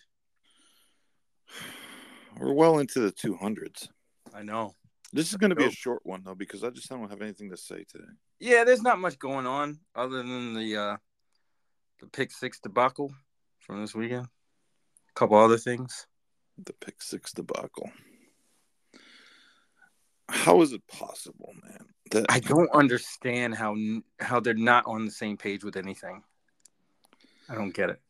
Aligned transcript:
We're 2.39 2.53
well 2.53 2.81
into 2.81 3.01
the 3.01 3.11
two 3.11 3.35
hundreds. 3.35 3.89
I 4.35 4.43
know. 4.43 4.75
This 5.13 5.31
is 5.31 5.37
going 5.37 5.51
to 5.51 5.57
be 5.57 5.65
a 5.65 5.71
short 5.71 6.01
one 6.05 6.23
though 6.23 6.35
because 6.35 6.63
I 6.63 6.69
just 6.69 6.91
don't 6.91 7.09
have 7.09 7.23
anything 7.23 7.51
to 7.51 7.57
say 7.57 7.85
today. 7.91 8.05
Yeah, 8.41 8.65
there's 8.65 8.83
not 8.83 8.99
much 8.99 9.19
going 9.19 9.47
on 9.47 9.79
other 9.95 10.19
than 10.19 10.53
the 10.53 10.77
uh 10.77 10.97
the 12.01 12.07
pick 12.09 12.31
six 12.31 12.61
debacle 12.61 13.15
from 13.61 13.81
this 13.81 13.95
weekend. 13.95 14.27
A 14.27 15.15
couple 15.15 15.39
other 15.39 15.57
things. 15.57 16.07
The 16.63 16.75
pick 16.75 17.03
six 17.03 17.33
debacle. 17.33 17.91
How 20.29 20.61
is 20.63 20.73
it 20.73 20.87
possible, 20.89 21.55
man? 21.63 21.87
That 22.11 22.27
I 22.29 22.41
don't 22.41 22.71
understand 22.75 23.55
how 23.55 23.77
how 24.21 24.41
they're 24.41 24.55
not 24.55 24.85
on 24.87 25.05
the 25.05 25.11
same 25.11 25.37
page 25.37 25.65
with 25.65 25.77
anything. 25.77 26.23
I 27.49 27.55
don't 27.55 27.75
get 27.75 27.91
it. 27.91 28.01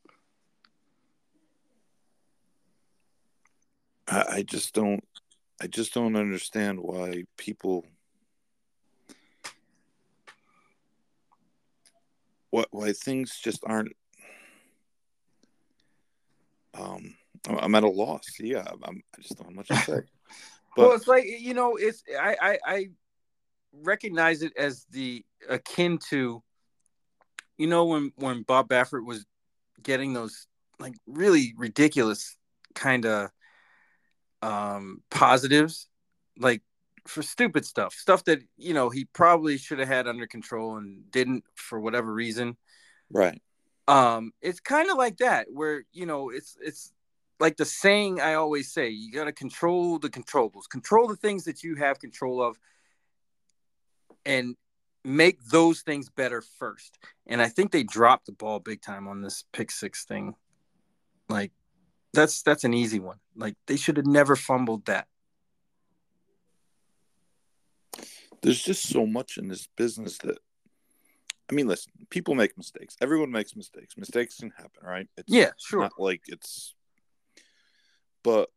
I, 4.08 4.24
I 4.28 4.42
just 4.42 4.74
don't. 4.74 5.04
I 5.60 5.66
just 5.66 5.94
don't 5.94 6.16
understand 6.16 6.80
why 6.80 7.24
people. 7.36 7.84
What 12.50 12.68
why 12.70 12.92
things 12.92 13.38
just 13.42 13.62
aren't. 13.66 13.94
Um, 16.74 17.14
I'm 17.48 17.74
at 17.74 17.84
a 17.84 17.88
loss. 17.88 18.24
Yeah, 18.38 18.64
I'm, 18.84 19.02
I 19.16 19.20
just 19.20 19.36
don't 19.36 19.48
have 19.48 19.56
much 19.56 19.68
to 19.68 19.76
say. 19.76 20.00
But, 20.76 20.88
well, 20.88 20.94
it's 20.94 21.08
like 21.08 21.24
you 21.24 21.54
know, 21.54 21.76
it's 21.76 22.02
I, 22.20 22.36
I 22.42 22.58
I 22.66 22.86
recognize 23.72 24.42
it 24.42 24.52
as 24.58 24.84
the 24.90 25.24
akin 25.48 25.98
to 26.10 26.42
you 27.58 27.66
know 27.66 27.84
when 27.84 28.12
when 28.16 28.42
Bob 28.42 28.68
Baffert 28.68 29.04
was 29.04 29.24
getting 29.82 30.12
those 30.12 30.46
like 30.78 30.94
really 31.06 31.54
ridiculous 31.56 32.36
kind 32.74 33.06
of 33.06 33.30
um 34.42 35.02
positives 35.10 35.88
like 36.38 36.62
for 37.06 37.22
stupid 37.22 37.64
stuff 37.64 37.94
stuff 37.94 38.24
that 38.24 38.40
you 38.56 38.74
know 38.74 38.90
he 38.90 39.04
probably 39.06 39.56
should 39.56 39.78
have 39.78 39.88
had 39.88 40.06
under 40.06 40.26
control 40.26 40.76
and 40.76 41.10
didn't 41.10 41.44
for 41.54 41.80
whatever 41.80 42.12
reason. 42.12 42.56
Right. 43.10 43.40
Um 43.88 44.32
it's 44.42 44.60
kind 44.60 44.90
of 44.90 44.96
like 44.96 45.18
that 45.18 45.46
where 45.50 45.84
you 45.92 46.06
know 46.06 46.30
it's 46.30 46.56
it's 46.60 46.92
like 47.38 47.56
the 47.56 47.64
saying 47.64 48.18
i 48.20 48.32
always 48.34 48.72
say 48.72 48.88
you 48.88 49.12
got 49.12 49.24
to 49.24 49.32
control 49.32 49.98
the 49.98 50.08
controllables 50.08 50.68
control 50.70 51.06
the 51.06 51.16
things 51.16 51.44
that 51.44 51.62
you 51.62 51.74
have 51.76 51.98
control 51.98 52.42
of 52.42 52.58
and 54.24 54.56
make 55.06 55.42
those 55.44 55.82
things 55.82 56.08
better 56.10 56.40
first. 56.40 56.98
And 57.26 57.40
I 57.40 57.48
think 57.48 57.70
they 57.70 57.84
dropped 57.84 58.26
the 58.26 58.32
ball 58.32 58.58
big 58.58 58.82
time 58.82 59.06
on 59.06 59.22
this 59.22 59.44
pick 59.52 59.70
six 59.70 60.04
thing. 60.04 60.34
Like 61.28 61.52
that's 62.12 62.42
that's 62.42 62.64
an 62.64 62.74
easy 62.74 62.98
one. 62.98 63.18
Like 63.36 63.54
they 63.66 63.76
should 63.76 63.96
have 63.96 64.06
never 64.06 64.36
fumbled 64.36 64.86
that. 64.86 65.06
There's 68.42 68.62
just 68.62 68.88
so 68.88 69.06
much 69.06 69.38
in 69.38 69.48
this 69.48 69.68
business 69.76 70.18
that 70.18 70.38
I 71.48 71.54
mean, 71.54 71.68
listen, 71.68 71.92
people 72.10 72.34
make 72.34 72.56
mistakes. 72.56 72.96
Everyone 73.00 73.30
makes 73.30 73.54
mistakes. 73.54 73.96
Mistakes 73.96 74.38
can 74.38 74.50
happen, 74.50 74.82
right? 74.82 75.08
It's 75.16 75.32
yeah, 75.32 75.50
sure. 75.58 75.80
Not 75.80 75.92
like 75.98 76.22
it's 76.26 76.74
but 78.22 78.50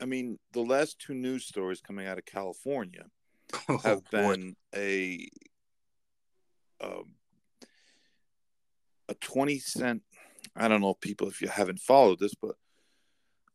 I 0.00 0.06
mean, 0.06 0.38
the 0.52 0.60
last 0.60 0.98
two 0.98 1.14
news 1.14 1.44
stories 1.44 1.80
coming 1.80 2.06
out 2.06 2.18
of 2.18 2.24
California 2.24 3.04
oh, 3.68 3.78
have 3.78 4.02
been 4.10 4.56
a 4.74 5.28
um, 6.80 7.14
a 9.08 9.14
20 9.14 9.58
cent 9.58 10.02
i 10.54 10.68
don't 10.68 10.80
know 10.80 10.94
people 10.94 11.28
if 11.28 11.40
you 11.40 11.48
haven't 11.48 11.80
followed 11.80 12.18
this 12.18 12.34
but 12.34 12.56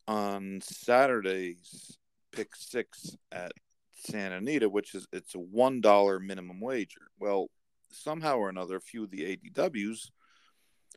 on 0.07 0.59
saturdays 0.61 1.97
pick 2.31 2.55
six 2.55 3.15
at 3.31 3.51
santa 3.93 4.37
anita 4.37 4.67
which 4.67 4.95
is 4.95 5.07
it's 5.11 5.35
a 5.35 5.39
one 5.39 5.79
dollar 5.81 6.19
minimum 6.19 6.59
wager. 6.59 7.01
Well 7.19 7.49
somehow 7.91 8.37
or 8.37 8.49
another 8.49 8.77
a 8.77 8.81
few 8.81 9.03
of 9.03 9.11
the 9.11 9.37
adws 9.37 10.09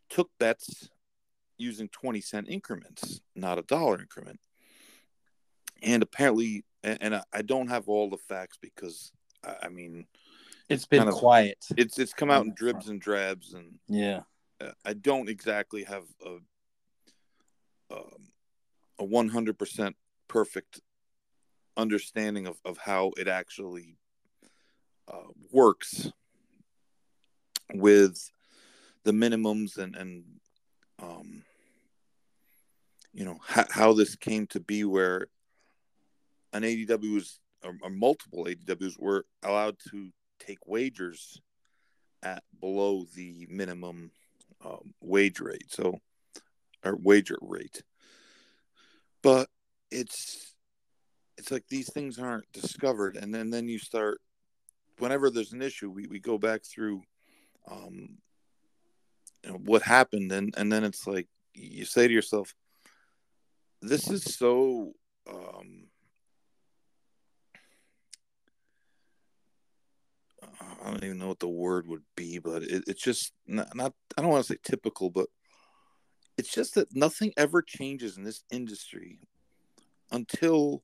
took 0.09 0.31
bets 0.39 0.89
using 1.59 1.89
20 1.89 2.21
cent 2.21 2.49
increments 2.49 3.21
not 3.35 3.59
a 3.59 3.63
dollar 3.63 4.01
increment 4.01 4.41
and 5.85 6.03
apparently 6.03 6.65
and, 6.83 6.99
and 7.01 7.15
I, 7.17 7.23
I, 7.33 7.43
don't 7.43 7.69
have 7.69 7.89
all 7.89 8.11
the 8.11 8.19
facts 8.19 8.59
because 8.61 9.13
I, 9.45 9.55
I 9.65 9.69
mean, 9.69 10.07
it's 10.69 10.87
been 10.87 11.01
kind 11.01 11.11
of, 11.11 11.17
quiet. 11.17 11.65
It's 11.77 11.99
it's 11.99 12.13
come 12.13 12.31
out 12.31 12.45
in 12.45 12.55
dribs 12.55 12.89
and 12.89 13.01
drabs, 13.01 13.55
and 13.55 13.79
yeah, 13.89 14.21
uh, 14.61 14.73
I 14.85 14.95
don't 14.95 15.29
exactly 15.29 15.85
have 15.85 16.05
a 16.25 16.37
um, 17.95 18.29
a 18.99 19.05
one 19.05 19.29
hundred 19.29 19.59
percent 19.59 19.97
perfect 20.29 20.81
understanding 21.77 22.47
of, 22.47 22.57
of 22.65 22.79
how 22.79 23.13
it 23.17 23.29
actually 23.29 23.97
uh, 25.13 25.29
works 25.53 26.11
with 27.73 28.31
the 29.05 29.13
minimums 29.13 29.77
and 29.77 29.97
and 29.97 30.25
um, 31.03 31.43
you 33.13 33.25
know 33.25 33.39
how, 33.47 33.65
how 33.71 33.93
this 33.93 34.17
came 34.17 34.47
to 34.49 34.61
be 34.61 34.85
where 34.85 35.27
an 36.55 36.63
ADW 36.63 37.15
was, 37.15 37.41
or, 37.63 37.77
or 37.83 37.91
multiple 37.91 38.47
ADWs 38.47 38.99
were 38.99 39.27
allowed 39.43 39.77
to 39.91 40.11
take 40.39 40.59
wagers 40.67 41.41
at 42.23 42.43
below 42.61 43.05
the 43.15 43.47
minimum 43.51 44.11
um, 44.65 44.95
wage 45.01 45.41
rate. 45.41 45.71
So, 45.71 45.99
or 46.85 46.97
wager 46.97 47.39
rate. 47.41 47.83
But 49.23 49.49
it's 49.91 50.55
it's 51.37 51.51
like 51.51 51.65
these 51.69 51.93
things 51.93 52.19
aren't 52.19 52.51
discovered, 52.53 53.17
and 53.17 53.35
then 53.35 53.51
then 53.51 53.69
you 53.69 53.79
start. 53.79 54.21
Whenever 54.99 55.29
there's 55.29 55.53
an 55.53 55.61
issue, 55.63 55.91
we, 55.91 56.07
we 56.07 56.21
go 56.21 56.39
back 56.39 56.63
through, 56.65 57.03
um, 57.69 58.19
you 59.43 59.51
know, 59.51 59.59
what 59.65 59.83
happened, 59.83 60.31
and 60.31 60.55
and 60.57 60.73
then 60.73 60.85
it's 60.85 61.07
like 61.07 61.27
you 61.53 61.85
say 61.85 62.07
to 62.07 62.15
yourself, 62.15 62.55
"This 63.83 64.09
is 64.09 64.23
so 64.23 64.93
um, 65.29 65.89
I 70.85 70.91
don't 70.91 71.05
even 71.05 71.19
know 71.19 71.29
what 71.29 71.41
the 71.41 71.49
word 71.49 71.87
would 71.87 72.03
be, 72.15 72.39
but 72.39 72.63
it, 72.63 72.85
it's 72.87 73.03
just 73.03 73.33
not, 73.47 73.75
not 73.75 73.95
I 74.19 74.23
don't 74.23 74.31
want 74.31 74.45
to 74.45 74.53
say 74.53 74.59
typical, 74.63 75.11
but 75.11 75.29
it's 76.37 76.53
just 76.53 76.75
that 76.75 76.95
nothing 76.95 77.33
ever 77.37 77.63
changes 77.63 78.17
in 78.17 78.25
this 78.25 78.45
industry 78.51 79.21
until 80.11 80.83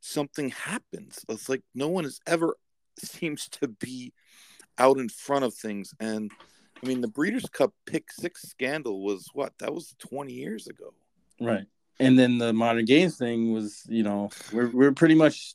something 0.00 0.50
happens. 0.50 1.24
It's 1.28 1.48
like 1.48 1.62
no 1.74 1.88
one 1.88 2.04
has 2.04 2.20
ever 2.26 2.56
seems 2.98 3.48
to 3.50 3.68
be 3.68 4.12
out 4.78 4.98
in 4.98 5.08
front 5.08 5.44
of 5.44 5.54
things. 5.54 5.94
And 6.00 6.30
I 6.82 6.86
mean, 6.86 7.00
the 7.00 7.08
Breeders' 7.08 7.48
Cup 7.48 7.72
pick 7.86 8.10
six 8.12 8.42
scandal 8.42 9.02
was 9.02 9.28
what? 9.32 9.52
That 9.58 9.74
was 9.74 9.94
20 9.98 10.32
years 10.32 10.66
ago. 10.66 10.92
Right. 11.40 11.66
And 11.98 12.18
then 12.18 12.38
the 12.38 12.52
modern 12.52 12.84
games 12.84 13.16
thing 13.16 13.52
was, 13.52 13.82
you 13.88 14.02
know, 14.02 14.30
we're 14.52 14.68
we're 14.68 14.92
pretty 14.92 15.14
much 15.14 15.54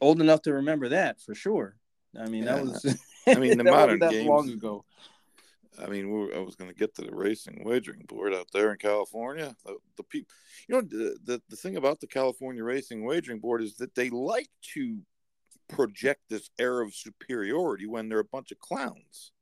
old 0.00 0.20
enough 0.20 0.42
to 0.42 0.54
remember 0.54 0.88
that 0.88 1.20
for 1.20 1.34
sure. 1.34 1.77
I 2.18 2.28
mean, 2.28 2.44
yeah. 2.44 2.56
that 2.56 2.64
was. 2.64 2.98
I 3.26 3.34
mean, 3.34 3.58
the 3.58 3.64
modern 3.70 3.98
that 4.00 4.12
games. 4.12 4.26
long 4.26 4.48
ago. 4.50 4.84
I 5.80 5.86
mean, 5.86 6.10
we 6.10 6.34
I 6.34 6.40
was 6.40 6.56
going 6.56 6.70
to 6.70 6.76
get 6.76 6.94
to 6.96 7.02
the 7.02 7.14
racing 7.14 7.62
wagering 7.64 8.02
board 8.08 8.34
out 8.34 8.48
there 8.52 8.72
in 8.72 8.78
California. 8.78 9.54
The, 9.64 9.76
the 9.96 10.02
people, 10.02 10.32
you 10.66 10.74
know, 10.74 10.80
the, 10.80 11.16
the 11.24 11.42
the 11.48 11.56
thing 11.56 11.76
about 11.76 12.00
the 12.00 12.06
California 12.06 12.64
Racing 12.64 13.04
Wagering 13.04 13.38
Board 13.38 13.62
is 13.62 13.76
that 13.76 13.94
they 13.94 14.10
like 14.10 14.48
to 14.74 14.98
project 15.68 16.22
this 16.28 16.50
air 16.58 16.80
of 16.80 16.94
superiority 16.94 17.86
when 17.86 18.08
they're 18.08 18.18
a 18.18 18.24
bunch 18.24 18.50
of 18.50 18.58
clowns. 18.58 19.32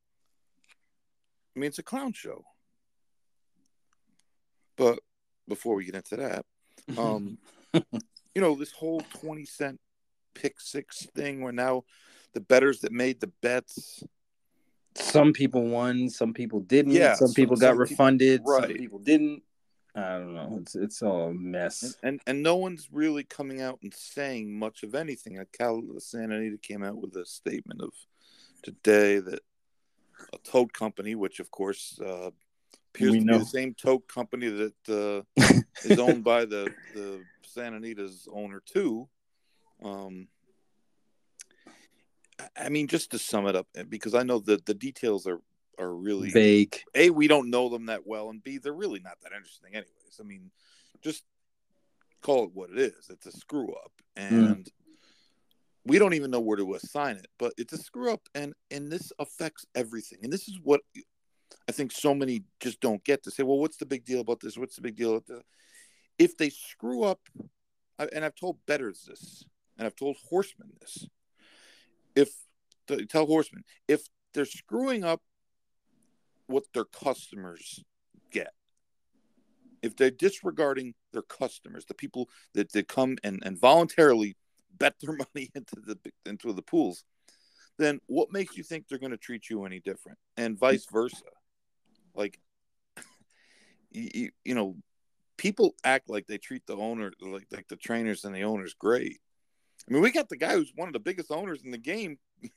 I 1.54 1.60
mean, 1.60 1.68
it's 1.68 1.78
a 1.78 1.82
clown 1.82 2.12
show. 2.12 2.44
But 4.76 4.98
before 5.48 5.74
we 5.74 5.86
get 5.86 5.94
into 5.94 6.16
that, 6.16 6.44
um, 6.98 7.38
you 7.72 8.42
know, 8.42 8.54
this 8.54 8.72
whole 8.72 9.00
20 9.20 9.46
cent 9.46 9.80
pick 10.40 10.60
six 10.60 11.06
thing 11.14 11.40
where 11.40 11.52
now 11.52 11.84
the 12.34 12.40
betters 12.40 12.80
that 12.80 12.92
made 12.92 13.20
the 13.20 13.32
bets. 13.40 14.04
Some 14.94 15.32
people 15.32 15.66
won, 15.66 16.08
some 16.08 16.32
people 16.32 16.60
didn't. 16.60 16.92
Yeah, 16.92 17.14
some, 17.14 17.28
some 17.28 17.34
people 17.34 17.56
got 17.56 17.70
some 17.70 17.78
refunded, 17.78 18.40
people, 18.40 18.52
right. 18.52 18.68
some 18.68 18.76
people 18.76 18.98
didn't. 18.98 19.42
I 19.94 20.18
don't 20.18 20.34
know. 20.34 20.58
It's 20.60 20.74
it's 20.74 21.02
all 21.02 21.28
a 21.28 21.34
mess. 21.34 21.82
And, 21.82 21.94
and, 22.02 22.20
and 22.26 22.42
no 22.42 22.56
one's 22.56 22.88
really 22.92 23.24
coming 23.24 23.62
out 23.62 23.78
and 23.82 23.92
saying 23.92 24.58
much 24.58 24.82
of 24.82 24.94
anything. 24.94 25.42
Cal 25.52 25.82
Santa 25.98 26.36
Anita 26.36 26.58
came 26.58 26.82
out 26.82 26.96
with 26.96 27.16
a 27.16 27.24
statement 27.24 27.80
of 27.80 27.92
today 28.62 29.18
that 29.18 29.40
a 30.34 30.38
tote 30.44 30.72
company, 30.72 31.14
which 31.14 31.40
of 31.40 31.50
course 31.50 31.98
uh, 32.04 32.30
appears 32.94 33.12
we 33.12 33.20
to 33.20 33.24
know. 33.24 33.32
be 33.34 33.38
the 33.38 33.44
same 33.46 33.74
tote 33.74 34.06
company 34.08 34.48
that 34.48 35.24
uh, 35.38 35.52
is 35.84 35.98
owned 35.98 36.24
by 36.24 36.44
the 36.44 36.70
the 36.94 37.22
Santa 37.42 37.76
Anita's 37.76 38.28
owner 38.30 38.62
too. 38.66 39.08
Um, 39.84 40.28
I 42.56 42.68
mean, 42.68 42.86
just 42.86 43.10
to 43.12 43.18
sum 43.18 43.46
it 43.46 43.56
up, 43.56 43.66
because 43.88 44.14
I 44.14 44.22
know 44.22 44.40
that 44.40 44.66
the 44.66 44.74
details 44.74 45.26
are 45.26 45.40
are 45.78 45.94
really 45.94 46.30
vague. 46.30 46.80
A, 46.94 47.10
we 47.10 47.28
don't 47.28 47.50
know 47.50 47.68
them 47.68 47.86
that 47.86 48.06
well, 48.06 48.30
and 48.30 48.42
B, 48.42 48.58
they're 48.58 48.72
really 48.72 49.00
not 49.00 49.20
that 49.22 49.32
interesting, 49.32 49.74
anyways. 49.74 50.20
I 50.20 50.22
mean, 50.22 50.50
just 51.02 51.24
call 52.22 52.44
it 52.44 52.50
what 52.54 52.70
it 52.70 52.78
is. 52.78 53.08
It's 53.10 53.26
a 53.26 53.32
screw 53.32 53.72
up, 53.72 53.92
hmm. 54.16 54.22
and 54.22 54.64
mm. 54.64 54.70
we 55.84 55.98
don't 55.98 56.14
even 56.14 56.30
know 56.30 56.40
where 56.40 56.56
to 56.56 56.74
assign 56.74 57.16
it. 57.16 57.28
But 57.38 57.52
it's 57.56 57.72
a 57.72 57.78
screw 57.78 58.12
up, 58.12 58.28
and 58.34 58.54
and 58.70 58.90
this 58.90 59.12
affects 59.18 59.66
everything. 59.74 60.18
And 60.22 60.32
this 60.32 60.48
is 60.48 60.58
what 60.62 60.80
I 61.68 61.72
think 61.72 61.92
so 61.92 62.14
many 62.14 62.44
just 62.60 62.80
don't 62.80 63.04
get 63.04 63.22
to 63.24 63.30
say. 63.30 63.42
Well, 63.42 63.58
what's 63.58 63.76
the 63.76 63.86
big 63.86 64.04
deal 64.04 64.20
about 64.20 64.40
this? 64.40 64.58
What's 64.58 64.76
the 64.76 64.82
big 64.82 64.96
deal? 64.96 65.12
About 65.12 65.26
this? 65.26 65.42
If 66.18 66.36
they 66.36 66.50
screw 66.50 67.04
up, 67.04 67.20
and 67.98 68.24
I've 68.24 68.34
told 68.34 68.58
betters 68.66 69.04
this, 69.06 69.44
and 69.78 69.86
I've 69.86 69.96
told 69.96 70.16
horsemen 70.28 70.70
this. 70.80 71.06
If 72.14 72.30
tell 73.08 73.26
horsemen 73.26 73.64
if 73.88 74.02
they're 74.32 74.44
screwing 74.44 75.04
up 75.04 75.20
what 76.46 76.64
their 76.72 76.84
customers 76.84 77.82
get. 78.30 78.52
If 79.82 79.96
they're 79.96 80.10
disregarding 80.10 80.94
their 81.12 81.22
customers, 81.22 81.84
the 81.86 81.94
people 81.94 82.28
that, 82.54 82.72
that 82.72 82.88
come 82.88 83.16
and, 83.24 83.42
and 83.44 83.58
voluntarily 83.58 84.36
bet 84.78 84.94
their 85.00 85.16
money 85.34 85.50
into 85.54 85.76
the 85.84 85.98
into 86.24 86.52
the 86.52 86.62
pools, 86.62 87.04
then 87.78 88.00
what 88.06 88.32
makes 88.32 88.56
you 88.56 88.62
think 88.62 88.88
they're 88.88 88.98
going 88.98 89.10
to 89.10 89.16
treat 89.16 89.50
you 89.50 89.64
any 89.64 89.80
different? 89.80 90.18
And 90.36 90.58
vice 90.58 90.86
versa. 90.90 91.24
Like, 92.14 92.38
you, 93.90 94.30
you 94.44 94.54
know, 94.54 94.76
people 95.36 95.74
act 95.84 96.08
like 96.08 96.26
they 96.26 96.38
treat 96.38 96.66
the 96.66 96.76
owner 96.76 97.12
like 97.20 97.46
like 97.52 97.68
the 97.68 97.76
trainers 97.76 98.24
and 98.24 98.34
the 98.34 98.44
owners 98.44 98.74
great. 98.74 99.20
I 99.88 99.92
mean, 99.92 100.02
we 100.02 100.10
got 100.10 100.28
the 100.28 100.36
guy 100.36 100.54
who's 100.54 100.72
one 100.74 100.88
of 100.88 100.92
the 100.92 101.00
biggest 101.00 101.30
owners 101.30 101.62
in 101.64 101.70
the 101.70 101.78
game, 101.78 102.18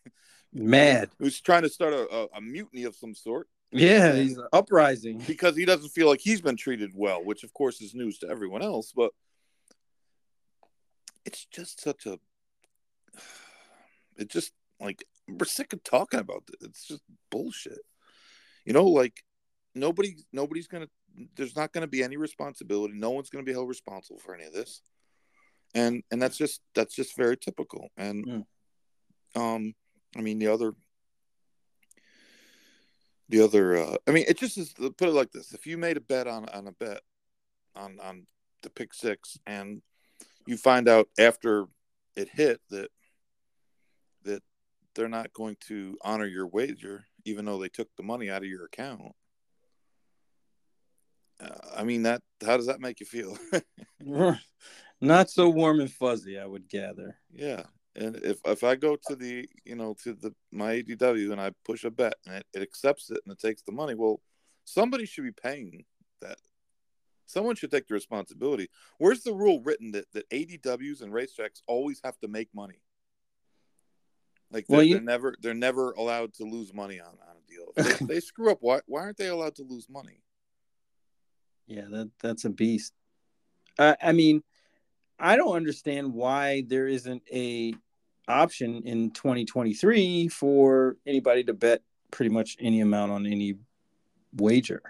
mad, 0.53 1.09
who's 1.19 1.39
trying 1.39 1.61
to 1.61 1.69
start 1.69 1.93
a, 1.93 2.07
a, 2.09 2.27
a 2.37 2.41
mutiny 2.41 2.83
of 2.83 2.95
some 2.95 3.13
sort. 3.13 3.47
Yeah, 3.71 4.15
he's 4.15 4.37
an 4.37 4.47
uprising 4.51 5.23
because 5.27 5.55
he 5.55 5.63
doesn't 5.63 5.89
feel 5.89 6.07
like 6.07 6.21
he's 6.21 6.41
been 6.41 6.57
treated 6.57 6.91
well, 6.95 7.23
which 7.23 7.43
of 7.43 7.53
course 7.53 7.81
is 7.81 7.93
news 7.93 8.17
to 8.19 8.29
everyone 8.29 8.63
else. 8.63 8.91
But 8.95 9.11
it's 11.23 11.45
just 11.45 11.81
such 11.81 12.07
a. 12.07 12.17
it's 14.17 14.33
just 14.33 14.53
like 14.79 15.05
we're 15.27 15.45
sick 15.45 15.73
of 15.73 15.83
talking 15.83 16.19
about 16.19 16.43
it. 16.47 16.65
It's 16.65 16.87
just 16.87 17.03
bullshit. 17.29 17.79
You 18.65 18.73
know, 18.73 18.85
like 18.85 19.23
nobody, 19.75 20.15
nobody's 20.33 20.67
gonna. 20.67 20.89
There's 21.35 21.55
not 21.55 21.71
going 21.71 21.81
to 21.81 21.87
be 21.87 22.03
any 22.03 22.17
responsibility. 22.17 22.93
No 22.95 23.11
one's 23.11 23.29
going 23.29 23.43
to 23.43 23.49
be 23.49 23.53
held 23.53 23.67
responsible 23.67 24.19
for 24.19 24.33
any 24.33 24.45
of 24.45 24.53
this, 24.53 24.81
and 25.75 26.03
and 26.11 26.21
that's 26.21 26.37
just 26.37 26.61
that's 26.75 26.95
just 26.95 27.15
very 27.15 27.37
typical. 27.37 27.89
And 27.97 28.25
mm. 28.27 28.45
um, 29.35 29.73
I 30.15 30.21
mean 30.21 30.39
the 30.39 30.47
other 30.47 30.73
the 33.29 33.41
other 33.41 33.77
uh, 33.77 33.95
i 34.07 34.11
mean 34.11 34.25
it 34.27 34.37
just 34.37 34.57
is 34.57 34.73
put 34.73 35.07
it 35.07 35.13
like 35.13 35.31
this 35.31 35.53
if 35.53 35.65
you 35.65 35.77
made 35.77 35.97
a 35.97 36.01
bet 36.01 36.27
on 36.27 36.49
on 36.49 36.67
a 36.67 36.71
bet 36.73 37.01
on 37.75 37.97
on 38.03 38.25
the 38.63 38.69
pick 38.69 38.93
six 38.93 39.37
and 39.47 39.81
you 40.45 40.57
find 40.57 40.89
out 40.89 41.07
after 41.17 41.65
it 42.15 42.27
hit 42.29 42.59
that 42.69 42.89
that 44.23 44.43
they're 44.95 45.07
not 45.07 45.31
going 45.31 45.55
to 45.67 45.97
honor 46.03 46.25
your 46.25 46.47
wager 46.47 47.05
even 47.23 47.45
though 47.45 47.59
they 47.59 47.69
took 47.69 47.87
the 47.95 48.03
money 48.03 48.29
out 48.29 48.41
of 48.41 48.49
your 48.49 48.65
account 48.65 49.13
uh, 51.39 51.49
i 51.77 51.83
mean 51.83 52.03
that 52.03 52.21
how 52.45 52.57
does 52.57 52.65
that 52.65 52.81
make 52.81 52.99
you 52.99 53.05
feel 53.05 53.37
not 55.01 55.29
so 55.29 55.49
warm 55.49 55.79
and 55.79 55.91
fuzzy 55.91 56.37
i 56.39 56.45
would 56.45 56.67
gather 56.67 57.17
yeah 57.31 57.63
and 57.95 58.15
if 58.17 58.39
if 58.45 58.63
I 58.63 58.75
go 58.75 58.97
to 59.07 59.15
the 59.15 59.47
you 59.65 59.75
know 59.75 59.95
to 60.03 60.13
the 60.13 60.33
my 60.51 60.81
ADW 60.81 61.31
and 61.31 61.41
I 61.41 61.51
push 61.65 61.83
a 61.83 61.91
bet 61.91 62.15
and 62.25 62.35
it, 62.35 62.45
it 62.53 62.61
accepts 62.61 63.09
it 63.09 63.19
and 63.25 63.33
it 63.33 63.39
takes 63.39 63.61
the 63.61 63.71
money, 63.71 63.95
well, 63.95 64.21
somebody 64.63 65.05
should 65.05 65.25
be 65.25 65.31
paying 65.31 65.85
that. 66.21 66.37
Someone 67.25 67.55
should 67.55 67.71
take 67.71 67.87
the 67.87 67.93
responsibility. 67.93 68.69
Where's 68.97 69.21
the 69.21 69.33
rule 69.33 69.61
written 69.61 69.91
that, 69.91 70.11
that 70.13 70.27
ADWs 70.31 71.03
and 71.03 71.13
racetracks 71.13 71.61
always 71.67 72.01
have 72.03 72.17
to 72.19 72.27
make 72.27 72.49
money? 72.55 72.81
Like 74.51 74.65
they're, 74.65 74.77
well, 74.77 74.83
you... 74.83 74.95
they're 74.95 75.03
never 75.03 75.35
they're 75.41 75.53
never 75.53 75.91
allowed 75.91 76.33
to 76.35 76.43
lose 76.43 76.73
money 76.73 76.99
on, 76.99 77.07
on 77.07 77.35
a 77.35 77.51
deal. 77.51 77.73
If 77.75 77.99
they, 77.99 78.05
they 78.15 78.19
screw 78.19 78.51
up, 78.51 78.59
why 78.61 78.79
why 78.85 79.01
aren't 79.01 79.17
they 79.17 79.27
allowed 79.27 79.55
to 79.55 79.63
lose 79.63 79.87
money? 79.89 80.21
Yeah, 81.67 81.85
that 81.89 82.11
that's 82.21 82.45
a 82.45 82.49
beast. 82.49 82.93
Uh, 83.77 83.95
I 84.01 84.11
mean, 84.11 84.43
I 85.19 85.35
don't 85.35 85.55
understand 85.55 86.13
why 86.13 86.63
there 86.67 86.87
isn't 86.87 87.23
a 87.31 87.73
option 88.27 88.83
in 88.85 89.11
2023 89.11 90.27
for 90.29 90.97
anybody 91.05 91.43
to 91.45 91.53
bet 91.53 91.81
pretty 92.11 92.29
much 92.29 92.55
any 92.59 92.81
amount 92.81 93.11
on 93.11 93.25
any 93.25 93.55
wager. 94.33 94.81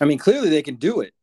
I 0.00 0.04
mean, 0.04 0.18
clearly 0.18 0.50
they 0.50 0.62
can 0.62 0.76
do 0.76 1.00
it. 1.00 1.14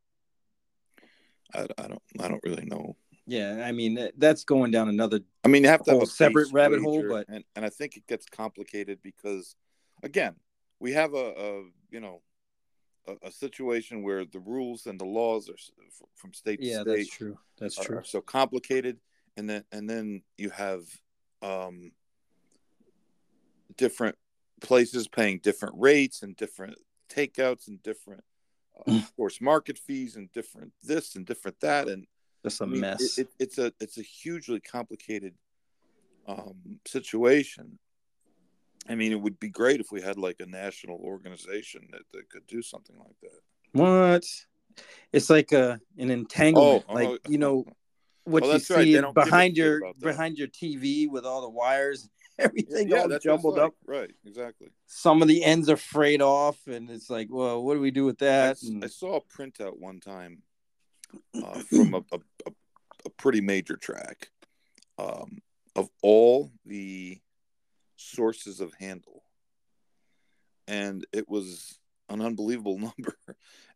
I, 1.53 1.67
I 1.77 1.88
don't. 1.88 2.01
I 2.19 2.27
don't 2.27 2.43
really 2.43 2.65
know. 2.65 2.95
Yeah, 3.27 3.63
I 3.65 3.71
mean 3.71 4.09
that's 4.17 4.43
going 4.43 4.71
down 4.71 4.89
another. 4.89 5.21
I 5.43 5.47
mean, 5.47 5.63
you 5.63 5.69
have 5.69 5.83
to 5.85 5.91
have 5.91 6.01
a 6.01 6.05
separate 6.07 6.51
rabbit 6.51 6.81
hole, 6.81 7.03
but 7.07 7.27
and, 7.29 7.43
and 7.55 7.65
I 7.65 7.69
think 7.69 7.97
it 7.97 8.05
gets 8.07 8.25
complicated 8.25 9.00
because, 9.01 9.55
again, 10.03 10.35
we 10.79 10.93
have 10.93 11.13
a, 11.13 11.17
a 11.17 11.63
you 11.89 12.00
know 12.00 12.21
a, 13.07 13.27
a, 13.27 13.31
situation 13.31 14.03
where 14.03 14.25
the 14.25 14.39
rules 14.39 14.85
and 14.88 15.00
the 15.00 15.05
laws 15.05 15.50
are 15.50 15.55
from 16.15 16.33
state 16.33 16.59
yeah, 16.62 16.77
to 16.77 16.81
state. 16.83 16.97
that's 16.97 17.09
true. 17.09 17.38
That's 17.59 17.75
true. 17.75 18.01
so 18.03 18.21
complicated, 18.21 19.00
and 19.38 19.50
then 19.50 19.63
and 19.71 19.89
then 19.89 20.21
you 20.38 20.50
have 20.50 20.83
um, 21.41 21.91
different 23.77 24.15
places 24.62 25.07
paying 25.07 25.39
different 25.39 25.75
rates 25.77 26.24
and 26.24 26.35
different 26.35 26.75
takeouts 27.09 27.67
and 27.67 27.81
different, 27.83 28.24
uh, 28.79 28.91
mm. 28.91 28.97
of 28.97 29.15
course, 29.15 29.41
market 29.41 29.77
fees 29.77 30.15
and 30.15 30.31
different 30.31 30.71
this 30.83 31.15
and 31.15 31.25
different 31.25 31.59
that, 31.62 31.88
and 31.88 32.05
it's 32.43 32.62
a 32.62 32.63
I 32.63 32.67
mean, 32.67 32.81
mess. 32.81 33.17
It, 33.17 33.21
it, 33.21 33.33
it's 33.39 33.57
a 33.57 33.74
it's 33.79 33.97
a 33.97 34.03
hugely 34.03 34.59
complicated 34.59 35.33
um, 36.27 36.79
situation 36.85 37.77
I 38.87 38.95
mean, 38.95 39.11
it 39.11 39.19
would 39.19 39.39
be 39.39 39.49
great 39.49 39.79
if 39.79 39.91
we 39.91 40.01
had 40.01 40.17
like 40.17 40.37
a 40.39 40.45
national 40.45 40.97
organization 40.97 41.87
that, 41.91 42.01
that 42.13 42.29
could 42.29 42.45
do 42.47 42.61
something 42.61 42.97
like 42.97 43.15
that. 43.21 43.79
What? 43.79 44.23
It's 45.11 45.29
like 45.29 45.51
a 45.51 45.79
an 45.97 46.11
entanglement, 46.11 46.85
oh, 46.87 46.93
like 46.93 47.07
oh, 47.07 47.17
you 47.27 47.37
know 47.37 47.65
what 48.25 48.45
you 48.45 48.59
see 48.59 48.97
right. 48.97 49.13
behind 49.13 49.57
your 49.57 49.81
behind 49.99 50.37
your 50.37 50.47
TV 50.47 51.09
with 51.09 51.25
all 51.25 51.41
the 51.41 51.49
wires. 51.49 52.09
everything 52.39 52.89
yeah, 52.89 53.03
all 53.03 53.19
jumbled 53.19 53.55
like. 53.55 53.67
up. 53.67 53.73
Right, 53.85 54.11
exactly. 54.25 54.67
Some 54.87 55.21
of 55.21 55.29
the 55.29 55.43
ends 55.43 55.69
are 55.69 55.77
frayed 55.77 56.21
off, 56.21 56.57
and 56.67 56.89
it's 56.89 57.09
like, 57.09 57.27
well, 57.31 57.63
what 57.63 57.75
do 57.75 57.79
we 57.79 57.91
do 57.91 58.03
with 58.03 58.19
that? 58.19 58.51
s- 58.51 58.63
And- 58.63 58.83
I 58.83 58.87
saw 58.87 59.17
a 59.17 59.21
printout 59.21 59.79
one 59.79 60.01
time 60.01 60.41
uh, 61.33 61.59
from 61.69 61.93
a, 61.93 61.99
a, 62.11 62.19
a, 62.45 62.51
a 63.05 63.09
pretty 63.11 63.39
major 63.39 63.77
track 63.77 64.29
um, 64.97 65.39
of 65.77 65.89
all 66.01 66.51
the 66.65 67.19
sources 68.05 68.59
of 68.59 68.74
handle, 68.79 69.24
and 70.67 71.05
it 71.12 71.27
was 71.29 71.79
an 72.09 72.21
unbelievable 72.21 72.77
number, 72.97 73.17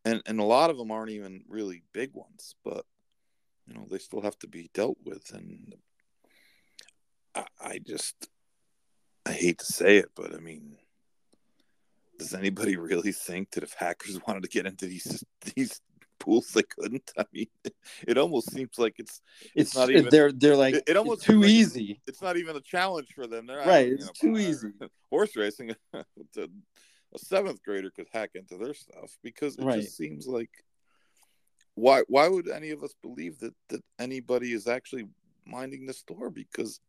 and 0.06 0.22
and 0.26 0.40
a 0.40 0.44
lot 0.44 0.70
of 0.70 0.78
them 0.78 0.92
aren't 0.92 1.12
even 1.12 1.44
really 1.48 1.84
big 1.94 2.12
ones, 2.14 2.56
but 2.64 2.86
you 3.68 3.74
know 3.74 3.86
they 3.90 3.98
still 3.98 4.22
have 4.22 4.38
to 4.40 4.48
be 4.48 4.70
dealt 4.74 4.98
with, 5.04 5.32
and 5.34 5.76
I, 7.36 7.46
I 7.60 7.80
just 7.80 8.30
I 9.26 9.32
hate 9.32 9.60
to 9.60 9.66
say 9.66 9.98
it, 9.98 10.12
but 10.16 10.34
I 10.34 10.38
mean. 10.38 10.78
Does 12.18 12.34
anybody 12.34 12.76
really 12.78 13.14
think 13.14 13.52
that 13.52 13.64
if 13.64 13.72
hackers 13.72 14.20
wanted 14.28 14.44
to 14.44 14.50
get 14.50 14.66
into 14.66 14.88
these 14.88 15.24
these 15.56 15.80
pools, 16.20 16.48
they 16.52 16.64
couldn't? 16.64 17.12
I 17.18 17.26
mean, 17.34 17.48
it 18.08 18.18
almost 18.18 18.52
seems 18.52 18.78
like 18.78 18.96
it's 19.00 19.22
it's 19.56 19.76
not 19.76 19.90
even- 19.90 20.10
they're 20.10 20.32
they're 20.32 20.56
like 20.56 20.76
it- 20.76 20.84
it 20.88 20.98
almost 20.98 21.20
it's 21.22 21.28
too 21.28 21.42
like 21.42 21.50
easy. 21.50 22.02
it's 22.08 22.22
not 22.22 22.38
even 22.38 22.56
a 22.56 22.62
challenge 22.62 23.10
for 23.14 23.26
them. 23.28 23.48
They're 23.48 23.60
Right, 23.60 23.88
it's 23.92 24.06
know, 24.06 24.12
too 24.16 24.36
uh, 24.36 24.40
easy. 24.40 24.68
Horse 25.10 25.36
racing, 25.36 25.72
a, 25.94 26.04
a 26.38 27.18
seventh 27.18 27.64
grader 27.64 27.90
could 27.90 28.08
hack 28.12 28.32
into 28.36 28.58
their 28.58 28.74
stuff 28.76 29.18
because 29.24 29.56
it 29.58 29.64
Right. 29.64 29.82
just 29.82 29.98
seems 29.98 30.28
like 30.28 30.52
why 31.76 32.04
why 32.08 32.28
would 32.28 32.48
any 32.50 32.72
of 32.72 32.84
us 32.84 32.94
believe 33.02 33.40
that 33.40 33.54
that 33.70 33.82
anybody 34.00 34.54
is 34.54 34.68
actually 34.68 35.06
minding 35.46 35.86
the 35.86 35.94
store? 35.94 36.30
Because 36.30 36.80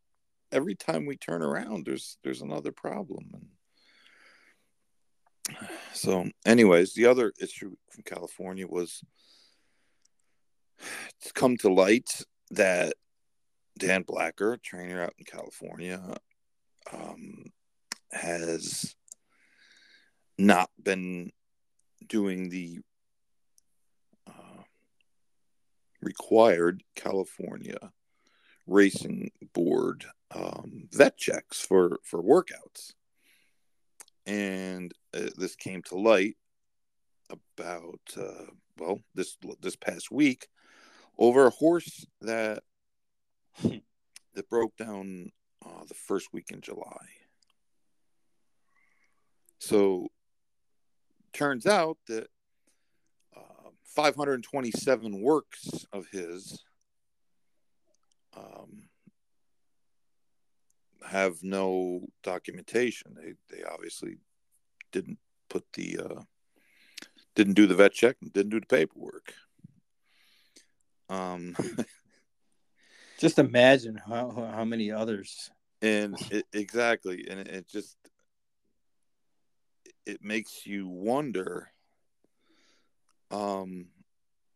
every 0.51 0.75
time 0.75 1.05
we 1.05 1.15
turn 1.15 1.41
around, 1.41 1.85
there's 1.85 2.17
there's 2.23 2.41
another 2.41 2.71
problem. 2.71 3.29
And 3.33 3.47
so, 5.93 6.29
anyways, 6.45 6.93
the 6.93 7.07
other 7.07 7.33
issue 7.39 7.75
from 7.89 8.03
California 8.03 8.67
was 8.67 9.03
it's 11.19 11.31
come 11.31 11.57
to 11.57 11.73
light 11.73 12.23
that 12.51 12.93
Dan 13.77 14.03
Blacker, 14.03 14.57
trainer 14.57 15.03
out 15.03 15.13
in 15.17 15.25
California, 15.25 16.01
um, 16.91 17.51
has 18.11 18.95
not 20.37 20.69
been 20.81 21.31
doing 22.07 22.49
the 22.49 22.79
uh, 24.27 24.63
required 26.01 26.83
California 26.95 27.91
racing 28.67 29.31
board 29.53 30.05
um, 30.33 30.87
vet 30.91 31.17
checks 31.17 31.59
for 31.59 31.99
for 32.03 32.21
workouts, 32.21 32.93
and 34.25 34.93
uh, 35.13 35.29
this 35.37 35.55
came 35.55 35.81
to 35.83 35.95
light 35.95 36.37
about 37.29 38.01
uh, 38.17 38.51
well 38.77 38.99
this 39.15 39.37
this 39.61 39.75
past 39.75 40.11
week 40.11 40.47
over 41.17 41.45
a 41.45 41.51
horse 41.51 42.05
that 42.21 42.63
that 43.63 44.49
broke 44.49 44.75
down 44.77 45.31
uh, 45.65 45.83
the 45.87 45.93
first 45.93 46.33
week 46.33 46.51
in 46.51 46.61
July. 46.61 47.05
So 49.59 50.07
turns 51.33 51.67
out 51.67 51.97
that 52.07 52.27
uh, 53.35 53.69
527 53.85 55.21
works 55.21 55.85
of 55.93 56.07
his 56.07 56.63
um, 58.35 58.89
have 61.07 61.43
no 61.43 62.07
documentation. 62.23 63.15
They 63.15 63.33
they 63.55 63.63
obviously 63.63 64.17
didn't 64.91 65.19
put 65.49 65.63
the 65.73 65.99
uh, 65.99 66.21
didn't 67.35 67.53
do 67.53 67.67
the 67.67 67.75
vet 67.75 67.93
check 67.93 68.17
and 68.21 68.31
didn't 68.33 68.51
do 68.51 68.59
the 68.59 68.65
paperwork. 68.65 69.33
Um, 71.09 71.55
Just 73.19 73.37
imagine 73.39 73.95
how 74.07 74.31
how 74.55 74.65
many 74.65 74.91
others. 74.91 75.51
and 75.81 76.15
it, 76.31 76.45
exactly, 76.53 77.27
and 77.29 77.39
it, 77.41 77.47
it 77.47 77.69
just 77.69 77.95
it 80.05 80.23
makes 80.23 80.65
you 80.65 80.87
wonder. 80.87 81.69
Um, 83.29 83.87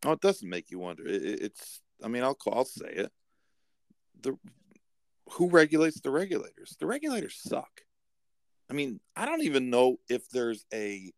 oh, 0.04 0.14
it 0.14 0.22
doesn't 0.22 0.50
make 0.50 0.72
you 0.72 0.80
wonder. 0.80 1.06
It, 1.08 1.24
it- 1.24 1.42
it's, 1.44 1.82
I 2.04 2.08
mean, 2.08 2.24
I'll 2.24 2.34
call, 2.34 2.56
I'll 2.56 2.66
say 2.66 2.90
it. 2.90 3.12
The 4.22 4.36
who 5.34 5.50
regulates 5.50 6.02
the 6.02 6.12
regulators? 6.12 6.76
The 6.80 6.88
regulators 6.88 7.36
suck. 7.42 7.82
I 8.70 8.74
mean, 8.74 9.00
I 9.16 9.26
don't 9.26 9.44
even 9.44 9.70
know 9.70 9.98
if 10.10 10.28
there's 10.30 10.66
a 10.74 11.12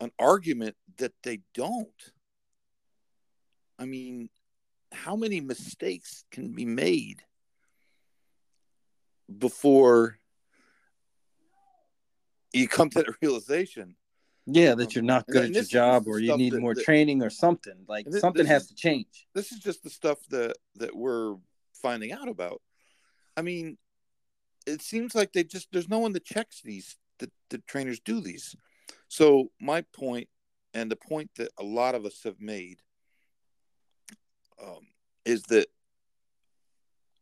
an 0.00 0.12
argument 0.18 0.76
that 0.98 1.12
they 1.22 1.40
don't. 1.54 1.88
I 3.78 3.84
mean, 3.84 4.28
how 4.92 5.16
many 5.16 5.40
mistakes 5.40 6.24
can 6.30 6.52
be 6.52 6.64
made 6.64 7.22
before 9.38 10.18
you 12.52 12.68
come 12.68 12.90
to 12.90 13.02
that 13.02 13.14
realization? 13.22 13.96
Yeah, 14.46 14.74
that 14.76 14.94
you're 14.94 15.04
not 15.04 15.24
And 15.28 15.32
good 15.34 15.42
then 15.44 15.50
at 15.50 15.54
your 15.56 15.64
job, 15.64 16.06
or 16.06 16.18
you 16.20 16.36
need 16.36 16.54
that- 16.54 16.60
more 16.60 16.74
that- 16.74 16.84
training, 16.84 17.22
or 17.22 17.28
something. 17.30 17.84
Like 17.86 18.06
And 18.06 18.14
thi- 18.14 18.20
something 18.20 18.44
this 18.44 18.48
has 18.50 18.62
is- 18.62 18.68
to 18.68 18.74
change. 18.76 19.28
This 19.34 19.52
is 19.52 19.58
just 19.58 19.82
the 19.82 19.90
stuff 19.90 20.18
that 20.28 20.56
that 20.76 20.94
we're 20.96 21.36
finding 21.74 22.12
out 22.12 22.28
about. 22.28 22.62
I 23.36 23.42
mean, 23.42 23.78
it 24.68 24.82
seems 24.82 25.14
like 25.14 25.32
they 25.32 25.44
just 25.44 25.68
there's 25.72 25.88
no 25.88 25.98
one 25.98 26.12
that 26.12 26.24
checks 26.24 26.60
these 26.62 26.96
that 27.18 27.30
the 27.50 27.58
trainers 27.66 28.00
do 28.00 28.20
these. 28.20 28.54
So 29.08 29.50
my 29.60 29.82
point, 29.92 30.28
and 30.74 30.90
the 30.90 30.96
point 30.96 31.30
that 31.36 31.50
a 31.58 31.64
lot 31.64 31.94
of 31.94 32.04
us 32.04 32.22
have 32.24 32.40
made, 32.40 32.78
um, 34.62 34.86
is 35.24 35.42
that 35.44 35.66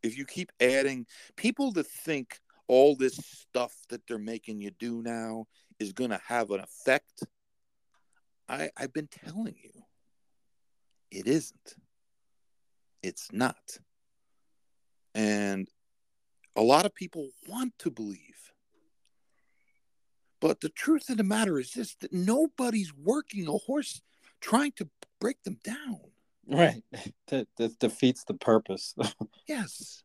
if 0.03 0.19
you 0.19 0.27
keep 0.27 0.53
adding 0.61 1.07
people 1.37 1.73
that 1.73 1.87
think 1.87 2.39
all 2.69 2.97
this 2.97 3.17
stuff 3.17 3.75
that 3.89 4.07
they're 4.07 4.19
making 4.19 4.61
you 4.61 4.71
do 4.79 5.03
now 5.03 5.47
is 5.79 5.93
going 5.93 6.11
to 6.11 6.21
have 6.27 6.51
an 6.51 6.61
effect, 6.61 7.25
I 8.49 8.71
I've 8.77 8.93
been 8.93 9.09
telling 9.09 9.55
you, 9.63 9.83
it 11.11 11.27
isn't. 11.27 11.75
It's 13.03 13.33
not. 13.33 13.79
And 15.15 15.69
a 16.57 16.63
lot 16.63 16.87
of 16.87 16.95
people 16.95 17.29
want 17.47 17.79
to 17.79 17.91
believe. 17.91 18.53
But 20.41 20.61
the 20.61 20.69
truth 20.69 21.09
of 21.09 21.17
the 21.17 21.25
matter 21.25 21.59
is 21.59 21.73
this 21.73 21.95
that 21.97 22.13
nobody's 22.13 22.93
working 22.95 23.47
a 23.47 23.53
horse 23.53 24.03
trying 24.41 24.73
to 24.73 24.89
break 25.21 25.43
them 25.45 25.59
down. 25.63 26.01
Right. 26.47 26.83
That 27.29 27.49
that 27.57 27.79
defeats 27.79 28.25
the 28.25 28.35
purpose. 28.35 28.95
Yes. 29.49 30.03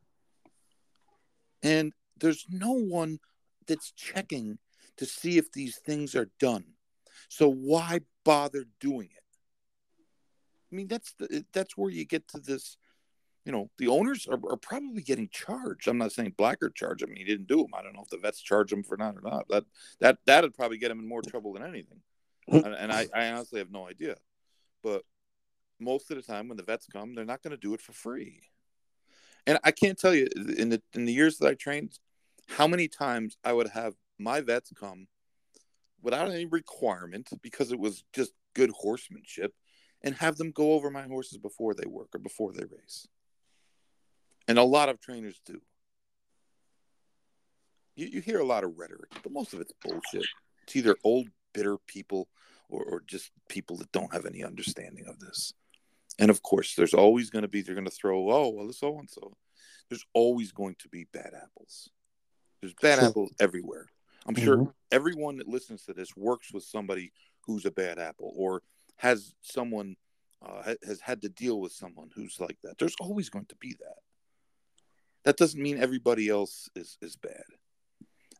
And 1.63 1.93
there's 2.19 2.45
no 2.49 2.71
one 2.73 3.19
that's 3.67 3.91
checking 3.91 4.57
to 4.97 5.05
see 5.05 5.37
if 5.37 5.51
these 5.51 5.77
things 5.77 6.15
are 6.15 6.29
done. 6.39 6.65
So 7.29 7.47
why 7.49 8.01
bother 8.23 8.65
doing 8.79 9.09
it? 9.15 9.23
I 10.71 10.75
mean, 10.75 10.87
that's 10.87 11.13
the, 11.13 11.45
that's 11.53 11.77
where 11.77 11.91
you 11.91 12.05
get 12.05 12.27
to 12.29 12.39
this. 12.39 12.77
You 13.45 13.51
know, 13.51 13.69
the 13.77 13.87
owners 13.87 14.27
are, 14.27 14.39
are 14.49 14.57
probably 14.57 15.01
getting 15.01 15.27
charged. 15.29 15.87
I'm 15.87 15.97
not 15.97 16.11
saying 16.11 16.35
Blacker 16.37 16.69
charged 16.69 17.01
him. 17.01 17.13
He 17.15 17.23
didn't 17.23 17.47
do 17.47 17.57
them. 17.57 17.71
I 17.73 17.81
don't 17.81 17.93
know 17.93 18.03
if 18.03 18.09
the 18.09 18.17
vets 18.17 18.41
charge 18.41 18.71
him 18.71 18.83
for 18.83 18.97
not 18.97 19.15
or 19.15 19.21
not. 19.21 19.47
That 19.49 19.65
that 19.99 20.19
that'd 20.25 20.53
probably 20.53 20.77
get 20.77 20.91
him 20.91 20.99
in 20.99 21.07
more 21.07 21.23
trouble 21.23 21.53
than 21.53 21.63
anything. 21.63 22.01
and 22.47 22.65
and 22.65 22.91
I, 22.91 23.07
I 23.15 23.31
honestly 23.31 23.59
have 23.59 23.71
no 23.71 23.87
idea. 23.87 24.15
But 24.83 25.03
most 25.79 26.11
of 26.11 26.17
the 26.17 26.23
time, 26.23 26.47
when 26.47 26.57
the 26.57 26.63
vets 26.63 26.85
come, 26.91 27.15
they're 27.15 27.25
not 27.25 27.41
going 27.41 27.51
to 27.51 27.57
do 27.57 27.73
it 27.73 27.81
for 27.81 27.93
free. 27.93 28.41
And 29.47 29.57
I 29.63 29.71
can't 29.71 29.97
tell 29.97 30.13
you 30.13 30.27
in 30.57 30.69
the 30.69 30.81
in 30.93 31.05
the 31.05 31.13
years 31.13 31.37
that 31.37 31.47
I 31.47 31.55
trained, 31.55 31.97
how 32.47 32.67
many 32.67 32.87
times 32.87 33.37
I 33.43 33.53
would 33.53 33.69
have 33.69 33.95
my 34.19 34.41
vets 34.41 34.71
come 34.79 35.07
without 36.01 36.29
any 36.29 36.45
requirement 36.45 37.29
because 37.41 37.71
it 37.71 37.79
was 37.79 38.03
just 38.13 38.33
good 38.53 38.69
horsemanship, 38.71 39.53
and 40.03 40.15
have 40.15 40.37
them 40.37 40.51
go 40.51 40.73
over 40.73 40.89
my 40.89 41.03
horses 41.03 41.37
before 41.37 41.73
they 41.73 41.87
work 41.87 42.09
or 42.13 42.19
before 42.19 42.53
they 42.53 42.65
race. 42.65 43.07
And 44.51 44.59
a 44.59 44.63
lot 44.63 44.89
of 44.89 44.99
trainers 44.99 45.39
do. 45.45 45.61
You, 47.95 48.07
you 48.07 48.19
hear 48.19 48.39
a 48.39 48.45
lot 48.45 48.65
of 48.65 48.77
rhetoric, 48.77 49.09
but 49.23 49.31
most 49.31 49.53
of 49.53 49.61
it's 49.61 49.71
bullshit. 49.81 50.27
It's 50.63 50.75
either 50.75 50.97
old, 51.05 51.29
bitter 51.53 51.77
people 51.87 52.27
or, 52.67 52.83
or 52.83 53.03
just 53.07 53.31
people 53.47 53.77
that 53.77 53.93
don't 53.93 54.11
have 54.13 54.25
any 54.25 54.43
understanding 54.43 55.05
of 55.07 55.19
this. 55.19 55.53
And 56.19 56.29
of 56.29 56.43
course, 56.43 56.75
there's 56.75 56.93
always 56.93 57.29
going 57.29 57.43
to 57.43 57.47
be, 57.47 57.61
they're 57.61 57.75
going 57.75 57.85
to 57.85 57.91
throw, 57.91 58.29
oh, 58.29 58.49
well, 58.49 58.73
so 58.73 58.99
and 58.99 59.09
so. 59.09 59.37
There's 59.87 60.05
always 60.13 60.51
going 60.51 60.75
to 60.79 60.89
be 60.89 61.05
bad 61.13 61.31
apples. 61.33 61.89
There's 62.59 62.73
bad 62.73 62.99
Sure. 62.99 63.07
apples 63.07 63.31
everywhere. 63.39 63.87
I'm 64.25 64.35
sure 64.35 64.75
everyone 64.91 65.37
that 65.37 65.47
listens 65.47 65.85
to 65.85 65.93
this 65.93 66.13
works 66.17 66.51
with 66.51 66.65
somebody 66.65 67.13
who's 67.45 67.65
a 67.65 67.71
bad 67.71 67.99
apple 67.99 68.33
or 68.35 68.63
has 68.97 69.33
someone, 69.41 69.95
uh, 70.45 70.61
ha- 70.61 70.85
has 70.85 70.99
had 70.99 71.21
to 71.21 71.29
deal 71.29 71.61
with 71.61 71.71
someone 71.71 72.09
who's 72.13 72.37
like 72.37 72.57
that. 72.63 72.77
There's 72.77 72.97
always 72.99 73.29
going 73.29 73.45
to 73.45 73.55
be 73.55 73.77
that. 73.79 73.99
That 75.23 75.37
doesn't 75.37 75.61
mean 75.61 75.77
everybody 75.77 76.29
else 76.29 76.69
is 76.75 76.97
is 77.01 77.15
bad. 77.15 77.43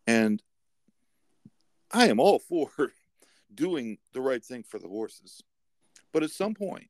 And 0.07 0.41
I 1.91 2.07
am 2.07 2.19
all 2.19 2.39
for 2.50 2.91
doing 3.53 3.97
the 4.13 4.21
right 4.21 4.43
thing 4.43 4.63
for 4.63 4.79
the 4.79 4.88
horses. 4.88 5.41
But 6.13 6.23
at 6.23 6.31
some 6.31 6.53
point, 6.53 6.89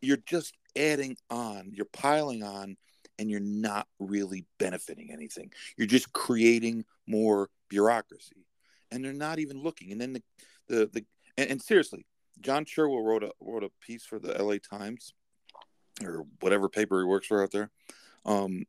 you're 0.00 0.18
just 0.26 0.54
adding 0.76 1.16
on, 1.30 1.70
you're 1.72 1.86
piling 1.86 2.42
on, 2.42 2.76
and 3.18 3.30
you're 3.30 3.40
not 3.40 3.86
really 3.98 4.46
benefiting 4.58 5.10
anything. 5.12 5.52
You're 5.76 5.86
just 5.86 6.12
creating 6.12 6.84
more 7.06 7.50
bureaucracy. 7.68 8.46
And 8.90 9.04
they're 9.04 9.12
not 9.12 9.38
even 9.38 9.62
looking. 9.62 9.92
And 9.92 10.00
then 10.00 10.12
the 10.14 10.22
the, 10.68 10.90
the 10.92 11.04
and, 11.36 11.50
and 11.52 11.62
seriously, 11.62 12.06
John 12.40 12.64
Cherwa 12.64 13.02
wrote 13.04 13.22
a 13.22 13.32
wrote 13.40 13.64
a 13.64 13.70
piece 13.80 14.04
for 14.04 14.18
the 14.18 14.32
LA 14.42 14.56
Times 14.58 15.14
or 16.02 16.24
whatever 16.40 16.68
paper 16.68 17.00
he 17.00 17.06
works 17.06 17.26
for 17.26 17.42
out 17.42 17.52
there. 17.52 17.70
Um, 18.24 18.64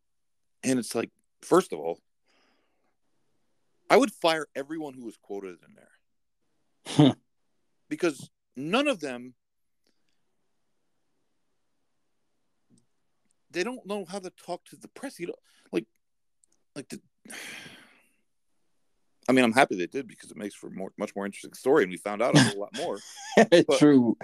and 0.63 0.79
it's 0.79 0.95
like, 0.95 1.11
first 1.41 1.73
of 1.73 1.79
all, 1.79 1.99
I 3.89 3.97
would 3.97 4.11
fire 4.11 4.47
everyone 4.55 4.93
who 4.93 5.05
was 5.05 5.17
quoted 5.17 5.57
in 5.67 5.75
there 6.95 7.15
because 7.89 8.29
none 8.55 8.87
of 8.87 8.99
them 8.99 9.35
they 13.53 13.63
don't 13.63 13.85
know 13.85 14.03
how 14.05 14.19
to 14.19 14.31
talk 14.31 14.65
to 14.65 14.75
the 14.75 14.87
press. 14.89 15.19
You 15.19 15.27
know, 15.27 15.35
like, 15.71 15.85
like 16.75 16.89
the. 16.89 16.99
I 19.29 19.31
mean, 19.31 19.45
I'm 19.45 19.53
happy 19.53 19.77
they 19.77 19.87
did 19.87 20.05
because 20.05 20.31
it 20.31 20.37
makes 20.37 20.53
for 20.53 20.69
more, 20.69 20.91
much 20.97 21.15
more 21.15 21.25
interesting 21.25 21.53
story, 21.53 21.83
and 21.83 21.91
we 21.91 21.95
found 21.95 22.21
out 22.21 22.35
a 22.35 22.41
whole 22.41 22.59
lot 22.59 22.75
more. 22.75 22.99
True. 23.77 24.17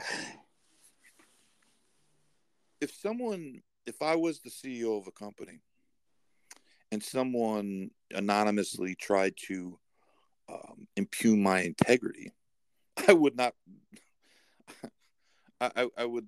If 2.81 2.93
someone, 2.93 3.61
if 3.89 4.01
I 4.01 4.15
was 4.15 4.39
the 4.39 4.49
CEO 4.49 4.97
of 4.99 5.07
a 5.07 5.11
company, 5.11 5.61
and 6.91 7.03
someone 7.03 7.89
anonymously 8.11 8.95
tried 8.95 9.33
to 9.47 9.77
um, 10.47 10.87
impugn 10.95 11.41
my 11.43 11.61
integrity, 11.61 12.31
I 13.07 13.13
would 13.13 13.35
not. 13.35 13.53
I, 15.61 15.71
I, 15.75 15.89
I 15.97 16.05
would 16.05 16.27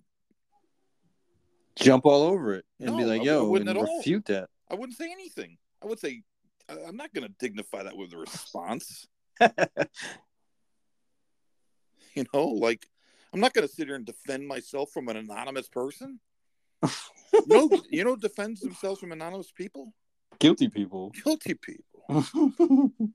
Jump 1.77 2.05
all 2.05 2.23
over 2.23 2.55
it 2.55 2.65
and 2.81 2.97
be 2.97 3.03
No, 3.03 3.09
like, 3.09 3.21
I 3.21 3.23
"Yo," 3.23 3.45
wouldn't 3.45 3.69
and 3.69 3.79
at 3.79 3.81
all. 3.87 3.97
refute 3.97 4.25
that. 4.25 4.49
I 4.69 4.75
wouldn't 4.75 4.97
say 4.97 5.09
anything. 5.11 5.57
I 5.81 5.87
would 5.87 5.99
say 5.99 6.21
I- 6.69 6.83
I'm 6.87 6.97
not 6.97 7.13
going 7.13 7.25
to 7.25 7.33
dignify 7.39 7.83
that 7.83 7.95
with 7.95 8.13
a 8.13 8.17
response. 8.17 9.07
You 12.13 12.25
know, 12.33 12.47
like 12.49 12.85
I'm 13.33 13.39
not 13.39 13.53
going 13.53 13.65
to 13.65 13.73
sit 13.73 13.87
here 13.87 13.95
and 13.95 14.05
defend 14.05 14.45
myself 14.45 14.91
from 14.91 15.07
an 15.07 15.15
anonymous 15.15 15.69
person. 15.69 16.19
you 17.33 17.43
know, 17.47 17.69
you 17.89 18.03
know, 18.03 18.15
defends 18.15 18.61
themselves 18.61 18.99
from 18.99 19.11
anonymous 19.11 19.51
people, 19.51 19.93
Guilty 20.39 20.69
people. 20.69 21.11
guilty 21.23 21.53
people. 21.53 22.91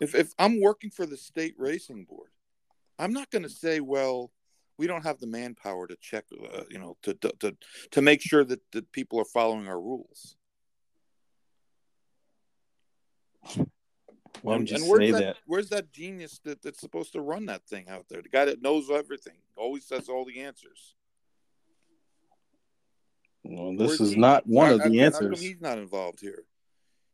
If 0.00 0.14
if 0.14 0.34
I'm 0.38 0.60
working 0.60 0.90
for 0.90 1.06
the 1.06 1.16
state 1.16 1.54
racing 1.56 2.04
board, 2.04 2.28
I'm 2.98 3.12
not 3.12 3.30
going 3.30 3.44
to 3.44 3.48
say, 3.48 3.80
well, 3.80 4.30
we 4.76 4.86
don't 4.86 5.04
have 5.04 5.18
the 5.18 5.26
manpower 5.26 5.86
to 5.86 5.96
check, 6.00 6.24
uh, 6.32 6.64
you 6.70 6.78
know, 6.78 6.96
to, 7.02 7.14
to 7.14 7.32
to 7.40 7.56
to 7.92 8.02
make 8.02 8.20
sure 8.20 8.44
that 8.44 8.60
that 8.72 8.92
people 8.92 9.18
are 9.20 9.24
following 9.24 9.68
our 9.68 9.80
rules. 9.80 10.36
Why 14.42 14.56
and, 14.56 14.68
and 14.70 14.88
where's 14.88 15.06
say 15.06 15.10
that, 15.12 15.20
that? 15.20 15.36
Where's 15.46 15.68
that 15.70 15.92
genius 15.92 16.40
that, 16.44 16.62
that's 16.62 16.80
supposed 16.80 17.12
to 17.12 17.20
run 17.20 17.46
that 17.46 17.66
thing 17.66 17.88
out 17.88 18.06
there? 18.08 18.20
The 18.20 18.28
guy 18.28 18.44
that 18.46 18.62
knows 18.62 18.90
everything, 18.90 19.38
always 19.56 19.86
says 19.86 20.08
all 20.08 20.24
the 20.24 20.40
answers. 20.40 20.94
Well, 23.44 23.76
this 23.76 24.00
is 24.00 24.12
he? 24.12 24.16
not 24.18 24.46
one 24.46 24.70
of 24.70 24.78
the 24.78 24.84
come 24.84 24.98
answers. 24.98 25.40
he's 25.40 25.60
not 25.60 25.78
involved 25.78 26.20
here. 26.20 26.44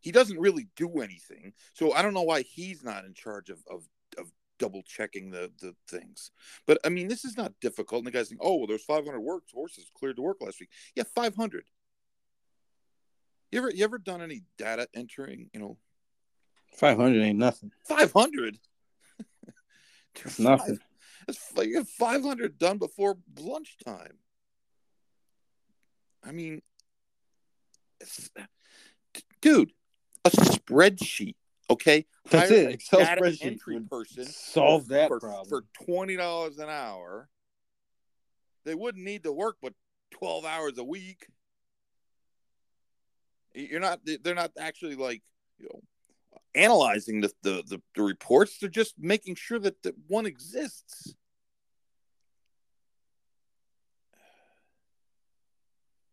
He 0.01 0.13
doesn't 0.13 0.39
really 0.39 0.69
do 0.77 1.01
anything, 1.01 1.53
so 1.75 1.93
I 1.93 2.03
don't 2.03 2.15
know 2.15 2.23
why 2.23 2.43
he's 2.43 2.83
not 2.83 3.05
in 3.05 3.15
charge 3.15 3.51
of 3.51 3.59
of, 3.69 3.85
of 4.17 4.31
double 4.59 4.83
checking 4.83 5.31
the 5.31 5.51
the 5.61 5.75
things. 5.89 6.31
But 6.67 6.79
I 6.85 6.89
mean, 6.89 7.09
this 7.09 7.25
is 7.25 7.37
not 7.37 7.53
difficult. 7.61 8.01
And 8.01 8.07
the 8.07 8.11
guy's 8.13 8.29
saying, 8.29 8.39
"Oh, 8.41 8.57
well, 8.57 8.67
there's 8.67 8.85
500 8.85 9.21
work 9.21 9.43
horses 9.53 9.91
cleared 9.95 10.17
to 10.17 10.23
work 10.23 10.39
last 10.41 10.61
week." 10.61 10.71
Yeah, 10.95 11.05
500. 11.15 11.65
You 13.51 13.59
ever 13.59 13.71
you 13.71 13.85
ever 13.85 13.99
done 13.99 14.23
any 14.23 14.43
data 14.57 14.89
entering? 14.95 15.51
You 15.53 15.61
know, 15.61 15.77
Five 16.77 16.97
hundred 16.97 17.23
ain't 17.23 17.39
nothing. 17.39 17.73
500. 17.85 18.59
It's 20.25 20.41
nothing. 20.41 20.79
Like 21.55 21.69
you 21.69 21.77
have 21.77 21.89
500 21.89 22.59
done 22.59 22.79
before 22.79 23.19
lunchtime. 23.39 24.19
I 26.25 26.33
mean, 26.33 26.63
dude, 29.41 29.73
a 30.25 30.31
spreadsheet, 30.31 31.35
okay? 31.71 32.07
That's 32.31 32.51
Hire 32.51 32.59
it. 32.59 32.75
Excel 32.75 33.01
spreadsheet 33.01 33.43
entry 33.43 33.81
person 33.81 34.27
solve 34.27 34.89
that 34.89 35.09
for, 35.09 35.21
problem. 35.21 35.49
for 35.49 35.65
twenty 35.85 36.17
dollars 36.17 36.59
an 36.59 36.69
hour. 36.69 37.29
They 38.65 38.75
wouldn't 38.75 39.05
need 39.05 39.25
to 39.25 39.33
work 39.33 39.57
but 39.63 39.73
12 40.11 40.45
hours 40.45 40.79
a 40.79 40.85
week. 40.85 41.27
You're 43.55 43.81
not. 43.81 44.01
They're 44.23 44.35
not 44.35 44.53
actually 44.59 44.95
like 44.95 45.23
you 45.59 45.69
know 45.73 45.81
analyzing 46.55 47.21
the 47.21 47.33
the, 47.43 47.63
the, 47.67 47.83
the 47.97 48.03
reports. 48.03 48.59
They're 48.59 48.69
just 48.69 48.95
making 48.99 49.35
sure 49.35 49.59
that, 49.59 49.83
that 49.83 49.95
one 50.07 50.27
exists. 50.27 51.15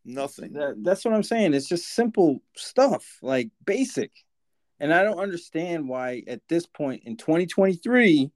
Nothing. 0.08 0.54
That, 0.54 0.82
that's 0.82 1.04
what 1.04 1.12
I'm 1.12 1.22
saying. 1.22 1.52
It's 1.52 1.68
just 1.68 1.94
simple 1.94 2.40
stuff, 2.56 3.18
like 3.20 3.50
basic. 3.66 4.10
And 4.80 4.94
I 4.94 5.02
don't 5.02 5.18
understand 5.18 5.86
why 5.86 6.22
at 6.26 6.40
this 6.48 6.64
point 6.64 7.02
in 7.04 7.18
2023 7.18 8.30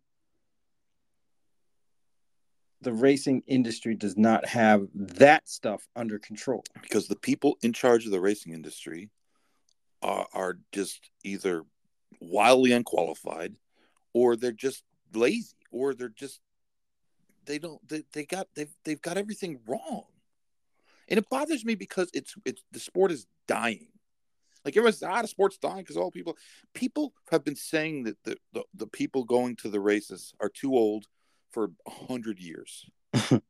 the 2.83 2.93
racing 2.93 3.43
industry 3.47 3.95
does 3.95 4.19
not 4.19 4.45
have 4.45 4.87
that 4.95 5.49
stuff 5.49 5.89
under 5.97 6.19
control. 6.19 6.63
because 6.83 7.07
the 7.09 7.17
people 7.17 7.57
in 7.63 7.73
charge 7.73 8.05
of 8.05 8.11
the 8.11 8.21
racing 8.21 8.53
industry 8.53 9.09
are, 10.03 10.27
are 10.35 10.59
just 10.73 11.11
either 11.25 11.63
wildly 12.21 12.73
unqualified 12.73 13.55
or 14.13 14.37
they're 14.37 14.53
just 14.53 14.83
lazy 15.15 15.57
or 15.71 15.95
they're 15.95 16.09
just 16.11 16.41
they 17.47 17.59
don't 17.59 17.81
they, 17.89 18.03
they 18.13 18.27
got 18.27 18.49
they've, 18.55 18.75
they've 18.85 19.01
got 19.01 19.17
everything 19.17 19.59
wrong 19.67 20.05
and 21.09 21.19
it 21.19 21.29
bothers 21.31 21.65
me 21.65 21.75
because 21.75 22.11
it's 22.15 22.35
it's 22.45 22.63
the 22.73 22.81
sport 22.81 23.11
is 23.11 23.27
dying 23.47 23.89
like 24.65 24.77
everyone's 24.77 25.03
ah 25.03 25.23
the 25.23 25.29
sport's 25.29 25.59
dying 25.59 25.79
because 25.79 25.97
all 25.97 26.11
people 26.11 26.37
people 26.75 27.13
have 27.31 27.45
been 27.45 27.57
saying 27.57 28.05
that 28.05 28.17
the, 28.25 28.37
the, 28.53 28.63
the 28.75 28.87
people 28.87 29.25
going 29.25 29.57
to 29.57 29.69
the 29.69 29.81
races 29.81 30.33
are 30.41 30.49
too 30.49 30.75
old 30.75 31.07
for 31.51 31.71
a 31.87 31.91
hundred 31.91 32.39
years 32.39 32.87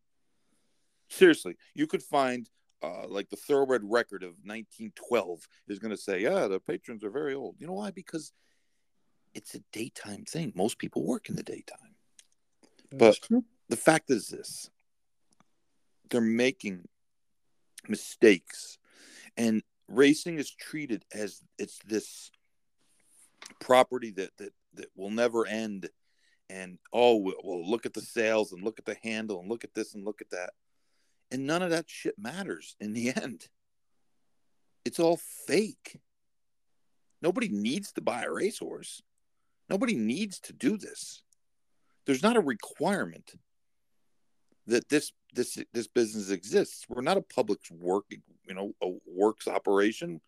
seriously 1.09 1.57
you 1.75 1.87
could 1.87 2.03
find 2.03 2.49
uh, 2.83 3.07
like 3.09 3.31
the 3.31 3.37
thoroughbred 3.37 3.83
record 3.85 4.23
of 4.23 4.31
1912 4.45 5.47
is 5.69 5.79
going 5.79 5.93
to 5.93 5.97
say, 5.97 6.21
yeah, 6.21 6.49
the 6.49 6.59
patrons 6.59 7.05
are 7.05 7.11
very 7.11 7.35
old. 7.35 7.55
You 7.59 7.67
know 7.69 7.75
why? 7.75 7.93
Because 7.93 8.33
it's 9.35 9.55
a 9.55 9.61
daytime 9.73 10.25
thing. 10.25 10.53
Most 10.55 10.79
people 10.79 11.07
work 11.07 11.29
in 11.29 11.37
the 11.37 11.43
daytime. 11.43 11.95
That's 12.91 13.21
But 13.21 13.43
the 13.69 13.77
fact 13.77 14.11
is 14.11 14.29
this 14.29 14.71
they're 16.11 16.21
making 16.21 16.87
mistakes, 17.89 18.79
and 19.37 19.63
racing 19.89 20.39
is 20.39 20.51
treated 20.51 21.05
as 21.13 21.43
it's 21.59 21.79
this 21.87 22.31
property 23.61 24.11
that, 24.13 24.31
that, 24.39 24.53
that 24.75 24.87
will 24.97 25.11
never 25.11 25.47
end. 25.47 25.89
And 26.51 26.79
oh, 26.93 27.17
well, 27.17 27.35
well, 27.43 27.69
look 27.69 27.87
at 27.87 27.95
the 27.95 28.03
sales 28.03 28.53
and 28.53 28.63
look 28.63 28.79
at 28.79 28.85
the 28.85 28.97
handle 29.03 29.41
and 29.41 29.49
look 29.49 29.65
at 29.65 29.75
this 29.75 29.95
and 29.95 30.05
look 30.05 30.21
at 30.21 30.31
that 30.31 30.51
and 31.33 31.47
none 31.47 31.63
of 31.63 31.71
that 31.71 31.89
shit 31.89 32.19
matters 32.19 32.77
in 32.79 32.93
the 32.93 33.09
end. 33.17 33.49
It's 34.85 35.01
all 35.01 35.19
fake. 35.47 35.99
Nobody 37.21 37.49
needs 37.49 37.93
to 37.93 38.01
buy 38.01 38.23
a 38.23 38.31
racehorse. 38.31 39.03
Nobody 39.69 39.95
needs 39.95 40.39
to 40.41 40.53
do 40.53 40.77
this. 40.77 41.23
There's 42.05 42.23
not 42.23 42.37
a 42.37 42.41
requirement 42.41 43.33
that 44.67 44.89
this 44.89 45.13
this 45.33 45.59
this 45.73 45.87
business 45.87 46.31
exists. 46.31 46.87
We're 46.89 47.03
not 47.03 47.17
a 47.17 47.23
public 47.23 47.61
work, 47.71 48.05
you 48.11 48.55
know, 48.55 48.73
a 48.83 48.91
works 49.07 49.49
operation. 49.49 50.21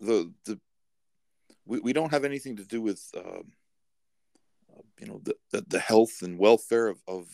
The 0.00 0.32
the 0.44 0.60
we, 1.64 1.80
we 1.80 1.92
don't 1.92 2.10
have 2.10 2.24
anything 2.24 2.56
to 2.56 2.64
do 2.64 2.80
with 2.80 3.02
um, 3.16 3.52
uh, 4.72 4.82
you 5.00 5.06
know 5.06 5.20
the, 5.22 5.36
the 5.52 5.64
the 5.66 5.78
health 5.78 6.22
and 6.22 6.38
welfare 6.38 6.88
of 6.88 6.98
of 7.06 7.26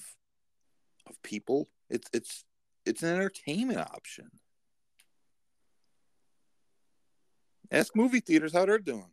of 1.06 1.22
people. 1.22 1.68
It's 1.88 2.08
it's 2.12 2.44
it's 2.84 3.02
an 3.02 3.14
entertainment 3.14 3.80
option. 3.80 4.30
Ask 7.70 7.96
movie 7.96 8.20
theaters 8.20 8.52
how 8.52 8.66
they're 8.66 8.78
doing. 8.78 9.10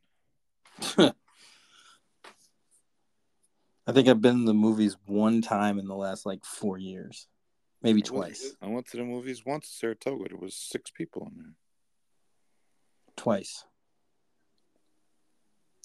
I 3.90 3.92
think 3.92 4.08
I've 4.08 4.22
been 4.22 4.36
in 4.36 4.46
the 4.46 4.54
movies 4.54 4.96
one 5.08 5.42
time 5.42 5.80
in 5.80 5.88
the 5.88 5.96
last 5.96 6.24
like 6.24 6.46
four 6.46 6.78
years. 6.78 7.28
maybe 7.82 8.04
twice. 8.04 8.56
I 8.62 8.68
went 8.68 8.86
to 8.92 8.98
the 8.98 9.04
movies 9.04 9.44
once, 9.44 9.66
in 9.66 9.80
Saratoga. 9.80 10.30
There 10.30 10.38
was 10.38 10.54
six 10.54 10.92
people 10.92 11.28
in 11.32 11.42
there. 11.42 11.54
Twice. 13.18 13.66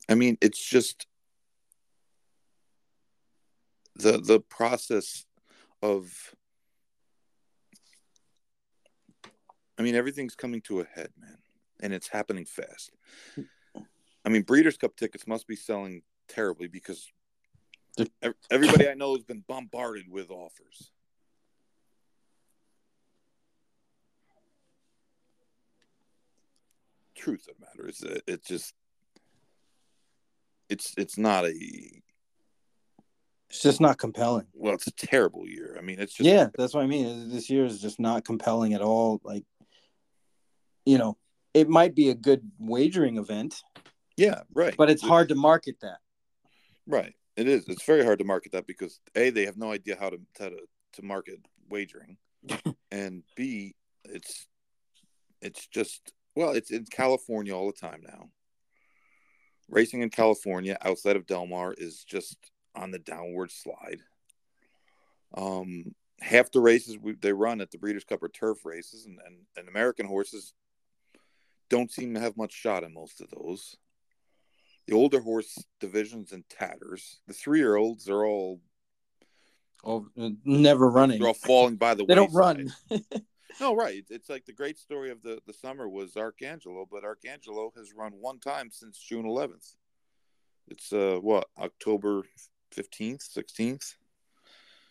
I 0.07 0.17
mean, 0.17 0.37
it's 0.43 0.63
just 0.63 1.07
the 3.97 4.19
the 4.19 4.39
process 4.39 5.25
of. 5.81 6.13
I 9.79 9.83
mean, 9.83 9.95
everything's 9.95 10.37
coming 10.37 10.61
to 10.63 10.81
a 10.81 10.85
head, 10.85 11.09
man, 11.19 11.39
and 11.81 11.95
it's 11.95 12.09
happening 12.09 12.45
fast. 12.45 12.91
I 14.27 14.29
mean, 14.29 14.43
Breeders' 14.43 14.77
Cup 14.77 14.95
tickets 14.95 15.27
must 15.27 15.47
be 15.47 15.57
selling 15.57 16.03
terribly 16.29 16.69
because 16.69 17.11
everybody 18.51 18.89
I 18.89 18.95
know 18.95 19.15
has 19.15 19.25
been 19.25 19.45
bombarded 19.47 20.07
with 20.11 20.31
offers. 20.31 20.91
Truth 27.17 27.49
of 27.49 27.55
the 27.59 27.67
matter 27.67 27.89
is, 27.89 27.99
that 27.99 28.23
it 28.27 28.45
just 28.45 28.75
it's 30.69 30.95
it's 30.97 31.17
not 31.17 31.45
a 31.45 31.55
It's 33.51 33.63
just 33.63 33.81
not 33.81 33.99
compelling. 33.99 34.47
well, 34.53 34.75
it's 34.75 34.87
a 34.87 34.93
terrible 34.93 35.47
year. 35.49 35.77
I 35.79 35.83
mean, 35.83 36.01
it's 36.01 36.13
just 36.13 36.29
Yeah, 36.29 36.49
that's 36.59 36.75
what 36.75 36.83
I 36.83 36.87
mean. 36.87 37.29
This 37.31 37.49
year 37.49 37.65
is 37.65 37.81
just 37.81 38.01
not 38.01 38.25
compelling 38.25 38.75
at 38.75 38.81
all. 38.83 39.21
Like, 39.23 39.45
you 40.85 40.99
know, 40.99 41.17
it 41.55 41.69
might 41.69 41.95
be 41.95 42.11
a 42.11 42.15
good 42.15 42.43
wagering 42.59 43.17
event, 43.17 43.63
yeah, 44.17 44.43
right. 44.53 44.75
but 44.77 44.91
it's 44.91 45.03
hard 45.03 45.29
to 45.29 45.35
market 45.35 45.77
that. 45.83 45.99
Right. 46.87 47.15
It 47.37 47.49
is. 47.49 47.69
It's 47.69 47.85
very 47.85 48.05
hard 48.05 48.21
to 48.21 48.25
market 48.25 48.53
that 48.53 48.67
because 48.67 49.01
a 49.17 49.31
they 49.31 49.45
have 49.47 49.57
no 49.57 49.73
idea 49.73 49.97
how 49.99 50.11
to 50.11 50.21
how 50.39 50.51
to, 50.51 50.59
to 50.95 51.03
market 51.03 51.41
wagering, 51.69 52.17
and 52.91 53.23
b 53.37 53.75
it's 54.05 54.47
it's 55.41 55.67
just 55.67 56.13
well 56.37 56.51
it's 56.51 56.71
in 56.71 56.85
California 56.87 57.55
all 57.55 57.67
the 57.67 57.73
time 57.73 58.03
now. 58.07 58.29
Racing 59.69 60.03
in 60.03 60.11
California 60.11 60.77
outside 60.83 61.17
of 61.17 61.27
Del 61.27 61.47
Mar 61.47 61.75
is 61.77 62.05
just 62.05 62.37
on 62.75 62.91
the 62.91 62.99
downward 62.99 63.51
slide. 63.51 64.01
Um, 65.37 65.95
half 66.21 66.51
the 66.53 66.61
races 66.61 66.99
we, 66.99 67.15
they 67.15 67.33
run 67.33 67.61
at 67.61 67.71
the 67.71 67.79
Breeders' 67.79 68.05
Cup 68.05 68.23
are 68.23 68.29
turf 68.29 68.65
races, 68.65 69.07
and, 69.07 69.19
and, 69.27 69.37
and 69.57 69.69
American 69.69 70.07
horses 70.07 70.53
don't 71.71 71.91
seem 71.91 72.15
to 72.15 72.21
have 72.21 72.37
much 72.37 72.53
shot 72.53 72.85
in 72.85 72.93
most 72.93 73.21
of 73.21 73.31
those. 73.31 73.77
The 74.87 74.95
older 74.95 75.21
horse 75.21 75.65
divisions 75.81 76.33
in 76.33 76.45
tatters. 76.51 77.21
The 77.27 77.33
three 77.35 77.59
year 77.59 77.77
olds 77.77 78.09
are 78.09 78.25
all 78.25 78.61
Oh, 79.87 80.07
never 80.47 80.89
running. 80.89 81.19
they're 81.19 81.29
all 81.29 81.35
falling 81.35 81.77
by 81.77 81.95
the 81.95 82.05
They 82.09 82.15
don't 82.15 82.33
run. 82.33 82.73
No, 83.61 83.77
right. 83.77 84.05
It's 84.11 84.29
like 84.29 84.47
the 84.47 84.53
great 84.53 84.79
story 84.81 85.13
of 85.13 85.23
the, 85.23 85.41
the 85.47 85.53
summer 85.53 85.89
was 85.89 86.15
Arcangelo, 86.15 86.87
but 86.91 87.05
Arcangelo 87.05 87.71
has 87.77 87.93
run 87.95 88.11
one 88.19 88.41
time 88.41 88.69
since 88.73 88.99
June 88.99 89.25
11th. 89.27 89.77
It's 90.67 90.93
uh 90.93 91.19
what 91.21 91.47
October 91.57 92.23
15th, 92.75 93.23
16th, 93.33 93.95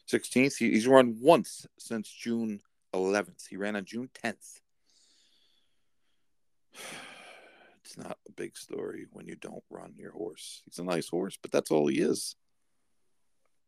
16th. 0.10 0.58
He, 0.58 0.72
he's 0.72 0.88
run 0.88 1.18
once 1.20 1.66
since 1.78 2.08
June 2.10 2.62
11th. 2.94 3.48
He 3.50 3.58
ran 3.58 3.76
on 3.76 3.84
June 3.84 4.10
10th. 4.24 4.62
It's 7.96 8.04
not 8.04 8.18
a 8.28 8.32
big 8.32 8.58
story 8.58 9.06
when 9.12 9.28
you 9.28 9.36
don't 9.36 9.64
run 9.70 9.94
your 9.98 10.12
horse. 10.14 10.64
He's 10.66 10.80
a 10.80 10.84
nice 10.84 11.10
horse, 11.10 11.38
but 11.40 11.52
that's 11.52 11.70
all 11.70 11.86
he 11.88 12.00
is. 12.00 12.36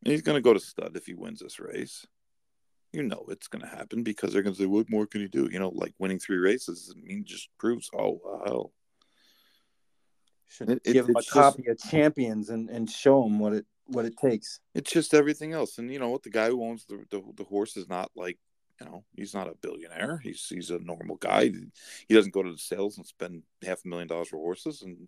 And 0.04 0.12
he's 0.12 0.24
going 0.24 0.36
to 0.38 0.42
go 0.42 0.54
to 0.54 0.60
stud 0.60 0.96
if 0.96 1.06
he 1.06 1.14
wins 1.14 1.40
this 1.40 1.60
race 1.60 2.06
you 2.94 3.04
know 3.04 3.26
it's 3.28 3.50
going 3.50 3.62
to 3.62 3.68
happen 3.68 4.04
because 4.04 4.32
they're 4.32 4.42
going 4.42 4.56
to 4.56 4.62
say, 4.62 4.66
"What 4.68 4.90
more 4.90 5.06
can 5.06 5.20
he 5.20 5.28
do?" 5.28 5.50
You 5.52 5.60
know, 5.60 5.68
like 5.68 5.94
winning 6.00 6.18
three 6.18 6.38
races. 6.38 6.96
I 6.96 7.02
mean, 7.06 7.26
just 7.26 7.50
proves, 7.58 7.90
oh 7.94 8.22
wow, 8.24 8.72
Should 10.48 10.70
It- 10.70 10.82
it- 10.86 10.94
give 10.94 11.08
them 11.08 11.18
a 11.18 11.20
just- 11.20 11.32
copy 11.32 11.68
of 11.68 11.78
Champions 11.78 12.52
and, 12.52 12.70
and 12.70 12.90
show 12.90 13.26
him 13.26 13.38
what 13.38 13.52
it 13.52 13.66
what 13.88 14.06
it 14.06 14.16
takes. 14.16 14.62
it's 14.74 14.92
just 14.94 15.14
everything 15.14 15.52
else. 15.52 15.78
And 15.78 15.92
you 15.92 16.00
know 16.00 16.08
what? 16.10 16.24
The 16.24 16.30
guy 16.30 16.48
who 16.48 16.64
owns 16.64 16.86
the 16.86 17.04
the, 17.10 17.22
the 17.36 17.44
horse 17.44 17.76
is 17.76 17.90
not 17.90 18.12
like 18.16 18.40
you 18.80 18.86
know 18.86 19.04
he's 19.16 19.34
not 19.34 19.48
a 19.48 19.56
billionaire. 19.62 20.20
He's 20.24 20.48
he's 20.48 20.70
a 20.70 20.80
normal 20.80 21.16
guy. 21.16 21.52
He 22.08 22.14
doesn't 22.14 22.34
go 22.34 22.44
to 22.44 22.52
the 22.52 22.58
sales 22.58 22.98
and 22.98 23.06
spend 23.06 23.44
half 23.64 23.86
a 23.86 23.88
million 23.88 24.08
dollars 24.08 24.30
for 24.30 24.38
horses. 24.38 24.82
And 24.82 25.08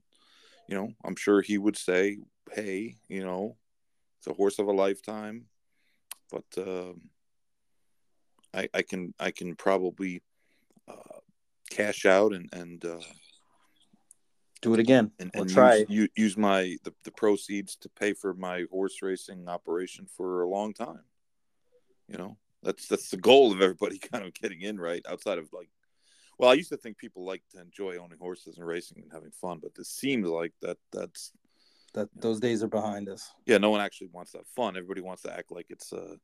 you 0.67 0.75
know, 0.75 0.93
I'm 1.03 1.15
sure 1.15 1.41
he 1.41 1.57
would 1.57 1.77
say, 1.77 2.17
"Hey, 2.53 2.97
you 3.07 3.23
know, 3.23 3.57
it's 4.19 4.27
a 4.27 4.33
horse 4.33 4.59
of 4.59 4.67
a 4.67 4.73
lifetime," 4.73 5.45
but. 6.31 6.45
Um, 6.57 7.01
I, 8.53 8.69
I 8.73 8.81
can 8.81 9.13
I 9.19 9.31
can 9.31 9.55
probably 9.55 10.21
uh, 10.87 11.19
cash 11.69 12.05
out 12.05 12.33
and 12.33 12.49
and 12.53 12.83
uh, 12.83 12.99
Do 14.61 14.73
it 14.73 14.79
again. 14.79 15.11
and, 15.19 15.31
and 15.33 15.49
try 15.49 15.85
use, 15.89 16.09
use 16.15 16.37
my 16.37 16.77
the, 16.83 16.93
the 17.03 17.11
proceeds 17.11 17.75
to 17.77 17.89
pay 17.89 18.13
for 18.13 18.33
my 18.33 18.65
horse 18.71 19.01
racing 19.01 19.47
operation 19.47 20.07
for 20.07 20.41
a 20.41 20.49
long 20.49 20.73
time. 20.73 21.03
You 22.07 22.17
know, 22.17 22.37
that's 22.63 22.87
that's 22.87 23.09
the 23.09 23.17
goal 23.17 23.51
of 23.51 23.61
everybody 23.61 23.97
kind 24.11 24.25
of 24.25 24.33
getting 24.33 24.61
in 24.61 24.79
right 24.79 25.05
outside 25.09 25.37
of 25.37 25.47
like. 25.53 25.69
Well, 26.39 26.51
I 26.51 26.53
used 26.53 26.69
to 26.69 26.77
think 26.77 26.99
people 26.99 27.25
like 27.25 27.41
to 27.53 27.59
enjoy 27.59 27.97
owning 27.97 28.19
horses 28.19 28.57
and 28.57 28.67
racing 28.67 29.01
and 29.01 29.11
having 29.11 29.31
fun, 29.31 29.57
but 29.59 29.73
this 29.73 29.89
seems 29.89 30.27
like 30.27 30.53
that 30.61 30.77
that's 30.91 31.31
That 31.95 32.09
those 32.15 32.39
days 32.39 32.61
are 32.61 32.67
behind 32.67 33.09
us. 33.09 33.31
yeah. 33.47 33.57
No 33.57 33.71
one 33.71 33.81
actually 33.81 34.09
wants 34.13 34.33
that 34.33 34.45
fun. 34.55 34.77
Everybody 34.77 35.01
wants 35.01 35.23
to 35.23 35.33
act 35.33 35.51
like 35.51 35.65
it's 35.69 35.91
uh, 35.91 36.15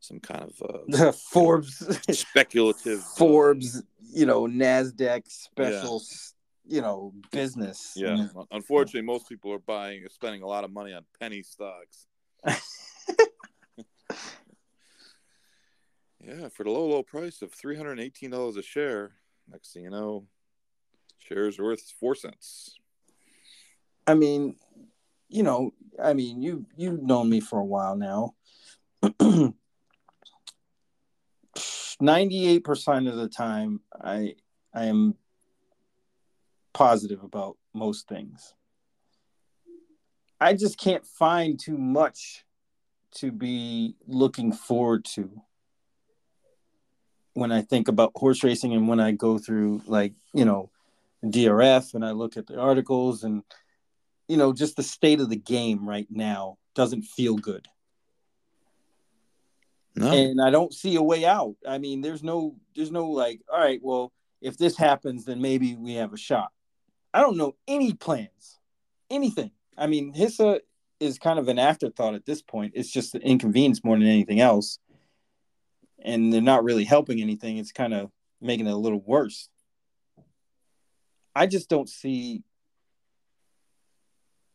some 0.00 0.20
kind 0.20 0.50
of 0.50 0.94
uh, 0.98 1.12
Forbes, 1.32 1.84
speculative 2.10 3.00
uh, 3.00 3.16
Forbes, 3.18 3.82
you 4.10 4.24
know, 4.24 4.46
Nasdaq 4.46 5.22
special, 5.30 5.96
s 5.96 6.34
you 6.66 6.80
know, 6.80 7.12
business. 7.30 7.92
Yeah, 7.94 8.26
unfortunately, 8.50 9.02
most 9.02 9.28
people 9.28 9.52
are 9.52 9.58
buying, 9.58 10.02
or 10.02 10.08
spending 10.08 10.42
a 10.42 10.46
lot 10.46 10.64
of 10.64 10.72
money 10.72 10.94
on 10.94 11.04
penny 11.20 11.42
stocks. 11.42 12.06
Yeah, 16.20 16.48
for 16.48 16.64
the 16.64 16.70
low, 16.70 16.86
low 16.86 17.02
price 17.02 17.42
of 17.42 17.52
three 17.52 17.76
hundred 17.76 18.00
eighteen 18.00 18.30
dollars 18.30 18.56
a 18.56 18.62
share. 18.62 19.12
Next 19.50 19.72
thing 19.72 19.84
you 19.84 19.90
know, 19.90 20.26
shares 21.18 21.58
are 21.58 21.64
worth 21.64 21.92
four 21.98 22.14
cents. 22.14 22.76
I 24.06 24.14
mean, 24.14 24.56
you 25.28 25.42
know, 25.42 25.72
I 26.02 26.14
mean, 26.14 26.42
you 26.42 26.66
you've 26.76 27.02
known 27.02 27.28
me 27.30 27.40
for 27.40 27.58
a 27.58 27.64
while 27.64 27.96
now. 27.96 28.34
Ninety-eight 32.00 32.64
percent 32.64 33.08
of 33.08 33.16
the 33.16 33.28
time, 33.28 33.80
I 34.00 34.34
I 34.74 34.86
am 34.86 35.14
positive 36.72 37.22
about 37.22 37.56
most 37.74 38.08
things. 38.08 38.54
I 40.40 40.54
just 40.54 40.78
can't 40.78 41.04
find 41.04 41.58
too 41.58 41.76
much 41.76 42.44
to 43.16 43.32
be 43.32 43.96
looking 44.06 44.52
forward 44.52 45.04
to 45.04 45.42
when 47.34 47.52
I 47.52 47.62
think 47.62 47.88
about 47.88 48.12
horse 48.14 48.42
racing 48.42 48.72
and 48.72 48.88
when 48.88 49.00
I 49.00 49.12
go 49.12 49.38
through 49.38 49.82
like 49.86 50.14
you 50.34 50.44
know 50.44 50.70
DRF 51.24 51.94
and 51.94 52.04
I 52.04 52.12
look 52.12 52.36
at 52.36 52.46
the 52.46 52.58
articles 52.58 53.24
and 53.24 53.42
you 54.28 54.36
know, 54.36 54.52
just 54.52 54.76
the 54.76 54.82
state 54.82 55.20
of 55.20 55.30
the 55.30 55.36
game 55.36 55.88
right 55.88 56.06
now 56.10 56.58
doesn't 56.74 57.02
feel 57.02 57.36
good. 57.36 57.66
No, 59.96 60.12
And 60.12 60.40
I 60.40 60.50
don't 60.50 60.72
see 60.72 60.94
a 60.94 61.02
way 61.02 61.24
out. 61.24 61.56
I 61.66 61.78
mean, 61.78 62.02
there's 62.02 62.22
no 62.22 62.54
there's 62.76 62.92
no 62.92 63.06
like, 63.06 63.40
all 63.52 63.58
right, 63.58 63.80
well, 63.82 64.12
if 64.40 64.56
this 64.56 64.76
happens, 64.76 65.24
then 65.24 65.40
maybe 65.40 65.74
we 65.74 65.94
have 65.94 66.12
a 66.12 66.18
shot. 66.18 66.52
I 67.12 67.20
don't 67.20 67.36
know 67.36 67.56
any 67.66 67.94
plans. 67.94 68.60
Anything. 69.10 69.50
I 69.76 69.86
mean, 69.86 70.12
HISA 70.12 70.60
is 71.00 71.18
kind 71.18 71.38
of 71.38 71.48
an 71.48 71.58
afterthought 71.58 72.14
at 72.14 72.26
this 72.26 72.42
point. 72.42 72.74
It's 72.76 72.92
just 72.92 73.14
an 73.14 73.22
inconvenience 73.22 73.82
more 73.82 73.98
than 73.98 74.06
anything 74.06 74.40
else. 74.40 74.78
And 76.04 76.32
they're 76.32 76.40
not 76.40 76.64
really 76.64 76.84
helping 76.84 77.20
anything. 77.20 77.58
It's 77.58 77.72
kind 77.72 77.92
of 77.92 78.10
making 78.40 78.66
it 78.66 78.72
a 78.72 78.76
little 78.76 79.00
worse. 79.00 79.48
I 81.34 81.46
just 81.46 81.68
don't 81.68 81.88
see 81.88 82.42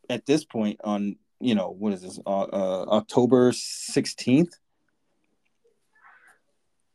at 0.10 0.26
this 0.26 0.44
point 0.44 0.80
on 0.84 1.16
you 1.40 1.56
know 1.56 1.70
what 1.70 1.94
is 1.94 2.02
this 2.02 2.20
uh, 2.26 2.42
uh, 2.42 2.86
October 2.90 3.52
16th 3.52 4.52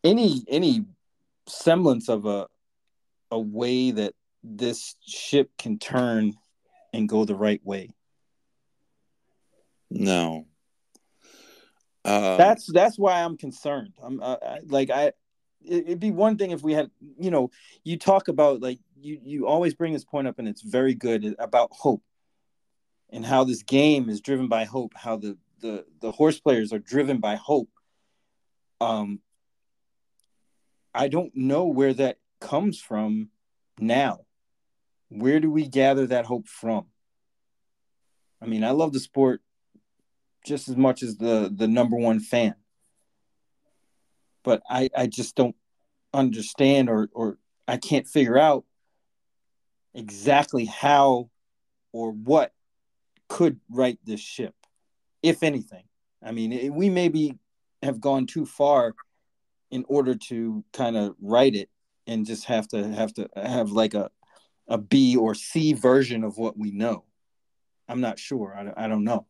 any 0.05 0.45
any 0.49 0.85
semblance 1.47 2.09
of 2.09 2.27
a 2.27 2.47
a 3.31 3.39
way 3.39 3.91
that 3.91 4.15
this 4.43 4.97
ship 5.07 5.51
can 5.59 5.79
turn 5.79 6.35
and 6.93 7.09
go 7.09 7.25
the 7.25 7.35
right 7.35 7.61
way 7.65 7.91
no. 9.91 10.47
Um, 12.09 12.39
that's 12.39 12.67
that's 12.73 12.99
why 12.99 13.23
i'm 13.23 13.37
concerned 13.37 13.93
i'm 14.03 14.21
uh, 14.23 14.37
like 14.67 14.91
i 14.91 15.05
it, 15.05 15.85
it'd 15.85 16.01
be 16.01 16.11
one 16.11 16.37
thing 16.39 16.51
if 16.51 16.63
we 16.63 16.73
had 16.73 16.91
you 17.19 17.31
know 17.31 17.51
you 17.85 17.99
talk 17.99 18.29
about 18.29 18.61
like 18.61 18.79
you 19.01 19.21
you 19.23 19.47
always 19.47 19.75
bring 19.75 19.93
this 19.93 20.05
point 20.05 20.27
up 20.27 20.39
and 20.39 20.49
it's 20.49 20.63
very 20.63 20.95
good 20.95 21.35
about 21.39 21.71
hope 21.73 22.03
and 23.11 23.25
how 23.25 23.45
this 23.45 23.63
game 23.63 24.09
is 24.09 24.21
driven 24.21 24.49
by 24.49 24.65
hope 24.65 24.93
how 24.95 25.17
the 25.17 25.37
the 25.61 25.85
the 26.01 26.13
horse 26.13 26.41
players 26.41 26.73
are 26.73 26.79
driven 26.79 27.19
by 27.19 27.37
hope 27.37 27.69
um 28.81 29.21
I 30.99 31.07
don't 31.07 31.35
know 31.37 31.67
where 31.67 31.95
that 31.95 32.19
comes 32.41 32.81
from 32.81 33.31
now. 33.79 34.27
Where 35.11 35.39
do 35.39 35.49
we 35.49 35.69
gather 35.69 36.07
that 36.09 36.27
hope 36.27 36.49
from? 36.49 36.87
I 38.43 38.47
mean, 38.47 38.65
I 38.65 38.71
love 38.71 38.93
the 38.93 39.01
sport 39.01 39.41
just 40.49 40.69
as 40.69 40.77
much 40.77 41.03
as 41.03 41.17
the 41.19 41.53
the 41.55 41.69
number 41.69 41.97
one 41.97 42.19
fan. 42.19 42.55
But 44.43 44.63
I 44.69 44.89
I 44.97 45.07
just 45.07 45.37
don't 45.37 45.55
understand 46.13 46.89
or 46.89 47.09
or 47.13 47.39
I 47.69 47.77
can't 47.77 48.07
figure 48.07 48.39
out 48.39 48.65
exactly 49.95 50.65
how 50.65 51.31
or 51.93 52.13
what 52.13 52.53
could 53.29 53.61
right 53.71 53.99
this 54.05 54.21
ship, 54.21 54.55
if 55.23 55.43
anything. 55.43 55.85
I 56.23 56.33
mean, 56.33 56.53
it, 56.53 56.73
we 56.73 56.89
maybe 56.89 57.39
have 57.83 58.01
gone 58.01 58.27
too 58.27 58.47
far 58.47 58.95
in 59.71 59.85
order 59.89 60.15
to 60.15 60.65
kind 60.73 60.97
of 60.97 61.15
write 61.21 61.55
it 61.55 61.69
and 62.07 62.25
just 62.27 62.47
have 62.47 62.67
to 62.69 62.89
have 62.89 63.13
to 63.15 63.29
have 63.37 63.71
like 63.71 63.95
a 63.95 64.11
a 64.67 64.79
B 64.79 65.17
or 65.17 65.35
C 65.35 65.75
version 65.75 66.25
of 66.25 66.39
what 66.39 66.57
we 66.57 66.71
know. 66.71 67.05
I'm 67.89 68.01
not 68.01 68.19
sure. 68.19 68.55
I, 68.55 68.85
I 68.85 68.89
don't 68.89 69.05
know. 69.05 69.27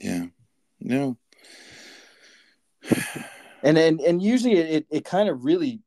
Yeah. 0.00 0.26
No. 0.86 1.18
and 3.62 3.76
and 3.76 4.00
and 4.00 4.22
usually 4.22 4.54
it, 4.54 4.86
it 4.88 5.04
kind 5.04 5.28
of 5.28 5.44
really 5.44 5.80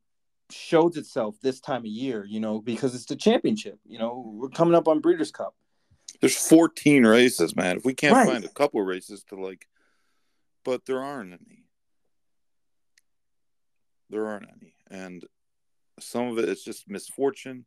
shows 0.51 0.97
itself 0.97 1.35
this 1.41 1.61
time 1.61 1.81
of 1.81 1.87
year, 1.87 2.25
you 2.25 2.39
know, 2.39 2.59
because 2.59 2.93
it's 2.93 3.05
the 3.05 3.15
championship. 3.15 3.79
You 3.85 3.97
know, 3.97 4.33
we're 4.35 4.49
coming 4.49 4.75
up 4.75 4.87
on 4.87 4.99
Breeders' 4.99 5.31
Cup. 5.31 5.55
There's 6.19 6.35
14 6.35 7.05
races, 7.05 7.55
man. 7.55 7.77
If 7.77 7.85
we 7.85 7.93
can't 7.93 8.13
right. 8.13 8.27
find 8.27 8.43
a 8.43 8.49
couple 8.49 8.81
races 8.81 9.23
to 9.29 9.35
like, 9.35 9.67
but 10.65 10.85
there 10.85 11.01
aren't 11.01 11.31
any. 11.33 11.63
There 14.09 14.25
aren't 14.25 14.49
any, 14.49 14.73
and 14.89 15.23
some 15.99 16.27
of 16.27 16.39
it 16.39 16.49
is 16.49 16.63
just 16.63 16.89
misfortune. 16.89 17.65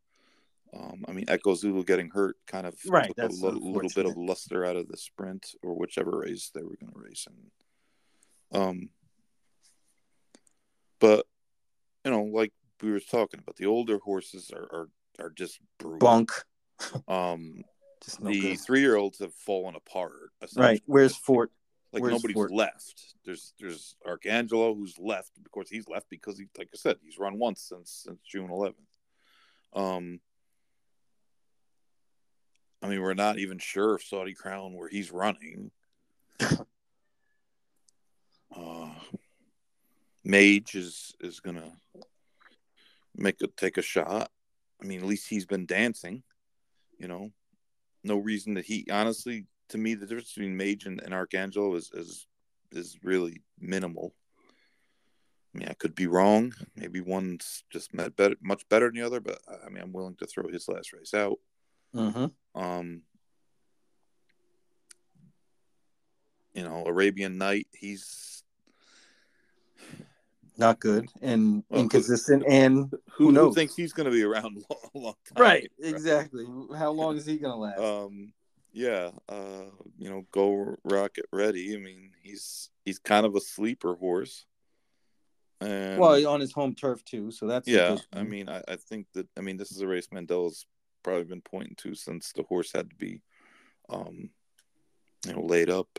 Um, 0.74 1.04
I 1.06 1.12
mean, 1.12 1.26
Echo 1.28 1.54
Zulu 1.54 1.84
getting 1.84 2.08
hurt 2.10 2.36
kind 2.46 2.66
of 2.66 2.74
right. 2.86 3.12
a 3.18 3.26
little, 3.26 3.72
little 3.72 3.90
bit 3.94 4.06
of 4.06 4.16
luster 4.16 4.64
out 4.64 4.76
of 4.76 4.88
the 4.88 4.96
sprint 4.96 5.54
or 5.62 5.74
whichever 5.74 6.20
race 6.20 6.50
they 6.54 6.62
were 6.62 6.76
going 6.80 6.92
to 6.92 6.98
race 6.98 7.26
in. 7.28 8.58
Um, 8.60 8.88
but 10.98 11.26
you 12.04 12.10
know, 12.10 12.22
like 12.22 12.52
we 12.82 12.90
were 12.90 13.00
talking 13.00 13.40
about, 13.40 13.56
the 13.56 13.66
older 13.66 13.98
horses 13.98 14.50
are 14.54 14.64
are, 14.72 14.88
are 15.18 15.30
just 15.30 15.58
brutal. 15.78 15.98
bunk. 15.98 16.30
Um, 17.06 17.62
no 18.20 18.30
the 18.30 18.56
three 18.56 18.80
year 18.80 18.96
olds 18.96 19.18
have 19.18 19.34
fallen 19.34 19.74
apart. 19.76 20.30
Right. 20.56 20.82
Where's 20.86 21.16
Forte? 21.16 21.52
Like 21.92 22.02
Where's 22.02 22.14
nobody's 22.14 22.34
Forte? 22.34 22.54
left. 22.54 23.14
There's 23.24 23.52
there's 23.60 23.96
Arcangelo 24.06 24.74
who's 24.74 24.98
left. 24.98 25.32
Of 25.44 25.50
course, 25.50 25.68
he's 25.68 25.88
left 25.88 26.08
because 26.08 26.38
he, 26.38 26.46
like 26.56 26.68
I 26.72 26.76
said, 26.76 26.96
he's 27.04 27.18
run 27.18 27.38
once 27.38 27.60
since 27.60 28.04
since 28.06 28.20
June 28.22 28.48
11th. 28.48 28.74
Um, 29.74 30.20
I 32.82 32.88
mean, 32.88 33.00
we're 33.00 33.14
not 33.14 33.38
even 33.38 33.58
sure 33.58 33.94
if 33.94 34.02
Saudi 34.02 34.34
Crown 34.34 34.74
where 34.74 34.88
he's 34.88 35.12
running. 35.12 35.70
uh, 38.56 38.88
Mage 40.24 40.74
is 40.74 41.14
is 41.20 41.40
gonna 41.40 41.70
make 43.14 43.40
a 43.42 43.46
take 43.46 43.78
a 43.78 43.82
shot. 43.82 44.30
I 44.82 44.86
mean, 44.86 45.00
at 45.00 45.06
least 45.06 45.28
he's 45.28 45.46
been 45.46 45.66
dancing. 45.66 46.24
You 46.98 47.08
know, 47.08 47.30
no 48.02 48.18
reason 48.18 48.54
that 48.54 48.64
he 48.64 48.86
honestly 48.90 49.46
to 49.68 49.78
me 49.78 49.94
the 49.94 50.06
difference 50.06 50.32
between 50.32 50.56
Mage 50.56 50.86
and, 50.86 51.00
and 51.02 51.14
Arcangelo 51.14 51.76
is 51.76 51.90
is 51.94 52.26
is 52.72 52.98
really 53.02 53.42
minimal. 53.60 54.14
I 55.54 55.58
mean, 55.58 55.68
I 55.68 55.74
could 55.74 55.94
be 55.94 56.06
wrong. 56.06 56.54
Maybe 56.74 57.00
one's 57.00 57.62
just 57.70 57.92
met 57.92 58.16
better, 58.16 58.36
much 58.40 58.66
better 58.70 58.86
than 58.86 58.96
the 58.96 59.06
other. 59.06 59.20
But 59.20 59.38
I 59.64 59.68
mean, 59.68 59.82
I'm 59.82 59.92
willing 59.92 60.16
to 60.16 60.26
throw 60.26 60.48
his 60.48 60.66
last 60.66 60.92
race 60.92 61.14
out. 61.14 61.38
Mm-hmm. 61.94 62.60
Um, 62.60 63.02
you 66.54 66.62
know, 66.62 66.84
Arabian 66.86 67.38
Knight. 67.38 67.66
He's 67.72 68.42
not 70.56 70.80
good 70.80 71.08
and 71.20 71.64
well, 71.68 71.80
inconsistent. 71.80 72.44
Who, 72.44 72.52
and 72.52 72.90
who, 72.90 73.26
who, 73.26 73.32
knows? 73.32 73.50
Who 73.50 73.54
thinks 73.54 73.74
he's 73.74 73.92
going 73.92 74.06
to 74.06 74.12
be 74.12 74.22
around 74.22 74.62
long, 74.70 74.80
a 74.94 74.98
long 74.98 75.14
time? 75.34 75.42
Right, 75.42 75.70
exactly. 75.80 76.46
How 76.76 76.90
long 76.90 77.16
is 77.16 77.26
he 77.26 77.38
going 77.38 77.52
to 77.52 77.58
last? 77.58 77.80
Um, 77.80 78.32
yeah, 78.72 79.10
uh, 79.28 79.64
you 79.98 80.08
know, 80.08 80.24
Geaux 80.32 80.76
Rocket 80.84 81.26
Ready. 81.32 81.74
I 81.74 81.78
mean, 81.78 82.10
he's 82.22 82.70
he's 82.84 82.98
kind 82.98 83.26
of 83.26 83.34
a 83.34 83.40
sleeper 83.40 83.94
horse. 83.94 84.46
And, 85.60 86.00
well, 86.00 86.26
on 86.26 86.40
his 86.40 86.52
home 86.52 86.74
turf 86.74 87.04
too, 87.04 87.30
so 87.30 87.46
that's 87.46 87.68
yeah. 87.68 87.96
I 88.12 88.24
mean, 88.24 88.48
I, 88.48 88.62
I 88.66 88.76
think 88.76 89.06
that 89.14 89.28
I 89.36 89.42
mean 89.42 89.56
this 89.56 89.70
is 89.70 89.80
a 89.80 89.86
race 89.86 90.08
Mandella's 90.12 90.66
probably 91.02 91.24
been 91.24 91.42
pointing 91.42 91.76
to 91.76 91.94
since 91.94 92.32
the 92.32 92.42
horse 92.44 92.72
had 92.72 92.90
to 92.90 92.96
be, 92.96 93.22
um, 93.88 94.30
you 95.26 95.32
know, 95.32 95.42
laid 95.42 95.70
up, 95.70 95.98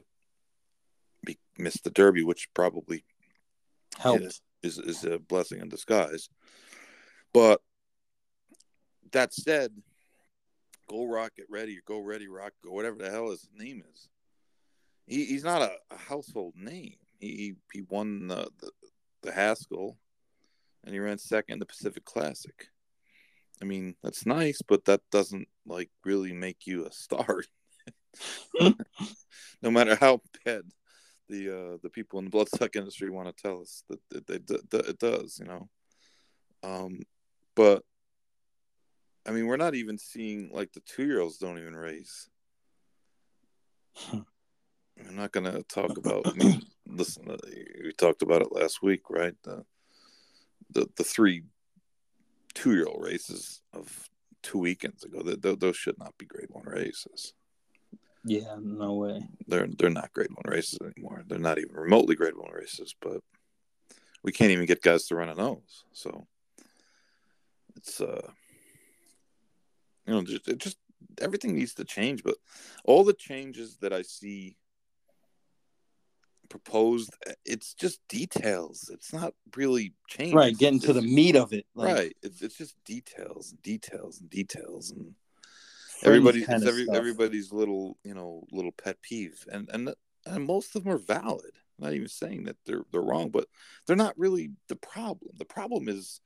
be, 1.25 1.37
missed 1.57 1.83
the 1.83 1.89
Derby, 1.89 2.23
which 2.23 2.49
probably 2.53 3.03
helps 3.97 4.41
is, 4.63 4.79
is 4.79 5.03
a 5.03 5.19
blessing 5.19 5.59
in 5.59 5.69
disguise. 5.69 6.29
But 7.33 7.61
that 9.11 9.33
said, 9.33 9.71
Geaux 10.89 11.07
Rocket 11.07 11.45
Ready 11.49 11.77
or 11.77 11.81
go 11.85 11.99
ready 11.99 12.27
rock 12.27 12.53
go 12.63 12.71
whatever 12.71 12.97
the 12.97 13.09
hell 13.09 13.29
his 13.29 13.47
name 13.55 13.83
is. 13.93 14.09
He, 15.05 15.25
he's 15.25 15.43
not 15.43 15.61
a, 15.61 15.71
a 15.91 15.97
household 15.97 16.55
name. 16.55 16.95
He 17.19 17.55
he 17.71 17.81
won 17.83 18.27
the, 18.27 18.49
the, 18.59 18.71
the 19.21 19.31
Haskell, 19.31 19.97
and 20.83 20.93
he 20.93 20.99
ran 20.99 21.17
second 21.17 21.53
in 21.53 21.59
the 21.59 21.65
Pacific 21.65 22.05
Classic. 22.05 22.69
I 23.63 23.65
mean, 23.65 23.95
that's 24.03 24.25
nice, 24.25 24.61
but 24.61 24.83
that 24.85 24.99
doesn't 25.09 25.47
like 25.65 25.89
really 26.03 26.33
make 26.33 26.67
you 26.67 26.85
a 26.85 26.91
star. 26.91 27.43
no 29.61 29.71
matter 29.71 29.95
how 29.95 30.19
bad 30.43 30.63
the 31.29 31.49
uh, 31.49 31.77
the 31.81 31.89
people 31.89 32.19
in 32.19 32.25
the 32.25 32.31
bloodstock 32.31 32.75
industry 32.75 33.09
want 33.09 33.29
to 33.29 33.41
tell 33.41 33.61
us 33.61 33.85
that, 33.87 34.27
that, 34.27 34.47
that, 34.47 34.69
that 34.69 34.85
it 34.87 34.99
does, 34.99 35.39
you 35.39 35.45
know. 35.45 35.69
Um, 36.61 37.03
but 37.55 37.83
I 39.25 39.31
mean, 39.31 39.47
we're 39.47 39.55
not 39.55 39.75
even 39.75 39.97
seeing 39.97 40.49
like 40.51 40.73
the 40.73 40.81
two 40.81 41.05
year 41.05 41.21
olds 41.21 41.37
don't 41.37 41.57
even 41.57 41.73
race. 41.73 42.29
I'm 44.11 44.25
not 45.15 45.31
going 45.31 45.49
to 45.49 45.63
talk 45.63 45.97
about. 45.97 46.27
I 46.27 46.33
mean, 46.33 46.63
listen, 46.85 47.31
uh, 47.31 47.37
we 47.81 47.93
talked 47.93 48.23
about 48.23 48.41
it 48.41 48.51
last 48.51 48.83
week, 48.83 49.09
right? 49.09 49.35
The 49.45 49.63
the, 50.71 50.85
the 50.97 51.05
three 51.05 51.43
two 52.55 52.73
year 52.73 52.85
old 52.85 53.03
races 53.03 53.61
of 53.73 54.09
two 54.41 54.59
weekends 54.59 55.03
ago. 55.03 55.21
That 55.23 55.59
those 55.59 55.77
should 55.77 55.97
not 55.97 56.17
be 56.17 56.25
Grade 56.25 56.49
One 56.49 56.65
races. 56.65 57.33
Yeah, 58.25 58.55
no 58.61 58.93
way. 58.93 59.27
They're 59.47 59.67
they're 59.67 59.89
not 59.89 60.13
grade 60.13 60.29
one 60.31 60.53
races 60.53 60.79
anymore. 60.81 61.23
They're 61.27 61.39
not 61.39 61.57
even 61.57 61.75
remotely 61.75 62.15
grade 62.15 62.37
one 62.37 62.51
races, 62.51 62.95
but 63.01 63.21
we 64.23 64.31
can't 64.31 64.51
even 64.51 64.65
get 64.65 64.81
guys 64.81 65.07
to 65.07 65.15
run 65.15 65.29
a 65.29 65.35
nose. 65.35 65.83
So 65.91 66.25
it's 67.75 67.99
uh 67.99 68.29
you 70.07 70.13
know 70.13 70.23
just, 70.23 70.47
it 70.47 70.57
just 70.57 70.77
everything 71.19 71.53
needs 71.53 71.73
to 71.75 71.83
change, 71.83 72.23
but 72.23 72.35
all 72.85 73.03
the 73.03 73.13
changes 73.13 73.77
that 73.81 73.91
I 73.91 74.03
see 74.03 74.55
proposed 76.53 77.11
uh, 77.27 77.31
it's 77.45 77.73
just 77.73 77.99
details. 78.07 78.91
It's 78.93 79.11
not 79.11 79.33
really 79.57 79.95
change 80.07 80.35
right 80.35 80.55
getting 80.55 80.79
to 80.81 80.93
the 80.93 81.01
meat 81.01 81.35
of 81.35 81.51
it 81.51 81.65
like, 81.73 81.95
right 81.95 82.15
it's, 82.21 82.43
it's 82.43 82.55
just 82.55 82.75
details 82.85 83.49
and 83.49 83.61
details 83.63 84.21
and 84.21 84.29
details 84.29 84.91
and 84.91 85.15
everybody's 86.03 86.47
every, 86.47 86.85
everybody's 86.93 87.51
little 87.51 87.97
you 88.03 88.13
know 88.13 88.43
little 88.51 88.71
pet 88.71 89.01
peeve. 89.01 89.43
And 89.51 89.67
and 89.73 89.95
and 90.27 90.45
most 90.45 90.75
of 90.75 90.83
them 90.83 90.93
are 90.93 90.99
valid. 90.99 91.53
I'm 91.79 91.85
not 91.85 91.93
even 91.93 92.07
saying 92.07 92.43
that 92.43 92.57
they're 92.67 92.83
they're 92.91 93.01
wrong 93.01 93.29
but 93.29 93.47
they're 93.87 93.95
not 93.95 94.15
really 94.15 94.51
the 94.67 94.75
problem. 94.75 95.31
The 95.39 95.45
problem 95.45 95.89
is 95.89 96.21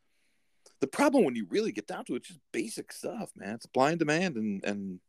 the 0.81 0.87
problem 0.87 1.23
when 1.23 1.37
you 1.37 1.47
really 1.49 1.71
get 1.71 1.87
down 1.87 2.03
to 2.05 2.15
it 2.15 2.25
just 2.25 2.41
basic 2.51 2.91
stuff 2.91 3.31
man. 3.33 3.55
It's 3.55 3.65
blind 3.65 3.99
demand 3.99 4.35
and 4.35 4.61
and 4.65 4.99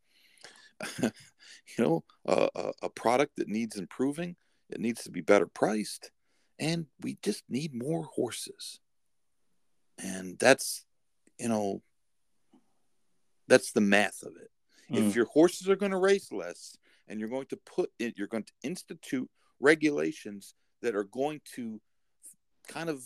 you 1.02 1.10
know 1.80 2.04
a, 2.24 2.70
a 2.84 2.88
product 2.88 3.34
that 3.38 3.48
needs 3.48 3.74
improving 3.74 4.36
it 4.70 4.80
needs 4.80 5.02
to 5.04 5.10
be 5.10 5.20
better 5.20 5.46
priced 5.46 6.10
and 6.58 6.86
we 7.00 7.16
just 7.22 7.44
need 7.48 7.74
more 7.74 8.04
horses 8.04 8.80
and 10.02 10.38
that's 10.38 10.84
you 11.38 11.48
know 11.48 11.82
that's 13.46 13.72
the 13.72 13.80
math 13.80 14.22
of 14.22 14.36
it 14.36 14.50
Mm. 14.90 15.08
If 15.08 15.16
your 15.16 15.26
horses 15.26 15.68
are 15.68 15.76
going 15.76 15.92
to 15.92 15.98
race 15.98 16.32
less 16.32 16.76
and 17.06 17.20
you're 17.20 17.28
going 17.28 17.46
to 17.46 17.56
put 17.56 17.90
it, 17.98 18.14
you're 18.16 18.26
going 18.26 18.44
to 18.44 18.52
institute 18.62 19.28
regulations 19.60 20.54
that 20.82 20.94
are 20.94 21.04
going 21.04 21.40
to 21.54 21.80
kind 22.68 22.88
of, 22.88 23.02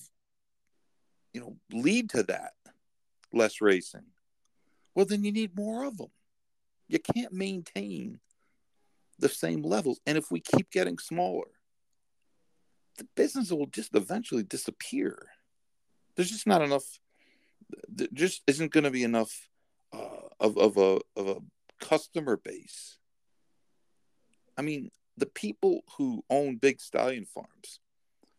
you 1.32 1.40
know, 1.40 1.56
lead 1.72 2.10
to 2.10 2.22
that 2.24 2.52
less 3.32 3.60
racing. 3.60 4.04
Well, 4.94 5.06
then 5.06 5.24
you 5.24 5.32
need 5.32 5.56
more 5.56 5.84
of 5.84 5.96
them. 5.96 6.10
You 6.88 6.98
can't 6.98 7.32
maintain 7.32 8.20
the 9.18 9.28
same 9.28 9.62
levels. 9.62 10.00
And 10.06 10.18
if 10.18 10.30
we 10.30 10.40
keep 10.40 10.70
getting 10.70 10.98
smaller, 10.98 11.48
the 12.98 13.06
business 13.16 13.50
will 13.50 13.66
just 13.66 13.94
eventually 13.94 14.42
disappear. 14.42 15.28
There's 16.16 16.30
just 16.30 16.46
not 16.46 16.62
enough. 16.62 16.84
There 17.88 18.08
just 18.12 18.42
isn't 18.46 18.72
going 18.72 18.84
to 18.84 18.90
be 18.90 19.04
enough 19.04 19.48
uh, 19.92 20.28
of 20.40 20.58
of 20.58 20.76
a 20.76 21.00
of 21.16 21.28
a 21.28 21.36
customer 21.80 22.36
base. 22.36 22.98
I 24.56 24.62
mean, 24.62 24.90
the 25.16 25.26
people 25.26 25.82
who 25.96 26.24
own 26.28 26.56
big 26.56 26.80
stallion 26.80 27.24
farms, 27.24 27.80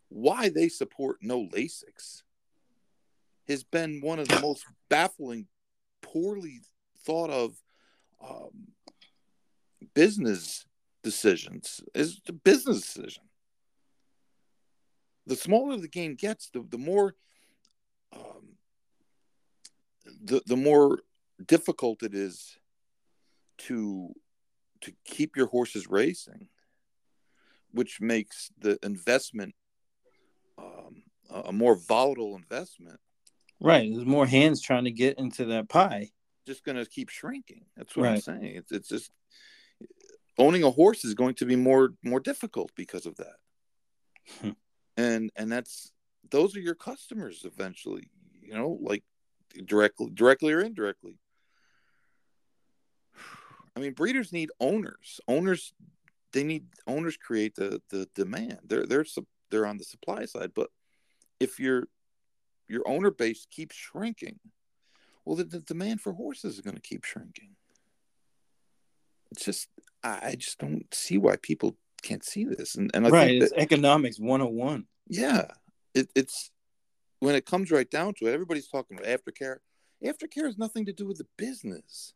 why 0.09 0.49
they 0.49 0.69
support 0.69 1.17
no 1.21 1.47
Lasix 1.47 2.21
has 3.47 3.63
been 3.63 4.01
one 4.01 4.19
of 4.19 4.27
the 4.27 4.39
most 4.39 4.65
baffling, 4.89 5.47
poorly 6.01 6.61
thought 7.05 7.29
of 7.29 7.55
um, 8.23 8.67
business 9.93 10.65
decisions. 11.03 11.81
Is 11.93 12.21
a 12.27 12.33
business 12.33 12.81
decision. 12.81 13.23
The 15.25 15.35
smaller 15.35 15.77
the 15.77 15.87
game 15.87 16.15
gets, 16.15 16.49
the 16.49 16.65
the 16.69 16.77
more 16.77 17.15
um, 18.13 18.57
the 20.23 20.41
the 20.45 20.57
more 20.57 20.99
difficult 21.45 22.03
it 22.03 22.13
is 22.13 22.57
to 23.59 24.13
to 24.81 24.91
keep 25.05 25.37
your 25.37 25.47
horses 25.47 25.87
racing, 25.89 26.47
which 27.71 28.01
makes 28.01 28.51
the 28.59 28.77
investment 28.83 29.55
um, 30.57 31.03
a 31.29 31.53
more 31.53 31.75
volatile 31.75 32.35
investment. 32.35 32.99
Right, 33.61 33.89
there's 33.91 34.05
more 34.05 34.25
hands 34.25 34.61
trying 34.61 34.83
to 34.83 34.91
get 34.91 35.17
into 35.17 35.45
that 35.45 35.69
pie. 35.69 36.09
Just 36.45 36.65
going 36.65 36.77
to 36.77 36.85
keep 36.85 37.07
shrinking. 37.07 37.63
That's 37.77 37.95
what 37.95 38.03
right. 38.03 38.15
I'm 38.15 38.21
saying. 38.21 38.55
It's 38.55 38.71
it's 38.73 38.89
just 38.89 39.11
owning 40.37 40.63
a 40.63 40.71
horse 40.71 41.05
is 41.05 41.13
going 41.13 41.35
to 41.35 41.45
be 41.45 41.55
more 41.55 41.93
more 42.03 42.19
difficult 42.19 42.71
because 42.75 43.05
of 43.05 43.15
that. 43.17 43.35
Hmm. 44.39 44.51
and 44.95 45.31
and 45.35 45.51
that's 45.51 45.91
those 46.31 46.55
are 46.55 46.61
your 46.61 46.75
customers 46.75 47.45
eventually. 47.45 48.09
You 48.41 48.53
know, 48.53 48.77
like 48.81 49.03
directly 49.65 50.09
directly 50.13 50.53
or 50.53 50.61
indirectly. 50.61 51.17
I 53.75 53.79
mean, 53.79 53.93
breeders 53.93 54.31
need 54.31 54.49
owners. 54.59 55.19
Owners, 55.27 55.73
they 56.31 56.43
need 56.43 56.65
owners 56.87 57.17
create 57.17 57.55
the 57.55 57.81
the 57.89 58.07
demand. 58.15 58.59
They're 58.65 58.85
they're 58.85 59.05
they're 59.49 59.65
on 59.65 59.77
the 59.77 59.83
supply 59.83 60.25
side, 60.25 60.51
but 60.55 60.69
if 61.39 61.59
your 61.59 61.87
your 62.67 62.87
owner 62.87 63.11
base 63.11 63.45
keeps 63.51 63.75
shrinking, 63.75 64.39
well, 65.25 65.35
the, 65.35 65.43
the 65.43 65.59
demand 65.59 66.01
for 66.01 66.13
horses 66.13 66.55
is 66.55 66.61
going 66.61 66.75
to 66.75 66.81
keep 66.81 67.03
shrinking. 67.03 67.49
It's 69.31 69.45
just 69.45 69.67
I 70.03 70.35
just 70.35 70.59
don't 70.59 70.85
see 70.93 71.17
why 71.17 71.37
people 71.41 71.77
can't 72.01 72.23
see 72.23 72.43
this, 72.43 72.75
and 72.75 72.91
and 72.93 73.07
I 73.07 73.09
right, 73.09 73.41
it's 73.41 73.51
that, 73.51 73.61
economics 73.61 74.19
one 74.19 74.41
hundred 74.41 74.49
and 74.49 74.59
one. 74.59 74.85
Yeah, 75.07 75.47
it, 75.93 76.09
it's 76.15 76.51
when 77.19 77.35
it 77.35 77.45
comes 77.45 77.71
right 77.71 77.89
down 77.89 78.13
to 78.15 78.27
it. 78.27 78.33
Everybody's 78.33 78.67
talking 78.67 78.97
about 78.97 79.07
aftercare. 79.07 79.57
Aftercare 80.03 80.45
has 80.45 80.57
nothing 80.57 80.85
to 80.85 80.93
do 80.93 81.07
with 81.07 81.17
the 81.17 81.27
business 81.37 82.13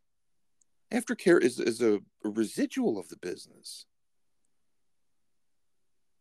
aftercare 0.91 1.41
is, 1.41 1.59
is 1.59 1.81
a, 1.81 1.95
a 2.23 2.29
residual 2.29 2.97
of 2.97 3.09
the 3.09 3.17
business. 3.17 3.85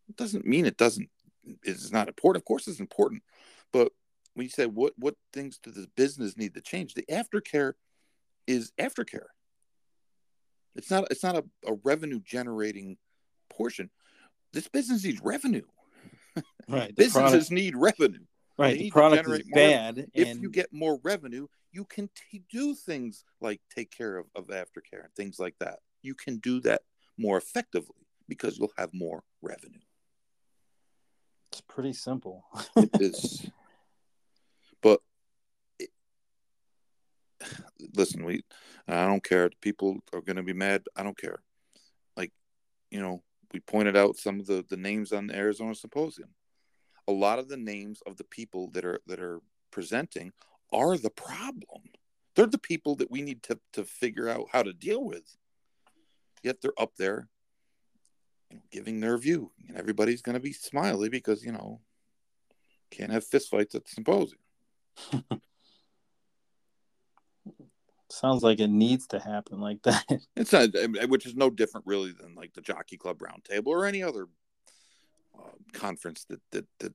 It 0.09 0.17
doesn't 0.17 0.47
mean 0.47 0.67
it 0.67 0.77
doesn't 0.77 1.09
it's 1.63 1.93
not 1.93 2.09
important. 2.09 2.43
Of 2.43 2.47
course 2.47 2.67
it's 2.67 2.81
important. 2.81 3.23
But 3.73 3.93
when 4.35 4.45
you 4.45 4.51
say 4.51 4.67
what 4.67 4.93
what 4.97 5.15
things 5.33 5.59
do 5.59 5.71
the 5.71 5.89
business 5.97 6.37
need 6.37 6.55
to 6.55 6.61
change, 6.61 6.95
the 6.95 7.07
aftercare 7.11 7.75
is 8.47 8.73
aftercare. 8.79 9.27
It's 10.77 10.91
not 10.91 11.09
it's 11.11 11.23
not 11.23 11.37
a, 11.37 11.45
a 11.67 11.75
revenue 11.85 12.21
generating 12.25 12.97
portion. 13.51 13.91
This 14.53 14.69
business 14.69 15.05
needs 15.05 15.21
revenue. 15.23 15.67
Right. 16.69 16.95
Businesses 16.95 17.49
product, 17.49 17.51
need 17.51 17.77
revenue. 17.77 18.25
Right. 18.59 18.79
The 18.79 18.91
product 18.91 19.29
is 19.29 19.43
bad. 19.53 20.07
If 20.15 20.29
and... 20.29 20.43
you 20.43 20.51
get 20.51 20.73
more 20.73 20.99
revenue, 21.03 21.47
you 21.73 21.85
can 21.85 22.11
t- 22.31 22.43
do 22.51 22.75
things 22.75 23.25
like 23.41 23.61
take 23.75 23.91
care 23.91 24.17
of, 24.17 24.27
of 24.35 24.49
aftercare 24.49 25.05
and 25.05 25.15
things 25.17 25.39
like 25.39 25.55
that. 25.61 25.79
You 26.03 26.15
can 26.15 26.39
do 26.39 26.61
that 26.61 26.83
more 27.19 27.39
effectively 27.39 28.07
because 28.29 28.59
you'll 28.59 28.73
have 28.77 28.91
more 28.93 29.23
revenue. 29.43 29.81
It's 31.53 31.61
pretty 31.61 31.93
simple. 31.93 32.45
it 32.77 32.91
is. 33.01 33.47
But 34.83 35.01
listen, 37.95 38.25
we 38.25 38.43
I 38.89 39.07
don't 39.07 39.25
care. 39.25 39.51
People 39.61 39.99
are 40.12 40.21
going 40.21 40.37
to 40.37 40.43
be 40.43 40.53
mad. 40.53 40.85
I 40.97 41.03
don't 41.03 41.19
care. 41.19 41.43
Like, 42.17 42.33
you 42.91 43.01
know, 43.01 43.23
we 43.53 43.61
pointed 43.61 43.97
out 43.97 44.17
some 44.17 44.41
of 44.41 44.47
the 44.47 44.65
the 44.69 44.77
names 44.77 45.12
on 45.12 45.29
the 45.29 45.37
Arizona 45.37 45.75
Symposium. 45.75 46.31
A 47.09 47.12
lot 47.12 47.39
of 47.39 47.49
the 47.49 47.57
names 47.57 48.01
of 48.07 48.17
the 48.17 48.25
people 48.25 48.71
that 48.73 48.85
are 48.85 49.01
that 49.07 49.21
are 49.21 49.41
presenting 49.71 50.33
are 50.73 50.97
the 50.97 51.11
problem. 51.11 51.83
They're 52.35 52.47
the 52.47 52.59
people 52.59 52.97
that 52.97 53.11
we 53.11 53.23
need 53.23 53.43
to, 53.45 53.59
to 53.73 53.85
figure 53.85 54.29
out 54.29 54.49
how 54.53 54.62
to 54.62 54.73
deal 54.73 55.03
with. 55.03 55.37
Yet 56.43 56.61
they're 56.61 56.79
up 56.79 56.93
there 56.99 57.29
you 58.51 58.57
know, 58.57 58.62
giving 58.71 59.01
their 59.01 59.17
view. 59.17 59.53
And 59.67 59.77
everybody's 59.77 60.23
going 60.23 60.35
to 60.35 60.41
be 60.41 60.53
smiley 60.53 61.09
because, 61.09 61.43
you 61.43 61.53
know, 61.53 61.81
can't 62.91 63.12
have 63.12 63.29
fistfights 63.29 63.75
at 63.75 63.85
the 63.85 63.91
symposium. 63.91 64.39
Sounds 68.09 68.42
like 68.42 68.61
it 68.61 68.69
needs 68.69 69.07
to 69.09 69.19
happen 69.19 69.61
like 69.61 69.83
that. 69.85 70.05
It's 70.37 70.53
not, 70.53 70.71
which 71.09 71.27
is 71.27 71.35
no 71.35 71.51
different 71.51 71.87
really 71.87 72.12
than 72.12 72.35
like 72.35 72.55
the 72.55 72.61
Jockey 72.61 72.97
Club 72.97 73.19
Roundtable 73.19 73.69
or 73.69 73.87
any 73.87 74.03
other 74.03 74.27
uh, 75.37 75.51
conference 75.73 76.25
that, 76.29 76.40
that 76.53 76.66
that 76.81 76.95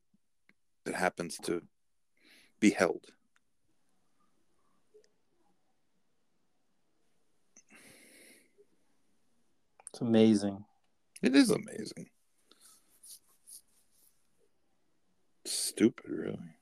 that 0.85 0.95
happens 0.95 1.37
to 1.43 1.61
be 2.59 2.71
held. 2.71 3.07
It's 9.93 10.01
amazing. 10.01 10.63
It 11.21 11.35
is 11.35 11.49
amazing. 11.49 12.09
Stupid, 15.45 16.09
really. 16.09 16.55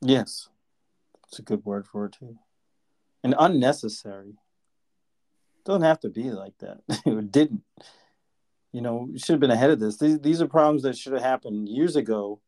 Yes. 0.00 0.48
It's 1.28 1.40
a 1.40 1.42
good 1.42 1.64
word 1.64 1.86
for 1.86 2.06
it, 2.06 2.16
too. 2.18 2.38
And 3.26 3.34
unnecessary. 3.36 4.36
Doesn't 5.64 5.82
have 5.82 5.98
to 6.00 6.08
be 6.08 6.30
like 6.30 6.56
that. 6.58 6.78
it 7.04 7.32
didn't. 7.32 7.62
You 8.70 8.82
know, 8.82 9.08
should 9.16 9.32
have 9.32 9.40
been 9.40 9.50
ahead 9.50 9.70
of 9.70 9.80
this. 9.80 9.98
These, 9.98 10.20
these 10.20 10.40
are 10.40 10.46
problems 10.46 10.84
that 10.84 10.96
should 10.96 11.12
have 11.12 11.22
happened 11.22 11.68
years 11.68 11.96
ago 11.96 12.40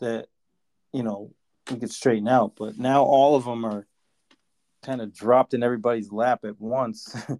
that, 0.00 0.26
you 0.92 1.04
know, 1.04 1.32
we 1.70 1.78
could 1.78 1.92
straighten 1.92 2.26
out. 2.26 2.54
But 2.56 2.76
now 2.76 3.04
all 3.04 3.36
of 3.36 3.44
them 3.44 3.64
are 3.64 3.86
kind 4.82 5.00
of 5.00 5.14
dropped 5.14 5.54
in 5.54 5.62
everybody's 5.62 6.10
lap 6.10 6.40
at 6.44 6.60
once. 6.60 7.14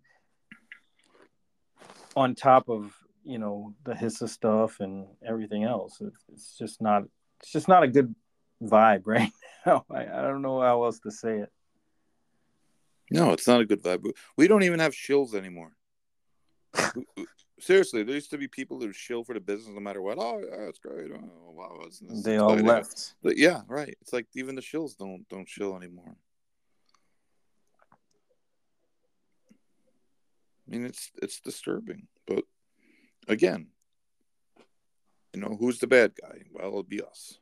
on 2.15 2.37
top 2.37 2.69
of 2.69 2.95
you 3.25 3.39
know 3.39 3.75
the 3.83 3.95
HISA 3.95 4.29
stuff 4.29 4.79
and 4.79 5.09
everything 5.27 5.65
else. 5.65 6.01
It's, 6.01 6.25
it's 6.33 6.57
just 6.57 6.81
not 6.81 7.03
it's 7.41 7.51
just 7.51 7.67
not 7.67 7.83
a 7.83 7.89
good 7.89 8.15
vibe 8.63 9.03
right 9.07 9.33
now. 9.67 9.85
I, 9.91 10.03
I 10.03 10.23
don't 10.23 10.43
know 10.43 10.61
how 10.61 10.85
else 10.85 11.01
to 11.01 11.11
say 11.11 11.39
it. 11.39 11.53
No, 13.11 13.33
it's 13.33 13.47
not 13.47 13.61
a 13.61 13.67
good 13.67 13.83
vibe. 13.83 14.11
We 14.37 14.47
don't 14.47 14.63
even 14.63 14.81
have 14.81 14.93
shills 14.93 15.35
anymore. 15.35 15.73
Seriously, 17.59 18.05
there 18.05 18.15
used 18.15 18.31
to 18.31 18.39
be 18.39 18.49
people 18.49 18.81
who 18.81 18.93
shill 18.93 19.25
for 19.25 19.35
the 19.35 19.41
business 19.41 19.75
no 19.75 19.81
matter 19.81 20.01
what. 20.01 20.19
Oh, 20.19 20.41
yeah, 20.41 20.65
that's 20.65 20.79
great. 20.79 21.11
Oh, 21.13 21.51
wow, 21.51 21.81
it's, 21.87 22.01
it's 22.01 22.23
they 22.23 22.39
all 22.39 22.55
left. 22.55 23.15
But 23.23 23.37
yeah, 23.37 23.63
right. 23.67 23.95
It's 24.01 24.13
like 24.13 24.27
even 24.35 24.55
the 24.55 24.63
shills 24.63 24.97
don't 24.97 25.29
don't 25.29 25.49
shill 25.49 25.77
anymore. 25.77 26.17
I 30.67 30.71
mean, 30.71 30.87
it's 30.87 31.11
it's 31.21 31.41
disturbing, 31.41 32.07
but 32.27 32.45
again, 33.27 33.67
you 35.35 35.41
know, 35.41 35.57
who's 35.59 35.81
the 35.81 35.87
bad 35.89 36.13
guy? 36.21 36.43
Well, 36.53 36.69
it'll 36.69 36.83
be 36.85 37.03
us. 37.03 37.41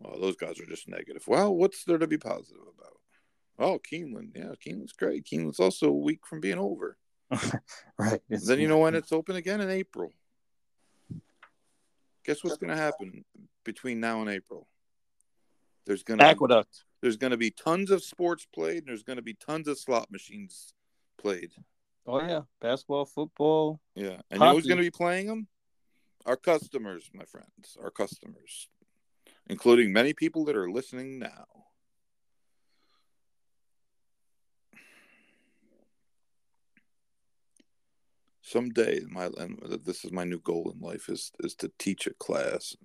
Well, 0.00 0.20
those 0.20 0.36
guys 0.36 0.60
are 0.60 0.66
just 0.66 0.88
negative. 0.88 1.26
Well, 1.26 1.54
what's 1.54 1.84
there 1.84 1.98
to 1.98 2.06
be 2.06 2.18
positive 2.18 2.60
about? 2.60 2.98
Oh, 3.58 3.78
Keeneland. 3.78 4.32
Yeah, 4.34 4.52
Keeneland's 4.64 4.92
great. 4.92 5.24
Keeneland's 5.24 5.60
also 5.60 5.88
a 5.88 5.92
week 5.92 6.26
from 6.26 6.40
being 6.40 6.58
over. 6.58 6.96
right. 7.98 8.20
It's, 8.28 8.46
then 8.46 8.60
you 8.60 8.68
know 8.68 8.78
when 8.78 8.94
it's 8.94 9.12
open 9.12 9.36
again 9.36 9.60
in 9.60 9.70
April. 9.70 10.12
Guess 12.24 12.42
what's 12.42 12.56
going 12.56 12.70
to 12.70 12.76
happen 12.76 13.24
between 13.64 14.00
now 14.00 14.20
and 14.20 14.30
April? 14.30 14.66
There's 15.86 16.02
going 16.02 16.18
to 16.18 16.24
aqueduct. 16.24 16.72
Be, 16.72 16.78
there's 17.02 17.16
going 17.16 17.32
to 17.32 17.36
be 17.36 17.50
tons 17.50 17.90
of 17.90 18.02
sports 18.02 18.46
played. 18.52 18.78
And 18.78 18.86
there's 18.86 19.02
going 19.02 19.16
to 19.18 19.22
be 19.22 19.34
tons 19.34 19.68
of 19.68 19.78
slot 19.78 20.10
machines 20.10 20.72
played. 21.18 21.50
Oh 22.06 22.20
yeah, 22.20 22.42
basketball, 22.60 23.06
football. 23.06 23.80
Yeah, 23.94 24.20
and 24.30 24.38
you 24.40 24.46
know 24.46 24.52
who's 24.52 24.66
going 24.66 24.76
to 24.76 24.82
be 24.82 24.90
playing 24.90 25.26
them? 25.26 25.48
Our 26.26 26.36
customers, 26.36 27.10
my 27.14 27.24
friends, 27.24 27.76
our 27.82 27.90
customers, 27.90 28.68
including 29.46 29.92
many 29.92 30.12
people 30.12 30.44
that 30.46 30.56
are 30.56 30.70
listening 30.70 31.18
now. 31.18 31.46
Someday 38.44 39.00
my 39.08 39.30
and 39.38 39.58
this 39.84 40.04
is 40.04 40.12
my 40.12 40.22
new 40.22 40.38
goal 40.40 40.70
in 40.74 40.78
life 40.78 41.08
is 41.08 41.32
is 41.40 41.54
to 41.54 41.72
teach 41.78 42.06
a 42.06 42.12
class 42.14 42.76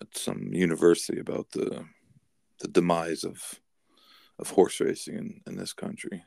at 0.00 0.14
some 0.14 0.52
university 0.52 1.18
about 1.18 1.50
the 1.52 1.86
the 2.60 2.68
demise 2.68 3.24
of 3.24 3.60
of 4.38 4.50
horse 4.50 4.78
racing 4.80 5.16
in, 5.16 5.40
in 5.46 5.56
this 5.56 5.72
country. 5.72 6.22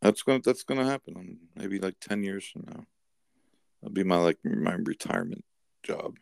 That's 0.00 0.22
gonna 0.22 0.40
that's 0.42 0.62
gonna 0.62 0.86
happen 0.86 1.38
maybe 1.54 1.78
like 1.78 1.96
ten 2.00 2.24
years 2.24 2.46
from 2.48 2.64
now. 2.66 2.84
That'll 3.82 3.92
be 3.92 4.04
my 4.04 4.16
like 4.16 4.38
my 4.44 4.74
retirement 4.74 5.44
job. 5.82 6.14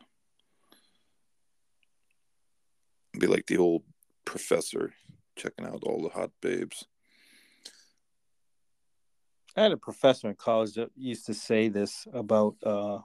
be 3.21 3.29
like 3.29 3.47
the 3.47 3.59
old 3.59 3.85
professor 4.25 4.93
checking 5.37 5.65
out 5.65 5.85
all 5.85 6.03
the 6.03 6.09
hot 6.09 6.31
babes. 6.41 6.85
I 9.57 9.63
had 9.63 9.73
a 9.73 9.77
professor 9.77 10.29
in 10.29 10.35
college 10.35 10.75
that 10.75 10.91
used 10.97 11.27
to 11.27 11.35
say 11.35 11.69
this 11.69 12.07
about 12.13 12.57
uh, 12.65 12.99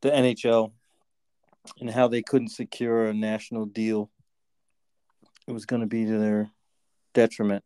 the 0.00 0.10
NHL 0.10 0.72
and 1.80 1.90
how 1.90 2.08
they 2.08 2.22
couldn't 2.22 2.48
secure 2.48 3.06
a 3.06 3.14
national 3.14 3.66
deal. 3.66 4.10
It 5.46 5.52
was 5.52 5.66
going 5.66 5.80
to 5.80 5.86
be 5.86 6.06
to 6.06 6.18
their 6.18 6.50
detriment. 7.12 7.64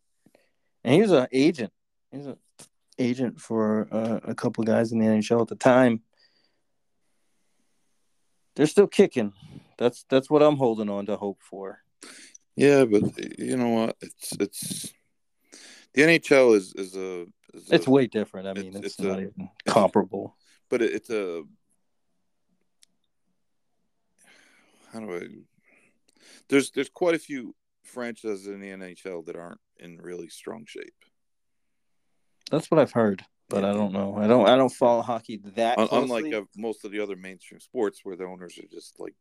And 0.82 0.95
he 0.95 1.01
was 1.01 1.12
an 1.12 1.28
agent. 1.32 1.72
He 2.11 2.18
was 2.18 2.26
an 2.26 2.39
agent 2.99 3.41
for 3.41 3.89
uh, 3.93 4.20
a 4.24 4.34
couple 4.34 4.64
guys 4.64 4.93
in 4.93 4.99
the 4.99 5.07
NHL 5.07 5.43
at 5.43 5.49
the 5.49 5.57
time. 5.57 6.03
They're 8.57 8.66
still 8.66 8.87
kicking. 8.87 9.32
That's 9.78 10.07
that's 10.09 10.30
what 10.30 10.43
I'm 10.43 10.57
holding 10.57 10.89
on 10.89 11.07
to 11.07 11.16
hope 11.16 11.43
for. 11.43 11.80
Yeah, 12.57 12.87
but 12.87 13.03
you 13.39 13.57
know 13.57 13.68
what? 13.68 13.97
It's 14.01 14.32
it's 14.41 14.93
the 15.97 16.03
NHL 16.03 16.55
is 16.55 16.72
is 16.74 16.94
a. 16.94 17.22
Is 17.55 17.70
it's 17.70 17.86
a, 17.86 17.90
way 17.90 18.07
different. 18.07 18.47
I 18.47 18.53
mean, 18.53 18.76
it's, 18.76 18.86
it's 18.86 19.01
not 19.01 19.18
a, 19.18 19.22
even 19.22 19.49
comparable. 19.66 20.36
But 20.68 20.82
it, 20.82 20.92
it's 20.92 21.11
a 21.11 21.42
how 24.92 25.01
do 25.01 25.16
I? 25.16 25.22
There's 26.49 26.70
there's 26.70 26.90
quite 26.90 27.14
a 27.14 27.18
few 27.18 27.55
franchises 27.84 28.47
in 28.47 28.61
the 28.61 28.68
NHL 28.68 29.24
that 29.26 29.36
aren't 29.36 29.61
in 29.78 29.99
really 29.99 30.28
strong 30.28 30.64
shape. 30.66 30.94
That's 32.51 32.70
what 32.70 32.78
I've 32.78 32.92
heard, 32.92 33.24
but 33.49 33.62
yeah. 33.62 33.70
I 33.70 33.72
don't 33.72 33.92
know. 33.92 34.16
I 34.16 34.26
don't 34.26 34.49
I 34.49 34.57
don't 34.57 34.72
follow 34.72 35.03
hockey 35.03 35.40
that. 35.57 35.78
Un- 35.78 35.88
unlike 35.90 36.32
uh, 36.32 36.42
most 36.57 36.84
of 36.84 36.92
the 36.92 37.01
other 37.01 37.16
mainstream 37.16 37.61
sports, 37.61 38.01
where 38.03 38.16
the 38.16 38.24
owners 38.24 38.59
are 38.59 38.68
just 38.70 39.01
like 39.01 39.14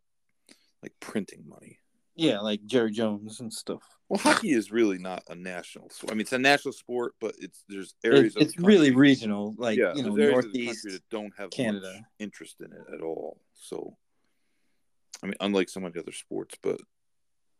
like 0.83 0.93
printing 0.99 1.45
money. 1.47 1.79
Yeah, 2.15 2.39
like 2.39 2.65
Jerry 2.65 2.91
Jones 2.91 3.41
and 3.41 3.51
stuff. 3.51 3.83
Well, 4.07 4.19
hockey 4.19 4.51
is 4.51 4.71
really 4.71 4.97
not 4.97 5.23
a 5.29 5.35
national. 5.35 5.89
Sport. 5.89 6.11
I 6.11 6.15
mean, 6.15 6.21
it's 6.21 6.31
a 6.31 6.39
national 6.39 6.73
sport, 6.73 7.13
but 7.19 7.35
it's 7.39 7.63
there's 7.67 7.95
areas. 8.03 8.35
It, 8.35 8.43
it's 8.43 8.57
really 8.59 8.91
regional, 8.91 9.53
like 9.57 9.77
yeah, 9.77 9.93
you 9.95 10.03
know, 10.03 10.15
northeast 10.15 10.83
that 10.83 11.01
don't 11.09 11.33
have 11.37 11.49
Canada 11.49 12.01
interest 12.19 12.61
in 12.61 12.71
it 12.71 12.93
at 12.93 13.01
all. 13.01 13.37
So 13.53 13.97
I 15.23 15.27
mean, 15.27 15.35
unlike 15.39 15.69
some 15.69 15.83
of 15.83 15.93
the 15.93 15.99
other 15.99 16.11
sports, 16.11 16.55
but 16.61 16.79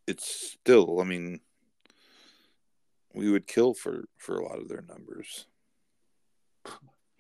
it's 0.08 0.26
still. 0.26 1.02
I 1.02 1.04
mean, 1.04 1.40
we 3.14 3.32
would 3.32 3.48
kill 3.48 3.74
for 3.74 4.06
for 4.18 4.38
a 4.38 4.46
lot 4.46 4.60
of 4.60 4.70
their 4.70 4.84
numbers. 4.88 5.48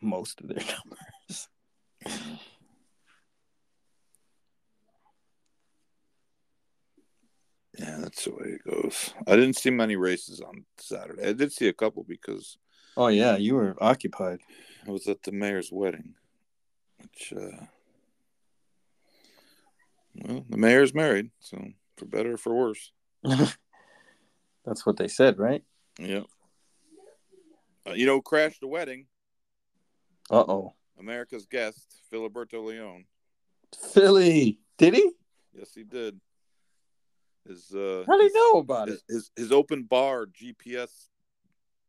Most 0.02 0.42
of 0.42 0.50
their 0.50 0.64
numbers. 0.64 1.50
Yeah, 7.78 7.98
that's 8.00 8.24
the 8.24 8.32
way 8.32 8.46
it 8.46 8.64
goes. 8.64 9.14
I 9.28 9.36
didn't 9.36 9.58
see 9.58 9.70
many 9.70 9.96
races 9.96 10.42
on 10.42 10.66
Saturday. 10.78 11.28
I 11.28 11.34
did 11.34 11.52
see 11.52 11.68
a 11.68 11.74
couple 11.74 12.04
because. 12.04 12.58
Oh 12.98 13.08
yeah, 13.08 13.36
you 13.36 13.56
were 13.56 13.76
occupied. 13.82 14.40
I 14.88 14.92
was 14.92 15.08
at 15.08 15.24
the 15.24 15.32
mayor's 15.32 15.72
wedding, 15.72 16.14
which 17.02 17.34
uh, 17.36 17.66
well, 20.16 20.46
the 20.50 20.58
mayor's 20.58 20.94
married, 20.94 21.32
so 21.40 21.58
for 21.98 22.06
better 22.06 22.34
or 22.34 22.38
for 22.38 22.54
worse. 22.54 22.92
That's 24.66 24.86
what 24.86 24.98
they 24.98 25.08
said, 25.08 25.38
right? 25.38 25.64
Yeah. 26.00 26.24
Uh, 27.88 27.94
you 27.94 28.06
know, 28.06 28.22
crashed 28.22 28.62
the 28.62 28.68
wedding. 28.68 29.08
Uh 30.30 30.46
oh. 30.48 30.74
America's 30.98 31.46
guest, 31.46 32.02
Filiberto 32.12 32.64
Leon. 32.64 33.06
Philly, 33.92 34.60
did 34.78 34.94
he? 34.94 35.12
Yes, 35.54 35.74
he 35.74 35.84
did. 35.84 36.20
His 37.48 37.72
uh, 37.74 38.04
how 38.08 38.18
do 38.18 38.24
you 38.24 38.34
know 38.34 38.60
about 38.60 38.88
his, 38.88 38.98
it? 38.98 39.14
His 39.14 39.32
his 39.36 39.52
open 39.52 39.84
bar 39.84 40.26
GPS 40.26 40.90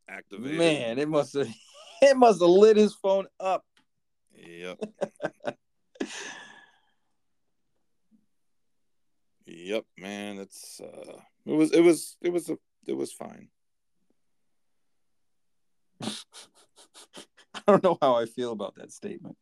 activated. 0.09 0.59
Man, 0.59 0.99
it 0.99 1.09
must 1.09 1.35
have 1.35 1.49
it 2.03 2.17
must 2.17 2.41
have 2.41 2.51
lit 2.51 2.77
his 2.77 2.95
phone 2.95 3.27
up. 3.41 3.65
Yep. 4.35 4.79
Yep, 9.47 9.85
man. 9.97 10.39
It's 10.39 10.81
uh 10.81 11.21
it 11.45 11.53
was 11.53 11.73
it 11.73 11.81
was 11.81 12.17
it 12.21 12.31
was 12.31 12.51
a 12.51 12.59
it 12.87 12.95
was 12.95 13.13
fine. 13.13 13.49
I 16.03 17.63
don't 17.67 17.83
know 17.83 17.97
how 18.03 18.17
I 18.17 18.27
feel 18.27 18.51
about 18.53 18.75
that 18.77 18.93
statement. 18.93 19.37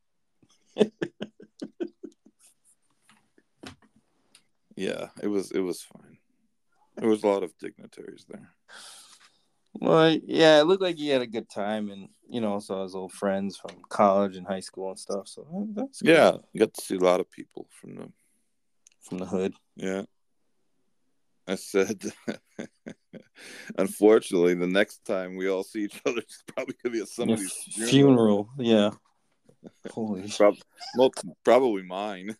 Yeah, 4.76 5.08
it 5.22 5.28
was 5.28 5.50
it 5.50 5.60
was 5.60 5.82
fine. 5.82 6.18
There 6.96 7.08
was 7.08 7.24
a 7.24 7.26
lot 7.26 7.42
of 7.42 7.56
dignitaries 7.58 8.24
there. 8.28 8.50
Well, 9.74 10.16
yeah, 10.24 10.60
it 10.60 10.66
looked 10.66 10.82
like 10.82 10.96
he 10.96 11.08
had 11.08 11.22
a 11.22 11.26
good 11.26 11.48
time, 11.50 11.90
and 11.90 12.08
you 12.28 12.40
know, 12.40 12.58
saw 12.60 12.84
his 12.84 12.94
old 12.94 13.12
friends 13.12 13.56
from 13.56 13.82
college 13.88 14.36
and 14.36 14.46
high 14.46 14.60
school 14.60 14.90
and 14.90 14.98
stuff. 14.98 15.28
So 15.28 15.46
that's 15.74 16.02
good. 16.02 16.14
yeah, 16.14 16.32
you 16.52 16.60
got 16.60 16.74
to 16.74 16.80
see 16.80 16.96
a 16.96 17.00
lot 17.00 17.20
of 17.20 17.30
people 17.30 17.66
from 17.80 17.96
the 17.96 18.12
from 19.02 19.18
the 19.18 19.26
hood. 19.26 19.54
Yeah. 19.76 20.02
I 21.46 21.56
said, 21.56 22.02
unfortunately, 23.78 24.54
the 24.54 24.66
next 24.66 25.04
time 25.04 25.36
we 25.36 25.48
all 25.48 25.62
see 25.62 25.84
each 25.84 26.00
other, 26.06 26.18
it's 26.18 26.42
probably 26.46 26.74
gonna 26.82 26.94
be 26.94 27.02
at 27.02 27.08
somebody's 27.08 27.52
funeral. 27.52 27.90
funeral. 27.90 28.48
Yeah. 28.58 28.90
Holy. 29.90 30.28
Pro- 30.36 31.10
probably 31.44 31.82
mine. 31.82 32.36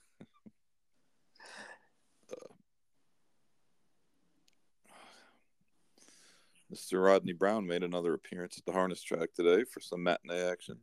Mr. 6.72 7.04
Rodney 7.04 7.32
Brown 7.32 7.66
made 7.66 7.82
another 7.82 8.14
appearance 8.14 8.58
at 8.58 8.64
the 8.64 8.72
harness 8.72 9.02
track 9.02 9.32
today 9.34 9.64
for 9.64 9.80
some 9.80 10.02
matinee 10.02 10.42
action. 10.42 10.78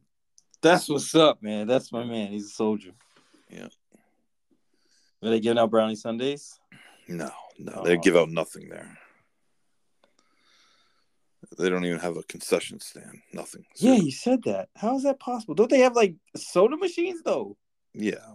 That's 0.61 0.87
what's 0.87 1.15
up, 1.15 1.41
man. 1.41 1.67
That's 1.67 1.91
my 1.91 2.03
man. 2.03 2.31
He's 2.31 2.45
a 2.45 2.49
soldier. 2.49 2.91
Yeah. 3.49 3.67
Are 5.23 5.29
they 5.29 5.39
giving 5.39 5.57
out 5.57 5.71
brownie 5.71 5.95
Sundays? 5.95 6.59
No, 7.07 7.31
no, 7.59 7.73
oh. 7.75 7.83
they 7.83 7.97
give 7.97 8.15
out 8.15 8.29
nothing 8.29 8.69
there. 8.69 8.97
They 11.57 11.69
don't 11.69 11.85
even 11.85 11.99
have 11.99 12.17
a 12.17 12.23
concession 12.23 12.79
stand. 12.79 13.21
Nothing. 13.33 13.65
Yeah, 13.75 13.95
you 13.95 14.11
said 14.11 14.43
that. 14.43 14.69
How 14.75 14.95
is 14.95 15.03
that 15.03 15.19
possible? 15.19 15.53
Don't 15.53 15.69
they 15.69 15.79
have 15.79 15.95
like 15.95 16.15
soda 16.35 16.77
machines 16.77 17.21
though? 17.23 17.57
Yeah. 17.93 18.33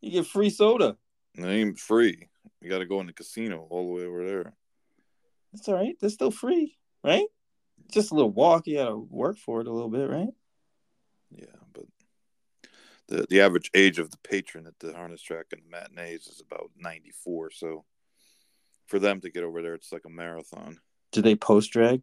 You 0.00 0.10
get 0.10 0.26
free 0.26 0.50
soda. 0.50 0.96
It 1.34 1.44
ain't 1.44 1.78
free. 1.78 2.28
You 2.60 2.70
got 2.70 2.78
to 2.78 2.86
go 2.86 3.00
in 3.00 3.06
the 3.06 3.12
casino 3.12 3.66
all 3.70 3.86
the 3.86 3.94
way 3.94 4.06
over 4.06 4.26
there. 4.26 4.54
That's 5.52 5.68
all 5.68 5.74
right. 5.74 5.96
They're 6.00 6.10
still 6.10 6.30
free, 6.30 6.76
right? 7.04 7.26
Just 7.90 8.10
a 8.10 8.14
little 8.14 8.30
walk. 8.30 8.66
You 8.66 8.78
got 8.78 8.88
to 8.88 8.96
work 8.96 9.38
for 9.38 9.60
it 9.60 9.66
a 9.66 9.72
little 9.72 9.90
bit, 9.90 10.08
right? 10.08 10.30
Yeah, 11.30 11.46
but 11.72 11.84
the 13.08 13.26
the 13.28 13.40
average 13.40 13.70
age 13.74 13.98
of 13.98 14.10
the 14.10 14.18
patron 14.18 14.66
at 14.66 14.78
the 14.80 14.94
harness 14.94 15.22
track 15.22 15.46
and 15.52 15.62
the 15.62 15.70
matinees 15.70 16.26
is 16.26 16.40
about 16.40 16.70
94 16.76 17.50
so 17.50 17.84
for 18.86 18.98
them 18.98 19.20
to 19.20 19.30
get 19.30 19.44
over 19.44 19.62
there 19.62 19.74
it's 19.74 19.92
like 19.92 20.04
a 20.06 20.10
marathon 20.10 20.78
do 21.10 21.22
they 21.22 21.34
post 21.34 21.72
drag 21.72 22.02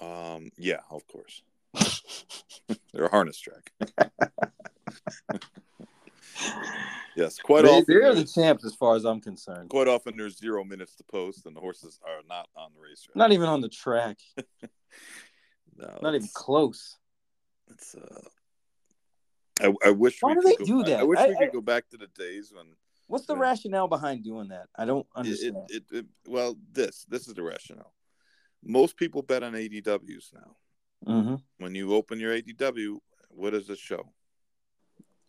um 0.00 0.50
yeah 0.56 0.80
of 0.90 1.06
course 1.06 1.42
they're 2.92 3.06
a 3.06 3.10
harness 3.10 3.38
track 3.38 3.72
yes 7.18 7.38
quite 7.38 7.62
they, 7.62 7.70
often 7.70 7.84
they're 7.88 8.14
the 8.14 8.24
champs 8.24 8.64
as 8.64 8.74
far 8.74 8.96
as 8.96 9.04
i'm 9.04 9.20
concerned 9.20 9.68
quite 9.68 9.88
often 9.88 10.16
there's 10.16 10.38
zero 10.38 10.64
minutes 10.64 10.94
to 10.94 11.04
post 11.04 11.46
and 11.46 11.56
the 11.56 11.60
horses 11.60 11.98
are 12.04 12.22
not 12.28 12.48
on 12.56 12.70
the 12.74 12.80
racetrack 12.80 13.16
not 13.16 13.32
even 13.32 13.48
on 13.48 13.60
the 13.60 13.68
track 13.68 14.16
no 15.76 15.98
not 16.02 16.14
even 16.14 16.28
close 16.34 16.96
it's 17.70 17.94
uh 17.94 18.20
I, 19.60 19.72
I 19.84 19.90
wish. 19.90 20.18
Why 20.20 20.34
do 20.34 20.40
they 20.40 20.64
do 20.64 20.82
that? 20.84 20.98
I, 20.98 21.00
I 21.00 21.04
wish 21.04 21.18
I, 21.18 21.28
we 21.28 21.36
could 21.36 21.52
go 21.52 21.60
back 21.60 21.88
to 21.90 21.96
the 21.96 22.08
days 22.18 22.52
when. 22.54 22.66
What's 23.06 23.26
the 23.26 23.34
when, 23.34 23.42
rationale 23.42 23.88
behind 23.88 24.22
doing 24.22 24.48
that? 24.48 24.68
I 24.76 24.84
don't 24.84 25.06
understand. 25.16 25.56
It, 25.70 25.84
it, 25.90 25.98
it, 25.98 26.06
well, 26.26 26.56
this 26.72 27.04
this 27.08 27.26
is 27.26 27.34
the 27.34 27.42
rationale. 27.42 27.92
Most 28.62 28.96
people 28.96 29.22
bet 29.22 29.42
on 29.42 29.52
ADWs 29.52 30.34
now. 30.34 30.56
Mm-hmm. 31.06 31.34
When 31.58 31.74
you 31.74 31.94
open 31.94 32.20
your 32.20 32.36
ADW, 32.36 32.98
what 33.30 33.50
does 33.50 33.70
it 33.70 33.78
show? 33.78 34.12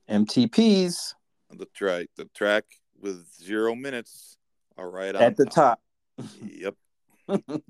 MTPs. 0.09 1.13
The 1.51 1.65
track, 1.73 2.07
the 2.15 2.25
track 2.25 2.65
with 2.99 3.25
zero 3.41 3.75
minutes, 3.75 4.37
are 4.77 4.89
right 4.89 5.15
at 5.15 5.35
the 5.35 5.45
top. 5.45 5.81
top. 6.17 6.29
yep. 6.45 6.75
the 7.27 7.61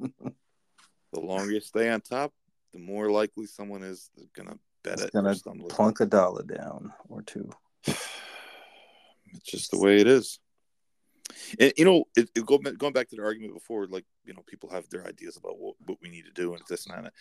longer 1.14 1.52
you 1.52 1.62
stay 1.62 1.90
on 1.90 2.02
top, 2.02 2.34
the 2.74 2.80
more 2.80 3.10
likely 3.12 3.46
someone 3.46 3.84
is 3.84 4.10
gonna 4.34 4.58
bet 4.84 4.94
It's 4.96 5.04
it. 5.04 5.14
gonna 5.14 5.36
plunk 5.70 6.00
a 6.02 6.06
dollar 6.06 6.44
down 6.44 6.94
or 7.08 7.22
two. 7.22 7.50
It's 9.32 9.46
just 9.46 9.70
the 9.70 9.78
way 9.80 10.00
it 10.00 10.08
is. 10.08 10.40
And 11.60 11.72
you 11.78 11.86
know, 11.86 12.06
it, 12.18 12.30
it 12.36 12.46
go, 12.48 12.58
going 12.58 12.94
back 12.94 13.10
to 13.10 13.16
the 13.16 13.24
argument 13.24 13.54
before, 13.54 13.86
like 13.86 14.06
you 14.26 14.34
know, 14.34 14.42
people 14.48 14.70
have 14.72 14.90
their 14.90 15.06
ideas 15.06 15.38
about 15.38 15.60
what, 15.60 15.76
what 15.86 16.00
we 16.02 16.10
need 16.10 16.26
to 16.26 16.32
do 16.32 16.54
and 16.54 16.64
this 16.68 16.88
and 16.88 17.06
that. 17.06 17.14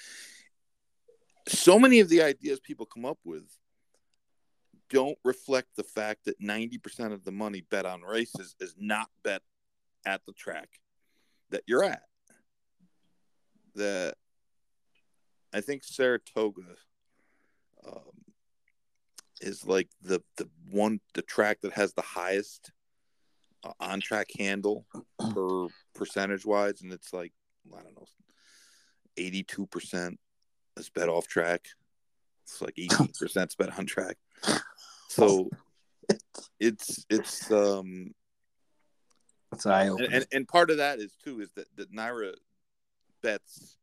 So 1.48 1.78
many 1.78 2.00
of 2.00 2.08
the 2.08 2.22
ideas 2.22 2.60
people 2.60 2.86
come 2.86 3.04
up 3.04 3.18
with 3.24 3.44
don't 4.90 5.18
reflect 5.24 5.76
the 5.76 5.84
fact 5.84 6.24
that 6.24 6.40
90% 6.40 7.12
of 7.12 7.24
the 7.24 7.32
money 7.32 7.62
bet 7.70 7.86
on 7.86 8.02
races 8.02 8.54
is 8.60 8.74
not 8.78 9.08
bet 9.22 9.42
at 10.06 10.22
the 10.26 10.32
track 10.32 10.68
that 11.50 11.62
you're 11.66 11.84
at. 11.84 12.02
The 13.74 14.14
I 15.52 15.60
think 15.60 15.82
Saratoga 15.84 16.62
um, 17.86 18.02
is 19.40 19.66
like 19.66 19.88
the 20.02 20.22
the 20.36 20.48
one 20.70 21.00
the 21.14 21.22
track 21.22 21.60
that 21.62 21.72
has 21.72 21.94
the 21.94 22.02
highest 22.02 22.72
uh, 23.64 23.72
on 23.80 24.00
track 24.00 24.28
handle 24.38 24.86
per 25.32 25.66
percentage 25.94 26.44
wise, 26.44 26.82
and 26.82 26.92
it's 26.92 27.12
like 27.12 27.32
I 27.72 27.82
don't 27.82 27.94
know, 27.94 28.06
eighty 29.16 29.42
two 29.42 29.66
percent 29.66 30.18
is 30.76 30.90
bet 30.90 31.08
off 31.08 31.28
track. 31.28 31.66
It's 32.44 32.60
like 32.60 32.74
eighteen 32.78 33.12
percent 33.18 33.50
is 33.50 33.56
bet 33.56 33.78
on 33.78 33.86
track. 33.86 34.16
So 35.18 35.50
it's 36.60 37.04
it's 37.10 37.50
um 37.50 38.14
It's 39.52 39.66
eye 39.66 39.84
and, 39.84 40.00
and 40.00 40.26
and 40.32 40.48
part 40.48 40.70
of 40.70 40.78
that 40.78 40.98
is 40.98 41.12
too 41.24 41.40
is 41.40 41.50
that 41.56 41.66
that 41.76 41.92
NYRA 41.92 42.34
bets 43.22 43.76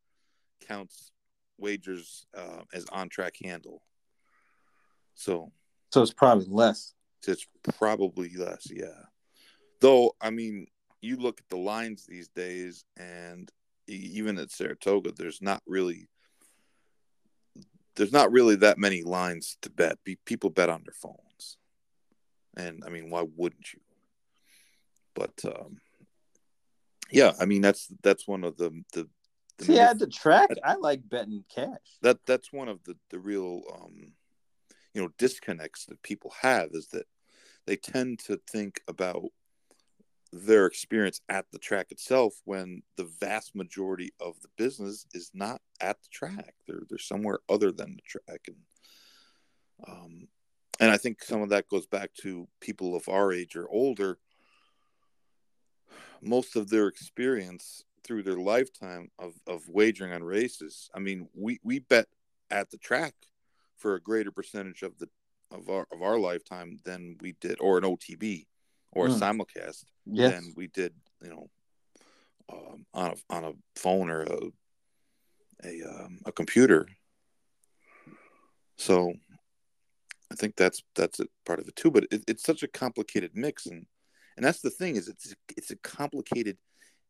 counts 0.67 1.11
wagers 1.57 2.25
uh, 2.35 2.61
as 2.73 2.85
on 2.91 3.09
track 3.09 3.35
handle. 3.43 3.81
So 5.13 5.51
so 5.91 6.01
it's 6.01 6.13
probably 6.13 6.47
less. 6.49 6.93
it's 7.27 7.47
probably 7.77 8.29
less, 8.35 8.67
yeah. 8.71 9.03
Though 9.81 10.15
I 10.21 10.29
mean, 10.29 10.67
you 11.01 11.17
look 11.17 11.39
at 11.39 11.49
the 11.49 11.57
lines 11.57 12.05
these 12.05 12.27
days, 12.29 12.85
and 12.97 13.49
even 13.87 14.37
at 14.37 14.51
Saratoga, 14.51 15.11
there's 15.15 15.41
not 15.41 15.61
really 15.67 16.07
there's 17.95 18.11
not 18.11 18.31
really 18.31 18.55
that 18.57 18.77
many 18.77 19.03
lines 19.03 19.57
to 19.61 19.69
bet. 19.69 19.97
People 20.25 20.49
bet 20.49 20.69
on 20.69 20.83
their 20.85 20.93
phones, 20.93 21.57
and 22.55 22.83
I 22.85 22.89
mean, 22.89 23.09
why 23.09 23.25
wouldn't 23.35 23.73
you? 23.73 23.79
But 25.13 25.33
um, 25.45 25.77
yeah, 27.11 27.33
I 27.39 27.45
mean 27.45 27.61
that's 27.61 27.87
that's 28.03 28.27
one 28.27 28.43
of 28.43 28.57
the 28.57 28.71
the, 28.93 29.07
the 29.57 29.65
See, 29.65 29.79
at 29.79 29.99
the 29.99 30.07
track, 30.07 30.49
I 30.63 30.75
like 30.75 31.07
betting 31.07 31.45
cash. 31.53 31.77
that 32.01 32.19
that's 32.25 32.51
one 32.51 32.67
of 32.67 32.83
the 32.83 32.95
the 33.09 33.19
real 33.19 33.61
um 33.73 34.13
you 34.93 35.01
know 35.01 35.09
disconnects 35.17 35.85
that 35.85 36.01
people 36.03 36.33
have 36.41 36.69
is 36.73 36.87
that 36.87 37.05
they 37.65 37.75
tend 37.75 38.19
to 38.19 38.39
think 38.51 38.81
about 38.87 39.25
their 40.31 40.65
experience 40.65 41.21
at 41.29 41.45
the 41.51 41.59
track 41.59 41.91
itself 41.91 42.33
when 42.45 42.81
the 42.97 43.09
vast 43.19 43.55
majority 43.55 44.11
of 44.19 44.39
the 44.41 44.49
business 44.57 45.05
is 45.13 45.31
not 45.33 45.61
at 45.81 46.01
the 46.01 46.09
track. 46.11 46.55
They're 46.67 46.83
they're 46.89 46.97
somewhere 46.97 47.39
other 47.49 47.71
than 47.71 47.95
the 47.95 48.01
track. 48.01 48.41
And 48.47 48.57
um 49.87 50.27
and 50.79 50.91
i 50.91 50.97
think 50.97 51.23
some 51.23 51.41
of 51.41 51.49
that 51.49 51.69
goes 51.69 51.85
back 51.85 52.13
to 52.21 52.47
people 52.59 52.95
of 52.95 53.07
our 53.07 53.31
age 53.31 53.55
or 53.55 53.69
older. 53.69 54.17
Most 56.21 56.55
of 56.55 56.69
their 56.69 56.87
experience 56.87 57.83
through 58.03 58.23
their 58.23 58.37
lifetime 58.37 59.09
of, 59.19 59.33
of 59.47 59.67
wagering 59.67 60.13
on 60.13 60.23
races 60.23 60.89
i 60.93 60.99
mean 60.99 61.27
we 61.33 61.59
we 61.63 61.79
bet 61.79 62.07
at 62.51 62.69
the 62.69 62.77
track 62.77 63.13
for 63.77 63.95
a 63.95 64.01
greater 64.01 64.31
percentage 64.31 64.83
of 64.83 64.97
the 64.99 65.09
of 65.51 65.69
our 65.69 65.87
of 65.91 66.01
our 66.01 66.19
lifetime 66.19 66.77
than 66.85 67.17
we 67.19 67.33
did 67.41 67.57
or 67.59 67.77
an 67.77 67.83
otb 67.83 68.45
or 68.95 69.07
a 69.07 69.09
Hmm. 69.09 69.21
simulcast 69.23 69.85
Yes. 70.05 70.33
than 70.33 70.53
we 70.55 70.67
did 70.67 70.93
you 71.21 71.29
know 71.29 71.49
um, 72.51 72.85
on 72.93 73.11
a 73.11 73.33
on 73.33 73.43
a 73.43 73.51
phone 73.79 74.09
or 74.09 74.21
a 74.21 74.39
a 75.63 75.81
um, 75.83 76.19
a 76.25 76.31
computer 76.31 76.87
so 78.77 79.13
i 80.31 80.35
think 80.35 80.55
that's 80.55 80.83
that's 80.95 81.19
a 81.19 81.25
part 81.45 81.59
of 81.59 81.67
it 81.67 81.75
too 81.75 81.89
but 81.91 82.05
it, 82.11 82.23
it's 82.27 82.43
such 82.43 82.61
a 82.63 82.67
complicated 82.67 83.31
mix 83.35 83.65
and 83.65 83.85
and 84.37 84.45
that's 84.45 84.61
the 84.61 84.69
thing 84.69 84.95
is 84.95 85.07
it's 85.07 85.33
it's 85.57 85.71
a 85.71 85.75
complicated 85.77 86.57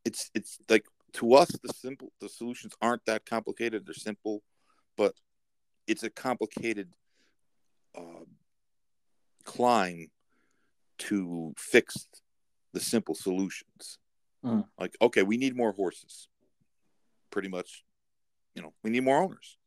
it's 0.06 0.30
it's 0.34 0.58
like 0.70 0.86
to 1.14 1.34
us 1.34 1.50
the 1.64 1.74
simple 1.74 2.12
the 2.22 2.30
solutions 2.30 2.74
aren't 2.82 3.06
that 3.06 3.26
complicated 3.26 3.86
they're 3.86 3.94
simple 3.94 4.42
but 4.96 5.14
it's 5.88 6.04
a 6.04 6.10
complicated 6.10 6.94
uh, 7.98 8.26
climb 9.44 10.08
to 11.00 11.54
fix 11.58 12.08
the 12.74 12.80
simple 12.80 13.16
solutions. 13.16 14.00
Mm. 14.43 14.64
like 14.80 14.96
okay 15.02 15.24
we 15.24 15.38
need 15.38 15.56
more 15.56 15.72
horses. 15.72 16.28
Pretty 17.32 17.48
much 17.48 17.84
you 18.54 18.62
know 18.62 18.74
we 18.84 18.89
need 18.91 19.04
more 19.04 19.22
owners. 19.22 19.58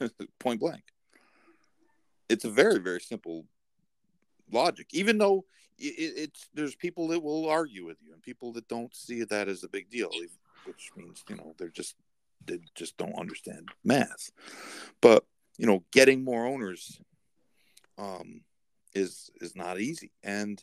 Point 0.38 0.60
blank. 0.60 0.84
It's 2.28 2.44
a 2.44 2.50
very 2.50 2.78
very 2.78 3.00
simple 3.00 3.46
logic 4.50 4.86
even 4.92 5.18
though 5.18 5.44
it, 5.78 5.94
it's 5.98 6.48
there's 6.54 6.74
people 6.74 7.08
that 7.08 7.22
will 7.22 7.48
argue 7.48 7.86
with 7.86 7.96
you 8.02 8.12
and 8.12 8.22
people 8.22 8.52
that 8.52 8.68
don't 8.68 8.94
see 8.94 9.24
that 9.24 9.48
as 9.48 9.64
a 9.64 9.68
big 9.68 9.88
deal 9.88 10.10
which 10.64 10.90
means 10.96 11.24
you 11.28 11.36
know 11.36 11.54
they're 11.58 11.68
just 11.68 11.96
they 12.46 12.60
just 12.74 12.96
don't 12.96 13.18
understand 13.18 13.68
math. 13.84 14.30
But 15.00 15.24
you 15.58 15.66
know 15.66 15.84
getting 15.92 16.24
more 16.24 16.46
owners 16.46 17.00
um 17.98 18.40
is 18.94 19.30
is 19.40 19.56
not 19.56 19.80
easy 19.80 20.12
and 20.22 20.62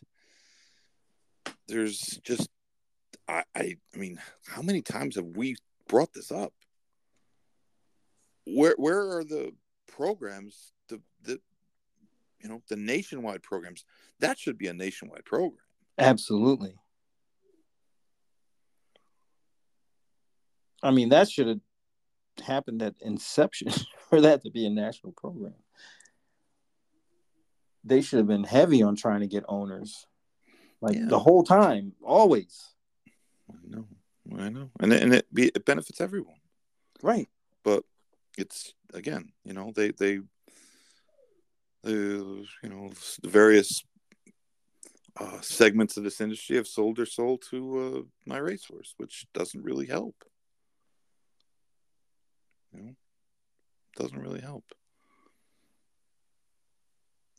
there's 1.68 2.20
just 2.24 2.50
I, 3.30 3.44
I 3.56 3.76
I 3.94 3.98
mean, 3.98 4.20
how 4.48 4.62
many 4.62 4.82
times 4.82 5.16
have 5.16 5.26
we 5.26 5.56
brought 5.88 6.14
this 6.14 6.32
up? 6.32 6.54
Where 8.46 8.76
where 8.78 9.18
are 9.18 9.24
the 9.24 9.54
programs 9.88 10.74
the 10.90 11.02
the 11.24 11.40
you 12.42 12.50
know 12.50 12.62
the 12.70 12.76
nationwide 12.76 13.44
programs? 13.44 13.86
That 14.20 14.40
should 14.40 14.58
be 14.58 14.68
a 14.68 14.74
nationwide 14.74 15.26
program. 15.26 15.64
Absolutely. 15.98 16.76
I 20.82 20.92
mean, 20.92 21.10
that 21.10 21.30
should 21.30 21.48
have 21.48 21.60
happened 22.44 22.82
at 22.82 22.96
inception 23.02 23.72
for 24.10 24.22
that 24.22 24.42
to 24.44 24.50
be 24.50 24.66
a 24.66 24.70
national 24.70 25.14
program. 25.14 25.56
They 27.84 28.02
should 28.02 28.18
have 28.18 28.28
been 28.28 28.44
heavy 28.44 28.82
on 28.84 28.96
trying 28.96 29.22
to 29.22 29.28
get 29.28 29.46
owners, 29.48 30.06
like 30.82 30.98
Yeah. 30.98 31.08
the 31.08 31.20
whole 31.20 31.44
time, 31.44 31.94
always. 32.04 32.74
I 33.50 33.68
know, 33.68 33.88
I 34.38 34.50
know, 34.50 34.72
and 34.80 34.94
it, 34.94 35.02
and 35.02 35.14
it 35.14 35.34
be 35.34 35.48
it 35.48 35.66
benefits 35.66 36.02
everyone. 36.02 36.40
Right. 37.02 37.28
But 37.64 37.84
it's 38.38 38.74
again, 38.94 39.32
you 39.44 39.54
know, 39.54 39.72
they 39.76 39.92
they 39.92 40.20
the 41.84 42.46
you 42.64 42.70
know 42.70 42.92
the 43.22 43.30
various 43.30 43.84
uh, 45.20 45.42
segments 45.42 45.98
of 45.98 46.04
this 46.04 46.22
industry 46.22 46.56
have 46.56 46.68
sold 46.68 46.98
their 46.98 47.06
soul 47.06 47.38
to 47.38 48.08
uh, 48.28 48.32
MyRacehorse, 48.32 48.94
which 48.98 49.26
doesn't 49.34 49.64
really 49.64 49.88
help. 49.88 50.16
You 52.74 52.82
know, 52.82 52.96
doesn't 53.98 54.20
really 54.20 54.42
help. 54.42 54.66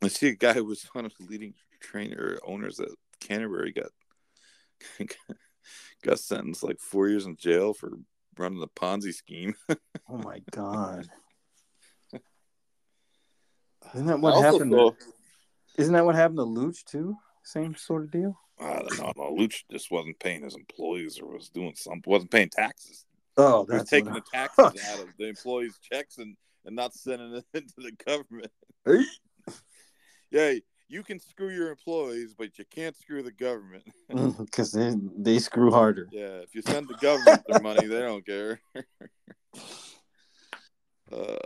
I 0.03 0.09
see 0.09 0.29
a 0.29 0.35
guy 0.35 0.53
who 0.55 0.65
was 0.65 0.83
one 0.93 1.05
of 1.07 1.13
the 1.19 1.27
leading 1.27 1.55
trainer 1.81 2.39
owners 2.47 2.81
at 2.81 2.89
Canterbury 3.21 3.73
got 3.73 3.91
got 6.03 6.19
sentenced 6.19 6.63
like 6.63 6.79
four 6.81 7.09
years 7.09 7.27
in 7.27 7.37
jail 7.37 7.75
for 7.75 7.93
running 8.39 8.61
the 8.61 8.69
Ponzi 8.69 9.13
scheme. 9.15 9.55
Oh 10.13 10.19
my 10.19 10.41
god. 10.51 11.07
Isn't 13.95 14.07
that 14.07 14.21
what 14.21 14.43
happened? 14.43 14.73
saw- 14.73 14.93
Isn't 15.79 15.93
that 15.95 16.05
what 16.05 16.15
happened 16.17 16.39
to 16.39 16.45
Luch 16.45 16.85
too? 16.85 17.17
Same 17.45 17.75
sort 17.77 18.05
of 18.05 18.11
deal. 18.11 18.37
I 18.59 18.81
don't 18.81 18.99
know. 18.99 19.13
No, 19.17 19.37
Luch 19.37 19.63
just 19.71 19.91
wasn't 19.91 20.19
paying 20.19 20.43
his 20.43 20.55
employees 20.57 21.19
or 21.21 21.33
was 21.33 21.49
doing 21.49 21.75
something. 21.77 22.03
wasn't 22.07 22.31
paying 22.31 22.51
taxes. 22.51 23.05
Oh, 23.37 23.65
He 23.67 23.75
was 23.75 23.89
taking 23.89 24.13
the 24.13 24.23
taxes 24.33 24.65
out 24.91 25.01
of 25.01 25.09
the 25.19 25.29
employees' 25.29 25.79
checks 25.81 26.19
and, 26.19 26.37
and 26.67 26.75
not 26.77 26.93
sending 26.93 27.35
it 27.37 27.45
into 27.55 27.75
the 27.79 27.93
government. 28.05 28.51
Yeah, 30.31 30.55
you 30.89 31.03
can 31.03 31.21
screw 31.21 31.51
your 31.51 31.71
employees, 31.71 32.35
but 32.37 32.59
you 32.59 32.65
can't 32.71 32.97
screw 32.97 33.23
the 33.23 33.33
government. 33.33 33.85
because 34.39 34.73
they 34.73 34.95
they 35.17 35.39
screw 35.39 35.71
harder. 35.71 36.09
Yeah, 36.11 36.41
if 36.43 36.55
you 36.55 36.63
send 36.63 36.89
the 36.89 36.95
government 36.95 37.45
their 37.47 37.57
money, 37.57 37.87
they 37.87 38.01
don't 38.01 38.27
care. 38.27 38.61
uh, 41.13 41.37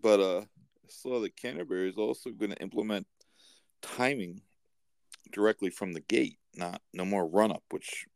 but 0.00 0.20
uh, 0.20 0.40
I 0.40 0.88
saw 0.88 1.20
that 1.20 1.36
Canterbury 1.36 1.88
is 1.88 1.96
also 1.96 2.30
going 2.30 2.52
to 2.52 2.62
implement 2.62 3.06
timing 3.82 4.42
directly 5.32 5.70
from 5.70 5.92
the 5.92 6.00
gate, 6.00 6.38
not 6.54 6.80
no 6.92 7.04
more 7.04 7.26
run 7.26 7.50
up. 7.50 7.62
Which 7.70 8.06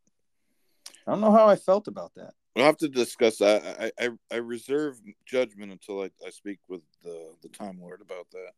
I 1.07 1.11
don't 1.11 1.21
know 1.21 1.31
how 1.31 1.47
I 1.47 1.55
felt 1.55 1.87
about 1.87 2.13
that. 2.15 2.33
We'll 2.55 2.65
have 2.65 2.77
to 2.77 2.87
discuss 2.87 3.39
that. 3.39 3.91
I, 3.99 4.05
I, 4.05 4.09
I 4.31 4.35
reserve 4.37 4.97
judgment 5.25 5.73
until 5.73 6.01
I, 6.01 6.09
I 6.25 6.29
speak 6.29 6.59
with 6.69 6.81
the, 7.03 7.33
the 7.41 7.49
Time 7.49 7.79
Lord 7.81 7.99
about 8.01 8.27
that. 8.31 8.51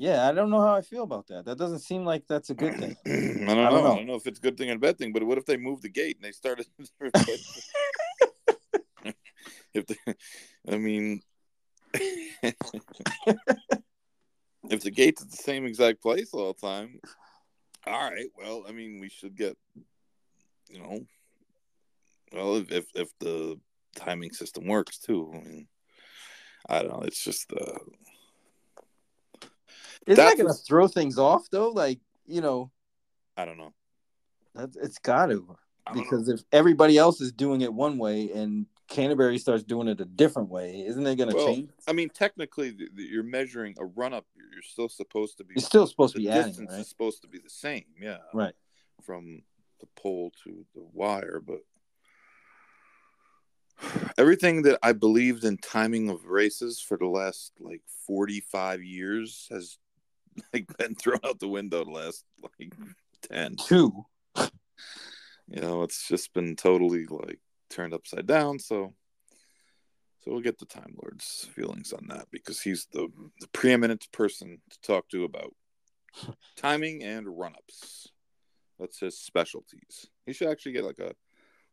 Yeah, 0.00 0.26
I 0.26 0.32
don't 0.32 0.48
know 0.48 0.62
how 0.62 0.74
I 0.74 0.80
feel 0.80 1.02
about 1.02 1.26
that. 1.26 1.44
That 1.44 1.58
doesn't 1.58 1.80
seem 1.80 2.06
like 2.06 2.26
that's 2.26 2.48
a 2.48 2.54
good 2.54 2.78
thing. 2.78 2.96
I, 3.06 3.10
don't 3.10 3.44
know. 3.44 3.52
I 3.52 3.70
don't 3.70 3.84
know. 3.84 3.92
I 3.92 3.96
don't 3.96 4.06
know 4.06 4.14
if 4.14 4.26
it's 4.26 4.38
a 4.38 4.42
good 4.42 4.56
thing 4.56 4.70
and 4.70 4.78
a 4.78 4.80
bad 4.80 4.96
thing, 4.96 5.12
but 5.12 5.22
what 5.22 5.36
if 5.36 5.44
they 5.44 5.58
move 5.58 5.82
the 5.82 5.90
gate 5.90 6.16
and 6.16 6.24
they 6.24 6.32
started? 6.32 6.66
if 9.74 9.86
they, 9.86 9.96
I 10.66 10.78
mean, 10.78 11.20
if 11.92 12.56
the 14.80 14.90
gate's 14.90 15.20
at 15.20 15.30
the 15.30 15.36
same 15.36 15.66
exact 15.66 16.00
place 16.00 16.32
all 16.32 16.54
the 16.54 16.66
time, 16.66 16.98
all 17.86 18.10
right. 18.10 18.28
Well, 18.38 18.64
I 18.66 18.72
mean, 18.72 19.00
we 19.00 19.10
should 19.10 19.36
get, 19.36 19.54
you 20.70 20.80
know, 20.80 21.00
well, 22.32 22.56
if 22.56 22.72
if, 22.72 22.86
if 22.94 23.10
the 23.18 23.60
timing 23.96 24.32
system 24.32 24.64
works 24.64 24.98
too. 24.98 25.30
I 25.34 25.40
mean, 25.46 25.68
I 26.66 26.78
don't 26.78 26.88
know. 26.88 27.02
It's 27.02 27.22
just 27.22 27.52
uh, 27.52 27.80
isn't 30.06 30.24
that 30.24 30.36
going 30.36 30.48
to 30.48 30.54
throw 30.54 30.88
things 30.88 31.18
off 31.18 31.48
though? 31.50 31.70
Like 31.70 32.00
you 32.26 32.40
know, 32.40 32.70
I 33.36 33.44
don't 33.44 33.58
know. 33.58 33.72
That's, 34.54 34.76
it's 34.76 34.98
got 34.98 35.26
to 35.26 35.56
because 35.92 36.28
if 36.28 36.42
everybody 36.52 36.98
else 36.98 37.20
is 37.20 37.32
doing 37.32 37.62
it 37.62 37.72
one 37.72 37.98
way 37.98 38.30
and 38.32 38.66
Canterbury 38.88 39.38
starts 39.38 39.62
doing 39.62 39.88
it 39.88 40.00
a 40.00 40.04
different 40.04 40.48
way, 40.50 40.84
isn't 40.86 41.06
it 41.06 41.16
going 41.16 41.30
to 41.30 41.36
well, 41.36 41.46
change? 41.46 41.70
I 41.86 41.92
mean, 41.92 42.08
technically, 42.10 42.76
you're 42.96 43.22
measuring 43.22 43.76
a 43.78 43.84
run 43.84 44.12
up. 44.12 44.26
You're 44.36 44.62
still 44.62 44.88
supposed 44.88 45.38
to 45.38 45.44
be. 45.44 45.54
You're 45.56 45.64
still 45.64 45.86
supposed 45.86 46.14
to 46.14 46.20
be 46.20 46.26
distance 46.26 46.58
adding, 46.58 46.68
right? 46.70 46.80
is 46.80 46.88
supposed 46.88 47.22
to 47.22 47.28
be 47.28 47.38
the 47.38 47.50
same, 47.50 47.84
yeah. 48.00 48.18
Right. 48.34 48.54
From 49.02 49.42
the 49.80 49.86
pole 49.96 50.32
to 50.44 50.66
the 50.74 50.82
wire, 50.92 51.40
but 51.44 51.60
everything 54.18 54.62
that 54.62 54.78
I 54.82 54.92
believed 54.92 55.44
in 55.44 55.56
timing 55.58 56.10
of 56.10 56.26
races 56.26 56.80
for 56.80 56.98
the 56.98 57.06
last 57.06 57.52
like 57.60 57.82
45 58.06 58.82
years 58.82 59.46
has 59.50 59.78
like 60.52 60.66
been 60.78 60.94
thrown 60.94 61.20
out 61.24 61.38
the 61.38 61.48
window 61.48 61.84
the 61.84 61.90
last 61.90 62.24
like 62.42 62.72
10. 63.30 63.56
Two. 63.56 64.04
You 64.36 65.60
know, 65.60 65.82
it's 65.82 66.06
just 66.06 66.32
been 66.32 66.54
totally 66.54 67.06
like 67.06 67.40
turned 67.70 67.92
upside 67.92 68.26
down. 68.26 68.58
So, 68.58 68.94
so 70.20 70.30
we'll 70.30 70.40
get 70.40 70.58
the 70.58 70.66
Time 70.66 70.94
Lord's 71.02 71.48
feelings 71.54 71.92
on 71.92 72.06
that 72.08 72.26
because 72.30 72.60
he's 72.60 72.86
the, 72.92 73.08
the 73.40 73.48
preeminent 73.48 74.06
person 74.12 74.60
to 74.70 74.80
talk 74.80 75.08
to 75.08 75.24
about 75.24 75.54
timing 76.56 77.02
and 77.02 77.26
run 77.26 77.54
ups. 77.54 78.08
That's 78.78 79.00
his 79.00 79.18
specialties. 79.18 80.06
He 80.26 80.32
should 80.32 80.48
actually 80.48 80.72
get 80.72 80.84
like 80.84 80.98
a 80.98 81.14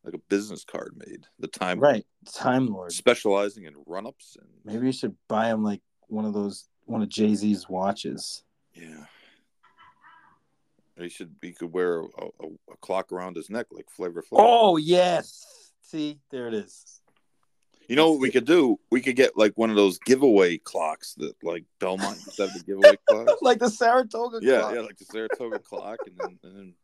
like 0.04 0.14
a 0.14 0.30
business 0.30 0.64
card 0.64 0.94
made. 0.96 1.26
The 1.40 1.48
time 1.48 1.80
right 1.80 2.06
Time 2.34 2.68
Lord 2.68 2.92
specializing 2.92 3.66
in 3.66 3.74
run 3.86 4.08
ups 4.08 4.38
and 4.40 4.50
maybe 4.64 4.88
you 4.88 4.92
should 4.92 5.16
buy 5.28 5.48
him 5.48 5.64
like 5.64 5.82
one 6.08 6.26
of 6.26 6.34
those 6.34 6.68
one 6.86 7.02
of 7.02 7.10
Jay 7.10 7.36
Z's 7.36 7.68
watches. 7.70 8.44
Yeah. 8.80 9.06
He 11.00 11.10
should. 11.10 11.36
He 11.42 11.52
could 11.52 11.72
wear 11.72 12.00
a, 12.00 12.04
a, 12.04 12.48
a 12.72 12.78
clock 12.82 13.12
around 13.12 13.36
his 13.36 13.50
neck 13.50 13.68
like 13.72 13.90
Flavor 13.90 14.22
Flav. 14.22 14.40
Oh 14.40 14.78
yes, 14.78 15.72
see 15.82 16.20
there 16.32 16.48
it 16.48 16.54
is. 16.56 17.02
You 17.88 17.96
know 17.96 18.12
what 18.12 18.20
we 18.20 18.32
could 18.32 18.46
do? 18.46 18.80
We 18.92 19.02
could 19.02 19.16
get 19.16 19.38
like 19.38 19.54
one 19.56 19.70
of 19.70 19.76
those 19.76 19.98
giveaway 20.00 20.58
clocks 20.58 21.14
that 21.16 21.36
like 21.44 21.64
Belmont 21.80 22.18
used 22.18 22.36
to 22.38 22.48
have 22.48 22.54
the 22.54 22.64
giveaway 22.64 22.98
clock, 23.10 23.42
like 23.42 23.60
the 23.60 23.70
Saratoga. 23.70 24.40
Yeah, 24.42 24.60
clock. 24.60 24.74
yeah, 24.76 24.82
like 24.82 24.98
the 24.98 25.06
Saratoga 25.06 25.60
clock, 25.60 26.00
and 26.06 26.18
then, 26.18 26.40
and 26.44 26.58
then. 26.58 26.74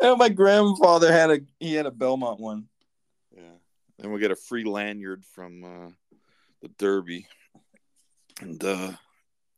And 0.00 0.18
my 0.18 0.30
grandfather 0.30 1.12
had 1.12 1.30
a 1.30 1.40
he 1.60 1.74
had 1.74 1.84
a 1.84 1.90
Belmont 1.90 2.40
one. 2.40 2.68
Yeah, 3.36 3.42
and 4.00 4.10
we'll 4.10 4.20
get 4.20 4.30
a 4.30 4.36
free 4.36 4.64
lanyard 4.64 5.24
from 5.26 5.62
uh, 5.62 5.90
the 6.62 6.68
Derby, 6.78 7.26
and 8.40 8.62
uh, 8.64 8.92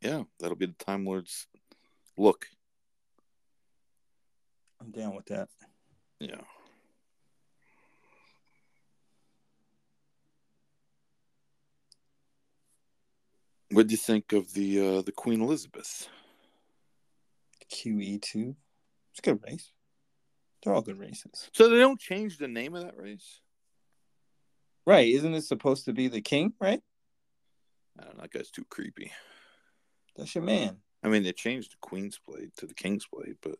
yeah, 0.05 0.23
that'll 0.39 0.55
be 0.55 0.67
the 0.67 0.85
Time 0.85 1.03
Lord's 1.03 1.47
look. 2.15 2.45
I'm 4.79 4.91
down 4.91 5.15
with 5.15 5.25
that. 5.25 5.49
Yeah. 6.19 6.41
What 13.71 13.87
do 13.87 13.93
you 13.93 13.97
think 13.97 14.31
of 14.31 14.53
the 14.53 14.97
uh, 14.97 15.01
the 15.01 15.11
Queen 15.11 15.41
Elizabeth? 15.41 16.07
QE 17.71 18.21
two. 18.21 18.55
It's 19.11 19.19
a 19.19 19.21
good 19.23 19.39
race. 19.43 19.71
They're 20.63 20.73
all 20.73 20.81
good 20.81 20.99
races. 20.99 21.49
So 21.51 21.67
they 21.67 21.79
don't 21.79 21.99
change 21.99 22.37
the 22.37 22.47
name 22.47 22.75
of 22.75 22.83
that 22.83 22.97
race? 22.97 23.41
Right. 24.85 25.07
Isn't 25.07 25.33
it 25.33 25.43
supposed 25.43 25.85
to 25.85 25.93
be 25.93 26.07
the 26.07 26.21
king, 26.21 26.53
right? 26.59 26.81
I 27.99 28.03
don't 28.03 28.17
know, 28.17 28.21
that 28.21 28.31
guy's 28.31 28.51
too 28.51 28.65
creepy. 28.69 29.11
That's 30.15 30.35
your 30.35 30.43
man. 30.43 30.77
I 31.03 31.09
mean, 31.09 31.23
they 31.23 31.33
changed 31.33 31.73
the 31.73 31.77
Queen's 31.81 32.17
Plate 32.17 32.55
to 32.57 32.65
the 32.65 32.73
King's 32.73 33.05
Plate, 33.05 33.37
but 33.41 33.57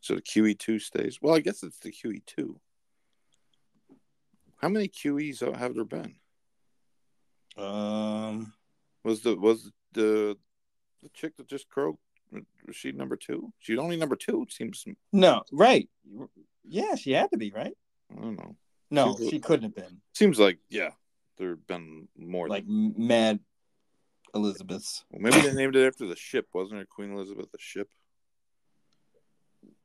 so 0.00 0.14
the 0.14 0.22
QE2 0.22 0.80
stays. 0.80 1.18
Well, 1.22 1.34
I 1.34 1.40
guess 1.40 1.62
it's 1.62 1.78
the 1.78 1.90
QE2. 1.90 2.56
How 4.58 4.68
many 4.68 4.88
QEs 4.88 5.40
have 5.56 5.74
there 5.74 5.84
been? 5.84 6.16
Um, 7.56 8.52
was 9.04 9.22
the 9.22 9.36
was 9.36 9.70
the 9.92 10.36
the 11.02 11.08
chick 11.14 11.36
that 11.36 11.48
just 11.48 11.68
croaked? 11.68 12.00
Was 12.66 12.76
she 12.76 12.92
number 12.92 13.16
two? 13.16 13.52
She's 13.58 13.78
only 13.78 13.96
number 13.96 14.16
two. 14.16 14.42
It 14.42 14.52
seems. 14.52 14.84
No, 15.12 15.42
right? 15.52 15.88
Yeah, 16.64 16.96
she 16.96 17.12
had 17.12 17.30
to 17.30 17.38
be 17.38 17.52
right. 17.52 17.74
I 18.10 18.20
don't 18.20 18.36
know. 18.36 18.56
No, 18.90 19.16
she, 19.18 19.40
couldn't 19.40 19.64
have 19.64 19.74
been. 19.74 20.00
Seems 20.14 20.38
like 20.38 20.58
yeah, 20.68 20.90
there've 21.38 21.66
been 21.66 22.08
more 22.16 22.48
like 22.48 22.66
than... 22.66 22.94
Mad 22.96 23.40
Elizabeths. 24.36 25.04
Well, 25.10 25.22
maybe 25.22 25.46
they 25.46 25.54
named 25.54 25.76
it 25.76 25.86
after 25.86 26.06
the 26.06 26.16
ship, 26.16 26.48
wasn't 26.52 26.80
it? 26.80 26.88
Queen 26.88 27.12
Elizabeth, 27.12 27.50
the 27.50 27.58
ship. 27.58 27.88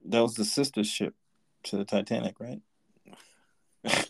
That 0.06 0.22
was 0.22 0.36
the 0.36 0.46
sister 0.46 0.84
ship 0.84 1.16
to 1.64 1.78
the 1.78 1.86
Titanic, 1.86 2.40
right? 2.40 2.60
I 3.86 4.06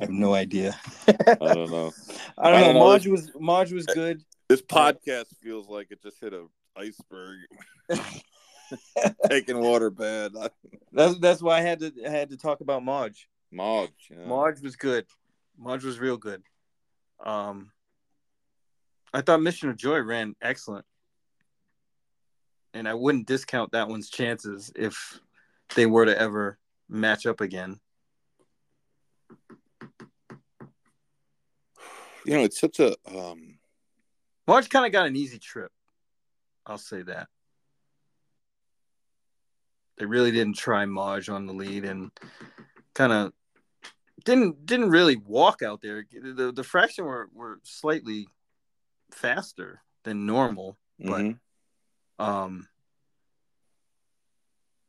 have 0.00 0.10
no 0.10 0.34
idea. 0.34 0.78
I 1.08 1.54
don't 1.54 1.70
know. 1.70 1.92
I 2.38 2.50
don't, 2.50 2.54
I 2.54 2.60
don't 2.60 2.74
know. 2.74 2.80
Marge 2.80 3.06
was 3.06 3.30
Marge 3.38 3.72
was 3.72 3.86
good. 3.86 4.22
This 4.48 4.62
podcast 4.62 5.26
feels 5.42 5.68
like 5.68 5.90
it 5.90 6.02
just 6.02 6.20
hit 6.20 6.34
a 6.34 6.46
iceberg. 6.76 7.38
Taking 9.28 9.60
water 9.60 9.90
bad. 9.90 10.32
that's 10.92 11.18
that's 11.18 11.42
why 11.42 11.58
I 11.58 11.60
had 11.60 11.80
to 11.80 11.92
I 12.06 12.10
had 12.10 12.30
to 12.30 12.36
talk 12.36 12.60
about 12.60 12.84
Marge. 12.84 13.28
Marge. 13.50 13.90
Yeah. 14.10 14.26
Marge 14.26 14.60
was 14.60 14.76
good. 14.76 15.06
Marge 15.58 15.84
was 15.84 15.98
real 15.98 16.16
good. 16.16 16.42
Um, 17.24 17.70
I 19.14 19.20
thought 19.20 19.40
Mission 19.40 19.68
of 19.70 19.76
Joy 19.76 20.00
ran 20.00 20.34
excellent, 20.42 20.84
and 22.74 22.88
I 22.88 22.94
wouldn't 22.94 23.28
discount 23.28 23.70
that 23.70 23.88
one's 23.88 24.10
chances 24.10 24.72
if 24.74 25.20
they 25.76 25.86
were 25.86 26.04
to 26.04 26.20
ever 26.20 26.58
match 26.88 27.24
up 27.24 27.40
again. 27.40 27.78
You 32.26 32.38
know, 32.38 32.42
it's 32.42 32.58
such 32.58 32.80
a 32.80 32.96
um 33.06 33.58
Marge 34.48 34.68
kind 34.68 34.84
of 34.84 34.90
got 34.90 35.06
an 35.06 35.14
easy 35.14 35.38
trip. 35.38 35.70
I'll 36.66 36.76
say 36.76 37.02
that. 37.02 37.28
They 39.96 40.06
really 40.06 40.32
didn't 40.32 40.56
try 40.56 40.86
Marge 40.86 41.28
on 41.28 41.46
the 41.46 41.52
lead 41.52 41.84
and 41.84 42.10
kind 42.94 43.12
of 43.12 43.32
didn't 44.24 44.66
didn't 44.66 44.90
really 44.90 45.16
walk 45.16 45.62
out 45.62 45.82
there. 45.82 46.04
The 46.10 46.50
the 46.52 46.64
fraction 46.64 47.04
were, 47.04 47.28
were 47.32 47.60
slightly 47.62 48.26
faster 49.14 49.80
than 50.04 50.26
normal, 50.26 50.76
but 50.98 51.20
mm-hmm. 51.20 52.24
um 52.24 52.68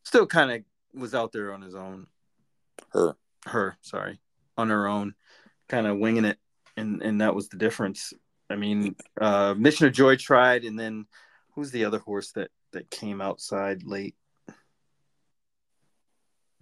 still 0.03 0.27
kind 0.27 0.51
of 0.51 0.99
was 0.99 1.15
out 1.15 1.31
there 1.31 1.53
on 1.53 1.61
his 1.61 1.75
own. 1.75 2.07
Her. 2.89 3.15
Her, 3.45 3.77
sorry. 3.81 4.19
On 4.57 4.69
her 4.69 4.87
own, 4.87 5.13
kind 5.67 5.87
of 5.87 5.97
winging 5.97 6.25
it. 6.25 6.37
And 6.77 7.01
and 7.01 7.21
that 7.21 7.35
was 7.35 7.49
the 7.49 7.57
difference. 7.57 8.13
I 8.49 8.55
mean, 8.55 8.95
uh 9.19 9.55
Mission 9.57 9.87
of 9.87 9.93
Joy 9.93 10.15
tried 10.15 10.65
and 10.65 10.79
then 10.79 11.05
who's 11.53 11.71
the 11.71 11.85
other 11.85 11.99
horse 11.99 12.31
that 12.33 12.51
that 12.73 12.89
came 12.89 13.21
outside 13.21 13.83
late? 13.83 14.15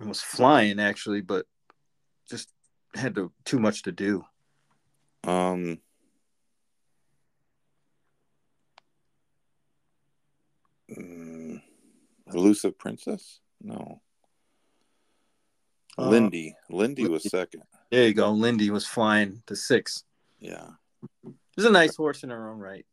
and 0.04 0.10
was 0.10 0.22
flying 0.22 0.80
actually, 0.80 1.22
but 1.22 1.46
just 2.30 2.50
had 2.94 3.16
to 3.16 3.32
too 3.46 3.60
much 3.60 3.84
to 3.84 3.92
do. 3.92 4.24
Um 5.24 5.80
mm, 10.90 11.62
Elusive 12.34 12.78
Princess? 12.78 13.40
No. 13.62 14.02
Uh, 15.98 16.10
Lindy. 16.10 16.56
Lindy 16.70 17.08
was 17.08 17.30
second. 17.30 17.64
There 17.92 18.08
you 18.08 18.14
go. 18.14 18.32
Lindy 18.32 18.70
was 18.70 18.86
flying 18.86 19.44
to 19.48 19.56
six. 19.56 20.04
Yeah. 20.40 20.68
It's 21.56 21.68
a 21.68 21.72
nice 21.72 21.96
horse 21.96 22.24
in 22.24 22.32
her 22.32 22.50
own 22.50 22.60
right. 22.60 22.86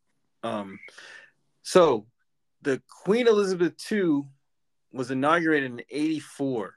Um, 0.42 0.78
so 1.62 2.06
the 2.62 2.82
Queen 2.88 3.26
Elizabeth 3.26 3.74
II 3.90 4.24
was 4.92 5.10
inaugurated 5.10 5.70
in 5.70 5.82
84. 5.88 6.74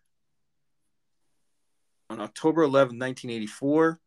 On 2.10 2.22
October 2.22 2.64
11, 2.64 3.00
1984, 3.00 4.00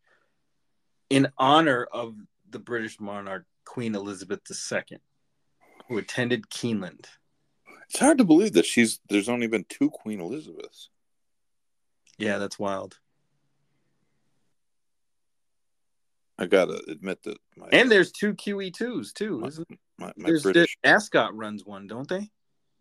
in 1.11 1.29
honor 1.39 1.87
of 1.93 2.15
the 2.51 2.59
British 2.59 3.01
monarch 3.01 3.45
Queen 3.65 3.95
Elizabeth 3.95 4.41
II, 4.51 4.99
who 5.89 5.99
attended 5.99 6.49
Keeneland. 6.49 7.07
It's 7.89 7.99
hard 8.01 8.19
to 8.19 8.25
believe 8.25 8.53
that 8.55 8.67
she's 8.67 9.01
there's 9.09 9.29
only 9.29 9.47
been 9.47 9.65
two 9.69 9.91
Queen 9.91 10.21
Elizabeths. 10.21 10.91
Yeah, 12.19 12.39
that's 12.39 12.59
wild. 12.59 12.99
I 16.39 16.47
gotta 16.47 16.83
admit 16.89 17.23
that. 17.23 17.39
My, 17.57 17.69
And 17.73 17.91
there's 17.91 18.13
two 18.13 18.35
QE2s 18.35 19.13
too, 19.15 19.41
My- 19.41 19.47
isn't 19.49 19.69
my, 19.99 20.13
my 20.17 20.29
there's 20.29 20.43
British, 20.43 20.77
the 20.83 20.91
Ascot 20.91 21.35
runs 21.35 21.65
one, 21.65 21.87
don't 21.87 22.09
they? 22.09 22.31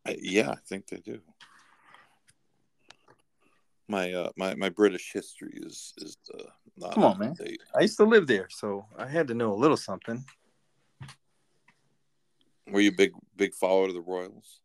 I, 0.05 0.17
yeah, 0.21 0.51
I 0.51 0.57
think 0.67 0.87
they 0.87 0.97
do. 0.97 1.19
My 3.87 4.11
uh, 4.13 4.29
my 4.35 4.55
my 4.55 4.69
British 4.69 5.11
history 5.13 5.53
is 5.61 5.93
is 5.97 6.17
uh, 6.33 6.43
not 6.75 6.95
Come 6.95 7.03
on, 7.05 7.19
man. 7.19 7.33
date. 7.33 7.61
I 7.75 7.81
used 7.81 7.97
to 7.97 8.03
live 8.03 8.25
there, 8.27 8.47
so 8.49 8.87
I 8.97 9.07
had 9.07 9.27
to 9.27 9.35
know 9.35 9.53
a 9.53 9.55
little 9.55 9.77
something. 9.77 10.25
Were 12.67 12.81
you 12.81 12.89
a 12.89 12.95
big 12.95 13.11
big 13.37 13.53
follower 13.53 13.87
of 13.87 13.93
the 13.93 14.01
Royals? 14.01 14.59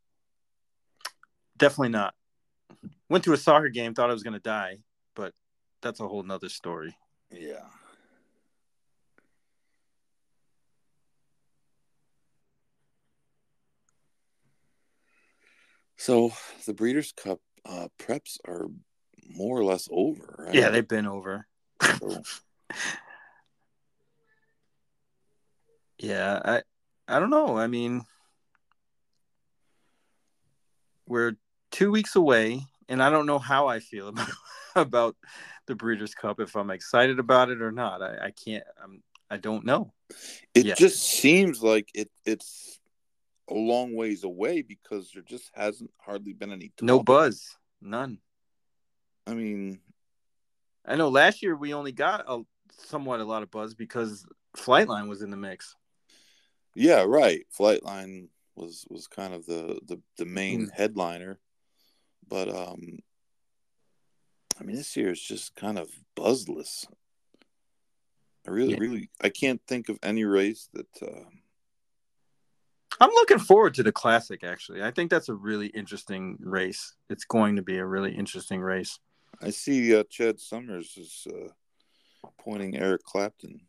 Definitely 1.61 1.91
not. 1.91 2.15
Went 3.09 3.23
to 3.25 3.33
a 3.33 3.37
soccer 3.37 3.69
game, 3.69 3.95
thought 3.95 4.11
I 4.11 4.15
was 4.15 4.23
gonna 4.23 4.41
die, 4.41 4.79
but 5.15 5.33
that's 5.83 6.01
a 6.01 6.09
whole 6.09 6.23
nother 6.23 6.49
story. 6.49 6.97
Yeah. 7.31 7.67
So 15.97 16.33
the 16.67 16.73
Breeders' 16.73 17.13
Cup 17.13 17.41
uh, 17.67 17.89
preps 17.99 18.39
are 18.49 18.67
more 19.29 19.59
or 19.59 19.65
less 19.65 19.87
over, 19.93 20.35
right? 20.39 20.55
Yeah, 20.55 20.71
they've 20.71 20.89
been 20.89 21.07
over. 21.07 21.47
So, 21.83 22.23
Yeah, 25.99 26.41
I 26.43 26.63
I 27.07 27.19
don't 27.21 27.29
know. 27.29 27.59
I 27.59 27.67
mean, 27.67 28.07
we're 31.07 31.35
two 31.71 31.91
weeks 31.91 32.16
away, 32.16 32.62
and 32.89 33.03
I 33.03 33.11
don't 33.11 33.27
know 33.27 33.39
how 33.39 33.66
I 33.68 33.81
feel 33.81 34.09
about 34.09 34.29
about 34.75 35.16
the 35.66 35.75
Breeders' 35.75 36.14
Cup. 36.14 36.41
If 36.41 36.57
I'm 36.57 36.71
excited 36.71 37.18
about 37.18 37.51
it 37.51 37.61
or 37.62 37.73
not, 37.73 38.03
I, 38.03 38.27
I 38.27 38.31
can't. 38.33 38.64
I'm. 38.83 39.03
I 39.33 39.37
don't 39.37 39.64
know. 39.64 39.93
it 40.55 40.66
Yeah. 40.66 40.75
just 40.75 41.03
seems 41.03 41.62
like 41.62 41.89
it 41.95 42.11
it's 42.25 42.81
a 43.49 43.55
long 43.55 43.95
ways 43.95 44.25
away 44.25 44.62
because 44.62 45.11
there 45.12 45.23
just 45.23 45.51
hasn't 45.55 45.91
hardly 45.99 46.33
been 46.33 46.51
any 46.53 46.71
Talk. 46.77 46.83
No 46.83 47.03
buzz, 47.03 47.57
none. 47.81 48.18
I 49.27 49.35
mean, 49.35 49.79
I 50.85 50.97
know 50.97 51.09
last 51.11 51.43
year 51.43 51.55
we 51.55 51.75
only 51.75 51.93
got 51.93 52.25
a 52.27 52.43
somewhat 52.73 53.21
a 53.21 53.25
lot 53.25 53.43
of 53.45 53.51
buzz 53.53 53.75
because 53.75 54.27
Flightline 54.57 55.09
was 55.09 55.23
in 55.23 55.31
the 55.31 55.37
mix. 55.37 55.77
yeah, 56.75 57.03
right. 57.07 57.47
Flightline 57.57 58.29
was 58.57 58.85
was 58.91 59.07
kind 59.07 59.33
of 59.35 59.47
the 59.47 59.79
the, 59.87 60.01
the 60.16 60.25
main 60.25 60.66
Mm. 60.66 60.71
headliner, 60.73 61.39
but 62.31 62.49
um, 62.49 63.01
I 64.59 64.64
mean, 64.64 64.76
this 64.76 64.97
year 64.97 65.11
is 65.11 65.20
just 65.20 65.55
kind 65.57 65.78
of 65.78 65.91
buzzless. 66.14 66.87
I 68.47 68.51
really, 68.53 68.72
Yeah. 68.72 68.78
really, 68.81 69.11
I 69.20 69.28
can't 69.28 69.61
think 69.66 69.89
of 69.91 69.99
any 70.03 70.24
race 70.24 70.68
that. 70.72 71.03
Uh, 71.03 71.24
I'm 73.03 73.11
looking 73.11 73.39
forward 73.39 73.74
to 73.74 73.83
the 73.83 73.93
classic. 73.93 74.45
Actually, 74.45 74.83
I 74.83 74.91
think 74.91 75.11
that's 75.11 75.28
a 75.28 75.35
really 75.35 75.68
interesting 75.68 76.37
race. 76.41 76.95
It's 77.09 77.24
going 77.24 77.57
to 77.57 77.62
be 77.62 77.78
a 77.78 77.85
really 77.85 78.14
interesting 78.14 78.61
race. 78.61 78.99
I 79.43 79.51
see 79.51 79.95
uh, 79.95 80.05
Chad 80.11 80.39
Summers 80.41 80.97
is 80.97 81.26
uh, 81.31 81.49
pointing 82.39 82.76
Eric 82.76 83.03
Clapton 83.05 83.61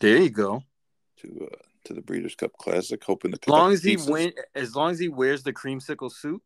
There 0.00 0.16
you 0.16 0.30
go. 0.30 0.64
to 1.18 1.48
uh, 1.52 1.56
to 1.84 1.94
the 1.94 2.02
Breeders' 2.02 2.34
Cup 2.34 2.52
Classic, 2.58 3.02
hoping 3.04 3.30
to 3.30 3.38
As 3.42 3.48
long 3.48 3.72
as 3.72 3.84
he 3.84 3.96
win, 3.96 4.32
as 4.56 4.74
long 4.74 4.90
as 4.90 4.98
he 4.98 5.08
wears 5.08 5.44
the 5.44 5.52
creamsicle 5.52 6.10
suit, 6.10 6.42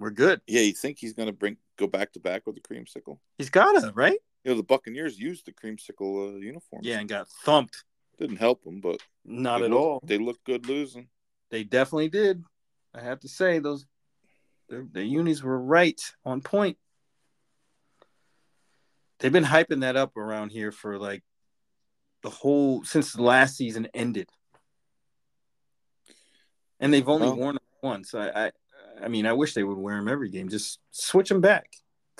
we're 0.00 0.10
good. 0.10 0.40
Yeah, 0.48 0.62
you 0.62 0.72
think 0.72 0.98
he's 0.98 1.12
going 1.12 1.28
to 1.28 1.32
bring 1.32 1.58
go 1.76 1.86
back 1.86 2.12
to 2.14 2.20
back 2.20 2.42
with 2.46 2.56
the 2.56 2.62
creamsicle? 2.62 3.18
He's 3.38 3.50
gotta 3.50 3.92
right. 3.94 4.18
You 4.44 4.50
know, 4.52 4.56
the 4.56 4.62
Buccaneers 4.64 5.18
used 5.18 5.44
the 5.46 5.52
creamsicle 5.52 6.34
uh, 6.34 6.38
uniforms. 6.38 6.86
Yeah, 6.86 6.98
and 6.98 7.08
got 7.08 7.28
thumped. 7.44 7.84
didn't 8.18 8.38
help 8.38 8.64
them, 8.64 8.80
but 8.80 9.00
Not 9.24 9.62
at 9.62 9.70
look- 9.70 9.78
all. 9.80 10.00
They 10.02 10.18
looked 10.18 10.44
good 10.44 10.66
losing. 10.66 11.08
They 11.50 11.62
definitely 11.64 12.08
did. 12.08 12.42
I 12.94 13.02
have 13.02 13.20
to 13.20 13.28
say 13.28 13.58
those 13.60 13.86
the, 14.68 14.88
the 14.90 15.04
unis 15.04 15.42
were 15.42 15.60
right 15.60 16.00
on 16.24 16.40
point. 16.40 16.78
They've 19.18 19.32
been 19.32 19.44
hyping 19.44 19.80
that 19.82 19.96
up 19.96 20.16
around 20.16 20.50
here 20.50 20.72
for 20.72 20.98
like 20.98 21.22
the 22.22 22.30
whole 22.30 22.84
since 22.84 23.12
the 23.12 23.22
last 23.22 23.56
season 23.56 23.88
ended, 23.92 24.28
and 26.78 26.92
they've 26.94 27.08
only 27.08 27.26
Well- 27.28 27.36
worn 27.36 27.54
them 27.56 27.64
once. 27.82 28.14
I, 28.14 28.28
I, 28.46 28.52
I 29.02 29.08
mean, 29.08 29.26
I 29.26 29.32
wish 29.32 29.54
they 29.54 29.64
would 29.64 29.78
wear 29.78 29.96
them 29.96 30.08
every 30.08 30.30
game. 30.30 30.48
Just 30.48 30.80
switch 30.90 31.28
them 31.28 31.40
back. 31.40 31.66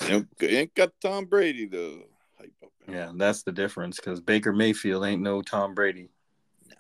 You 0.03 0.09
know, 0.41 0.49
ain't 0.49 0.74
got 0.74 0.93
Tom 1.01 1.26
Brady 1.26 1.68
up. 1.72 2.07
Yeah, 2.89 3.12
that's 3.14 3.43
the 3.43 3.53
difference 3.53 3.97
because 3.97 4.20
Baker 4.20 4.53
Mayfield 4.53 5.05
ain't 5.05 5.22
no 5.22 5.43
Tom 5.43 5.74
Brady. 5.74 6.11
No. 6.68 6.76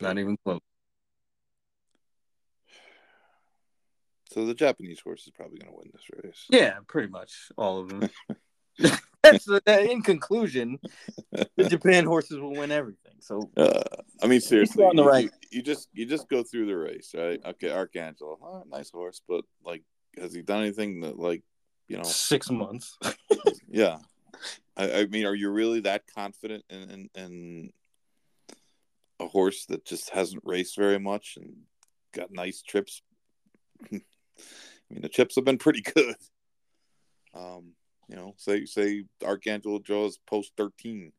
Not 0.00 0.18
even 0.18 0.38
close. 0.44 0.60
So 4.30 4.46
the 4.46 4.54
Japanese 4.54 5.00
horse 5.00 5.26
is 5.26 5.32
probably 5.32 5.58
going 5.58 5.72
to 5.72 5.78
win 5.78 5.90
this 5.92 6.24
race. 6.24 6.46
Yeah, 6.48 6.78
pretty 6.86 7.08
much 7.08 7.50
all 7.58 7.80
of 7.80 7.88
them. 7.90 8.08
That's 9.30 9.44
the, 9.44 9.62
in 9.88 10.02
conclusion, 10.02 10.80
the 11.30 11.68
Japan 11.68 12.04
horses 12.04 12.40
will 12.40 12.54
win 12.54 12.72
everything. 12.72 13.14
So 13.20 13.48
Uh, 13.56 13.84
I 14.20 14.26
mean, 14.26 14.40
seriously, 14.40 14.84
on 14.84 14.96
the 14.96 15.04
right. 15.04 15.24
You, 15.24 15.58
you 15.58 15.62
just 15.62 15.88
you 15.92 16.06
just 16.06 16.28
go 16.28 16.42
through 16.42 16.66
the 16.66 16.76
race, 16.76 17.14
right? 17.16 17.40
Okay, 17.44 17.68
Arcangelo, 17.68 18.36
oh, 18.42 18.64
nice 18.68 18.90
horse, 18.90 19.22
but 19.28 19.44
like, 19.64 19.84
has 20.18 20.34
he 20.34 20.42
done 20.42 20.62
anything 20.62 21.02
that 21.02 21.18
like, 21.20 21.44
you 21.86 21.98
know, 21.98 22.02
six 22.02 22.50
months. 22.50 22.98
yeah. 23.68 23.98
I, 24.76 24.92
I 24.92 25.06
mean, 25.06 25.24
are 25.24 25.34
you 25.34 25.50
really 25.50 25.80
that 25.80 26.02
confident 26.12 26.64
in, 26.68 26.90
in 26.90 27.10
in 27.14 27.72
a 29.20 29.28
horse 29.28 29.66
that 29.66 29.84
just 29.84 30.10
hasn't 30.10 30.42
raced 30.44 30.76
very 30.76 30.98
much 30.98 31.38
and 31.40 31.54
got 32.12 32.32
nice 32.32 32.60
trips? 32.60 33.02
I 33.92 34.00
mean, 34.90 35.02
the 35.02 35.08
chips 35.08 35.36
have 35.36 35.44
been 35.44 35.58
pretty 35.58 35.82
good. 35.82 36.16
Um, 37.34 37.74
you 38.08 38.16
know, 38.16 38.34
say 38.36 38.64
say 38.66 39.04
Arcangelo 39.22 39.82
Joe's 39.82 40.18
post 40.18 40.52
thirteen. 40.56 41.12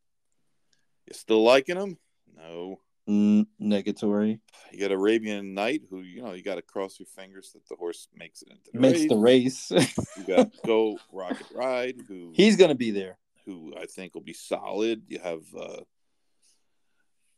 You 1.08 1.14
still 1.14 1.44
liking 1.44 1.78
him? 1.78 1.98
No. 2.36 2.80
Negatory 3.06 4.40
You 4.72 4.80
got 4.80 4.94
Arabian 4.94 5.54
Knight, 5.54 5.82
who 5.90 6.00
you 6.00 6.22
know 6.22 6.32
you 6.32 6.42
got 6.42 6.56
to 6.56 6.62
cross 6.62 6.98
your 7.00 7.08
fingers 7.08 7.52
that 7.52 7.68
the 7.68 7.76
horse 7.76 8.08
makes 8.16 8.42
it 8.42 8.48
into 8.50 8.72
the 8.74 8.80
makes 8.80 9.00
race. 9.02 9.10
the 9.10 9.18
race. 9.18 9.72
You 10.18 10.24
got 10.26 10.52
Geaux 10.66 10.98
Rocket 11.12 11.48
Ride, 11.54 11.96
who 12.08 12.32
He's 12.34 12.56
gonna 12.56 12.76
be 12.76 12.92
there. 12.92 13.18
who 13.46 13.74
I 13.78 13.88
think 13.88 14.14
will 14.16 14.22
be 14.22 14.32
solid. 14.32 15.04
You 15.10 15.20
have 15.20 15.42
uh, 15.54 15.82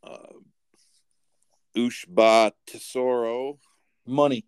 uh, 0.03 0.33
Ushba 1.75 2.51
Tesoro. 2.67 3.57
Money 4.05 4.45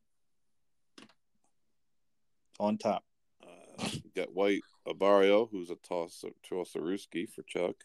on 2.59 2.77
top. 2.77 3.03
You 3.79 4.11
got 4.15 4.33
White 4.33 4.61
Abarrio, 4.87 5.49
who's 5.49 5.69
a 5.69 5.75
toss 5.75 6.23
Tossaruski 6.49 7.29
for 7.29 7.43
Chuck. 7.43 7.75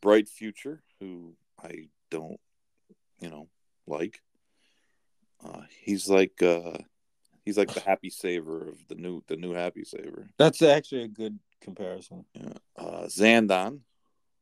Bright 0.00 0.28
Future, 0.28 0.82
who 0.98 1.34
I 1.62 1.88
don't, 2.10 2.40
you 3.20 3.28
know, 3.28 3.48
like. 3.86 4.20
Uh, 5.42 5.62
he's 5.82 6.08
like 6.08 6.42
uh, 6.42 6.76
he's 7.44 7.56
like 7.56 7.72
the 7.72 7.80
happy 7.86 8.10
saver 8.10 8.68
of 8.68 8.76
the 8.88 8.94
new 8.94 9.22
the 9.26 9.36
new 9.36 9.52
happy 9.52 9.84
saver. 9.84 10.28
That's 10.38 10.62
actually 10.62 11.04
a 11.04 11.08
good 11.08 11.38
comparison. 11.60 12.24
Yeah. 12.34 12.52
Uh, 12.76 13.04
Zandon, 13.06 13.80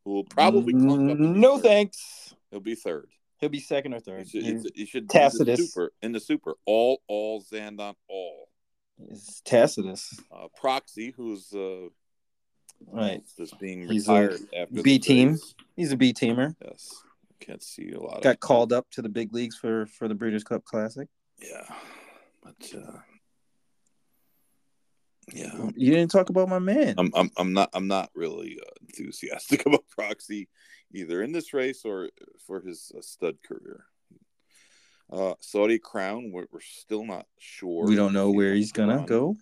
who 0.05 0.12
will 0.12 0.24
probably 0.24 0.72
no 0.72 1.57
third. 1.59 1.62
thanks. 1.62 2.34
He'll 2.51 2.61
be 2.61 2.74
third. 2.74 3.09
He'll 3.38 3.51
be 3.51 3.61
second 3.61 3.94
or 3.94 4.01
third. 4.01 4.28
should, 4.28 4.42
He's, 4.42 4.66
you 4.74 4.86
should 4.86 5.09
Tacitus. 5.09 5.40
In 5.40 5.46
the 5.46 5.57
super, 5.57 5.92
in 6.03 6.12
the 6.12 6.20
super, 6.20 6.55
all 6.66 7.01
all 7.07 7.42
Zandon, 7.42 7.94
all 8.09 8.47
he's 9.09 9.42
Tacitus, 9.44 10.20
uh, 10.32 10.49
Proxy, 10.57 11.12
who's 11.16 11.53
uh, 11.53 11.88
right? 12.90 13.22
this 13.36 13.53
being 13.55 13.88
He's 13.88 14.09
a 14.09 14.12
retired 14.12 14.40
after 14.57 14.82
B 14.82 14.99
team. 14.99 15.38
He's 15.76 15.92
a 15.92 15.96
B 15.96 16.12
teamer. 16.12 16.55
Yes, 16.64 16.94
can't 17.40 17.62
see 17.62 17.92
a 17.92 18.01
lot. 18.01 18.22
Got 18.22 18.34
of 18.34 18.40
called 18.40 18.72
up 18.72 18.90
to 18.92 19.03
the 19.03 19.09
big 19.09 19.32
leagues 19.32 19.57
for 19.57 19.86
for 19.86 20.09
the 20.09 20.14
Breeders' 20.14 20.44
Cup 20.44 20.64
Classic. 20.64 21.09
Yeah, 21.40 21.64
but 22.42 22.74
uh, 22.74 22.99
yeah, 25.32 25.70
You 25.76 25.92
didn't 25.92 26.11
talk 26.11 26.30
about 26.30 26.49
my 26.49 26.59
man. 26.59 26.94
I'm 26.99 27.11
I'm 27.14 27.30
I'm 27.36 27.53
not 27.53 27.70
I'm 27.72 27.86
not 27.86 28.11
really 28.14 28.59
uh, 28.61 28.70
enthusiastic 28.80 29.66
about 29.66 29.84
Proxy 29.88 30.49
either 30.92 31.22
in 31.22 31.32
this 31.32 31.53
race 31.53 31.82
or 31.84 32.11
for 32.46 32.61
his 32.61 32.92
uh, 32.96 33.03
stud 33.03 33.36
career. 33.46 33.84
Uh, 35.11 35.34
Saudi 35.40 35.78
Crown, 35.78 36.30
we're, 36.32 36.46
we're 36.52 36.61
still 36.61 37.04
not 37.04 37.26
sure. 37.38 37.86
we 37.86 37.96
don't 37.96 38.12
know 38.12 38.30
where 38.30 38.54
he's 38.54 38.72
gonna 38.72 38.96
run. 38.96 39.06
go. 39.06 39.36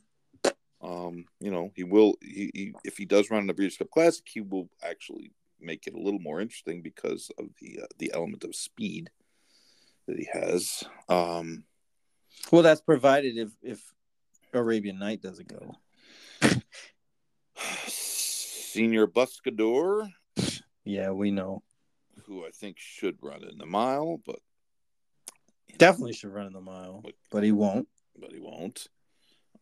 Um, 0.81 1.25
you 1.41 1.51
know, 1.51 1.73
he 1.75 1.83
will. 1.83 2.15
He, 2.21 2.51
he 2.55 2.75
if 2.85 2.97
he 2.97 3.05
does 3.05 3.31
run 3.31 3.41
in 3.41 3.47
the 3.47 3.55
Breeders' 3.55 3.77
Cup 3.77 3.91
Classic, 3.91 4.25
he 4.27 4.41
will 4.41 4.69
actually 4.83 5.33
make 5.61 5.87
it 5.87 5.95
a 5.95 6.01
little 6.01 6.21
more 6.21 6.41
interesting 6.41 6.83
because 6.83 7.31
of 7.39 7.47
the 7.61 7.81
uh, 7.83 7.87
the 7.99 8.13
element 8.15 8.45
of 8.45 8.55
speed 8.55 9.11
that 10.07 10.19
he 10.19 10.29
has. 10.33 10.85
Um, 11.09 11.65
well, 12.53 12.63
that's 12.63 12.81
provided 12.81 13.37
if 13.37 13.51
if 13.63 13.81
Arabian 14.53 14.99
Knight 14.99 15.23
doesn't 15.23 15.49
go. 15.49 15.77
Señor 17.59 19.07
Buscador. 19.07 20.11
Yeah, 20.85 21.11
we 21.11 21.31
know. 21.31 21.63
Who 22.27 22.45
I 22.45 22.51
think 22.51 22.77
should 22.79 23.17
run 23.23 23.43
in 23.45 23.59
the 23.59 23.67
mile, 23.67 24.21
but 24.25 24.41
definitely 25.79 26.13
should 26.13 26.33
run 26.33 26.47
in 26.47 26.53
the 26.53 26.61
mile, 26.61 27.03
but, 27.31 27.43
he 27.43 27.53
won't. 27.53 27.89
But 28.19 28.33
he 28.33 28.41
won't. 28.41 28.89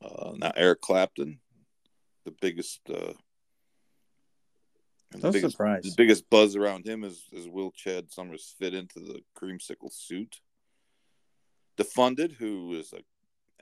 Uh, 0.03 0.33
now 0.37 0.53
Eric 0.57 0.81
Clapton, 0.81 1.41
the 2.25 2.35
biggest. 2.41 2.81
Uh, 2.89 3.13
the 5.11 5.31
biggest, 5.31 5.53
surprised. 5.53 5.87
The 5.87 5.95
biggest 5.97 6.29
buzz 6.29 6.57
around 6.57 6.87
him 6.87 7.05
is, 7.05 7.23
is 7.33 7.49
will 7.49 7.71
Chad 7.71 8.11
Summers 8.11 8.55
fit 8.59 8.75
into 8.75 9.01
the 9.01 9.21
creamsicle 9.39 9.93
suit? 9.93 10.41
Defunded, 11.79 12.33
who 12.33 12.75
is 12.75 12.93
a 12.93 13.01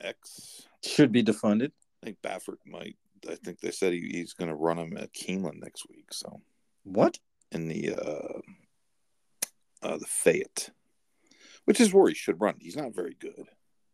ex, 0.03 0.67
should 0.83 1.11
be 1.11 1.23
defunded. 1.23 1.71
I 2.01 2.07
think 2.07 2.17
Baffert 2.23 2.57
might. 2.65 2.95
I 3.29 3.35
think 3.35 3.59
they 3.59 3.71
said 3.71 3.93
he, 3.93 4.01
he's 4.11 4.33
going 4.33 4.49
to 4.49 4.55
run 4.55 4.77
him 4.77 4.97
at 4.97 5.13
Keeneland 5.13 5.61
next 5.61 5.87
week. 5.89 6.11
So 6.11 6.41
what 6.83 7.17
in 7.51 7.67
the 7.67 7.93
uh, 7.93 8.39
uh, 9.87 9.97
the 9.97 10.05
Fayette, 10.05 10.69
which 11.65 11.79
is 11.79 11.93
where 11.93 12.07
he 12.07 12.15
should 12.15 12.41
run. 12.41 12.55
He's 12.59 12.75
not 12.75 12.95
very 12.95 13.15
good. 13.19 13.47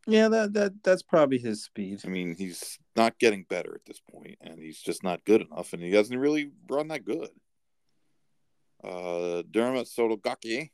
Yeah, 0.08 0.28
that 0.30 0.54
that 0.54 0.84
that's 0.84 1.04
probably 1.04 1.38
his 1.38 1.64
speed. 1.64 2.02
I 2.04 2.08
mean, 2.08 2.36
he's 2.36 2.80
not 2.96 3.20
getting 3.20 3.46
better 3.48 3.76
at 3.76 3.86
this 3.86 4.02
point, 4.12 4.38
and 4.42 4.60
he's 4.60 4.80
just 4.80 5.04
not 5.04 5.26
good 5.26 5.42
enough, 5.42 5.74
and 5.74 5.84
he 5.84 5.92
hasn't 5.92 6.20
really 6.20 6.52
run 6.68 6.88
that 6.88 7.06
good. 7.06 7.30
Uh, 8.84 9.44
Derma 9.52 9.86
Sotogake. 9.86 10.72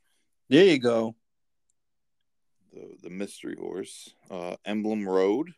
There 0.50 0.64
you 0.64 0.80
go. 0.80 1.16
The 2.72 2.96
the 3.04 3.10
mystery 3.10 3.56
horse, 3.60 4.14
uh, 4.30 4.56
Emblem 4.64 5.08
Road, 5.08 5.52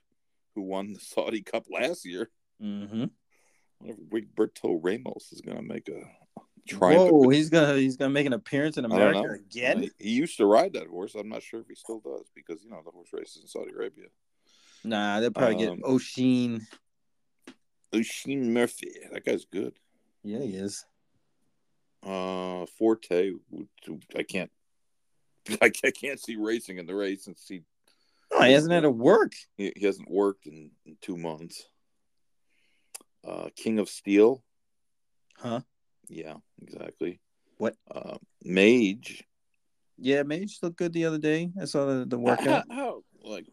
who 0.56 0.64
won 0.64 0.94
the 0.94 1.00
Saudi 1.00 1.44
Cup 1.44 1.66
last 1.70 2.06
year. 2.06 2.32
Mm-hmm. 2.62 3.04
I 3.04 3.86
Wonder 3.86 4.02
if 4.02 4.10
Wigberto 4.10 4.80
Ramos 4.82 5.32
is 5.32 5.42
going 5.42 5.58
to 5.58 5.64
make 5.64 5.88
a 5.88 6.02
triumph. 6.68 7.12
Whoa, 7.12 7.30
he's 7.30 7.50
gonna 7.50 7.76
he's 7.76 7.98
gonna 7.98 8.12
make 8.12 8.26
an 8.26 8.34
appearance 8.34 8.78
in 8.78 8.86
America 8.86 9.34
again. 9.34 9.84
He, 9.84 9.92
he 9.98 10.10
used 10.12 10.38
to 10.38 10.46
ride 10.46 10.74
that 10.74 10.88
horse. 10.88 11.16
I'm 11.16 11.30
not 11.30 11.44
sure 11.44 11.62
if 11.62 11.68
he 11.68 11.76
still 11.76 12.00
does 12.00 12.30
because 12.36 12.64
you 12.64 12.70
know 12.70 12.82
the 12.84 12.92
horse 12.92 13.10
races 13.14 13.42
in 13.42 13.48
Saudi 13.48 13.72
Arabia. 13.72 14.08
Nah, 14.84 15.20
they'll 15.20 15.32
probably 15.32 15.68
um, 15.68 15.78
get 15.78 15.86
Oisin. 15.88 16.68
Oisin 17.94 18.54
Murphy. 18.54 18.92
That 19.12 19.26
guy's 19.26 19.46
good. 19.46 19.74
Yeah, 20.24 20.40
he 20.40 20.56
is. 20.56 20.86
Uh, 22.04 22.66
Forte. 22.78 23.32
I 24.16 24.24
can't. 24.24 24.52
I 25.62 25.70
can't 25.70 26.20
see 26.20 26.36
racing 26.36 26.78
in 26.78 26.86
the 26.86 26.96
race 26.96 27.28
and 27.28 27.38
see. 27.38 27.64
No, 28.32 28.42
he 28.42 28.54
hasn't 28.54 28.74
had 28.74 28.82
to 28.82 28.92
work. 28.92 29.34
He, 29.56 29.72
he 29.76 29.86
hasn't 29.86 30.10
worked 30.10 30.46
in, 30.48 30.72
in 30.86 30.98
two 31.02 31.18
months. 31.18 31.66
Uh, 33.26 33.50
King 33.56 33.80
of 33.80 33.90
Steel. 33.90 34.44
Huh? 35.38 35.62
Yeah, 36.10 36.36
exactly. 36.62 37.20
What? 37.58 37.76
Uh, 37.90 38.18
Mage. 38.44 39.24
Yeah, 39.98 40.24
Mage 40.24 40.60
looked 40.62 40.78
good 40.78 40.94
the 40.94 41.06
other 41.06 41.18
day. 41.18 41.50
I 41.60 41.66
saw 41.66 41.86
the, 41.86 42.06
the 42.06 42.18
workout. 42.18 42.66
How, 42.70 42.76
how 42.76 43.04
like 43.24 43.46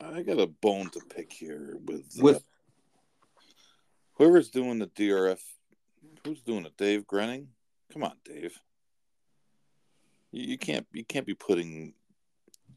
I 0.00 0.22
got 0.22 0.40
a 0.40 0.46
bone 0.46 0.90
to 0.90 1.00
pick 1.14 1.32
here 1.32 1.78
with 1.84 2.04
uh, 2.18 2.22
with 2.22 2.44
whoever's 4.14 4.50
doing 4.50 4.78
the 4.78 4.86
DRF. 4.86 5.40
Who's 6.24 6.42
doing 6.42 6.66
it? 6.66 6.76
Dave 6.76 7.06
Grening. 7.06 7.46
Come 7.92 8.02
on, 8.02 8.16
Dave. 8.24 8.58
You, 10.32 10.44
you 10.50 10.58
can't 10.58 10.86
you 10.92 11.04
can't 11.04 11.26
be 11.26 11.34
putting 11.34 11.94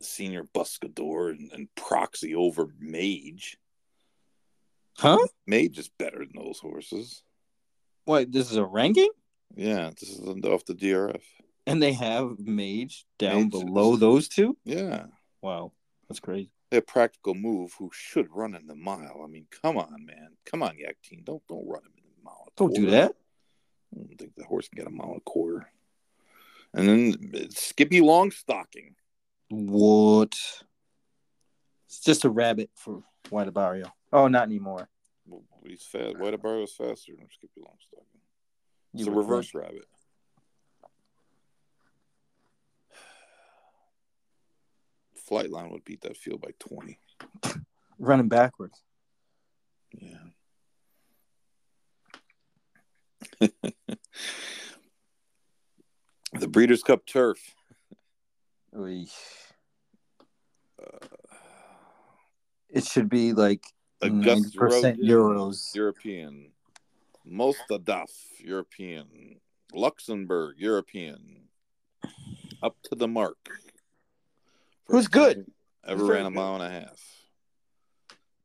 Señor 0.02 0.48
Buscador 0.54 1.32
and, 1.32 1.52
and 1.52 1.68
proxy 1.76 2.36
over 2.36 2.68
Mage. 2.80 3.58
Huh? 4.98 5.28
Mage 5.46 5.78
is 5.78 5.90
better 5.90 6.20
than 6.20 6.44
those 6.44 6.60
horses. 6.60 7.24
What? 8.08 8.32
This 8.32 8.52
is 8.52 8.56
a 8.56 8.64
ranking? 8.64 9.10
Yeah, 9.54 9.90
this 10.00 10.08
is 10.12 10.22
off 10.22 10.64
the 10.64 10.74
DRF. 10.74 11.22
And 11.66 11.84
they 11.84 11.92
have 11.92 12.40
Mage 12.40 13.06
down 13.20 13.42
Mage 13.44 13.52
below 13.52 13.96
is... 13.96 14.00
those 14.00 14.28
two? 14.30 14.56
Yeah. 14.64 15.08
Wow. 15.42 15.74
That's 16.08 16.22
crazy. 16.22 16.50
A 16.72 16.80
practical 16.80 17.34
move 17.34 17.74
who 17.78 17.92
should 17.94 18.28
run 18.32 18.56
in 18.56 18.66
the 18.66 18.76
mile. 18.76 19.22
I 19.22 19.28
mean, 19.28 19.46
come 19.62 19.76
on, 19.76 20.06
man. 20.06 20.30
Come 20.46 20.64
on, 20.64 20.78
Yakteen. 20.78 21.26
Don't 21.26 21.46
don't 21.50 21.68
run 21.68 21.82
him 21.82 21.92
in 21.98 22.04
the 22.06 22.24
mile. 22.24 22.48
Don't 22.56 22.74
do 22.74 22.90
that. 22.92 23.14
I 23.94 23.98
don't 23.98 24.18
think 24.18 24.36
the 24.38 24.46
horse 24.46 24.70
can 24.70 24.78
get 24.78 24.88
a 24.88 24.90
mile 24.90 25.10
and 25.10 25.18
a 25.18 25.30
quarter. 25.30 25.70
And 26.74 26.88
then 26.88 27.52
Skippy 27.52 28.00
Longstocking. 28.00 28.94
What? 29.50 30.34
It's 31.88 32.00
just 32.00 32.24
a 32.24 32.30
rabbit 32.30 32.70
for 32.74 33.04
White 33.32 33.54
Barrio. 33.54 33.92
Oh, 34.14 34.30
not 34.30 34.44
anymore. 34.44 34.88
Well, 35.28 35.44
he's 35.66 35.84
fast. 35.84 36.18
White 36.18 36.42
Barrio's 36.42 36.74
faster 36.74 37.14
than 37.18 37.28
Skippy 37.30 37.62
Longstocking. 37.62 38.22
It's 38.94 39.08
a 39.08 39.12
reverse 39.12 39.52
think. 39.52 39.64
rabbit. 39.64 39.86
Flightline 45.30 45.72
would 45.72 45.84
beat 45.84 46.02
that 46.02 46.16
field 46.16 46.42
by 46.42 46.52
20. 46.60 47.00
Running 48.00 48.30
backwards. 48.30 48.82
Yeah. 49.92 50.18
the 56.40 56.48
Breeders' 56.48 56.84
Cup 56.84 57.06
turf. 57.06 57.38
Uh, 60.82 61.08
it 62.70 62.86
should 62.86 63.10
be 63.10 63.34
like 63.34 63.64
percent 64.00 65.02
euros. 65.02 65.74
European. 65.76 66.52
Mostahdaf, 67.30 68.10
European. 68.40 69.40
Luxembourg, 69.74 70.56
European. 70.58 71.50
Up 72.64 72.76
to 72.84 72.96
the 72.96 73.08
mark. 73.08 73.38
Who's 74.88 75.08
good? 75.08 75.46
Ever 75.86 76.02
Who's 76.02 76.10
ran 76.10 76.26
a 76.26 76.32
mile 76.32 76.56
and 76.56 76.64
a 76.64 76.70
half. 76.70 77.02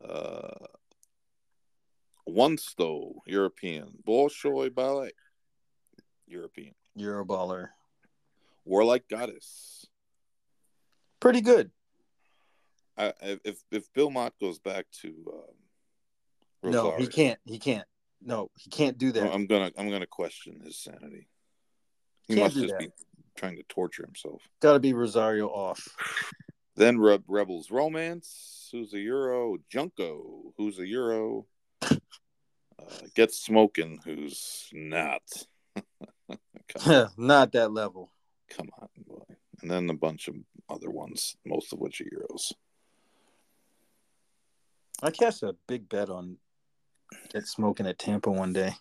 Uh, 0.05 0.66
Wunstow, 2.28 3.14
European. 3.26 3.98
Bolshoi 4.07 4.74
Ballet, 4.74 5.12
European. 6.26 6.74
Euroballer. 6.98 7.68
War 8.64 8.84
Like 8.84 9.09
Goddess. 9.09 9.86
Pretty 11.20 11.40
good. 11.40 11.70
I, 13.07 13.38
if 13.44 13.62
if 13.70 13.92
Bill 13.92 14.11
Mott 14.11 14.34
goes 14.40 14.59
back 14.59 14.86
to 15.03 15.09
um, 15.32 16.72
no, 16.72 16.94
he 16.96 17.07
can't. 17.07 17.38
He 17.44 17.59
can't. 17.59 17.86
No, 18.24 18.50
he 18.57 18.70
can't 18.70 18.98
do 18.98 19.12
that. 19.12 19.32
I'm 19.32 19.46
gonna 19.46 19.72
I'm 19.76 19.90
gonna 19.90 20.07
question 20.07 20.61
his 20.64 20.78
sanity. 20.78 21.28
He 22.28 22.34
can't 22.34 22.44
must 22.44 22.57
just 22.57 22.68
that. 22.68 22.78
be 22.78 22.88
trying 23.36 23.57
to 23.57 23.64
torture 23.64 24.05
himself. 24.05 24.42
Got 24.61 24.74
to 24.74 24.80
be 24.80 24.92
Rosario 24.92 25.48
off. 25.48 25.88
Then 26.76 26.98
Re- 26.98 27.18
Rebels 27.26 27.70
Romance. 27.70 28.68
Who's 28.70 28.94
a 28.94 28.98
Euro? 29.00 29.59
Junko. 29.68 30.55
Who's 30.57 30.78
a 30.78 30.86
Euro? 30.86 31.46
uh, 31.82 31.98
Get 33.14 33.32
Smoking. 33.32 34.00
Who's 34.05 34.68
not? 34.72 35.22
not 37.16 37.53
that 37.53 37.72
level. 37.72 38.12
Come 38.48 38.68
on, 38.80 38.88
boy. 39.07 39.24
And 39.61 39.70
then 39.70 39.90
a 39.90 39.94
bunch 39.94 40.28
of 40.28 40.36
other 40.68 40.90
ones, 40.90 41.36
most 41.44 41.72
of 41.72 41.78
which 41.78 42.00
are 42.00 42.05
Euros. 42.05 42.53
I 45.03 45.11
cast 45.11 45.42
a 45.42 45.57
big 45.66 45.88
bet 45.88 46.09
on 46.09 46.36
Get 47.32 47.46
Smoking 47.46 47.86
at 47.86 47.98
Tampa 47.98 48.30
one 48.30 48.53
day. 48.53 48.72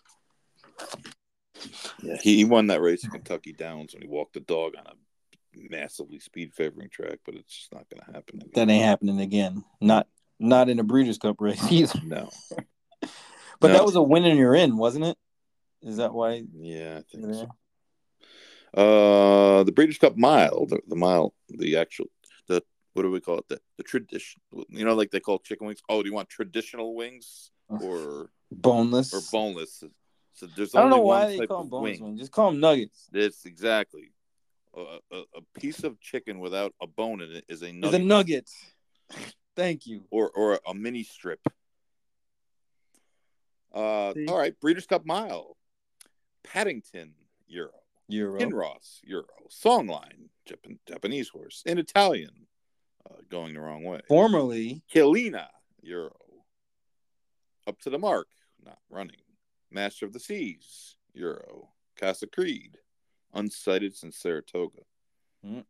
Yeah, 2.02 2.16
he, 2.22 2.36
he 2.36 2.44
won 2.44 2.68
that 2.68 2.80
race 2.80 3.04
at 3.04 3.10
Kentucky 3.10 3.52
Downs 3.52 3.92
when 3.92 4.02
he 4.02 4.08
walked 4.08 4.34
the 4.34 4.40
dog 4.40 4.74
on 4.78 4.86
a 4.86 4.94
massively 5.70 6.18
speed 6.20 6.54
favoring 6.54 6.88
track, 6.88 7.18
but 7.24 7.34
it's 7.34 7.54
just 7.54 7.72
not 7.72 7.86
going 7.90 8.04
to 8.06 8.12
happen. 8.12 8.36
Again. 8.36 8.50
That 8.54 8.72
ain't 8.72 8.84
happening 8.84 9.20
again. 9.20 9.64
Not 9.80 10.06
not 10.38 10.68
in 10.68 10.78
a 10.78 10.84
Breeders' 10.84 11.18
Cup 11.18 11.40
race 11.40 11.62
either. 11.70 12.00
No. 12.04 12.30
but 13.60 13.68
no. 13.68 13.72
that 13.74 13.84
was 13.84 13.96
a 13.96 14.02
win 14.02 14.24
and 14.24 14.38
you're 14.38 14.54
in, 14.54 14.76
wasn't 14.76 15.04
it? 15.04 15.16
Is 15.82 15.96
that 15.96 16.14
why? 16.14 16.42
Yeah, 16.54 17.00
I 17.00 17.02
think 17.16 17.34
so. 17.34 17.48
Uh, 18.74 19.64
the 19.64 19.72
Breeders' 19.72 19.98
Cup 19.98 20.16
Mile, 20.16 20.66
the, 20.66 20.80
the 20.86 20.96
mile, 20.96 21.34
the 21.48 21.76
actual, 21.76 22.06
what 22.94 23.02
do 23.02 23.10
we 23.10 23.20
call 23.20 23.38
it? 23.38 23.48
The 23.48 23.60
the 23.76 23.82
tradition, 23.82 24.40
you 24.68 24.84
know, 24.84 24.94
like 24.94 25.10
they 25.10 25.20
call 25.20 25.38
chicken 25.38 25.66
wings. 25.66 25.80
Oh, 25.88 26.02
do 26.02 26.08
you 26.08 26.14
want 26.14 26.28
traditional 26.28 26.94
wings 26.94 27.50
or 27.68 28.30
boneless 28.50 29.12
or 29.12 29.20
boneless? 29.30 29.82
So 30.34 30.46
there's 30.56 30.74
I 30.74 30.80
don't 30.80 30.90
know 30.90 31.00
why 31.00 31.36
they 31.36 31.46
call 31.46 31.60
them 31.60 31.70
boneless 31.70 32.00
wing. 32.00 32.08
wings. 32.10 32.20
Just 32.20 32.32
call 32.32 32.50
them 32.50 32.60
nuggets. 32.60 33.08
That's 33.12 33.44
exactly 33.44 34.12
a, 34.76 34.98
a, 35.10 35.18
a, 35.36 35.60
piece 35.60 35.84
of 35.84 36.00
chicken 36.00 36.38
without 36.38 36.74
a 36.80 36.86
bone 36.86 37.20
in 37.20 37.30
it 37.30 37.44
is 37.48 37.62
a 37.62 37.72
nugget. 37.72 37.94
It's 37.94 38.02
a 38.02 38.06
nugget. 38.06 38.50
Thank 39.56 39.86
you. 39.86 40.04
Or 40.10 40.30
or 40.30 40.60
a 40.66 40.74
mini 40.74 41.02
strip. 41.02 41.40
Uh, 43.74 44.12
all 44.28 44.38
right, 44.38 44.58
Breeders' 44.60 44.86
Cup 44.86 45.06
Mile, 45.06 45.56
Paddington 46.44 47.14
Euro. 47.48 47.70
Euro. 48.08 48.38
Kinross, 48.38 49.00
Euro. 49.04 49.26
Songline, 49.50 50.28
Jap- 50.46 50.78
Japanese 50.86 51.30
horse. 51.30 51.62
In 51.64 51.78
Italian, 51.78 52.46
uh, 53.10 53.14
going 53.30 53.54
the 53.54 53.60
wrong 53.60 53.84
way. 53.84 54.00
Formerly, 54.08 54.82
Kilina, 54.92 55.46
Euro. 55.82 56.12
Up 57.66 57.78
to 57.80 57.90
the 57.90 57.98
mark, 57.98 58.28
not 58.64 58.78
running. 58.90 59.16
Master 59.70 60.04
of 60.06 60.12
the 60.12 60.20
Seas, 60.20 60.96
Euro. 61.14 61.68
Casa 61.98 62.26
Creed, 62.26 62.78
unsighted 63.34 63.94
since 63.94 64.16
Saratoga. 64.18 64.80
Mm. 65.46 65.64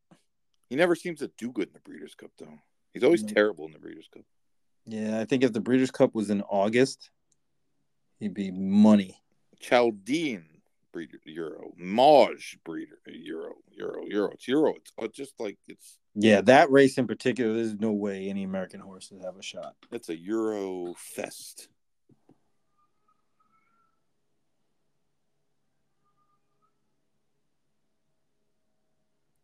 He 0.68 0.76
never 0.76 0.95
seems 0.95 1.18
to 1.20 1.30
do 1.37 1.53
good 1.53 1.68
in 1.68 1.74
the 1.74 1.80
Breeders' 1.80 2.14
Cup, 2.14 2.30
though. 2.39 2.59
He's 2.95 3.05
always 3.05 3.22
No. 3.22 3.33
terrible 3.33 3.66
in 3.66 3.72
the 3.72 3.78
Breeders' 3.78 4.09
Cup. 4.12 4.24
yeah, 4.87 5.20
I 5.20 5.24
think 5.24 5.45
if 5.45 5.53
the 5.53 5.61
Breeders' 5.61 5.91
Cup 5.91 6.14
was 6.14 6.30
in 6.30 6.43
August, 6.43 7.11
he'd 8.18 8.35
be 8.35 8.51
money. 8.51 9.20
Chaldean 9.61 10.49
breeder 10.93 11.18
Euro, 11.24 11.72
Maj 11.76 12.59
breeder 12.64 12.99
Euro, 13.07 13.55
Euro, 13.72 14.05
Euro. 14.07 14.30
It's 14.33 14.49
Euro. 14.49 14.74
It's 14.74 14.93
uh, 14.99 15.09
just 15.09 15.35
like 15.39 15.59
it's 15.68 15.99
Yeah, 16.15 16.43
that 16.43 16.71
race 16.71 16.99
in 16.99 17.07
particular, 17.07 17.55
there's 17.55 17.75
no 17.75 17.93
way 17.93 18.29
any 18.29 18.45
American 18.45 18.81
horses 18.81 19.25
have 19.25 19.37
a 19.39 19.43
shot. 19.43 19.77
it's 19.91 20.11
a 20.11 20.17
Euro 20.17 20.95
fest. 20.97 21.69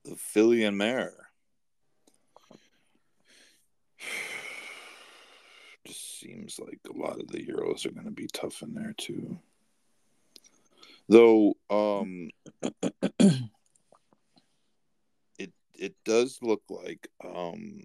The 0.04 0.16
filly 0.16 0.64
and 0.64 0.76
mare. 0.76 1.30
Just 5.86 6.20
seems 6.20 6.58
like 6.58 6.80
a 6.88 6.92
lot 6.98 7.18
of 7.20 7.28
the 7.28 7.46
Euros 7.46 7.86
are 7.86 7.92
going 7.92 8.04
to 8.04 8.10
be 8.10 8.26
tough 8.26 8.62
in 8.62 8.74
there 8.74 8.94
too. 8.98 9.38
Though, 11.08 11.54
um, 11.70 12.28
it 15.78 15.94
does 16.04 16.38
look 16.42 16.62
like 16.68 17.08
um 17.24 17.80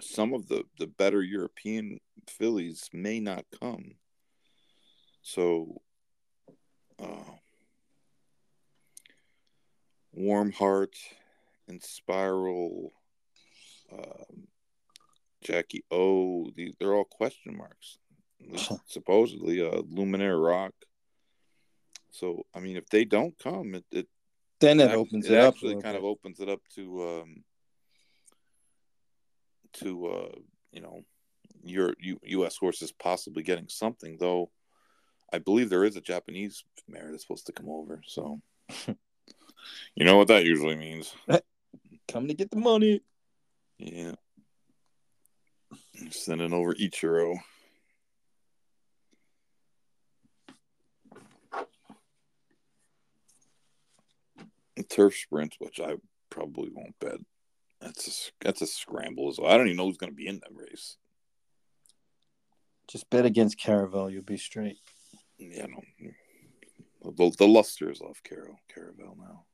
some 0.00 0.32
of 0.32 0.48
the 0.48 0.64
the 0.78 0.86
better 0.86 1.22
European 1.22 2.00
fillies 2.28 2.88
may 2.92 3.20
not 3.20 3.44
come. 3.60 3.94
So, 5.22 5.80
uh, 7.02 7.36
Warm 10.12 10.52
Heart 10.52 10.96
and 11.66 11.82
Spiral, 11.82 12.92
um, 13.92 14.48
Jackie 15.42 15.84
O, 15.90 16.50
these 16.54 16.74
they're 16.78 16.94
all 16.94 17.04
question 17.04 17.56
marks. 17.56 17.98
Supposedly, 18.86 19.66
uh, 19.66 19.82
Lumiere 19.88 20.36
Rock. 20.36 20.74
So, 22.10 22.44
I 22.54 22.60
mean, 22.60 22.76
if 22.76 22.86
they 22.90 23.04
don't 23.04 23.36
come, 23.38 23.74
it, 23.74 23.84
it 23.90 24.08
Then 24.60 24.80
it 24.80 24.90
opens 24.92 25.26
it 25.26 25.32
it, 25.32 25.38
actually 25.38 25.80
kind 25.82 25.96
of 25.96 26.04
opens 26.04 26.40
it 26.40 26.48
up 26.48 26.60
to 26.74 27.08
um 27.08 27.44
to 29.74 30.06
uh 30.06 30.38
you 30.72 30.80
know 30.80 31.02
your 31.62 31.94
U, 31.98 32.18
U.S. 32.22 32.56
horses 32.56 32.92
possibly 32.92 33.42
getting 33.42 33.68
something 33.68 34.16
though. 34.18 34.50
I 35.32 35.38
believe 35.38 35.70
there 35.70 35.84
is 35.84 35.96
a 35.96 36.00
Japanese 36.00 36.64
mare 36.88 37.08
that's 37.10 37.22
supposed 37.22 37.46
to 37.46 37.52
come 37.52 37.68
over, 37.68 38.02
so 38.06 38.40
you 38.86 40.04
know 40.04 40.16
what 40.16 40.28
that 40.28 40.44
usually 40.44 40.76
means. 40.76 41.14
Come 42.08 42.28
to 42.28 42.34
get 42.34 42.50
the 42.50 42.58
money. 42.58 43.02
Yeah, 43.78 44.12
sending 46.10 46.52
over 46.52 46.74
Ichiro. 46.74 47.38
Turf 54.82 55.14
sprints, 55.14 55.56
which 55.58 55.80
I 55.80 55.94
probably 56.30 56.70
won't 56.72 56.98
bet. 57.00 57.18
That's 57.80 58.08
a, 58.08 58.44
that's 58.44 58.62
a 58.62 58.66
scramble 58.66 59.28
as 59.28 59.38
well. 59.38 59.50
I 59.50 59.56
don't 59.56 59.66
even 59.66 59.76
know 59.76 59.86
who's 59.86 59.98
going 59.98 60.12
to 60.12 60.16
be 60.16 60.26
in 60.26 60.40
that 60.40 60.54
race. 60.54 60.96
Just 62.88 63.08
bet 63.10 63.24
against 63.24 63.58
Caravel, 63.58 64.10
you'll 64.10 64.22
be 64.22 64.36
straight. 64.36 64.78
Yeah, 65.38 65.66
no. 65.66 65.82
The, 67.12 67.32
the 67.38 67.46
luster 67.46 67.90
is 67.90 68.00
off 68.00 68.22
Caro 68.26 68.56
Caravel 68.72 69.16
now. 69.18 69.44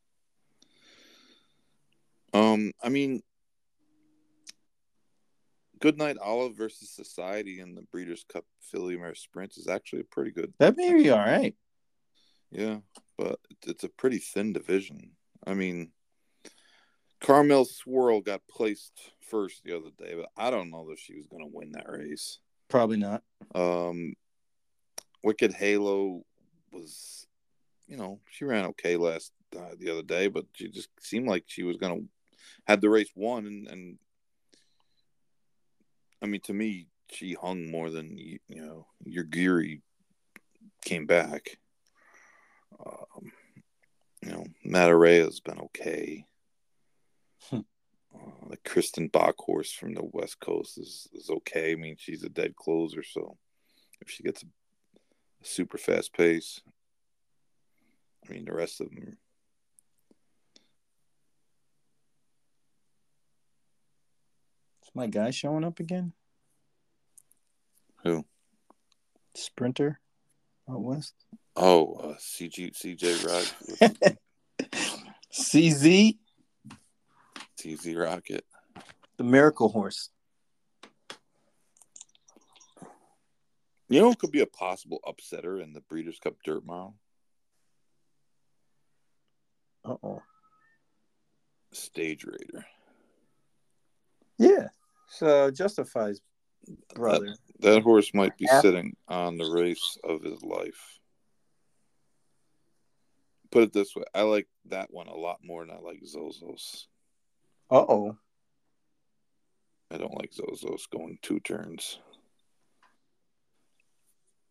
Um, 2.33 2.73
I 2.83 2.89
mean, 2.89 3.23
Goodnight 5.81 6.19
Olive 6.19 6.57
versus 6.57 6.91
Society 6.91 7.61
in 7.61 7.75
the 7.75 7.83
Breeders' 7.83 8.25
Cup 8.31 8.45
Filly 8.61 8.97
Mare 8.97 9.15
Sprint 9.15 9.57
is 9.57 9.67
actually 9.67 10.01
a 10.01 10.05
pretty 10.05 10.31
good. 10.31 10.53
That 10.59 10.77
may 10.77 10.93
be 10.93 11.11
all 11.11 11.19
right. 11.19 11.55
Yeah, 12.51 12.79
but 13.17 13.39
it's 13.67 13.85
a 13.85 13.89
pretty 13.89 14.19
thin 14.19 14.53
division. 14.53 15.13
I 15.47 15.55
mean, 15.55 15.93
Caramel 17.21 17.65
Swirl 17.65 18.21
got 18.21 18.41
placed 18.49 19.13
first 19.21 19.63
the 19.65 19.77
other 19.77 19.91
day, 19.99 20.15
but 20.17 20.31
I 20.37 20.51
don't 20.51 20.71
know 20.71 20.89
that 20.89 20.99
she 20.99 21.15
was 21.15 21.27
going 21.27 21.43
to 21.43 21.51
win 21.53 21.73
that 21.73 21.89
race. 21.89 22.39
Probably 22.69 22.97
not. 22.97 23.23
Um, 23.55 24.15
Wicked 25.23 25.53
Halo 25.53 26.23
was, 26.73 27.27
you 27.87 27.97
know, 27.97 28.21
she 28.31 28.45
ran 28.45 28.67
okay 28.67 28.97
last 28.97 29.33
uh, 29.57 29.75
the 29.79 29.91
other 29.91 30.03
day, 30.03 30.29
but 30.29 30.47
she 30.55 30.69
just 30.69 30.89
seemed 31.01 31.29
like 31.29 31.45
she 31.47 31.63
was 31.63 31.77
gonna 31.77 32.01
had 32.67 32.81
the 32.81 32.91
race 32.91 33.11
won, 33.15 33.47
and, 33.47 33.69
and 33.69 33.99
I 36.23 36.27
mean, 36.27 36.41
to 36.43 36.53
me, 36.53 36.87
she 37.11 37.35
hung 37.35 37.71
more 37.71 37.91
than 37.91 38.17
you, 38.17 38.39
you 38.49 38.65
know. 38.65 38.87
Your 39.05 39.25
Geary 39.25 39.83
came 40.85 41.07
back. 41.07 41.59
Um, 42.79 43.33
you 44.23 44.31
know, 44.31 44.45
Matareya 44.67 45.25
has 45.25 45.41
been 45.41 45.59
okay. 45.61 46.27
Hmm. 47.49 47.61
Uh, 48.15 48.49
the 48.51 48.57
Kristen 48.59 49.09
Bach 49.09 49.37
horse 49.39 49.73
from 49.73 49.95
the 49.95 50.05
West 50.05 50.41
Coast 50.41 50.79
is, 50.79 51.09
is 51.13 51.31
okay. 51.31 51.73
I 51.73 51.77
mean, 51.77 51.97
she's 51.99 52.25
a 52.25 52.29
dead 52.29 52.57
closer, 52.57 53.03
so 53.03 53.37
if 54.01 54.11
she 54.11 54.23
gets 54.23 54.43
a, 54.43 54.47
a 54.47 55.45
super 55.45 55.79
fast 55.79 56.13
pace, 56.13 56.61
I 58.29 58.33
mean, 58.33 58.45
the 58.45 58.53
rest 58.53 58.81
of 58.81 58.91
them. 58.91 59.17
Is 64.83 64.91
my 64.95 65.07
guy 65.07 65.31
showing 65.31 65.65
up 65.65 65.81
again? 65.81 66.13
Who? 68.03 68.25
Sprinter 69.35 70.01
out 70.69 70.83
west. 70.83 71.15
Oh, 71.63 71.93
uh, 71.93 72.15
CG, 72.15 72.73
CJ 72.75 73.27
Rod, 73.27 74.17
CZ, 75.31 76.17
CZ 77.61 77.99
Rocket. 77.99 78.45
the 79.19 79.25
miracle 79.25 79.69
horse. 79.69 80.09
You 83.91 84.01
know, 84.01 84.09
who 84.09 84.17
could 84.17 84.31
be 84.33 84.41
a 84.41 84.47
possible 84.47 85.01
upsetter 85.07 85.63
in 85.63 85.75
the 85.75 85.83
Breeders' 85.83 86.19
Cup 86.19 86.37
Dirt 86.45 86.65
Mile. 86.65 86.95
Uh 89.85 89.97
oh. 90.03 90.23
Stage 91.73 92.25
Raider. 92.25 92.65
Yeah. 94.39 94.69
So 95.09 95.51
justifies 95.51 96.23
brother. 96.95 97.35
That 97.59 97.83
horse 97.83 98.15
might 98.15 98.39
be 98.39 98.47
sitting 98.63 98.97
on 99.09 99.37
the 99.37 99.51
race 99.51 99.99
of 100.05 100.23
his 100.23 100.43
life. 100.43 101.00
Put 103.51 103.65
it 103.65 103.73
this 103.73 103.95
way, 103.97 104.05
I 104.15 104.23
like 104.23 104.47
that 104.67 104.93
one 104.93 105.09
a 105.09 105.17
lot 105.17 105.39
more 105.43 105.65
than 105.67 105.75
I 105.75 105.81
like 105.81 106.03
Zozos. 106.05 106.87
Uh 107.71 107.85
oh. 107.89 108.17
I 109.91 109.99
don't 109.99 110.17
like 110.17 110.33
Zozos 110.33 110.89
going 110.91 111.19
two 111.21 111.41
turns. 111.41 111.99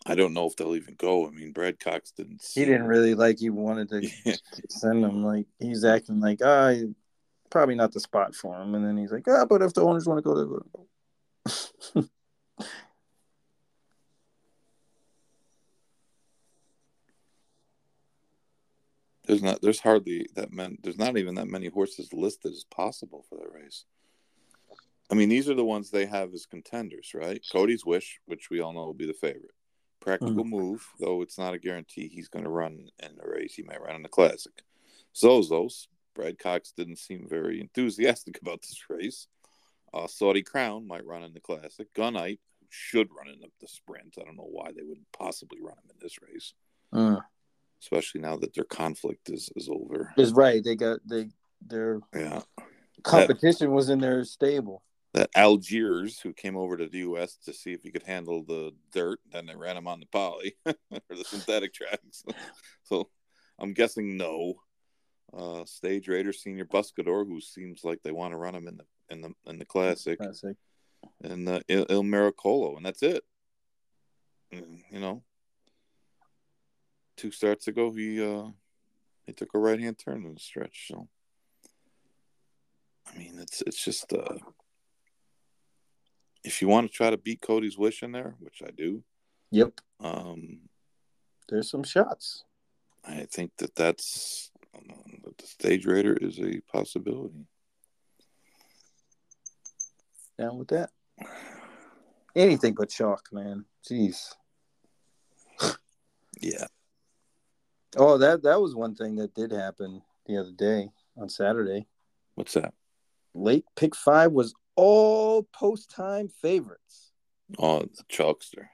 I 0.05 0.15
don't 0.15 0.33
know 0.33 0.47
if 0.47 0.55
they'll 0.55 0.75
even 0.75 0.95
go. 0.95 1.27
I 1.27 1.29
mean, 1.29 1.51
Brad 1.51 1.79
Cox 1.79 2.11
didn't. 2.11 2.41
He 2.53 2.65
didn't 2.65 2.87
really 2.87 3.15
like 3.15 3.39
he 3.39 3.49
wanted 3.49 3.89
to 3.89 4.09
Yeah. 4.25 4.35
send 4.69 5.03
him. 5.03 5.23
Like 5.23 5.45
he's 5.59 5.85
acting 5.85 6.19
like 6.19 6.39
ah, 6.43 6.73
probably 7.49 7.75
not 7.75 7.91
the 7.93 7.99
spot 7.99 8.35
for 8.35 8.59
him. 8.61 8.75
And 8.75 8.85
then 8.85 8.97
he's 8.97 9.11
like, 9.11 9.27
ah, 9.27 9.45
but 9.45 9.61
if 9.61 9.73
the 9.73 9.81
owners 9.81 10.07
want 10.07 10.17
to 10.17 10.21
go, 10.21 10.63
to 11.95 12.09
There's 19.29 19.43
not. 19.43 19.61
There's 19.61 19.79
hardly 19.79 20.27
that 20.33 20.51
many. 20.51 20.79
There's 20.81 20.97
not 20.97 21.15
even 21.15 21.35
that 21.35 21.47
many 21.47 21.67
horses 21.67 22.11
listed 22.11 22.51
as 22.51 22.63
possible 22.63 23.23
for 23.29 23.37
that 23.37 23.53
race. 23.53 23.85
I 25.11 25.13
mean, 25.13 25.29
these 25.29 25.47
are 25.47 25.53
the 25.53 25.63
ones 25.63 25.91
they 25.91 26.07
have 26.07 26.33
as 26.33 26.47
contenders, 26.47 27.11
right? 27.13 27.39
Cody's 27.51 27.85
Wish, 27.85 28.19
which 28.25 28.49
we 28.49 28.59
all 28.59 28.73
know 28.73 28.85
will 28.85 28.93
be 28.95 29.05
the 29.05 29.13
favorite. 29.13 29.53
Practical 29.99 30.45
Move, 30.45 30.83
though 30.99 31.21
it's 31.21 31.37
not 31.37 31.53
a 31.53 31.59
guarantee 31.59 32.07
he's 32.07 32.27
going 32.27 32.45
to 32.45 32.49
run 32.49 32.89
in 33.03 33.15
the 33.17 33.29
race. 33.29 33.53
He 33.53 33.61
might 33.61 33.81
run 33.81 33.95
in 33.95 34.01
the 34.01 34.09
Classic. 34.09 34.63
Zozos, 35.15 35.87
Brad 36.15 36.39
Cox 36.39 36.71
didn't 36.75 36.97
seem 36.97 37.27
very 37.29 37.61
enthusiastic 37.61 38.39
about 38.41 38.63
this 38.63 38.89
race. 38.89 39.27
Uh, 39.93 40.07
Saudi 40.07 40.41
Crown 40.41 40.87
might 40.87 41.05
run 41.05 41.21
in 41.21 41.33
the 41.33 41.39
Classic. 41.39 41.93
Gunite 41.93 42.39
should 42.69 43.09
run 43.15 43.27
in 43.31 43.41
the, 43.41 43.49
the 43.61 43.67
Sprint. 43.67 44.15
I 44.19 44.23
don't 44.23 44.37
know 44.37 44.49
why 44.49 44.71
they 44.71 44.83
would 44.83 45.05
possibly 45.15 45.59
run 45.61 45.77
him 45.77 45.91
in 45.91 45.97
this 46.01 46.17
race. 46.19 46.53
Mm. 46.93 47.21
Especially 47.81 48.21
now 48.21 48.35
that 48.37 48.53
their 48.53 48.65
conflict 48.65 49.29
is 49.29 49.49
is 49.55 49.69
over. 49.69 50.13
Is 50.17 50.33
right. 50.33 50.63
They 50.63 50.75
got 50.75 50.99
they 51.05 51.29
their 51.65 51.99
Yeah, 52.13 52.41
competition 53.03 53.71
was 53.71 53.89
in 53.89 53.99
their 53.99 54.23
stable. 54.25 54.83
that 55.13 55.29
Algiers 55.35 56.19
who 56.19 56.33
came 56.33 56.55
over 56.57 56.77
to 56.77 56.87
the 56.87 56.99
U.S. 56.99 57.37
to 57.45 57.53
see 57.53 57.73
if 57.73 57.81
he 57.83 57.91
could 57.91 58.03
handle 58.03 58.43
the 58.43 58.71
dirt, 58.91 59.19
then 59.31 59.45
they 59.45 59.55
ran 59.55 59.77
him 59.77 59.87
on 59.87 59.99
the 59.99 60.05
poly 60.07 60.55
or 60.65 60.73
the 61.09 61.23
synthetic 61.25 61.73
tracks. 61.73 62.23
so 62.83 63.09
I'm 63.57 63.73
guessing 63.73 64.17
no. 64.17 64.55
Uh, 65.31 65.63
Stage 65.65 66.07
Raider 66.07 66.31
Señor 66.31 66.65
Buscador, 66.65 67.27
who 67.27 67.39
seems 67.39 67.83
like 67.83 67.99
they 68.03 68.11
want 68.11 68.33
to 68.33 68.37
run 68.37 68.55
him 68.55 68.67
in 68.67 68.77
the 68.77 68.85
in 69.09 69.21
the 69.21 69.31
in 69.45 69.59
the 69.59 69.65
classic, 69.65 70.17
Classic. 70.19 70.57
and 71.21 71.47
uh, 71.47 71.59
Il, 71.67 71.85
Il 71.89 72.03
Miracolo, 72.03 72.75
and 72.77 72.85
that's 72.85 73.03
it. 73.03 73.23
Mm, 74.53 74.81
You 74.91 74.99
know, 74.99 75.23
two 77.19 77.31
starts 77.31 77.67
ago, 77.67 77.91
he 77.91 78.23
uh, 78.23 78.47
he 79.25 79.33
took 79.33 79.53
a 79.53 79.59
right 79.59 79.79
hand 79.79 79.97
turn 79.99 80.25
in 80.25 80.33
the 80.33 80.39
stretch. 80.39 80.87
So, 80.87 81.07
I 83.13 83.17
mean, 83.17 83.37
it's 83.39 83.61
it's 83.67 83.83
just 83.83 84.13
uh, 84.13 84.37
if 86.43 86.61
you 86.61 86.67
want 86.69 86.89
to 86.89 86.93
try 86.95 87.09
to 87.09 87.17
beat 87.17 87.41
Cody's 87.41 87.77
wish 87.77 88.01
in 88.03 88.13
there, 88.13 88.35
which 88.39 88.61
I 88.65 88.71
do, 88.71 89.03
Yep. 89.51 89.81
um, 89.99 90.59
There's 91.49 91.69
some 91.69 91.83
shots. 91.83 92.43
I 93.05 93.25
think 93.31 93.51
that 93.57 93.75
that's 93.75 94.51
um, 94.73 95.21
the 95.37 95.45
Stage 95.47 95.85
Raider 95.85 96.15
is 96.21 96.39
a 96.39 96.61
possibility. 96.71 97.45
Down 100.37 100.57
with 100.57 100.69
that. 100.69 100.91
Anything 102.35 102.73
but 102.75 102.89
chalk, 102.89 103.27
man. 103.33 103.65
Jeez. 103.89 104.33
Yeah, 106.41 106.67
Oh, 107.97 108.17
that 108.17 108.43
that 108.43 108.61
was 108.61 108.75
one 108.75 108.95
thing 108.95 109.15
that 109.15 109.33
did 109.33 109.51
happen 109.51 110.01
the 110.25 110.37
other 110.37 110.51
day 110.51 110.89
on 111.17 111.29
Saturday. 111.29 111.87
what's 112.35 112.53
that? 112.53 112.73
Late 113.33 113.65
pick 113.75 113.95
five 113.95 114.31
was 114.31 114.53
all 114.75 115.43
post 115.53 115.89
time 115.89 116.29
favorites. 116.41 117.11
Oh, 117.57 117.79
the 117.79 118.03
Chalkster. 118.11 118.67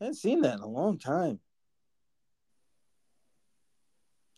I 0.00 0.04
haven't 0.04 0.16
seen 0.16 0.42
that 0.42 0.54
in 0.54 0.60
a 0.60 0.68
long 0.68 0.98
time. 0.98 1.40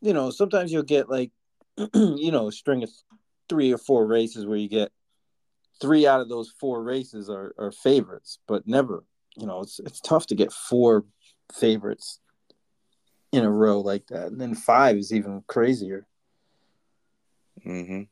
You 0.01 0.12
know, 0.12 0.31
sometimes 0.31 0.72
you'll 0.72 0.85
get 0.85 1.09
like, 1.11 1.33
you 1.95 2.31
know, 2.31 2.49
a 2.49 2.53
string 2.53 2.83
of 2.83 2.91
three 3.49 3.72
or 3.72 3.79
four 3.79 4.07
races 4.07 4.47
where 4.47 4.59
you 4.59 4.68
get 4.68 4.93
three 5.81 6.07
out 6.07 6.20
of 6.20 6.29
those 6.29 6.53
four 6.61 6.83
races 6.83 7.29
are, 7.29 7.55
are 7.59 7.72
favorites, 7.72 8.39
but 8.47 8.66
never, 8.66 9.05
you 9.37 9.47
know, 9.47 9.62
it's 9.62 9.81
it's 9.81 10.01
tough 10.01 10.27
to 10.27 10.35
get 10.35 10.53
four 10.53 11.05
favorites 11.53 12.20
in 13.33 13.45
a 13.45 13.51
row 13.51 13.81
like 13.81 14.07
that. 14.09 14.29
And 14.29 14.41
then 14.41 14.55
five 14.55 14.97
is 14.97 15.12
even 15.12 15.43
crazier. 15.47 16.07
Mm-hmm. 17.66 18.03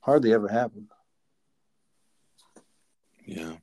Hardly 0.00 0.32
ever 0.32 0.48
happened. 0.48 0.88
Yeah. 3.24 3.56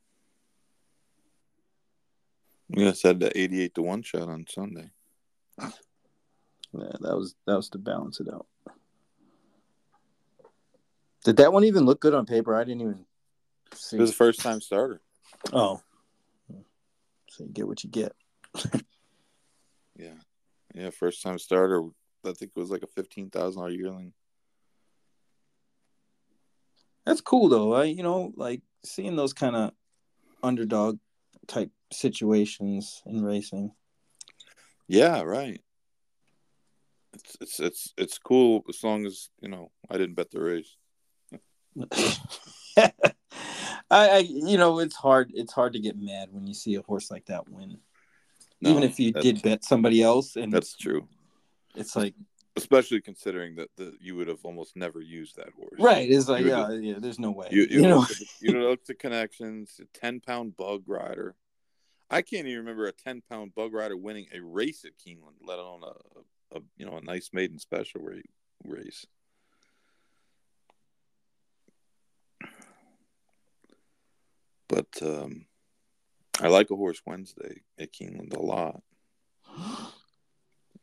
you 2.69 2.85
Yeah, 2.85 2.93
said 2.93 3.19
the 3.19 3.37
eighty-eight 3.37 3.75
to 3.75 3.81
one 3.81 4.03
shot 4.03 4.29
on 4.29 4.45
Sunday. 4.47 4.91
Yeah, 5.59 5.69
that 7.01 7.15
was 7.15 7.35
that 7.45 7.55
was 7.55 7.69
to 7.69 7.77
balance 7.77 8.19
it 8.19 8.27
out. 8.31 8.45
Did 11.25 11.37
that 11.37 11.51
one 11.51 11.65
even 11.65 11.85
look 11.85 11.99
good 11.99 12.13
on 12.13 12.25
paper? 12.25 12.55
I 12.55 12.63
didn't 12.63 12.81
even 12.81 13.05
see. 13.73 13.97
It 13.97 14.01
was 14.01 14.11
a 14.11 14.13
first-time 14.13 14.61
starter. 14.61 15.01
Oh, 15.51 15.81
so 17.29 17.43
you 17.43 17.49
get 17.51 17.67
what 17.67 17.83
you 17.83 17.89
get. 17.89 18.15
Yeah, 19.97 20.13
yeah, 20.73 20.89
first-time 20.89 21.39
starter. 21.39 21.83
I 22.25 22.33
think 22.33 22.51
it 22.55 22.59
was 22.59 22.69
like 22.69 22.83
a 22.83 22.87
fifteen 22.87 23.29
thousand 23.29 23.61
dollar 23.61 23.71
yearling. 23.71 24.13
That's 27.05 27.21
cool 27.21 27.49
though. 27.49 27.73
I 27.73 27.85
you 27.85 28.03
know 28.03 28.33
like 28.35 28.61
seeing 28.83 29.15
those 29.15 29.33
kind 29.33 29.55
of 29.55 29.71
underdog 30.43 30.99
type 31.47 31.71
situations 31.91 33.01
in 33.05 33.23
racing. 33.23 33.71
Yeah, 34.87 35.21
right. 35.21 35.61
It's 37.13 37.37
it's 37.41 37.59
it's 37.59 37.93
it's 37.97 38.17
cool 38.17 38.63
as 38.69 38.83
long 38.83 39.05
as 39.05 39.29
you 39.41 39.49
know 39.49 39.71
I 39.89 39.97
didn't 39.97 40.15
bet 40.15 40.31
the 40.31 40.41
race. 40.41 40.75
I, 42.77 42.91
I 43.91 44.17
you 44.19 44.57
know 44.57 44.79
it's 44.79 44.95
hard 44.95 45.31
it's 45.33 45.53
hard 45.53 45.73
to 45.73 45.79
get 45.79 45.97
mad 45.97 46.29
when 46.31 46.45
you 46.45 46.53
see 46.53 46.75
a 46.75 46.81
horse 46.81 47.09
like 47.09 47.25
that 47.25 47.49
win. 47.49 47.79
No, 48.61 48.71
Even 48.71 48.83
if 48.83 48.99
you 48.99 49.11
did 49.13 49.41
bet 49.41 49.63
somebody 49.63 50.01
else 50.01 50.35
and 50.35 50.51
That's 50.51 50.75
true, 50.75 51.07
it's 51.75 51.95
like 51.95 52.13
especially 52.57 52.99
considering 52.99 53.55
that 53.55 53.69
the 53.77 53.93
you 54.01 54.15
would 54.17 54.27
have 54.27 54.43
almost 54.43 54.75
never 54.75 54.99
used 54.99 55.37
that 55.37 55.49
horse. 55.57 55.79
right, 55.79 56.09
it's 56.09 56.27
like 56.27 56.45
yeah, 56.45 56.67
would- 56.67 56.83
yeah, 56.83 56.95
there's 56.99 57.19
no 57.19 57.31
way. 57.31 57.47
You 57.51 57.61
You, 57.61 57.67
you, 57.69 57.81
know 57.83 57.97
looked 57.99 58.11
at, 58.11 58.17
you 58.41 58.51
looked 58.59 58.89
at 58.89 58.99
connections, 58.99 59.79
a 59.81 59.97
ten 59.97 60.19
pound 60.19 60.57
bug 60.57 60.83
rider. 60.87 61.35
I 62.09 62.21
can't 62.21 62.47
even 62.47 62.59
remember 62.59 62.87
a 62.87 62.91
ten 62.91 63.21
pound 63.21 63.55
bug 63.55 63.73
rider 63.73 63.95
winning 63.95 64.27
a 64.33 64.41
race 64.41 64.83
at 64.83 64.97
Keeneland, 64.97 65.37
let 65.41 65.59
alone 65.59 65.83
a, 65.83 66.57
a 66.57 66.61
you 66.77 66.85
know 66.85 66.97
a 66.97 67.01
nice 67.01 67.29
maiden 67.31 67.59
special 67.59 68.01
race. 68.65 69.05
But 74.67 74.87
um, 75.01 75.45
I 76.41 76.47
like 76.47 76.71
a 76.71 76.75
horse 76.75 77.01
Wednesday 77.05 77.61
at 77.77 77.91
Keeneland 77.93 78.35
a 78.35 78.41
lot. 78.41 78.81
I 79.47 79.91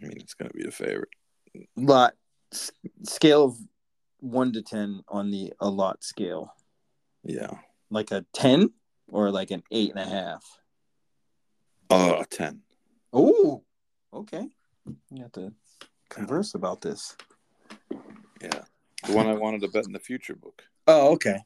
mean, 0.01 0.19
it's 0.19 0.35
going 0.35 0.51
to 0.51 0.57
be 0.57 0.67
a 0.67 0.71
favorite. 0.71 1.09
lot 1.77 2.15
s- 2.53 2.71
scale 3.05 3.45
of 3.45 3.57
one 4.21 4.53
to 4.53 4.63
ten 4.63 5.03
on 5.09 5.31
the 5.31 5.53
a 5.61 5.69
lot 5.69 6.05
scale. 6.05 6.53
Yeah, 7.25 7.59
Like 7.91 8.11
a 8.11 8.25
ten 8.35 8.71
or 9.09 9.31
like 9.31 9.51
an 9.51 9.63
eight 9.71 9.91
and 9.91 9.99
a 10.01 10.05
half. 10.09 10.45
uh, 11.91 12.19
a 12.21 12.27
ten. 12.27 12.63
Oh, 13.13 13.63
okay. 14.13 14.49
You 15.11 15.23
have 15.23 15.33
to 15.33 15.53
converse 16.11 16.55
about 16.55 16.83
this. 16.83 17.17
Yeah, 18.43 18.61
the 19.07 19.13
one 19.15 19.27
I 19.27 19.35
wanted 19.35 19.63
to 19.63 19.69
bet 19.69 19.87
in 19.87 19.93
the 19.93 19.99
future 19.99 20.35
book. 20.37 20.63
Oh, 20.87 21.13
okay. 21.13 21.39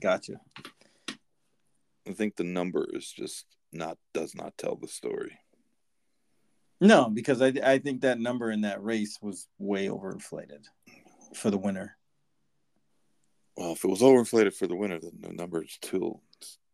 Gotcha. 0.00 0.34
I 2.08 2.12
think 2.12 2.36
the 2.36 2.44
number 2.44 2.86
is 2.92 3.10
just 3.10 3.46
not 3.72 3.98
does 4.14 4.34
not 4.34 4.56
tell 4.56 4.76
the 4.76 4.88
story. 4.88 5.38
No, 6.80 7.10
because 7.10 7.42
I 7.42 7.52
I 7.62 7.78
think 7.78 8.00
that 8.00 8.18
number 8.18 8.50
in 8.50 8.62
that 8.62 8.82
race 8.82 9.18
was 9.20 9.46
way 9.58 9.86
overinflated 9.86 10.64
for 11.34 11.50
the 11.50 11.58
winner. 11.58 11.96
Well, 13.56 13.72
if 13.72 13.84
it 13.84 13.88
was 13.88 14.00
overinflated 14.00 14.54
for 14.54 14.66
the 14.66 14.76
winner, 14.76 14.98
then 14.98 15.18
the 15.20 15.32
number 15.32 15.62
is 15.62 15.78
too 15.82 16.20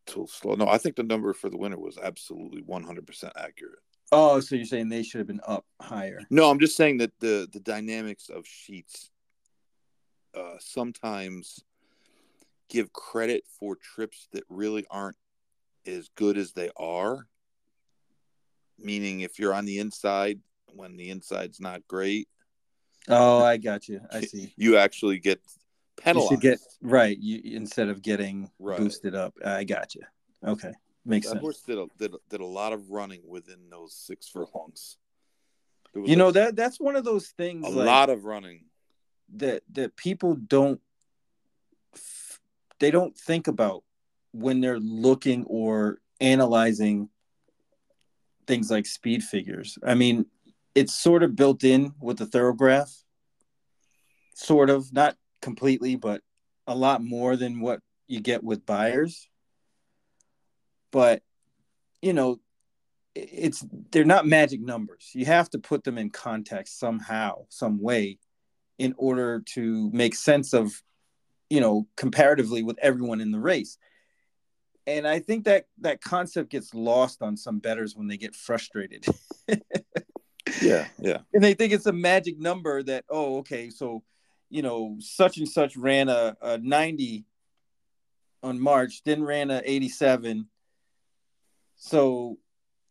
too 0.07 0.27
slow. 0.31 0.55
No, 0.55 0.69
I 0.69 0.79
think 0.79 0.95
the 0.95 1.03
number 1.03 1.33
for 1.33 1.51
the 1.51 1.59
winner 1.59 1.79
was 1.79 1.99
absolutely 1.99 2.63
one 2.63 2.85
hundred 2.85 3.07
percent 3.07 3.33
accurate. 3.37 3.81
Oh, 4.13 4.39
so 4.39 4.55
you're 4.55 4.65
saying 4.65 4.89
they 4.89 5.03
should 5.03 5.19
have 5.19 5.27
been 5.27 5.41
up 5.45 5.67
higher? 5.83 6.21
No, 6.31 6.49
I'm 6.49 6.61
just 6.61 6.77
saying 6.77 6.99
that 6.99 7.13
the 7.19 7.49
the 7.53 7.61
dynamics 7.61 8.29
of 8.29 8.47
sheets 8.47 9.11
uh, 10.37 10.55
sometimes 10.61 11.65
give 12.69 12.93
credit 12.93 13.45
for 13.59 13.77
trips 13.77 14.29
that 14.33 14.43
really 14.49 14.85
aren't 14.91 15.17
as 15.87 16.09
good 16.17 16.37
as 16.37 16.53
they 16.53 16.71
are. 16.77 17.27
Meaning, 18.79 19.21
if 19.21 19.39
you're 19.39 19.55
on 19.55 19.65
the 19.65 19.79
inside 19.79 20.41
when 20.75 20.97
the 20.97 21.11
inside's 21.11 21.61
not 21.61 21.87
great, 21.89 22.29
Oh, 23.09 23.39
I 23.43 23.57
got 23.57 23.89
you. 23.89 24.01
I 24.11 24.21
see. 24.23 24.53
you 24.57 24.77
actually 24.79 25.19
get 25.21 25.41
You 25.47 26.03
penalized. 26.03 26.31
should 26.33 26.41
get 26.41 26.59
right. 26.83 27.17
You 27.19 27.41
instead 27.57 27.89
of 27.89 28.03
getting 28.03 28.51
Right. 28.59 28.79
boosted 28.79 29.15
up. 29.15 29.35
I 29.45 29.63
got 29.65 29.95
you. 29.95 30.03
Okay, 30.45 30.73
makes 31.05 31.27
that 31.27 31.33
sense. 31.35 31.41
horse 31.41 31.63
did 31.63 31.79
a, 31.79 31.87
did 31.99 32.15
a- 32.15 32.19
did 32.29 32.41
a 32.41 32.47
lot 32.47 32.73
of 32.73 32.91
running 32.91 33.23
within 33.27 33.71
those 33.71 33.95
six 33.95 34.29
furlongs. 34.29 34.99
You 35.95 36.15
a- 36.15 36.17
know 36.17 36.31
that 36.33 36.57
that's 36.57 36.79
one 36.81 36.97
of 36.97 37.05
those 37.05 37.29
things. 37.29 37.65
a 37.67 37.71
like, 37.71 37.87
lot 37.87 38.11
of 38.11 38.25
running. 38.25 38.65
that 39.37 39.63
that 39.73 39.97
people 39.97 40.35
don't 40.35 40.81
they 42.81 42.91
don't 42.91 43.17
think 43.17 43.49
about 43.49 43.83
when 44.33 44.61
they're 44.61 44.81
looking 44.81 45.45
or 45.45 45.99
analyzing 46.21 47.09
things 48.47 48.71
like 48.71 48.87
speed 48.87 49.23
figures. 49.23 49.79
I 49.85 49.95
mean, 49.95 50.27
it's 50.75 50.95
sort 50.95 51.23
of 51.23 51.37
built 51.37 51.65
in 51.65 51.95
with 52.01 52.19
the 52.19 52.27
Thoro-Graph, 52.27 52.93
sort 54.35 54.71
of 54.71 54.93
not 54.93 55.17
completely, 55.41 55.97
but 55.97 56.21
a 56.67 56.75
lot 56.75 57.03
more 57.03 57.37
than 57.37 57.61
what 57.61 57.81
you 58.07 58.21
get 58.21 58.45
with 58.45 58.67
Beyers. 58.67 59.29
But 60.93 61.23
you 62.03 62.13
know, 62.13 62.39
it's 63.15 63.65
they're 63.91 64.05
not 64.05 64.27
magic 64.27 64.61
numbers. 64.61 65.11
You 65.15 65.25
have 65.25 65.49
to 65.51 65.59
put 65.59 65.83
them 65.83 65.99
in 65.99 66.11
context 66.11 66.79
somehow, 66.79 67.47
some 67.49 67.81
way 67.81 68.19
in 68.79 68.95
order 68.99 69.41
to 69.55 69.91
make 69.93 70.15
sense 70.15 70.53
of 70.53 70.83
you 71.51 71.61
know 71.61 71.87
comparatively 71.97 72.63
with 72.63 72.79
everyone 72.81 73.21
in 73.21 73.31
the 73.31 73.41
race 73.41 73.79
and 74.87 75.07
i 75.07 75.19
think 75.19 75.45
that 75.45 75.67
that 75.81 76.01
concept 76.01 76.51
gets 76.51 76.75
lost 76.75 77.23
on 77.23 77.37
some 77.37 77.59
betters 77.59 77.97
when 77.97 78.09
they 78.09 78.17
get 78.17 78.35
frustrated 78.35 79.05
Yeah, 80.63 80.87
yeah. 80.99 81.19
And 81.35 81.43
they 81.43 81.55
think 81.55 81.73
it's 81.73 81.87
a 81.87 81.93
magic 81.93 82.39
number 82.39 82.83
that 82.85 83.05
oh 83.09 83.39
okay 83.39 83.71
so 83.71 84.03
you 84.49 84.63
know 84.63 84.97
such 85.01 85.39
and 85.39 85.49
such 85.49 85.77
ran 85.77 86.09
a, 86.09 86.37
a 86.41 86.59
90 86.59 87.25
on 88.43 88.61
March, 88.61 89.03
then 89.05 89.25
ran 89.25 89.51
a 89.51 89.61
87. 89.65 90.47
So 91.77 92.39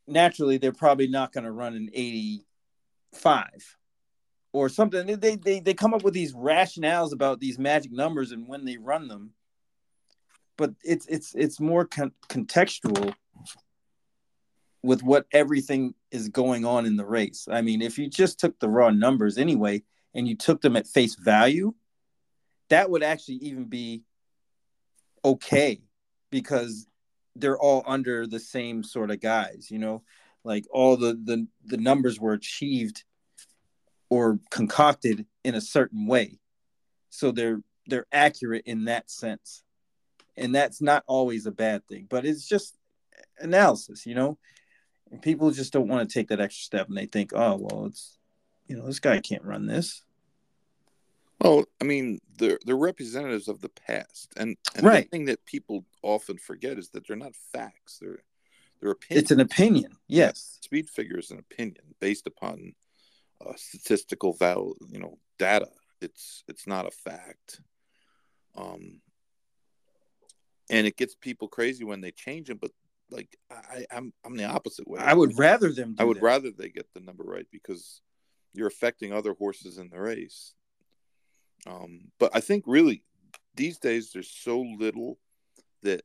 naturally 0.07 0.57
they're 0.57 0.73
probably 0.73 1.07
not 1.07 1.31
going 1.31 1.45
to 1.45 1.51
run 1.51 1.75
an 1.75 1.89
85 1.93 3.77
or 4.55 4.69
something. 4.69 5.05
They, 5.19 5.35
they 5.35 5.59
they 5.59 5.73
come 5.73 5.93
up 5.93 6.03
with 6.03 6.13
these 6.13 6.33
rationales 6.33 7.11
about 7.11 7.41
these 7.41 7.59
magic 7.59 7.91
numbers 7.91 8.31
and 8.31 8.47
when 8.47 8.63
they 8.63 8.77
run 8.77 9.09
them, 9.09 9.31
but 10.57 10.73
it's 10.81 11.05
it's 11.07 11.35
it's 11.35 11.59
more 11.59 11.85
con- 11.85 12.13
contextual 12.29 13.13
with 14.81 15.03
what 15.03 15.25
everything 15.33 15.93
is 16.09 16.29
going 16.29 16.63
on 16.63 16.85
in 16.85 16.95
the 16.95 17.05
race. 17.05 17.47
I 17.51 17.61
mean, 17.61 17.81
if 17.81 17.97
you 17.97 18.09
just 18.09 18.39
took 18.39 18.57
the 18.59 18.69
raw 18.69 18.91
numbers 18.91 19.37
anyway 19.37 19.83
and 20.13 20.27
you 20.27 20.37
took 20.37 20.61
them 20.61 20.77
at 20.77 20.87
face 20.87 21.15
value, 21.15 21.73
that 22.69 22.89
would 22.89 23.03
actually 23.03 23.37
even 23.37 23.65
be 23.65 24.03
okay 25.25 25.81
because 26.31 26.87
they're 27.35 27.59
all 27.59 27.83
under 27.85 28.25
the 28.25 28.39
same 28.39 28.83
sort 28.83 29.11
of 29.11 29.19
guys, 29.19 29.67
you 29.69 29.79
know, 29.79 30.03
like 30.45 30.65
all 30.71 30.95
the 30.95 31.19
the 31.21 31.45
the 31.65 31.77
numbers 31.77 32.21
were 32.21 32.33
achieved 32.33 33.03
or 34.09 34.39
concocted 34.51 35.25
in 35.43 35.55
a 35.55 35.61
certain 35.61 36.07
way. 36.07 36.39
So 37.09 37.31
they're 37.31 37.61
they're 37.87 38.07
accurate 38.11 38.63
in 38.65 38.85
that 38.85 39.09
sense. 39.09 39.63
And 40.37 40.53
that's 40.53 40.81
not 40.81 41.03
always 41.07 41.45
a 41.45 41.51
bad 41.51 41.87
thing, 41.87 42.07
but 42.09 42.25
it's 42.25 42.47
just 42.47 42.75
analysis, 43.39 44.05
you 44.05 44.15
know. 44.15 44.37
And 45.11 45.21
people 45.21 45.51
just 45.51 45.71
don't 45.71 45.87
want 45.87 46.07
to 46.09 46.13
take 46.13 46.27
that 46.29 46.41
extra 46.41 46.63
step 46.63 46.87
and 46.89 46.97
they 46.97 47.05
think, 47.05 47.31
"Oh, 47.33 47.55
well, 47.55 47.85
it's 47.85 48.17
you 48.67 48.75
know, 48.75 48.85
this 48.85 48.99
guy 48.99 49.19
can't 49.19 49.43
run 49.43 49.65
this." 49.65 50.03
Well, 51.39 51.65
I 51.81 51.83
mean, 51.85 52.19
they're 52.37 52.59
they're 52.65 52.75
representatives 52.75 53.47
of 53.47 53.61
the 53.61 53.69
past, 53.69 54.33
and, 54.37 54.57
and 54.75 54.85
Right. 54.85 55.03
the 55.05 55.09
thing 55.09 55.25
that 55.25 55.45
people 55.45 55.85
often 56.01 56.37
forget 56.37 56.77
is 56.77 56.89
that 56.89 57.07
they're 57.07 57.15
not 57.15 57.35
facts. 57.35 57.99
They're 58.01 58.23
they're 58.81 58.91
opinions. 58.91 59.23
It's 59.23 59.31
an 59.31 59.39
opinion. 59.39 59.97
Yes. 60.07 60.57
Speed 60.61 60.89
figure 60.89 61.17
is 61.17 61.31
an 61.31 61.39
opinion 61.39 61.95
based 61.99 62.27
upon 62.27 62.73
uh, 63.45 63.53
statistical 63.55 64.33
val, 64.33 64.73
you 64.89 64.99
know, 64.99 65.17
data. 65.39 65.67
It's 66.01 66.43
it's 66.47 66.67
not 66.67 66.85
a 66.85 66.91
fact. 66.91 67.61
Um, 68.55 69.01
and 70.69 70.87
it 70.87 70.97
gets 70.97 71.15
people 71.15 71.47
crazy 71.47 71.83
when 71.83 72.01
they 72.01 72.11
change 72.11 72.47
them. 72.47 72.57
But 72.61 72.71
like 73.09 73.37
I, 73.51 73.85
I'm 73.91 74.13
I'm 74.25 74.35
the 74.35 74.45
opposite 74.45 74.87
way. 74.87 74.99
I 74.99 75.13
would 75.13 75.37
rather 75.37 75.71
them 75.71 75.95
do 75.95 76.01
I 76.01 76.05
would 76.05 76.17
that. 76.17 76.23
rather 76.23 76.51
they 76.51 76.69
get 76.69 76.87
the 76.93 77.01
number 77.01 77.23
right 77.23 77.47
because 77.51 78.01
you're 78.53 78.67
affecting 78.67 79.13
other 79.13 79.33
horses 79.33 79.77
in 79.77 79.89
the 79.89 79.99
race. 79.99 80.53
Um, 81.67 82.11
but 82.19 82.31
I 82.33 82.41
think 82.41 82.63
really 82.67 83.03
these 83.55 83.77
days 83.79 84.11
there's 84.11 84.29
so 84.29 84.61
little 84.61 85.17
that 85.83 86.03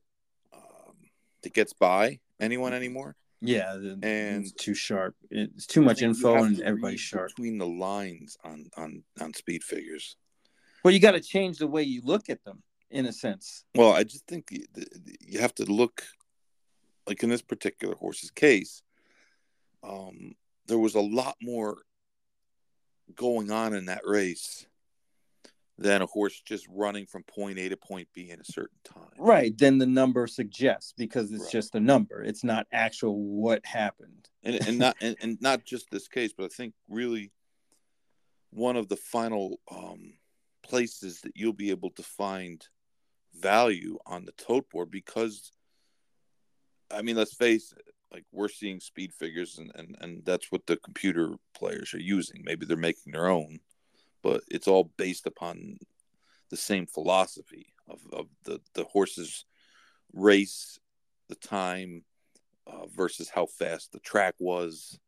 um, 0.53 0.95
that 1.43 1.55
gets 1.55 1.73
by 1.73 2.21
anyone 2.41 2.73
anymore. 2.73 3.17
Yeah, 3.41 3.73
And- 3.75 4.05
it's 4.45 4.53
too 4.53 4.75
sharp. 4.75 5.17
It's 5.31 5.67
too 5.67 5.81
much 5.81 5.99
I 5.99 6.07
think 6.07 6.19
you 6.19 6.29
info 6.29 6.45
and 6.45 6.61
everybody's 6.61 7.01
sharp. 7.01 7.29
between 7.29 7.59
the 7.59 7.67
lines 7.67 8.37
on 8.45 8.71
on 8.77 9.03
on 9.21 9.33
speed 9.35 9.65
figures. 9.65 10.17
Well, 10.85 10.93
you 10.95 11.01
got 11.01 11.13
to 11.13 11.21
change 11.21 11.59
the 11.59 11.67
way 11.67 11.83
you 11.83 12.01
look 12.05 12.29
at 12.31 12.43
them, 12.45 12.63
in 12.91 13.07
a 13.07 13.13
sense. 13.13 13.65
Well, 13.75 13.93
I 13.93 14.05
just 14.05 14.27
think 14.27 14.49
you, 14.51 14.65
you 15.21 15.39
have 15.41 15.55
to 15.57 15.65
look 15.65 16.03
like 17.07 17.23
in 17.23 17.29
this 17.31 17.43
particular 17.43 17.95
horse's 17.97 18.31
case. 18.31 18.83
Um, 19.83 20.35
there 20.67 20.79
was 20.79 20.95
a 20.95 21.01
lot 21.01 21.37
more 21.43 21.83
going 23.15 23.51
on 23.51 23.75
in 23.75 23.87
that 23.87 24.03
race 24.07 24.67
than 25.81 26.03
a 26.03 26.07
horse 26.07 26.41
just 26.43 26.67
running 26.69 27.07
from 27.07 27.23
point 27.25 27.59
A 27.59 27.71
to 27.71 27.77
point 27.77 28.07
B 28.15 28.29
in 28.31 28.39
a 28.39 28.45
certain 28.45 28.79
time. 28.85 29.09
Right. 29.19 29.57
Then 29.57 29.79
the 29.79 29.87
number 29.87 30.27
suggests 30.27 30.93
because 30.97 31.33
it's 31.33 31.45
Right. 31.45 31.53
just 31.53 31.75
a 31.75 31.81
number. 31.81 32.23
It's 32.23 32.45
not 32.45 32.67
actual 32.71 33.19
what 33.19 33.65
happened. 33.65 34.29
and 34.45 34.57
and 34.69 34.79
not 34.79 34.97
and, 35.01 35.17
and 35.23 35.39
not 35.41 35.65
just 35.65 35.91
this 35.91 36.07
case, 36.07 36.33
but 36.37 36.45
I 36.45 36.49
think 36.49 36.75
really 36.89 37.33
one 38.51 38.77
of 38.77 38.89
the 38.89 38.97
final 38.97 39.59
um, 39.71 40.15
places 40.63 41.23
that 41.23 41.33
you'll 41.35 41.53
be 41.55 41.71
able 41.71 41.91
to 41.93 42.03
find 42.03 42.63
value 43.35 43.99
on 44.07 44.25
the 44.27 44.33
tote 44.33 44.69
board 44.71 44.91
because 44.91 45.51
I 46.91 47.01
mean, 47.03 47.17
let's 47.17 47.35
face 47.35 47.73
it, 47.73 47.85
like 48.13 48.25
we're 48.33 48.49
seeing 48.49 48.81
speed 48.81 49.15
figures 49.15 49.59
and, 49.59 49.71
and, 49.77 49.97
and 50.01 50.25
that's 50.27 50.51
what 50.53 50.67
the 50.67 50.77
computer 50.77 51.37
players 51.55 51.95
are 51.95 52.01
using. 52.01 52.43
Maybe 52.45 52.67
they're 52.67 52.77
making 52.77 53.13
their 53.13 53.29
own, 53.29 53.61
but 54.23 54.43
it's 54.49 54.69
all 54.69 54.91
based 54.97 55.27
upon 55.27 55.79
the 56.51 56.57
same 56.57 56.87
philosophy 56.87 57.73
of, 57.89 58.01
of 58.13 58.27
the, 58.45 58.61
the 58.75 58.85
horse's 58.85 59.45
race, 60.13 60.79
the 61.29 61.35
time, 61.37 62.05
uh, 62.67 62.87
versus 62.87 63.29
how 63.29 63.47
fast 63.47 63.93
the 63.93 64.01
track 64.01 64.35
was, 64.39 64.99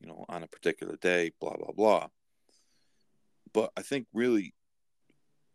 you 0.00 0.08
know, 0.08 0.24
on 0.28 0.42
a 0.42 0.48
particular 0.48 0.96
day, 0.96 1.32
blah, 1.40 1.56
blah, 1.56 1.72
blah. 1.72 2.06
But 3.52 3.70
I 3.76 3.82
think 3.82 4.06
really 4.12 4.54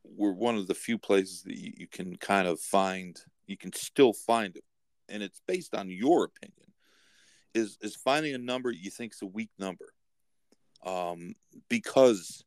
we're 0.04 0.32
one 0.32 0.56
of 0.56 0.68
the 0.68 0.76
few 0.76 0.98
places 0.98 1.44
that 1.44 1.58
you, 1.58 1.74
you 1.78 1.88
can 1.88 2.16
kind 2.18 2.48
of 2.48 2.60
find, 2.60 3.18
you 3.48 3.58
can 3.58 3.74
still 3.74 4.14
find 4.14 4.56
it. 4.56 4.64
And 5.08 5.24
it's 5.24 5.42
based 5.48 5.74
on 5.74 5.90
your 5.90 6.26
opinion. 6.26 6.72
Is 7.56 7.80
is 7.82 7.96
finding 7.96 8.36
a 8.36 8.38
number 8.38 8.70
you 8.70 8.92
think 8.92 9.12
is 9.12 9.24
a 9.24 9.26
weak 9.26 9.50
number, 9.58 9.92
um, 10.86 11.34
because 11.68 12.46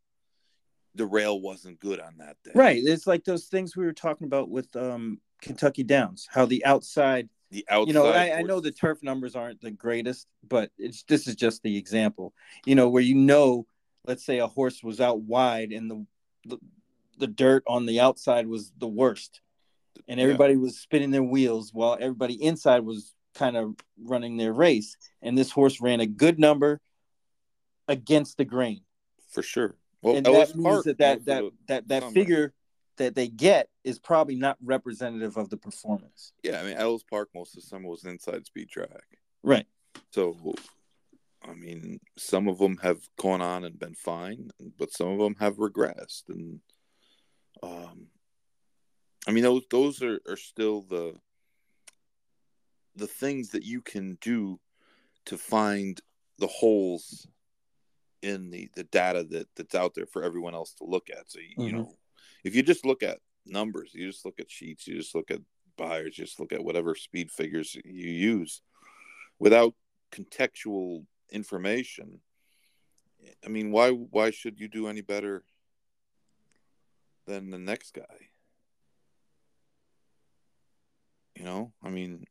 the 0.94 1.06
rail 1.06 1.40
wasn't 1.40 1.81
good 1.81 2.01
on 2.01 2.16
that 2.19 2.36
day. 2.44 2.52
Right. 2.55 2.82
It's 2.85 3.06
like 3.06 3.24
those 3.24 3.47
things 3.47 3.77
we 3.77 3.85
were 3.85 3.93
talking 3.93 4.27
about 4.27 4.51
with 4.51 4.74
um, 4.77 5.20
Kentucky 5.40 5.82
Downs, 5.85 6.28
how 6.31 6.44
the 6.47 6.64
outside, 6.64 7.28
The 7.51 7.64
outside. 7.70 7.89
you 7.89 7.94
know, 7.94 8.06
I, 8.06 8.39
I 8.39 8.43
know 8.43 8.60
the 8.60 8.70
turf 8.73 9.02
numbers 9.02 9.35
aren't 9.35 9.60
the 9.60 9.70
greatest, 9.70 10.27
but 10.47 10.70
it's 10.78 11.02
this 11.05 11.27
is 11.27 11.35
just 11.36 11.62
the 11.62 11.77
example, 11.77 12.35
you 12.66 12.74
know, 12.74 12.89
where 12.90 13.02
you 13.02 13.14
know, 13.14 13.66
let's 14.06 14.24
say 14.24 14.39
a 14.39 14.47
horse 14.47 14.82
was 14.82 15.01
out 15.01 15.20
wide 15.23 15.73
and 15.73 15.90
the 15.90 16.06
the, 16.44 16.59
the 17.19 17.27
dirt 17.27 17.62
on 17.66 17.86
the 17.86 18.01
outside 18.01 18.47
was 18.47 18.73
the 18.78 18.89
worst. 18.89 19.40
And 20.09 20.19
Yeah. 20.19 20.24
everybody 20.24 20.56
was 20.56 20.78
spinning 20.78 21.10
their 21.10 21.23
wheels 21.23 21.73
while 21.73 21.97
everybody 22.01 22.35
inside 22.43 22.81
was 22.81 23.14
kind 23.35 23.56
of 23.56 23.77
running 24.02 24.36
their 24.36 24.52
race. 24.52 24.97
And 25.23 25.39
this 25.39 25.51
horse 25.52 25.81
ran 25.81 26.01
a 26.01 26.06
good 26.06 26.39
number 26.39 26.81
against 27.89 28.36
the 28.36 28.44
grain. 28.44 28.81
for 29.31 29.43
sure. 29.43 29.77
Well, 30.03 30.16
and 30.16 30.27
Ellis 30.27 30.49
that 30.49 30.57
means 30.57 30.66
Park 30.66 30.85
that 30.85 30.99
that 30.99 31.24
that, 31.24 31.45
that 31.69 31.89
that 31.89 32.03
summer. 32.03 32.12
figure 32.12 32.53
that 32.97 33.15
they 33.15 33.29
get 33.29 33.69
is 33.85 33.99
probably 33.99 34.37
not 34.37 34.59
representative 34.62 35.37
of 35.37 35.49
the 35.49 35.57
performance. 35.57 36.33
yeah, 36.43 36.61
I 36.61 36.65
mean, 36.65 36.77
Ellis 36.77 37.03
Park 37.03 37.31
most 37.35 37.57
of 37.57 37.62
the 37.62 37.69
summer 37.69 37.89
was 37.89 38.05
inside 38.05 38.47
speed 38.47 38.69
track. 38.69 39.05
Right. 39.43 39.66
So, 40.11 40.55
I 41.43 41.55
mean, 41.55 42.01
some 42.19 42.49
of 42.49 42.59
them 42.59 42.77
have 42.83 43.01
gone 43.20 43.41
on 43.41 43.65
and 43.65 43.79
been 43.79 43.95
fine, 43.95 44.51
but 44.79 44.93
some 44.93 45.09
of 45.09 45.19
them 45.19 45.37
have 45.41 45.57
regressed. 45.57 46.29
And, 46.29 46.61
um, 47.62 48.09
I 49.27 49.31
mean, 49.31 49.45
those 49.45 49.62
those 49.70 50.03
are, 50.03 50.20
are 50.29 50.37
still 50.37 50.83
the 50.83 51.15
the 52.95 53.07
things 53.07 53.51
that 53.51 53.65
you 53.65 53.81
can 53.81 54.19
do 54.20 54.61
to 55.27 55.39
find 55.39 56.01
the 56.39 56.47
holes 56.47 57.27
in 58.23 58.51
the 58.51 58.70
the 58.74 58.85
data 58.85 59.24
that 59.24 59.49
that's 59.57 59.74
out 59.74 59.94
there 59.94 60.07
for 60.07 60.23
everyone 60.23 60.55
else 60.55 60.74
to 60.74 60.85
look 60.85 61.11
at. 61.11 61.31
So 61.31 61.40
you, 61.40 61.66
you 61.66 61.73
Mhm. 61.73 61.77
know, 61.77 61.99
if 62.44 62.55
you 62.55 62.62
just 62.62 62.85
look 62.86 63.03
at 63.03 63.20
numbers, 63.44 63.93
you 63.94 64.07
just 64.11 64.24
look 64.24 64.40
at 64.40 64.51
sheets, 64.51 64.86
you 64.86 64.97
just 64.97 65.15
look 65.15 65.31
at 65.31 65.40
Beyers, 65.77 66.15
just 66.15 66.39
look 66.39 66.53
at 66.53 66.62
whatever 66.62 66.94
speed 66.94 67.31
figures 67.31 67.74
you 67.85 68.11
use 68.11 68.62
without 69.39 69.74
contextual 70.12 71.07
information. 71.31 72.20
I 73.44 73.49
mean, 73.49 73.70
why 73.70 73.90
why 73.90 74.31
should 74.31 74.61
you 74.61 74.69
do 74.69 74.86
any 74.89 75.01
better 75.01 75.44
than 77.27 77.51
the 77.51 77.59
next 77.59 77.94
guy? 77.94 78.28
You 81.35 81.44
know, 81.44 81.73
I 81.82 81.89
mean, 81.89 82.24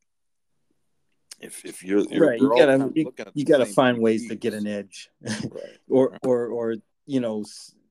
if 1.41 1.65
if 1.65 1.83
you're, 1.83 2.05
you're 2.09 2.27
right. 2.27 2.39
You 2.39 2.49
gotta 2.49 2.91
you, 2.93 3.13
you 3.33 3.45
gotta 3.45 3.65
find 3.65 3.99
ways 3.99 4.27
to 4.29 4.35
get 4.35 4.53
an 4.53 4.67
edge, 4.67 5.09
right. 5.21 5.79
or 5.89 6.09
Right. 6.09 6.19
or 6.23 6.47
or 6.47 6.75
you 7.05 7.19
know 7.19 7.43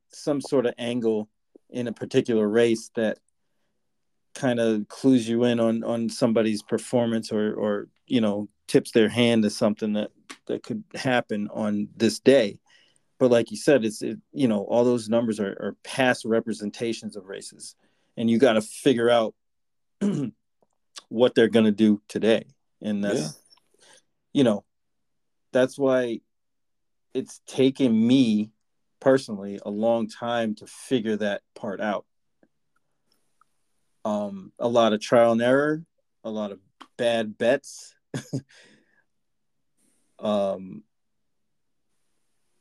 some 0.08 0.40
sort 0.40 0.66
of 0.66 0.74
angle 0.78 1.28
in 1.68 1.88
a 1.88 1.92
particular 1.92 2.48
race 2.48 2.90
that 2.94 3.18
kind 4.34 4.60
of 4.60 4.86
clues 4.88 5.28
you 5.28 5.44
in 5.44 5.58
on 5.58 5.82
on 5.84 6.08
somebody's 6.08 6.62
performance 6.62 7.32
or 7.32 7.52
or 7.54 7.88
you 8.06 8.20
know 8.20 8.48
tips 8.68 8.92
their 8.92 9.08
hand 9.08 9.42
to 9.42 9.50
something 9.50 9.94
that 9.94 10.10
that 10.46 10.62
could 10.62 10.84
happen 10.94 11.48
on 11.52 11.88
this 11.96 12.20
day 12.20 12.58
but 13.18 13.30
like 13.30 13.50
you 13.50 13.56
said 13.56 13.84
it's 13.84 14.02
it, 14.02 14.18
you 14.32 14.46
know 14.46 14.62
all 14.64 14.84
those 14.84 15.08
numbers 15.08 15.40
are, 15.40 15.52
are 15.60 15.76
past 15.82 16.24
representations 16.24 17.16
of 17.16 17.26
races 17.26 17.74
and 18.16 18.30
you 18.30 18.38
got 18.38 18.52
to 18.52 18.62
figure 18.62 19.10
out 19.10 19.34
what 21.08 21.34
they're 21.34 21.48
going 21.48 21.66
to 21.66 21.72
do 21.72 22.00
today 22.08 22.44
and 22.80 23.04
that's. 23.04 23.39
You 24.32 24.44
know 24.44 24.64
that's 25.52 25.78
why 25.78 26.20
it's 27.14 27.40
taken 27.46 28.06
me 28.06 28.50
personally 29.00 29.58
a 29.64 29.70
long 29.70 30.08
time 30.08 30.54
to 30.56 30.66
figure 30.66 31.16
that 31.16 31.42
part 31.54 31.80
out. 31.80 32.04
Um, 34.04 34.52
a 34.58 34.68
lot 34.68 34.92
of 34.92 35.00
trial 35.00 35.32
and 35.32 35.42
error, 35.42 35.82
a 36.24 36.30
lot 36.30 36.52
of 36.52 36.60
bad 36.96 37.36
bets. 37.36 37.94
um, 40.18 40.84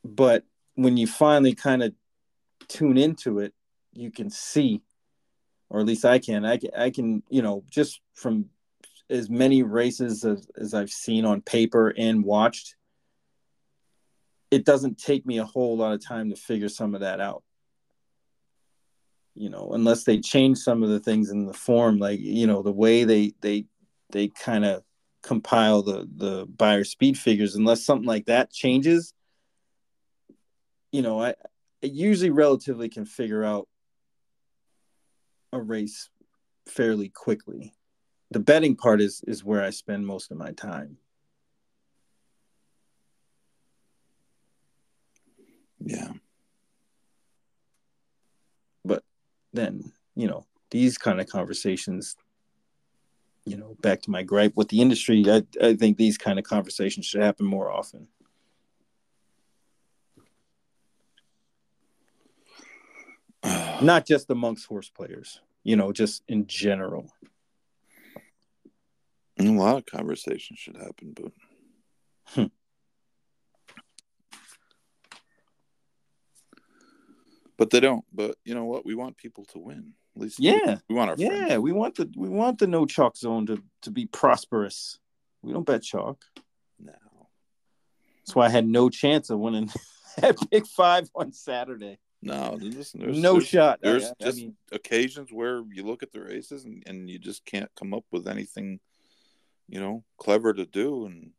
but 0.04 0.44
when 0.76 0.98
you 0.98 1.08
finally 1.08 1.54
kind 1.54 1.84
of 1.84 1.94
tune 2.68 2.98
into 2.98 3.40
it, 3.40 3.54
you 3.94 4.12
can 4.12 4.30
see, 4.30 4.82
or 5.70 5.80
at 5.80 5.86
least 5.86 6.06
I 6.06 6.20
can. 6.20 6.46
I 6.46 6.58
can, 6.58 6.72
I 6.76 6.90
can, 6.90 7.24
you 7.30 7.42
know, 7.42 7.64
just 7.70 8.02
from 8.14 8.50
as 9.10 9.30
many 9.30 9.64
races 9.64 10.24
as, 10.24 10.48
as 10.58 10.74
I've 10.74 10.92
seen 10.92 11.26
on 11.26 11.42
paper 11.42 11.94
and 11.98 12.24
watched, 12.24 12.76
it 14.52 14.66
doesn't 14.66 14.98
take 14.98 15.26
me 15.26 15.38
a 15.40 15.46
whole 15.46 15.78
lot 15.78 15.94
of 15.94 16.06
time 16.06 16.30
to 16.30 16.36
figure 16.36 16.70
some 16.70 16.96
of 16.96 17.02
that 17.02 17.20
out. 17.20 17.44
You 19.36 19.50
know, 19.50 19.72
unless 19.74 20.04
they 20.04 20.20
change 20.20 20.58
some 20.58 20.84
of 20.84 20.90
the 20.90 21.00
things 21.00 21.30
in 21.30 21.46
the 21.46 21.54
form, 21.54 21.98
like 21.98 22.20
you 22.20 22.46
know, 22.46 22.62
the 22.62 22.74
way 22.74 23.04
they 23.04 23.34
they 23.42 23.66
they 24.12 24.28
kind 24.28 24.66
of 24.66 24.84
compile 25.22 25.82
the 25.82 26.10
the 26.16 26.46
Beyer 26.46 26.84
speed 26.84 27.18
figures, 27.18 27.56
unless 27.56 27.86
something 27.86 28.08
like 28.08 28.26
that 28.26 28.52
changes, 28.52 29.14
you 30.92 31.02
know, 31.02 31.22
I, 31.22 31.30
I 31.30 31.88
usually 31.88 32.32
relatively 32.32 32.90
can 32.90 33.06
figure 33.06 33.44
out 33.44 33.68
a 35.54 35.62
race 35.62 36.10
fairly 36.68 37.10
quickly. 37.10 37.74
The 38.32 38.40
betting 38.40 38.76
part 38.76 39.02
is 39.02 39.24
is 39.28 39.44
where 39.44 39.64
I 39.64 39.72
spend 39.72 40.06
most 40.06 40.32
of 40.32 40.38
my 40.38 40.52
time. 40.52 40.98
Yeah. 45.80 46.12
But 48.86 49.04
then, 49.54 49.92
you 50.16 50.28
know, 50.28 50.46
these 50.70 50.98
kind 50.98 51.20
of 51.20 51.28
conversations, 51.28 52.16
you 53.46 53.58
know, 53.58 53.76
back 53.82 54.02
to 54.04 54.12
my 54.12 54.24
gripe 54.24 54.56
with 54.56 54.70
the 54.70 54.82
industry, 54.82 55.24
I, 55.28 55.44
I 55.62 55.76
think 55.76 55.98
these 55.98 56.18
kind 56.18 56.38
of 56.38 56.46
conversations 56.46 57.06
should 57.06 57.22
happen 57.22 57.46
more 57.46 57.72
often. 57.72 58.08
Not 63.82 64.06
just 64.06 64.30
amongst 64.30 64.68
horse 64.68 64.90
players, 64.90 65.42
you 65.64 65.76
know, 65.76 65.92
just 65.92 66.24
in 66.28 66.46
general. 66.46 67.12
A 69.40 69.44
lot 69.44 69.78
of 69.78 69.86
conversations 69.86 70.60
should 70.60 70.76
happen, 70.76 71.16
but 71.16 71.32
hmm. 72.28 72.46
but 77.58 77.70
they 77.70 77.80
don't. 77.80 78.04
But 78.14 78.36
you 78.44 78.54
know 78.54 78.66
what? 78.66 78.86
We 78.86 78.96
want 78.96 79.18
people 79.18 79.46
to 79.46 79.60
win. 79.60 79.94
At 80.16 80.22
least 80.22 80.40
yeah, 80.40 80.58
we, 80.66 80.78
we 80.90 80.96
want 80.96 81.12
our 81.12 81.16
yeah. 81.18 81.46
friends. 81.46 81.60
We 81.60 81.72
want 81.72 81.96
the 81.96 82.12
we 82.16 82.28
want 82.28 82.60
the 82.60 82.68
no 82.68 82.86
chalk 82.86 83.16
zone 83.16 83.46
to 83.46 83.64
to 83.84 83.92
be 83.92 84.08
prosperous. 84.08 85.00
We 85.42 85.54
don't 85.54 85.66
bet 85.66 85.84
chalk. 85.84 86.24
No. 86.78 86.94
That's 88.18 88.36
why 88.36 88.48
I 88.48 88.50
had 88.50 88.68
no 88.68 88.90
chance 88.90 89.30
of 89.30 89.40
winning 89.40 89.72
that 90.18 90.36
Big 90.50 90.68
Five 90.68 91.10
on 91.16 91.32
Saturday. 91.32 91.98
No, 92.22 92.58
listen, 92.60 93.00
there's, 93.00 93.18
no 93.18 93.34
there's, 93.34 93.48
shot. 93.48 93.80
There's 93.82 94.06
I, 94.06 94.10
I 94.10 94.26
just 94.26 94.38
mean, 94.40 94.56
occasions 94.74 95.32
where 95.32 95.64
you 95.72 95.84
look 95.84 96.04
at 96.04 96.12
the 96.12 96.22
races 96.22 96.66
and, 96.66 96.84
and 96.86 97.10
you 97.10 97.18
just 97.18 97.46
can't 97.46 97.70
come 97.78 97.94
up 97.94 98.04
with 98.12 98.28
anything, 98.28 98.82
you 99.70 99.80
know, 99.80 100.04
clever 100.18 100.54
to 100.54 100.66
do. 100.66 101.06
And 101.06 101.32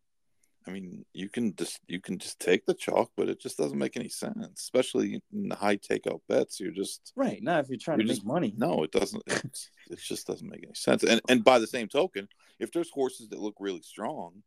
I 0.67 0.71
mean, 0.71 1.05
you 1.13 1.29
can 1.29 1.55
just 1.57 1.81
you 1.87 2.01
can 2.01 2.19
just 2.19 2.39
take 2.39 2.67
the 2.67 2.75
chalk, 2.75 3.11
but 3.17 3.29
it 3.29 3.41
just 3.41 3.59
doesn't 3.59 3.79
make 3.79 3.97
any 3.97 4.09
sense, 4.09 4.61
especially 4.61 5.21
in 5.33 5.49
the 5.49 5.57
high 5.57 5.77
takeout 5.77 6.21
bets. 6.29 6.61
You're 6.61 6.73
just 6.73 7.13
right 7.17 7.43
now 7.43 7.59
if 7.59 7.69
you're 7.69 7.79
trying 7.79 7.99
you're 7.99 8.07
to 8.07 8.15
just, 8.15 8.25
make 8.25 8.33
money. 8.33 8.55
No, 8.57 8.85
it 8.85 8.93
doesn't. 8.93 9.23
it 9.27 9.99
just 9.99 10.27
doesn't 10.27 10.49
make 10.49 10.63
any 10.65 10.75
sense. 10.75 11.03
And 11.03 11.21
and 11.29 11.45
by 11.45 11.59
the 11.59 11.67
same 11.67 11.89
token, 11.89 12.29
if 12.59 12.73
there's 12.73 12.91
horses 12.91 13.29
that 13.31 13.41
look 13.41 13.57
really 13.59 13.83
strong, 13.83 14.43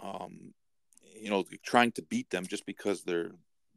um, 0.00 0.52
you 1.14 1.30
know, 1.30 1.44
trying 1.64 1.92
to 1.92 2.02
beat 2.02 2.30
them 2.30 2.46
just 2.46 2.66
because 2.66 3.02
they're 3.02 3.32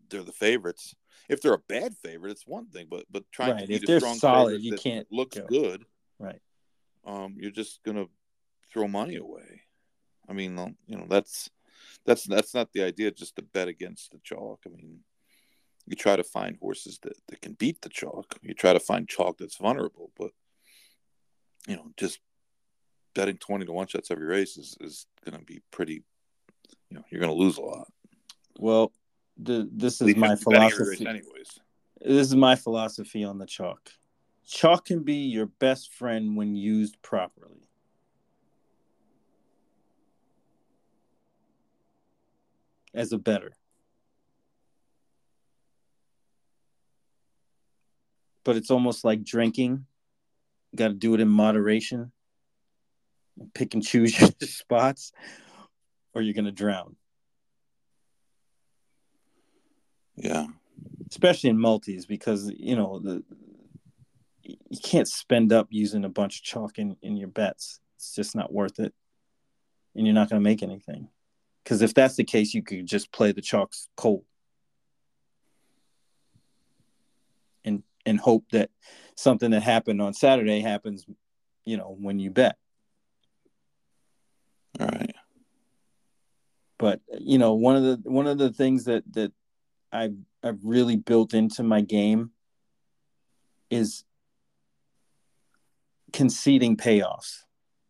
they're 0.09 0.23
the 0.23 0.31
favorites. 0.31 0.95
If 1.27 1.41
they're 1.41 1.53
a 1.53 1.59
bad 1.59 1.95
favorite, 1.97 2.31
it's 2.31 2.47
one 2.47 2.67
thing, 2.67 2.87
but 2.89 3.05
but 3.11 3.23
trying 3.31 3.51
right. 3.51 3.61
to 3.61 3.67
beat 3.67 3.81
if 3.81 3.87
they're 3.87 3.99
strong 3.99 4.15
solid, 4.15 4.61
you 4.61 4.75
can't 4.77 5.07
looks 5.11 5.37
go. 5.37 5.45
good. 5.45 5.85
Right. 6.17 6.41
Um, 7.05 7.35
you're 7.39 7.51
just 7.51 7.83
gonna 7.83 8.05
throw 8.71 8.87
money 8.87 9.15
away. 9.15 9.61
I 10.27 10.33
mean, 10.33 10.57
um, 10.59 10.75
you 10.85 10.97
know, 10.97 11.05
that's 11.09 11.49
that's 12.05 12.23
that's 12.25 12.53
not 12.53 12.71
the 12.73 12.83
idea. 12.83 13.11
Just 13.11 13.35
to 13.37 13.41
bet 13.41 13.67
against 13.67 14.11
the 14.11 14.19
chalk. 14.23 14.61
I 14.65 14.69
mean, 14.69 14.99
you 15.87 15.95
try 15.95 16.15
to 16.15 16.23
find 16.23 16.57
horses 16.61 16.99
that, 17.03 17.15
that 17.27 17.41
can 17.41 17.53
beat 17.53 17.81
the 17.81 17.89
chalk. 17.89 18.37
You 18.41 18.53
try 18.53 18.73
to 18.73 18.79
find 18.79 19.07
chalk 19.07 19.37
that's 19.37 19.57
vulnerable, 19.57 20.11
but 20.17 20.31
you 21.67 21.75
know, 21.75 21.91
just 21.97 22.19
betting 23.15 23.37
twenty 23.37 23.65
to 23.65 23.71
one 23.71 23.87
shots 23.87 24.11
every 24.11 24.27
race 24.27 24.57
is 24.57 24.77
is 24.79 25.05
going 25.25 25.37
to 25.37 25.45
be 25.45 25.61
pretty. 25.71 26.03
You 26.89 26.97
know, 26.97 27.03
you're 27.11 27.21
going 27.21 27.31
to 27.31 27.37
lose 27.37 27.57
a 27.57 27.61
lot. 27.61 27.87
Well, 28.57 28.91
the, 29.37 29.69
this 29.71 30.01
is 30.01 30.15
my 30.15 30.35
philosophy. 30.35 31.05
Anyways, 31.07 31.59
this 32.01 32.27
is 32.27 32.35
my 32.35 32.55
philosophy 32.55 33.23
on 33.23 33.37
the 33.37 33.45
chalk. 33.45 33.91
Chalk 34.47 34.85
can 34.85 35.03
be 35.03 35.27
your 35.27 35.45
best 35.45 35.93
friend 35.93 36.35
when 36.35 36.55
used 36.55 36.99
properly. 37.01 37.68
As 42.99 43.13
a 43.13 43.17
better. 43.17 43.53
But 48.43 48.57
it's 48.57 48.69
almost 48.69 49.05
like 49.05 49.23
drinking. 49.23 49.85
You 50.73 50.77
got 50.77 50.89
to 50.89 50.93
do 50.95 51.13
it 51.13 51.21
in 51.21 51.29
moderation. 51.29 52.11
Pick 53.53 53.73
and 53.73 53.81
choose 53.81 54.19
your 54.19 54.31
spots, 54.41 55.13
or 56.13 56.21
you're 56.21 56.33
going 56.33 56.43
to 56.43 56.51
drown. 56.51 56.97
Yeah. 60.17 60.47
Especially 61.09 61.51
in 61.51 61.57
multis 61.57 62.05
because 62.05 62.51
you 62.57 62.75
know 62.75 62.99
the 62.99 63.23
you 64.43 64.79
can't 64.83 65.07
spend 65.07 65.53
up 65.53 65.67
using 65.69 66.03
a 66.03 66.09
bunch 66.09 66.39
of 66.39 66.43
chalk 66.43 66.77
in, 66.79 66.97
in 67.01 67.15
your 67.15 67.29
bets. 67.29 67.79
It's 67.95 68.13
just 68.13 68.35
not 68.35 68.51
worth 68.51 68.77
it. 68.77 68.93
And 69.95 70.05
you're 70.05 70.13
not 70.13 70.29
going 70.29 70.41
to 70.41 70.49
make 70.49 70.61
anything. 70.61 71.07
Because 71.69 71.83
if 71.83 71.93
that's 71.93 72.15
the 72.15 72.23
case, 72.23 72.55
you 72.55 72.63
could 72.63 72.87
just 72.87 73.11
play 73.11 73.31
the 73.31 73.43
chalks 73.43 73.89
cold 73.95 74.23
and 77.63 77.83
and 78.07 78.19
hope 78.19 78.45
that 78.53 78.71
something 79.15 79.51
that 79.51 79.61
happened 79.61 80.01
on 80.01 80.15
Saturday 80.15 80.61
happens, 80.61 81.05
you 81.65 81.77
know, 81.77 81.95
when 81.99 82.17
you 82.17 82.31
bet. 82.31 82.55
All 84.79 84.87
right. 84.87 85.13
But 86.79 87.01
you 87.19 87.37
know, 87.37 87.53
one 87.53 87.75
of 87.75 87.83
the 87.83 88.09
one 88.09 88.25
of 88.25 88.39
the 88.39 88.51
things 88.51 88.85
that 88.85 89.03
that 89.13 89.31
I've 89.91 90.15
I've 90.43 90.63
really 90.63 90.95
built 90.95 91.35
into 91.35 91.61
my 91.61 91.81
game 91.81 92.31
is 93.69 94.03
conceding 96.13 96.77
payoffs, 96.77 97.43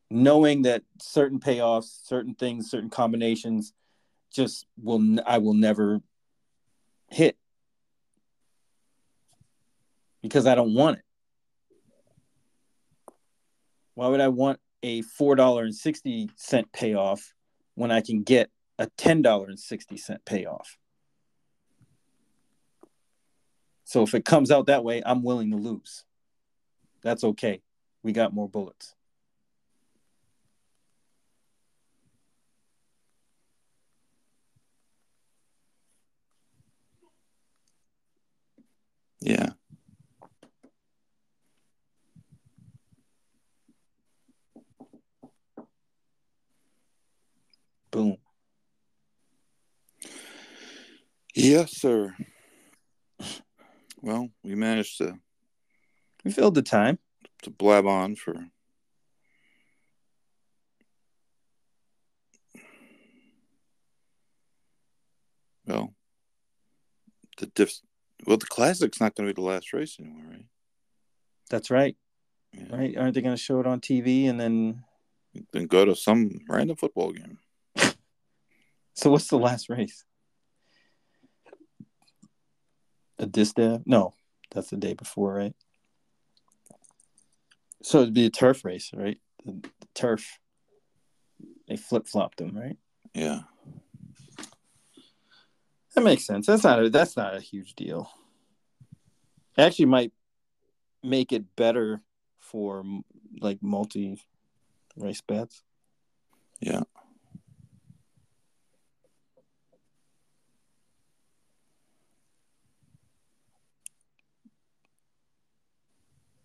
knowing 0.10 0.64
that 0.64 0.84
certain 1.02 1.40
payoffs, 1.40 2.06
certain 2.06 2.36
things, 2.36 2.70
certain 2.70 2.90
combinations, 2.90 3.74
just 4.32 4.66
will 4.82 5.20
I 5.26 5.40
will 5.40 5.54
never 5.54 6.02
hit 7.10 7.38
because 10.22 10.46
I 10.46 10.56
don't 10.56 10.74
want 10.74 10.98
it. 10.98 11.04
Why 13.96 14.08
would 14.08 14.22
I 14.22 14.30
want 14.30 14.60
a 14.84 15.02
four 15.02 15.36
dollar 15.36 15.64
and 15.64 15.76
sixty 15.76 16.30
cent 16.36 16.72
payoff 16.72 17.34
when 17.76 17.92
I 17.92 18.02
can 18.02 18.24
get 18.24 18.50
a 18.78 18.88
ten 18.98 19.22
dollar 19.22 19.48
and 19.48 19.60
sixty 19.60 19.98
cent 19.98 20.24
payoff? 20.26 20.78
So 23.84 24.04
if 24.04 24.14
it 24.14 24.24
comes 24.24 24.52
out 24.52 24.68
that 24.68 24.84
way, 24.84 25.02
I'm 25.04 25.24
willing 25.24 25.50
to 25.52 25.58
lose. 25.58 26.04
That's 27.02 27.24
okay. 27.24 27.62
We 28.04 28.12
got 28.12 28.34
more 28.34 28.48
bullets. 28.48 28.94
Yeah. 39.22 39.50
Boom. 47.92 48.18
Yes, 51.36 51.72
sir. 51.72 52.16
Well, 54.02 54.30
we 54.44 54.56
managed 54.56 54.98
to 55.00 55.20
we 56.24 56.32
filled 56.32 56.56
the 56.56 56.62
time 56.62 57.00
to 57.44 57.50
blab 57.50 57.86
on 57.86 58.16
for 58.16 58.36
Well, 65.66 65.94
the 67.38 67.46
diff. 67.46 67.80
Well, 68.30 68.38
the 68.38 68.46
classic's 68.46 69.02
not 69.02 69.16
going 69.16 69.28
to 69.28 69.34
be 69.34 69.42
the 69.42 69.48
last 69.48 69.74
race 69.74 69.98
anymore, 70.00 70.26
right? 70.30 70.46
That's 71.50 71.72
right. 71.72 71.98
Yeah. 72.54 72.76
Right? 72.78 72.96
Aren't 72.96 73.16
they 73.16 73.24
going 73.24 73.36
to 73.36 73.42
show 73.42 73.60
it 73.60 73.66
on 73.66 73.82
TV 73.82 74.30
and 74.30 74.40
then? 74.40 74.84
Then 75.52 75.66
go 75.66 75.84
to 75.84 75.96
some 75.96 76.42
random 76.48 76.78
football 76.78 77.12
game. 77.12 77.40
So 78.94 79.10
what's 79.10 79.30
the 79.30 79.40
last 79.40 79.70
race? 79.70 80.04
A 83.18 83.26
distaff? 83.26 83.80
No, 83.86 84.14
that's 84.54 84.72
the 84.72 84.76
day 84.76 84.94
before, 84.94 85.36
right? 85.36 85.54
So 87.82 88.02
it'd 88.02 88.14
be 88.14 88.26
a 88.26 88.30
turf 88.30 88.66
race, 88.66 88.92
right? 88.94 89.18
The, 89.46 89.54
the 89.54 89.88
turf. 89.96 90.38
They 91.70 91.78
flip 91.78 92.08
flopped 92.08 92.40
them, 92.40 92.58
right? 92.58 92.76
Yeah. 93.14 93.44
That 95.96 96.02
makes 96.02 96.26
sense. 96.26 96.46
That's 96.46 96.66
not 96.66 96.84
a 96.84 96.90
that's 96.90 97.16
not 97.16 97.38
a 97.38 97.40
huge 97.40 97.76
deal. 97.76 98.12
Actually 99.60 99.86
might 99.88 100.14
make 101.04 101.34
it 101.34 101.56
better 101.58 102.02
for 102.40 102.82
like 103.42 103.62
multi 103.62 104.22
race 104.96 105.20
bets. 105.20 105.64
Yeah. 106.62 106.84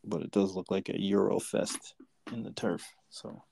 But 0.03 0.23
it 0.23 0.33
does 0.33 0.55
look 0.55 0.71
like 0.73 0.89
a 0.89 0.93
Eurofest 0.93 1.95
in 2.33 2.43
the 2.43 2.51
turf. 2.51 2.85
So 3.11 3.45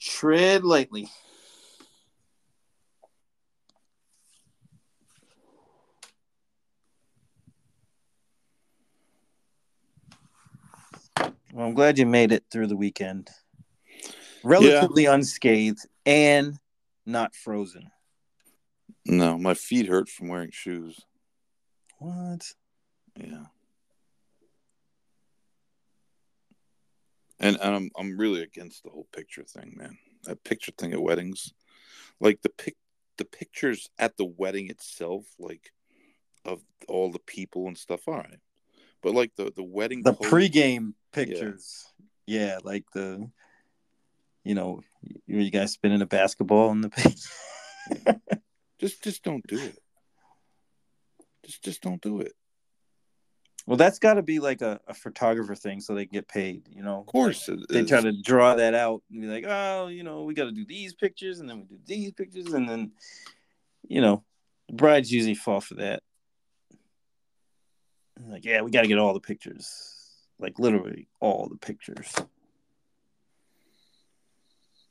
tread 0.00 0.64
lightly. 0.64 1.08
Well, 11.52 11.66
I'm 11.66 11.74
glad 11.74 11.98
you 11.98 12.06
made 12.06 12.32
it 12.32 12.44
through 12.50 12.68
the 12.68 12.76
weekend. 12.76 13.28
Relatively 14.42 15.04
unscathed 15.04 15.86
and 16.06 16.58
not 17.04 17.34
frozen. 17.34 17.90
No, 19.04 19.36
my 19.36 19.52
feet 19.52 19.86
hurt 19.86 20.08
from 20.08 20.28
wearing 20.28 20.50
shoes. 20.50 20.98
What? 21.98 22.54
Yeah. 23.18 23.44
And, 27.38 27.58
and 27.60 27.74
I'm 27.74 27.90
I'm 27.98 28.16
really 28.16 28.42
against 28.42 28.82
the 28.82 28.90
whole 28.90 29.08
picture 29.12 29.44
thing, 29.44 29.74
man. 29.76 29.98
That 30.24 30.44
picture 30.44 30.72
thing 30.78 30.94
at 30.94 31.02
weddings, 31.02 31.52
like 32.18 32.40
the 32.40 32.48
pic, 32.48 32.76
the 33.18 33.26
pictures 33.26 33.90
at 33.98 34.16
the 34.16 34.24
wedding 34.24 34.70
itself, 34.70 35.26
like 35.38 35.70
of 36.46 36.62
all 36.88 37.10
the 37.10 37.18
people 37.18 37.66
and 37.66 37.76
stuff. 37.76 38.08
All 38.08 38.14
right, 38.14 38.38
but 39.02 39.14
like 39.14 39.32
the 39.36 39.52
the 39.54 39.62
wedding, 39.62 40.02
The 40.02 40.12
pose- 40.14 40.30
pregame 40.30 40.94
pictures. 41.12 41.84
Yeah. 42.26 42.58
like 42.62 42.84
the, 42.94 43.28
you 44.44 44.54
know, 44.54 44.80
you, 45.26 45.40
you 45.40 45.50
guys 45.50 45.72
spinning 45.72 46.02
a 46.02 46.06
basketball 46.06 46.70
in 46.70 46.80
the 46.80 46.88
paint. 46.90 47.20
just 48.80 49.02
just 49.02 49.22
don't 49.22 49.46
do 49.46 49.58
it. 49.58 49.78
Just 51.44 51.62
just 51.64 51.82
don't 51.82 52.00
do 52.00 52.20
it. 52.20 52.32
well, 53.66 53.76
that's 53.76 53.98
got 53.98 54.14
to 54.14 54.22
be 54.22 54.38
like 54.38 54.62
a, 54.62 54.80
a 54.86 54.94
photographer 54.94 55.54
thing 55.56 55.80
so 55.80 55.94
they 55.94 56.06
can 56.06 56.12
get 56.14 56.28
paid, 56.28 56.68
you 56.70 56.82
know? 56.82 57.00
Of 57.00 57.06
course, 57.06 57.48
They 57.68 57.84
try 57.84 58.00
to 58.00 58.12
draw 58.22 58.54
that 58.54 58.74
out 58.74 59.02
and 59.10 59.20
be 59.20 59.26
like, 59.26 59.44
oh, 59.48 59.88
you 59.88 60.02
know, 60.04 60.22
we 60.22 60.34
got 60.34 60.44
to 60.44 60.52
do 60.52 60.64
these 60.64 60.94
pictures 60.94 61.40
and 61.40 61.48
then 61.50 61.58
we 61.58 61.64
do 61.76 61.78
these 61.86 62.12
pictures. 62.12 62.46
And 62.52 62.68
then, 62.68 62.92
you 63.88 64.00
know, 64.00 64.24
brides 64.72 65.10
usually 65.12 65.34
fall 65.34 65.60
for 65.60 65.74
that. 65.74 66.02
Like, 68.28 68.44
yeah, 68.44 68.60
we 68.62 68.70
got 68.70 68.82
to 68.82 68.88
get 68.88 68.98
all 68.98 69.14
the 69.14 69.20
pictures. 69.20 69.68
Like, 70.38 70.58
literally 70.58 71.08
all 71.20 71.48
the 71.48 71.56
pictures. 71.56 72.12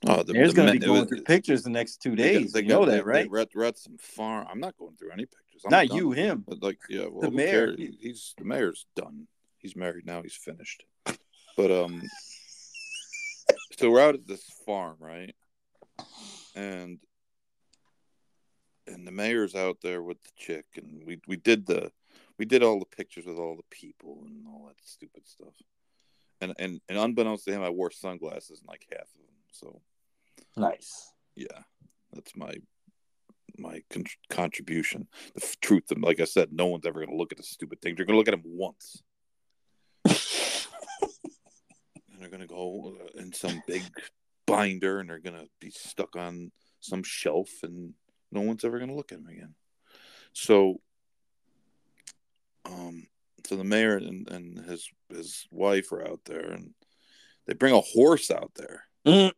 Oh, 0.08 0.24
the, 0.24 0.34
There's 0.34 0.52
the 0.54 0.56
going 0.56 0.68
to 0.74 0.80
be 0.80 0.86
going 0.86 1.02
was- 1.02 1.10
through 1.10 1.22
pictures 1.22 1.62
the 1.64 1.70
next 1.70 2.02
two 2.02 2.16
days. 2.16 2.52
they 2.54 2.62
you 2.62 2.68
got- 2.68 2.80
know 2.80 2.86
they- 2.86 2.98
that, 2.98 3.06
right? 3.06 3.24
They, 3.24 3.46
we're, 3.54 3.66
at, 3.66 3.78
some 3.78 3.98
farm. 3.98 4.48
I'm 4.50 4.60
not 4.60 4.76
going 4.78 4.96
through 4.96 5.12
any 5.12 5.26
pictures. 5.26 5.62
I'm 5.66 5.70
Not 5.72 5.88
done. 5.88 5.98
you, 5.98 6.12
him. 6.12 6.44
But 6.48 6.64
like, 6.64 6.80
yeah, 6.90 7.06
well, 7.12 7.30
The 7.30 7.32
mayor. 7.36 7.76
Cares? 7.76 7.96
He's 8.00 8.34
the 8.38 8.46
mayor's 8.46 8.86
done. 8.96 9.28
He's 9.60 9.76
married 9.76 10.08
now. 10.08 10.24
He's 10.24 10.34
finished. 10.36 10.86
But 11.56 11.70
um, 11.72 12.02
so 13.78 13.92
we're 13.92 14.02
out 14.02 14.16
at 14.16 14.26
this 14.26 14.44
farm, 14.66 14.96
right? 15.00 15.36
And 16.56 16.98
and 18.88 19.06
the 19.06 19.12
mayor's 19.12 19.54
out 19.54 19.78
there 19.84 20.02
with 20.02 20.18
the 20.24 20.32
chick, 20.36 20.66
and 20.78 21.04
we 21.06 21.20
we 21.28 21.36
did 21.36 21.68
the 21.68 21.92
we 22.42 22.46
did 22.46 22.64
all 22.64 22.80
the 22.80 22.98
pictures 22.98 23.28
with 23.28 23.38
all 23.38 23.56
the 23.56 23.62
people 23.70 24.24
and 24.26 24.48
all 24.48 24.66
that 24.66 24.76
stupid 24.84 25.28
stuff. 25.28 25.54
And 26.42 26.56
and 26.58 26.82
and 26.90 26.98
unbeknownst 26.98 27.46
to 27.46 27.52
him, 27.52 27.62
I 27.62 27.70
wore 27.70 27.92
sunglasses 27.92 28.62
in 28.62 28.68
like 28.68 28.88
half 28.92 29.04
of 29.04 29.28
them. 29.28 29.36
So 29.52 29.82
Nice. 30.58 31.14
yeah, 31.36 31.60
that's 32.12 32.36
my 32.36 32.56
my 33.60 33.84
con- 33.92 34.06
contribution. 34.32 35.08
The 35.36 35.44
f- 35.44 35.60
truth, 35.62 35.92
and 35.92 36.04
like 36.04 36.20
I 36.20 36.26
said, 36.26 36.52
no 36.52 36.66
one's 36.66 36.88
ever 36.88 37.02
going 37.02 37.12
to 37.12 37.16
look 37.16 37.32
at 37.32 37.38
the 37.38 37.44
stupid 37.44 37.80
thing. 37.80 37.94
They're 37.94 38.06
going 38.06 38.16
to 38.16 38.18
look 38.18 38.28
at 38.28 38.32
them 38.32 38.42
once, 38.44 39.04
and 40.04 40.16
they're 42.20 42.30
going 42.30 42.42
to 42.42 42.48
go 42.48 42.98
uh, 43.00 43.20
in 43.20 43.34
some 43.34 43.62
big 43.68 43.84
binder, 44.48 45.00
and 45.00 45.12
they're 45.12 45.20
going 45.20 45.38
to 45.38 45.48
be 45.60 45.70
stuck 45.70 46.16
on 46.16 46.52
some 46.80 47.04
shelf, 47.04 47.52
and 47.62 47.94
no 48.32 48.42
one's 48.42 48.66
ever 48.66 48.80
going 48.80 48.90
to 48.90 48.96
look 48.96 49.12
at 49.12 49.20
them 49.20 49.32
again. 49.32 49.54
So, 50.34 50.82
um, 52.66 53.08
so 53.46 53.56
the 53.56 53.64
mayor 53.64 53.98
and, 53.98 54.30
and 54.30 54.60
his 54.66 54.90
his 55.10 55.48
wife 55.52 55.92
are 55.92 56.08
out 56.08 56.22
there, 56.26 56.52
and 56.52 56.74
they 57.48 57.54
bring 57.54 57.74
a 57.74 57.82
horse 57.82 58.30
out 58.32 58.52
there. 58.56 58.84
Mm. 59.06 59.32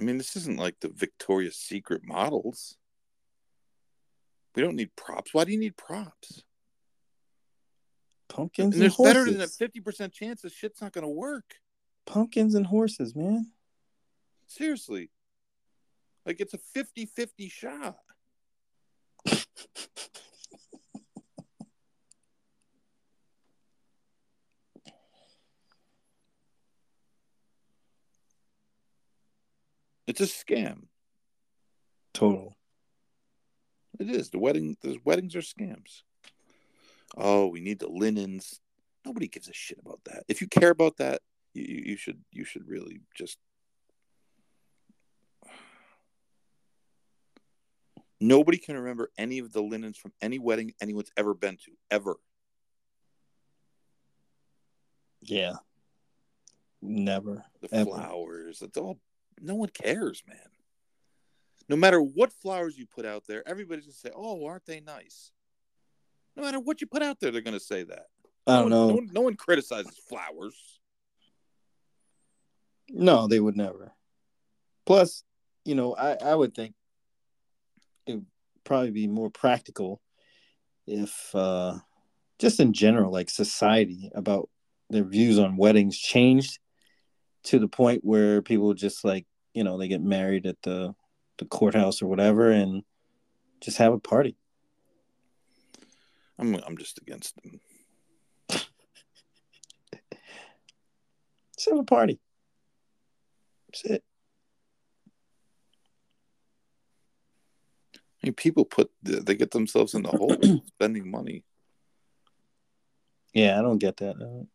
I 0.00 0.04
mean, 0.04 0.18
this 0.18 0.36
isn't 0.36 0.58
like 0.58 0.76
the 0.80 0.88
Victoria's 0.94 1.56
Secret 1.56 2.02
models. 2.04 2.76
We 4.54 4.62
don't 4.62 4.76
need 4.76 4.94
props. 4.96 5.34
Why 5.34 5.44
do 5.44 5.52
you 5.52 5.58
need 5.58 5.76
props? 5.76 6.42
Pumpkins 8.28 8.66
And 8.66 8.74
and, 8.74 8.82
there's 8.82 8.94
horses. 8.94 9.14
better 9.14 9.30
than 9.30 9.40
a 9.40 9.48
fifty 9.48 9.80
percent 9.80 10.12
chance 10.12 10.42
this 10.42 10.52
shit's 10.52 10.80
not 10.80 10.92
going 10.92 11.04
to 11.04 11.08
work. 11.08 11.54
Pumpkins 12.06 12.54
and 12.54 12.66
horses, 12.66 13.14
man. 13.16 13.50
Seriously, 14.46 15.10
like 16.28 16.40
it's 16.40 16.52
a 16.52 16.58
50-50 16.78 17.50
shot. 17.50 17.96
It's 30.06 30.20
a 30.20 30.24
scam. 30.24 30.84
Total. 32.12 32.54
It 33.98 34.10
is. 34.10 34.30
The 34.30 34.38
wedding 34.38 34.76
the 34.82 34.98
weddings 35.04 35.34
are 35.34 35.40
scams. 35.40 36.02
Oh, 37.16 37.46
we 37.46 37.60
need 37.60 37.78
the 37.78 37.88
linens. 37.88 38.60
Nobody 39.04 39.28
gives 39.28 39.48
a 39.48 39.54
shit 39.54 39.78
about 39.78 40.00
that. 40.04 40.24
If 40.28 40.40
you 40.40 40.46
care 40.48 40.70
about 40.70 40.98
that, 40.98 41.20
you 41.54 41.82
you 41.86 41.96
should 41.96 42.22
you 42.32 42.44
should 42.44 42.68
really 42.68 43.00
just 43.14 43.38
Nobody 48.20 48.58
can 48.58 48.76
remember 48.76 49.10
any 49.16 49.38
of 49.38 49.52
the 49.52 49.62
linens 49.62 49.96
from 49.96 50.12
any 50.20 50.38
wedding 50.38 50.72
anyone's 50.80 51.10
ever 51.16 51.34
been 51.34 51.56
to, 51.58 51.72
ever. 51.90 52.16
Yeah. 55.22 55.54
Never. 56.80 57.44
The 57.60 57.74
Ever. 57.74 57.90
flowers, 57.90 58.62
it's 58.62 58.78
all 58.78 59.00
no 59.40 59.54
one 59.56 59.68
cares, 59.68 60.22
man. 60.26 60.38
No 61.68 61.76
matter 61.76 62.00
what 62.00 62.32
flowers 62.32 62.78
you 62.78 62.86
put 62.86 63.04
out 63.04 63.24
there, 63.26 63.46
everybody's 63.48 63.84
gonna 63.84 63.92
say, 63.94 64.10
"Oh, 64.14 64.46
aren't 64.46 64.64
they 64.64 64.80
nice?" 64.80 65.32
No 66.36 66.42
matter 66.44 66.60
what 66.60 66.80
you 66.80 66.86
put 66.86 67.02
out 67.02 67.18
there, 67.20 67.30
they're 67.30 67.40
gonna 67.40 67.60
say 67.60 67.82
that. 67.84 68.06
I 68.46 68.60
don't 68.62 68.62
one- 68.62 68.70
know. 68.70 68.88
No 68.88 68.94
one, 68.94 69.06
no 69.12 69.20
one 69.22 69.36
criticizes 69.36 69.98
flowers. 70.08 70.80
No, 72.88 73.26
they 73.28 73.38
would 73.40 73.56
never. 73.56 73.92
Plus, 74.86 75.24
you 75.64 75.74
know, 75.74 75.94
I, 75.94 76.14
I 76.14 76.34
would 76.34 76.54
think 76.54 76.74
probably 78.68 78.90
be 78.90 79.08
more 79.08 79.30
practical 79.30 80.00
if 80.86 81.34
uh 81.34 81.78
just 82.38 82.60
in 82.60 82.72
general, 82.72 83.12
like 83.12 83.28
society 83.30 84.12
about 84.14 84.48
their 84.90 85.02
views 85.02 85.38
on 85.38 85.56
weddings 85.56 85.98
changed 85.98 86.60
to 87.42 87.58
the 87.58 87.66
point 87.66 88.04
where 88.04 88.42
people 88.42 88.72
just 88.74 89.04
like, 89.04 89.26
you 89.54 89.64
know, 89.64 89.76
they 89.76 89.88
get 89.88 90.02
married 90.02 90.46
at 90.46 90.60
the 90.62 90.94
the 91.38 91.46
courthouse 91.46 92.02
or 92.02 92.06
whatever 92.06 92.50
and 92.50 92.84
just 93.60 93.78
have 93.78 93.92
a 93.92 93.98
party. 93.98 94.36
I'm 96.38 96.54
I'm 96.54 96.76
just 96.76 96.98
against 96.98 97.34
them. 97.36 97.60
Just 101.56 101.70
have 101.70 101.78
a 101.78 101.84
party. 101.84 102.20
That's 103.66 103.84
it. 103.84 104.04
Mean, 108.28 108.34
people 108.34 108.64
put 108.64 108.90
they 109.02 109.34
get 109.34 109.50
themselves 109.50 109.94
in 109.94 110.02
the 110.02 110.10
hole 110.10 110.36
spending 110.66 111.10
money. 111.10 111.44
Yeah, 113.32 113.58
I 113.58 113.62
don't 113.62 113.78
get 113.78 113.96
that. 113.98 114.46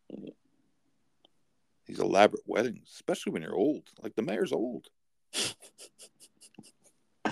These 1.86 2.00
elaborate 2.00 2.44
weddings, 2.46 2.90
especially 2.94 3.34
when 3.34 3.42
you're 3.42 3.56
old. 3.56 3.90
Like 4.02 4.16
the 4.16 4.22
mayor's 4.22 4.54
old. 4.54 4.88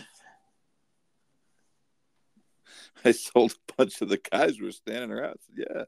I 3.04 3.12
sold 3.12 3.54
a 3.54 3.74
bunch 3.78 4.02
of 4.02 4.10
the 4.10 4.20
guys 4.32 4.58
who 4.58 4.66
were 4.66 4.72
standing 4.72 5.12
around. 5.12 5.38
Said, 5.40 5.66
yeah. 5.70 5.84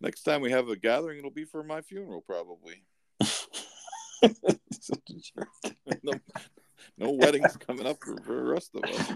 Next 0.00 0.22
time 0.22 0.40
we 0.40 0.50
have 0.50 0.68
a 0.68 0.76
gathering, 0.76 1.18
it'll 1.18 1.30
be 1.30 1.44
for 1.44 1.62
my 1.62 1.82
funeral, 1.82 2.22
probably. 2.22 2.84
no, 6.02 6.12
no 6.98 7.10
weddings 7.10 7.56
coming 7.56 7.86
up 7.86 7.98
for, 8.02 8.16
for 8.18 8.34
the 8.36 8.42
rest 8.42 8.70
of 8.74 8.84
us. 8.84 9.12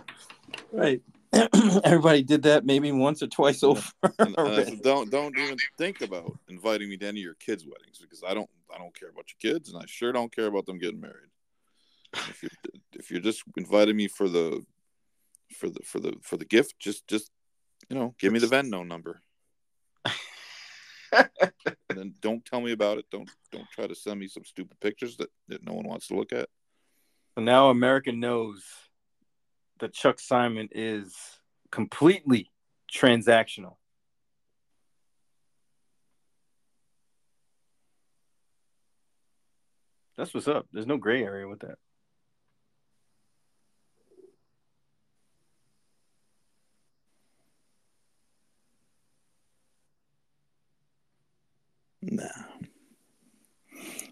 Right. 0.72 1.02
Everybody 1.84 2.22
did 2.22 2.42
that 2.44 2.64
maybe 2.64 2.90
once 2.90 3.22
or 3.22 3.26
twice 3.26 3.62
over. 3.62 3.82
And, 4.18 4.34
and 4.38 4.48
I 4.48 4.64
said, 4.64 4.82
don't 4.82 5.10
don't 5.10 5.36
even 5.38 5.56
think 5.76 6.00
about 6.00 6.38
inviting 6.48 6.88
me 6.88 6.96
to 6.98 7.06
any 7.06 7.20
of 7.20 7.24
your 7.24 7.34
kids' 7.34 7.64
weddings 7.64 7.98
because 7.98 8.22
I 8.26 8.34
don't 8.34 8.48
I 8.74 8.78
don't 8.78 8.98
care 8.98 9.10
about 9.10 9.26
your 9.28 9.52
kids 9.52 9.72
and 9.72 9.80
I 9.80 9.86
sure 9.86 10.12
don't 10.12 10.34
care 10.34 10.46
about 10.46 10.66
them 10.66 10.78
getting 10.78 11.00
married. 11.00 11.30
If 12.14 12.42
you're 12.42 12.50
if 12.94 13.10
you're 13.10 13.20
just 13.20 13.42
inviting 13.56 13.96
me 13.96 14.08
for 14.08 14.28
the 14.28 14.64
for 15.56 15.68
the 15.68 15.80
for 15.84 16.00
the 16.00 16.14
for 16.22 16.36
the 16.36 16.44
gift, 16.44 16.78
just 16.78 17.06
just 17.06 17.30
you 17.88 17.96
know, 17.96 18.14
give 18.18 18.32
me 18.32 18.38
the 18.38 18.46
Venmo 18.46 18.86
number. 18.86 19.22
and 21.12 21.30
then 21.88 22.14
don't 22.20 22.44
tell 22.44 22.60
me 22.60 22.72
about 22.72 22.98
it. 22.98 23.06
Don't 23.10 23.30
don't 23.52 23.68
try 23.70 23.86
to 23.86 23.94
send 23.94 24.20
me 24.20 24.28
some 24.28 24.44
stupid 24.44 24.78
pictures 24.80 25.16
that, 25.16 25.30
that 25.48 25.64
no 25.64 25.72
one 25.72 25.86
wants 25.86 26.08
to 26.08 26.16
look 26.16 26.32
at. 26.32 26.48
So 27.38 27.42
now 27.44 27.70
America 27.70 28.10
knows 28.10 28.64
that 29.78 29.94
Chuck 29.94 30.18
Simon 30.18 30.68
is 30.72 31.14
completely 31.70 32.50
transactional. 32.92 33.76
That's 40.16 40.34
what's 40.34 40.48
up. 40.48 40.66
There's 40.72 40.88
no 40.88 40.96
gray 40.96 41.22
area 41.22 41.46
with 41.46 41.60
that. 41.60 41.78
Nah. 52.02 52.24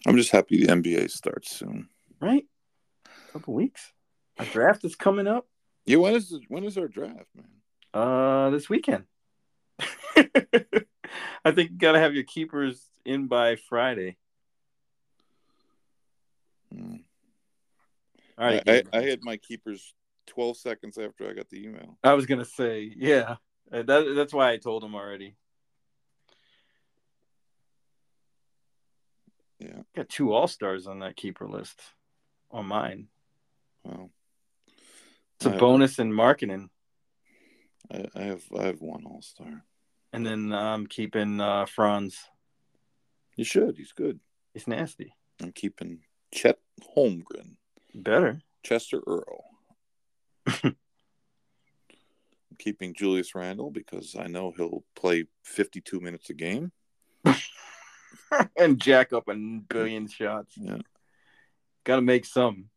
I'm 0.06 0.16
just 0.16 0.30
happy 0.30 0.64
the 0.64 0.72
NBA 0.72 1.10
starts 1.10 1.50
soon. 1.50 1.88
Right? 2.20 2.44
Couple 3.36 3.52
weeks. 3.52 3.92
Our 4.38 4.46
draft 4.46 4.82
is 4.86 4.96
coming 4.96 5.26
up. 5.26 5.46
Yeah, 5.84 5.98
when 5.98 6.14
is 6.14 6.34
when 6.48 6.64
is 6.64 6.78
our 6.78 6.88
draft, 6.88 7.26
man? 7.34 7.44
Uh, 7.92 8.48
this 8.48 8.70
weekend. 8.70 9.04
I 10.16 11.50
think 11.52 11.70
you 11.70 11.76
gotta 11.76 11.98
have 11.98 12.14
your 12.14 12.24
keepers 12.24 12.82
in 13.04 13.26
by 13.26 13.56
Friday. 13.56 14.16
Hmm. 16.74 16.96
All 18.38 18.46
right. 18.46 18.62
I, 18.66 18.82
I, 18.94 19.00
I 19.00 19.02
had 19.02 19.20
my 19.22 19.36
keepers 19.36 19.92
12 20.28 20.56
seconds 20.56 20.96
after 20.96 21.28
I 21.28 21.34
got 21.34 21.50
the 21.50 21.62
email. 21.62 21.98
I 22.02 22.14
was 22.14 22.24
gonna 22.24 22.46
say, 22.46 22.90
yeah. 22.96 23.36
Uh, 23.70 23.82
That, 23.82 24.14
that's 24.16 24.32
why 24.32 24.52
I 24.52 24.56
told 24.56 24.82
him 24.82 24.94
already. 24.94 25.36
Yeah. 29.58 29.82
Got 29.94 30.08
two 30.08 30.32
all 30.32 30.48
stars 30.48 30.86
on 30.86 31.00
that 31.00 31.16
keeper 31.16 31.46
list 31.46 31.82
on 32.50 32.64
mine. 32.64 33.08
Well, 33.86 34.10
It's 35.36 35.46
a 35.46 35.50
I 35.50 35.52
have- 35.52 35.60
bonus 35.60 35.98
in 35.98 36.12
marketing. 36.12 36.70
I, 37.90 38.06
I 38.16 38.22
have 38.22 38.42
I 38.58 38.64
have 38.64 38.80
one 38.80 39.04
all 39.06 39.22
star. 39.22 39.64
And 40.12 40.26
then 40.26 40.52
I'm 40.52 40.86
keeping 40.86 41.40
uh, 41.40 41.66
Franz. 41.66 42.18
You 43.36 43.44
should. 43.44 43.76
He's 43.76 43.92
good. 43.92 44.18
He's 44.54 44.66
nasty. 44.66 45.14
I'm 45.40 45.52
keeping 45.52 46.00
Chet 46.32 46.58
Holmgren, 46.96 47.56
Better. 47.94 48.40
Chester 48.64 49.02
Earl. 49.06 49.44
I'm 50.64 50.76
keeping 52.58 52.94
Julius 52.94 53.34
Randle 53.34 53.70
because 53.70 54.16
I 54.18 54.26
know 54.28 54.52
he'll 54.56 54.82
play 54.94 55.26
52 55.44 56.00
minutes 56.00 56.30
a 56.30 56.34
game. 56.34 56.72
and 58.58 58.80
jack 58.80 59.12
up 59.12 59.28
a 59.28 59.34
billion 59.68 60.08
shots. 60.08 60.54
Yeah. 60.56 60.78
Got 61.84 61.96
to 61.96 62.02
make 62.02 62.24
some. 62.24 62.70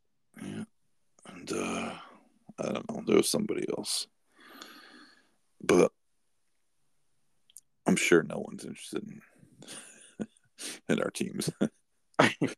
Yeah. 0.43 0.63
And 1.39 1.51
uh 1.53 1.93
I 2.59 2.71
don't 2.73 2.91
know, 2.91 3.03
there 3.07 3.15
was 3.17 3.29
somebody 3.29 3.65
else. 3.77 4.07
But 5.63 5.91
I'm 7.87 7.95
sure 7.95 8.23
no 8.23 8.39
one's 8.45 8.65
interested 8.65 9.03
in 9.07 10.27
in 10.89 11.01
our 11.01 11.09
teams. 11.11 11.49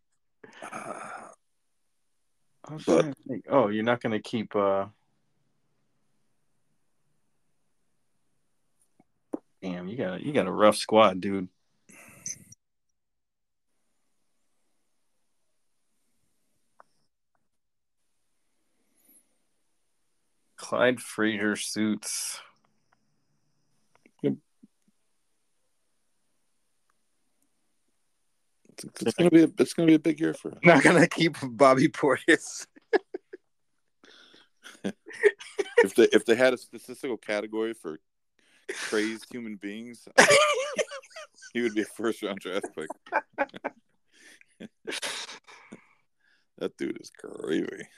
Uh, 2.64 2.78
But- 2.86 3.16
think. 3.28 3.46
Oh, 3.50 3.70
you're 3.70 3.84
not 3.84 4.02
going 4.02 4.14
to 4.14 4.20
keep. 4.22 4.56
uh 4.56 4.86
Damn, 9.62 9.88
you 9.88 9.98
got 9.98 10.22
you 10.22 10.32
got 10.32 10.48
a 10.48 10.52
rough 10.52 10.78
squad, 10.78 11.20
dude. 11.22 11.48
Clyde 20.72 21.02
Frazier 21.02 21.58
suits. 21.58 22.40
it's, 24.24 24.38
it's 29.02 29.14
gonna 29.16 29.30
be 29.30 29.44
a, 29.44 29.50
it's 29.60 29.74
gonna 29.74 29.88
be 29.88 29.96
a 29.96 30.00
big 30.00 30.22
year 30.22 30.34
for 30.34 30.54
us. 30.54 30.60
Not 30.64 30.82
gonna 30.82 31.10
keep 31.10 31.36
Bobby 31.44 31.90
Portis. 31.90 32.68
If 35.84 35.96
they 35.96 36.08
if 36.14 36.24
they 36.24 36.36
had 36.36 36.54
a 36.54 36.58
statistical 36.58 37.18
category 37.18 37.74
for 37.74 38.00
crazed 38.72 39.26
human 39.30 39.58
beings, 39.58 40.08
he 41.54 41.62
would 41.62 41.76
be 41.76 41.82
a 41.82 41.86
first 41.86 42.24
round 42.24 42.40
draft 42.40 42.68
pick. 42.74 42.88
that 46.60 46.78
dude 46.78 47.02
is 47.02 47.10
crazy. 47.10 47.90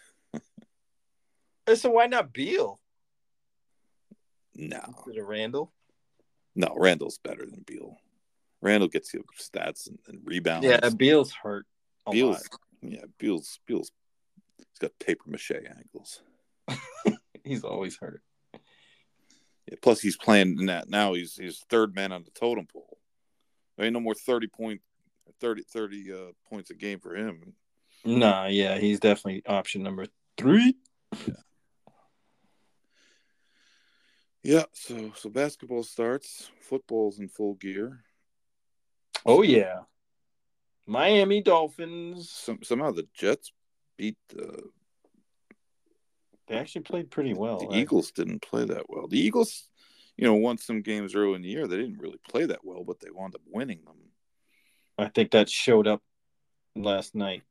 So 1.76 1.90
why 1.92 2.08
not 2.08 2.34
Beal 2.34 2.80
No, 4.56 4.80
instead 4.88 5.18
of 5.18 5.28
Randle? 5.28 5.72
no, 6.56 6.74
Randle's 6.78 7.18
better 7.18 7.46
than 7.46 7.64
Beal. 7.66 7.98
Randall 8.62 8.88
gets 8.88 9.14
you 9.14 9.24
stats 9.40 9.88
and, 9.88 10.00
and 10.08 10.22
rebounds. 10.24 10.66
Yeah, 10.66 10.90
Beal's 10.90 11.32
hurt. 11.32 11.66
Beal's 12.12 12.48
lot. 12.52 12.60
yeah, 12.82 13.06
Beal's 13.18 13.60
Beal's 13.68 13.92
he's 14.58 14.80
got 14.80 14.92
paper 15.00 15.24
mache 15.28 15.52
ankles. 15.52 16.22
He's 17.44 17.66
always 17.66 17.98
hurt. 17.98 18.22
Yeah, 18.54 19.76
plus 19.82 20.00
he's 20.00 20.16
playing 20.16 20.58
in 20.60 20.68
that 20.68 20.90
now. 20.90 21.14
He's 21.14 21.36
he's 21.36 21.60
third 21.70 21.94
man 21.94 22.14
on 22.14 22.24
the 22.24 22.32
totem 22.32 22.68
pole. 22.68 22.98
There 23.76 23.86
ain't 23.86 23.94
no 23.94 24.00
more 24.00 24.14
thirty 24.14 24.48
point, 24.48 24.82
30, 25.42 25.64
30 25.64 26.14
uh, 26.14 26.18
points 26.50 26.70
a 26.70 26.74
game 26.74 27.00
for 27.00 27.16
him. 27.16 27.54
Nah, 28.06 28.46
yeah, 28.46 28.78
he's 28.78 29.00
definitely 29.02 29.44
option 29.46 29.84
number 29.84 30.06
three. 30.38 30.76
Yeah, 31.28 31.34
so 34.74 35.12
so 35.16 35.30
basketball 35.30 35.84
starts. 35.84 36.52
Football's 36.62 37.20
in 37.20 37.28
full 37.30 37.56
gear. 37.56 38.04
Oh 39.26 39.42
yeah, 39.42 39.82
Miami 40.86 41.42
Dolphins. 41.42 42.30
Some, 42.30 42.60
somehow 42.64 42.92
the 42.92 43.08
Jets 43.14 43.52
beat 43.98 44.18
the, 44.30 44.64
They 46.48 46.58
actually 46.58 46.82
played 46.82 47.10
pretty 47.10 47.34
well. 47.34 47.60
the 47.60 47.68
right? 47.68 47.78
Eagles. 47.78 48.12
Didn't 48.12 48.42
play 48.42 48.66
that 48.66 48.90
well. 48.90 49.08
The 49.08 49.20
Eagles, 49.20 49.70
you 50.18 50.26
know, 50.26 50.34
won 50.34 50.58
some 50.58 50.82
games 50.82 51.16
early 51.16 51.36
in 51.36 51.42
the 51.42 51.50
year. 51.50 51.68
They 51.68 51.78
didn't 51.78 52.00
really 52.00 52.20
play 52.30 52.46
that 52.46 52.66
well, 52.66 52.84
but 52.84 53.00
they 53.00 53.10
wound 53.12 53.36
up 53.36 53.42
winning 53.48 53.80
them. 53.86 53.96
I 54.98 55.08
think 55.08 55.32
that 55.32 55.50
showed 55.50 55.88
up 55.88 56.02
last 56.76 57.16
night. 57.16 57.44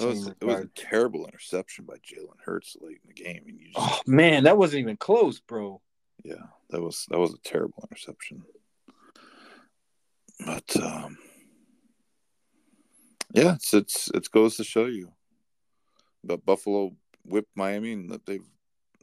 It 0.00 0.06
was, 0.06 0.26
it 0.28 0.44
was 0.44 0.60
a 0.60 0.68
terrible 0.74 1.26
interception 1.26 1.84
by 1.84 1.96
Jalen 1.96 2.40
Hurts 2.44 2.76
late 2.80 3.00
in 3.02 3.08
the 3.08 3.14
game. 3.14 3.42
And 3.46 3.58
you 3.58 3.66
just, 3.66 3.76
Oh 3.78 4.00
man, 4.06 4.44
that 4.44 4.56
wasn't 4.56 4.80
even 4.80 4.96
close, 4.96 5.40
bro. 5.40 5.80
yeah, 6.24 6.46
that 6.70 6.80
was 6.80 7.06
that 7.10 7.18
was 7.18 7.34
a 7.34 7.38
terrible 7.38 7.86
interception. 7.90 8.42
But 10.44 10.76
um, 10.82 11.18
yeah, 13.34 13.54
it's 13.54 13.74
it's 13.74 14.10
it 14.14 14.30
goes 14.30 14.56
to 14.56 14.64
show 14.64 14.86
you. 14.86 15.12
But 16.24 16.44
Buffalo 16.44 16.92
whipped 17.24 17.56
Miami, 17.56 17.92
and 17.92 18.10
that 18.10 18.26
they've 18.26 18.46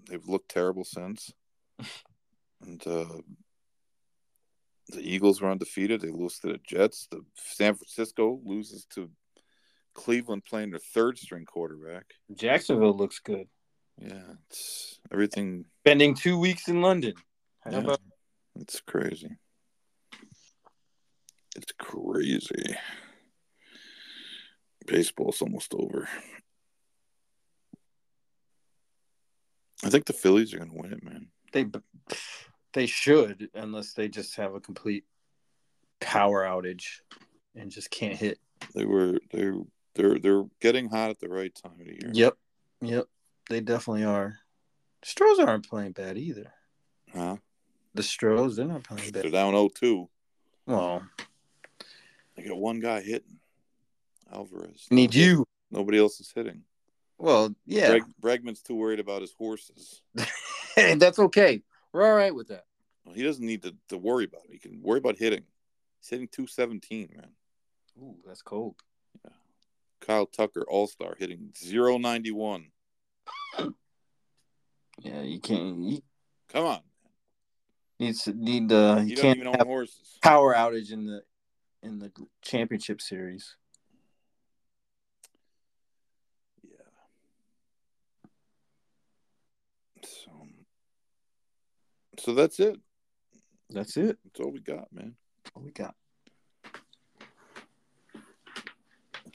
they've 0.10 0.28
looked 0.28 0.50
terrible 0.50 0.84
since. 0.84 1.34
and 2.62 2.86
uh, 2.88 3.22
the 4.90 5.02
Eagles 5.02 5.42
were 5.42 5.52
undefeated. 5.52 6.02
They 6.02 6.10
lose 6.10 6.40
to 6.40 6.48
the 6.48 6.60
Jets. 6.66 7.08
The 7.12 7.24
San 7.36 7.76
Francisco 7.76 8.40
loses 8.44 8.86
to 8.96 9.10
Cleveland 9.94 10.46
playing 10.46 10.72
their 10.72 10.80
third 10.80 11.18
string 11.18 11.46
quarterback. 11.46 12.06
Jacksonville 12.34 12.96
looks 12.96 13.20
good. 13.20 13.48
Yeah, 14.02 14.34
it's 14.50 15.00
everything. 15.12 15.66
Spending 15.84 16.14
two 16.16 16.40
weeks 16.40 16.68
in 16.68 16.82
London. 16.82 17.14
How 17.62 17.72
Yeah, 17.72 17.78
about 17.80 18.00
it's 18.56 18.80
crazy. 18.82 19.38
It's 21.56 21.74
crazy. 21.78 22.78
Baseball's 24.86 25.42
almost 25.42 25.74
over. 25.74 26.08
I 29.84 29.90
think 29.90 30.06
the 30.06 30.14
Phillies 30.14 30.54
are 30.54 30.58
going 30.58 30.72
to 30.72 30.78
win 30.78 30.94
it, 30.94 31.04
man. 31.04 31.28
they? 31.54 31.66
They 32.74 32.86
should, 32.86 33.50
unless 33.56 33.94
they 33.94 34.08
just 34.08 34.36
have 34.36 34.54
a 34.54 34.60
complete 34.60 35.04
power 36.00 36.44
outage 36.44 37.00
and 37.56 37.72
just 37.72 37.90
can't 37.90 38.16
hit. 38.16 38.40
They 38.76 38.86
were 38.86 39.20
they 39.32 39.52
they're 40.00 40.18
they're 40.18 40.46
getting 40.62 40.90
hot 40.90 41.10
at 41.10 41.20
the 41.20 41.28
right 41.28 41.54
time 41.54 41.74
of 41.80 41.86
the 41.86 41.92
year. 41.92 42.12
Yep, 42.14 42.38
yep, 42.82 43.06
they 43.50 43.60
definitely 43.60 44.06
are. 44.06 44.40
Stros 45.04 45.40
aren't 45.40 45.68
playing 45.68 45.92
bad 45.92 46.18
either. 46.18 46.54
Huh? 47.14 47.38
The 47.94 48.04
Stros, 48.04 48.56
they're 48.56 48.66
not 48.66 48.84
playing 48.84 49.12
bad. 49.12 49.24
They're 49.24 49.32
down 49.32 49.54
0-2. 49.54 50.08
Well, 50.66 51.04
They 52.36 52.44
got 52.44 52.58
one 52.58 52.80
guy 52.80 53.02
hitting. 53.02 53.40
Alvarez. 54.32 54.88
need 54.92 55.16
you. 55.16 55.46
Nobody 55.72 55.98
else 55.98 56.20
is 56.20 56.32
hitting. 56.34 56.62
Well, 57.18 57.54
yeah, 57.66 57.90
Breg, 57.90 58.04
Bregman's 58.22 58.62
too 58.62 58.76
worried 58.76 59.00
about 59.00 59.22
his 59.22 59.34
horses. 59.34 60.02
and 60.78 61.02
that's 61.02 61.20
okay. 61.20 61.62
We're 61.92 62.06
all 62.08 62.16
right 62.16 62.34
with 62.34 62.48
that. 62.50 62.66
Well, 63.06 63.16
he 63.16 63.24
doesn't 63.24 63.46
need 63.46 63.64
to, 63.64 63.76
to 63.90 63.98
worry 63.98 64.26
about 64.26 64.46
it. 64.46 64.52
He 64.52 64.60
can 64.60 64.82
worry 64.82 65.00
about 65.00 65.18
hitting. 65.18 65.44
He's 66.00 66.10
hitting 66.10 66.28
217, 66.28 67.10
man. 67.16 67.28
Ooh, 68.02 68.16
that's 68.26 68.42
cold. 68.42 68.76
Kyle 70.10 70.26
Tucker, 70.26 70.66
All 70.68 70.88
Star, 70.88 71.16
hitting 71.20 71.54
091. 71.64 72.72
Yeah, 75.02 75.22
you 75.22 75.40
can't. 75.40 75.78
You 75.78 76.02
Come 76.52 76.66
on. 76.66 76.80
need 78.00 78.16
to 78.16 78.34
need. 78.34 78.72
Uh, 78.72 79.02
He 79.02 79.12
you 79.12 79.18
can't 79.18 79.36
even 79.38 79.48
own 79.50 79.54
have 79.60 79.68
horses. 79.68 80.18
power 80.24 80.56
outage 80.56 80.92
in 80.92 81.06
the 81.06 81.22
in 81.84 82.00
the 82.00 82.12
championship 82.42 83.02
series. 83.02 83.56
Yeah. 86.64 86.72
So, 90.04 90.32
so 92.18 92.34
that's 92.34 92.60
it. 92.60 92.80
That's 93.70 93.96
it. 93.96 94.18
That's 94.24 94.40
all 94.40 94.52
we 94.52 94.60
got, 94.60 94.92
man. 94.92 95.14
All 95.54 95.62
we 95.62 95.70
got? 95.70 95.94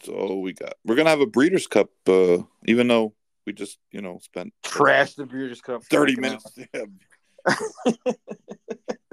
All 0.09 0.43
we 0.43 0.52
got. 0.52 0.74
We're 0.85 0.94
gonna 0.97 1.10
have 1.10 1.20
a 1.20 1.26
Breeders' 1.26 1.66
Cup, 1.66 1.90
uh, 2.06 2.39
even 2.66 2.89
though 2.89 3.14
we 3.47 3.52
just, 3.52 3.78
you 3.90 4.01
know, 4.01 4.18
spent 4.22 4.52
Trash 4.62 5.14
the 5.14 5.26
Breeders' 5.26 5.60
Cup. 5.60 5.82
thirty 5.85 6.16
minutes 6.16 6.47
yeah, 6.74 6.85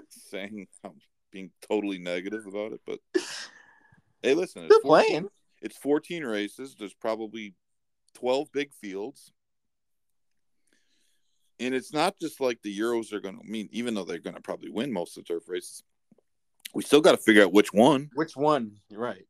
saying 0.09 0.67
I'm 0.83 0.93
being 1.31 1.51
totally 1.69 1.99
negative 1.99 2.45
about 2.45 2.73
it. 2.73 2.81
But 2.85 2.99
hey, 4.21 4.33
listen, 4.33 4.63
it's 4.63 4.69
They're 4.69 4.81
14, 4.81 5.07
playing. 5.09 5.29
it's 5.61 5.77
14 5.77 6.23
races. 6.25 6.75
There's 6.77 6.93
probably 6.93 7.55
12 8.15 8.51
big 8.51 8.73
fields. 8.73 9.31
And 11.59 11.75
it's 11.75 11.93
not 11.93 12.15
just 12.19 12.41
like 12.41 12.59
the 12.63 12.77
Euros 12.77 13.13
are 13.13 13.19
going 13.19 13.35
to 13.35 13.41
I 13.45 13.47
mean, 13.49 13.69
even 13.71 13.93
though 13.93 14.03
they're 14.03 14.17
going 14.19 14.35
to 14.35 14.41
probably 14.41 14.69
win 14.71 14.91
most 14.91 15.17
of 15.17 15.23
the 15.23 15.33
turf 15.33 15.43
races, 15.47 15.83
we 16.73 16.81
still 16.83 17.01
got 17.01 17.11
to 17.11 17.17
figure 17.17 17.43
out 17.43 17.53
which 17.53 17.71
one. 17.71 18.09
Which 18.15 18.35
one? 18.35 18.77
You're 18.89 18.99
right. 19.01 19.27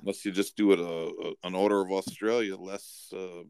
Unless 0.00 0.24
you 0.24 0.32
just 0.32 0.56
do 0.56 0.72
it 0.72 0.80
a, 0.80 0.84
a 0.84 1.46
an 1.46 1.54
order 1.54 1.80
of 1.80 1.90
Australia, 1.90 2.56
less 2.56 3.12
uh, 3.14 3.42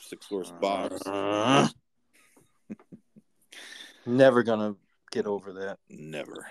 six 0.00 0.26
horse 0.26 0.52
box. 0.60 1.00
Uh, 1.06 1.68
never 4.06 4.42
gonna 4.42 4.74
get 5.10 5.26
over 5.26 5.52
that. 5.54 5.78
Never. 5.88 6.46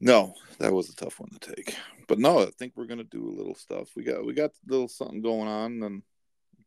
No, 0.00 0.34
that 0.58 0.72
was 0.72 0.90
a 0.90 0.96
tough 0.96 1.18
one 1.20 1.30
to 1.30 1.54
take. 1.54 1.76
But 2.08 2.18
no, 2.18 2.42
I 2.42 2.50
think 2.58 2.74
we're 2.76 2.86
gonna 2.86 3.04
do 3.04 3.28
a 3.28 3.36
little 3.36 3.54
stuff. 3.54 3.88
We 3.96 4.04
got 4.04 4.24
we 4.24 4.34
got 4.34 4.50
a 4.50 4.70
little 4.70 4.88
something 4.88 5.22
going 5.22 5.48
on, 5.48 5.82
and 5.82 6.02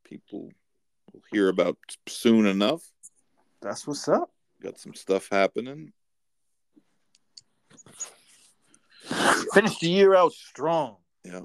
people 0.04 0.52
will 1.14 1.22
hear 1.32 1.50
about 1.50 1.78
soon 2.08 2.46
enough. 2.46 2.84
That's 3.62 3.86
what's 3.86 4.08
up. 4.08 4.32
Got 4.62 4.80
some 4.80 4.94
stuff 4.94 5.30
happening. 5.30 5.94
Finish 9.58 9.80
the 9.80 9.90
year 9.90 10.16
out 10.16 10.34
strong. 10.34 10.98
Yeah. 11.24 11.42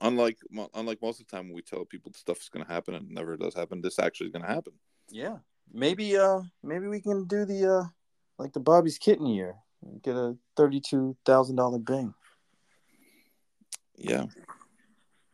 Unlike 0.00 0.38
unlike 0.74 1.02
most 1.02 1.20
of 1.20 1.26
the 1.26 1.36
time 1.36 1.46
when 1.46 1.54
we 1.54 1.62
tell 1.62 1.84
people 1.84 2.10
stuff's 2.14 2.48
gonna 2.48 2.66
happen 2.66 2.94
and 2.94 3.10
it 3.10 3.12
never 3.12 3.36
does 3.36 3.54
happen, 3.54 3.82
this 3.82 3.98
actually 3.98 4.28
is 4.28 4.32
gonna 4.32 4.46
happen. 4.46 4.72
Yeah. 5.10 5.38
Maybe 5.70 6.16
uh 6.16 6.40
maybe 6.62 6.86
we 6.86 7.00
can 7.00 7.26
do 7.26 7.44
the 7.44 7.70
uh 7.70 7.84
like 8.38 8.54
the 8.54 8.60
Bobby's 8.60 8.96
Kitten 8.96 9.26
year. 9.26 9.56
Get 10.02 10.16
a 10.16 10.36
thirty 10.56 10.80
two 10.80 11.14
thousand 11.26 11.56
dollar 11.56 11.78
bing. 11.78 12.14
Yeah, 13.96 14.24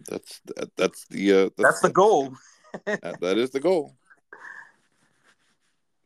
that's 0.09 0.40
that, 0.57 0.70
that's 0.77 1.07
the 1.07 1.32
uh, 1.32 1.51
That's 1.57 1.81
the 1.81 1.90
goal. 1.90 2.35
that, 2.85 3.20
that 3.20 3.39
is 3.39 3.51
the 3.51 3.61
goal. 3.61 3.95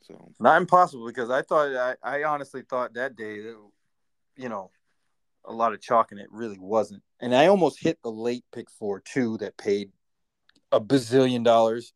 So 0.04 0.32
Not 0.40 0.60
impossible 0.60 1.06
because 1.06 1.30
I 1.30 1.42
thought 1.42 1.76
I, 1.76 1.94
I 2.02 2.24
honestly 2.24 2.62
thought 2.68 2.92
that 2.94 3.14
day 3.14 3.40
that 3.40 3.56
you 4.36 4.48
know 4.48 4.72
a 5.44 5.52
lot 5.52 5.72
of 5.72 5.80
chalk 5.80 6.12
and 6.12 6.20
it 6.20 6.28
really 6.30 6.58
wasn't. 6.58 7.02
And 7.20 7.34
I 7.34 7.46
almost 7.46 7.80
hit 7.80 7.98
the 8.02 8.10
late 8.10 8.44
pick 8.52 8.70
four 8.70 9.00
too 9.00 9.38
that 9.38 9.56
paid 9.56 9.92
a 10.70 10.80
bazillion 10.80 11.44
dollars. 11.44 11.92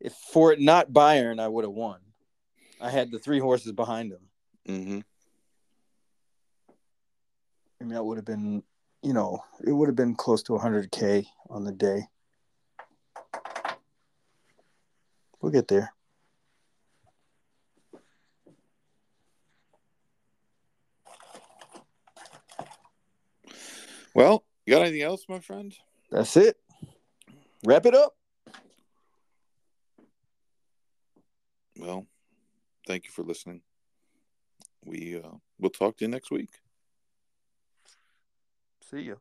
If 0.00 0.12
for 0.12 0.52
it 0.52 0.60
not 0.60 0.92
Bayern, 0.92 1.40
I 1.40 1.48
would 1.48 1.64
have 1.64 1.72
won. 1.72 2.00
I 2.80 2.90
had 2.90 3.10
the 3.10 3.18
three 3.18 3.38
horses 3.38 3.72
behind 3.72 4.12
him. 4.12 4.28
hmm 4.66 5.00
I 7.80 7.84
mean 7.84 7.94
that 7.94 8.04
would 8.04 8.18
have 8.18 8.24
been 8.24 8.62
you 9.02 9.12
know, 9.12 9.44
it 9.62 9.72
would 9.72 9.88
have 9.88 9.96
been 9.96 10.14
close 10.14 10.42
to 10.44 10.56
hundred 10.56 10.90
K 10.90 11.26
on 11.50 11.64
the 11.64 11.72
day. 11.72 12.08
We'll 15.40 15.52
get 15.52 15.68
there. 15.68 15.92
Well, 24.14 24.44
you 24.64 24.74
got 24.74 24.82
anything 24.82 25.02
else, 25.02 25.24
my 25.28 25.40
friend? 25.40 25.74
That's 26.10 26.36
it. 26.36 26.56
Wrap 27.64 27.84
it 27.86 27.94
up. 27.94 28.14
Well, 31.76 32.06
thank 32.86 33.04
you 33.04 33.10
for 33.10 33.24
listening. 33.24 33.62
We 34.84 35.20
uh, 35.22 35.36
we'll 35.58 35.70
talk 35.70 35.96
to 35.96 36.04
you 36.04 36.10
next 36.10 36.30
week. 36.30 36.50
See 38.88 39.00
ya. 39.00 39.14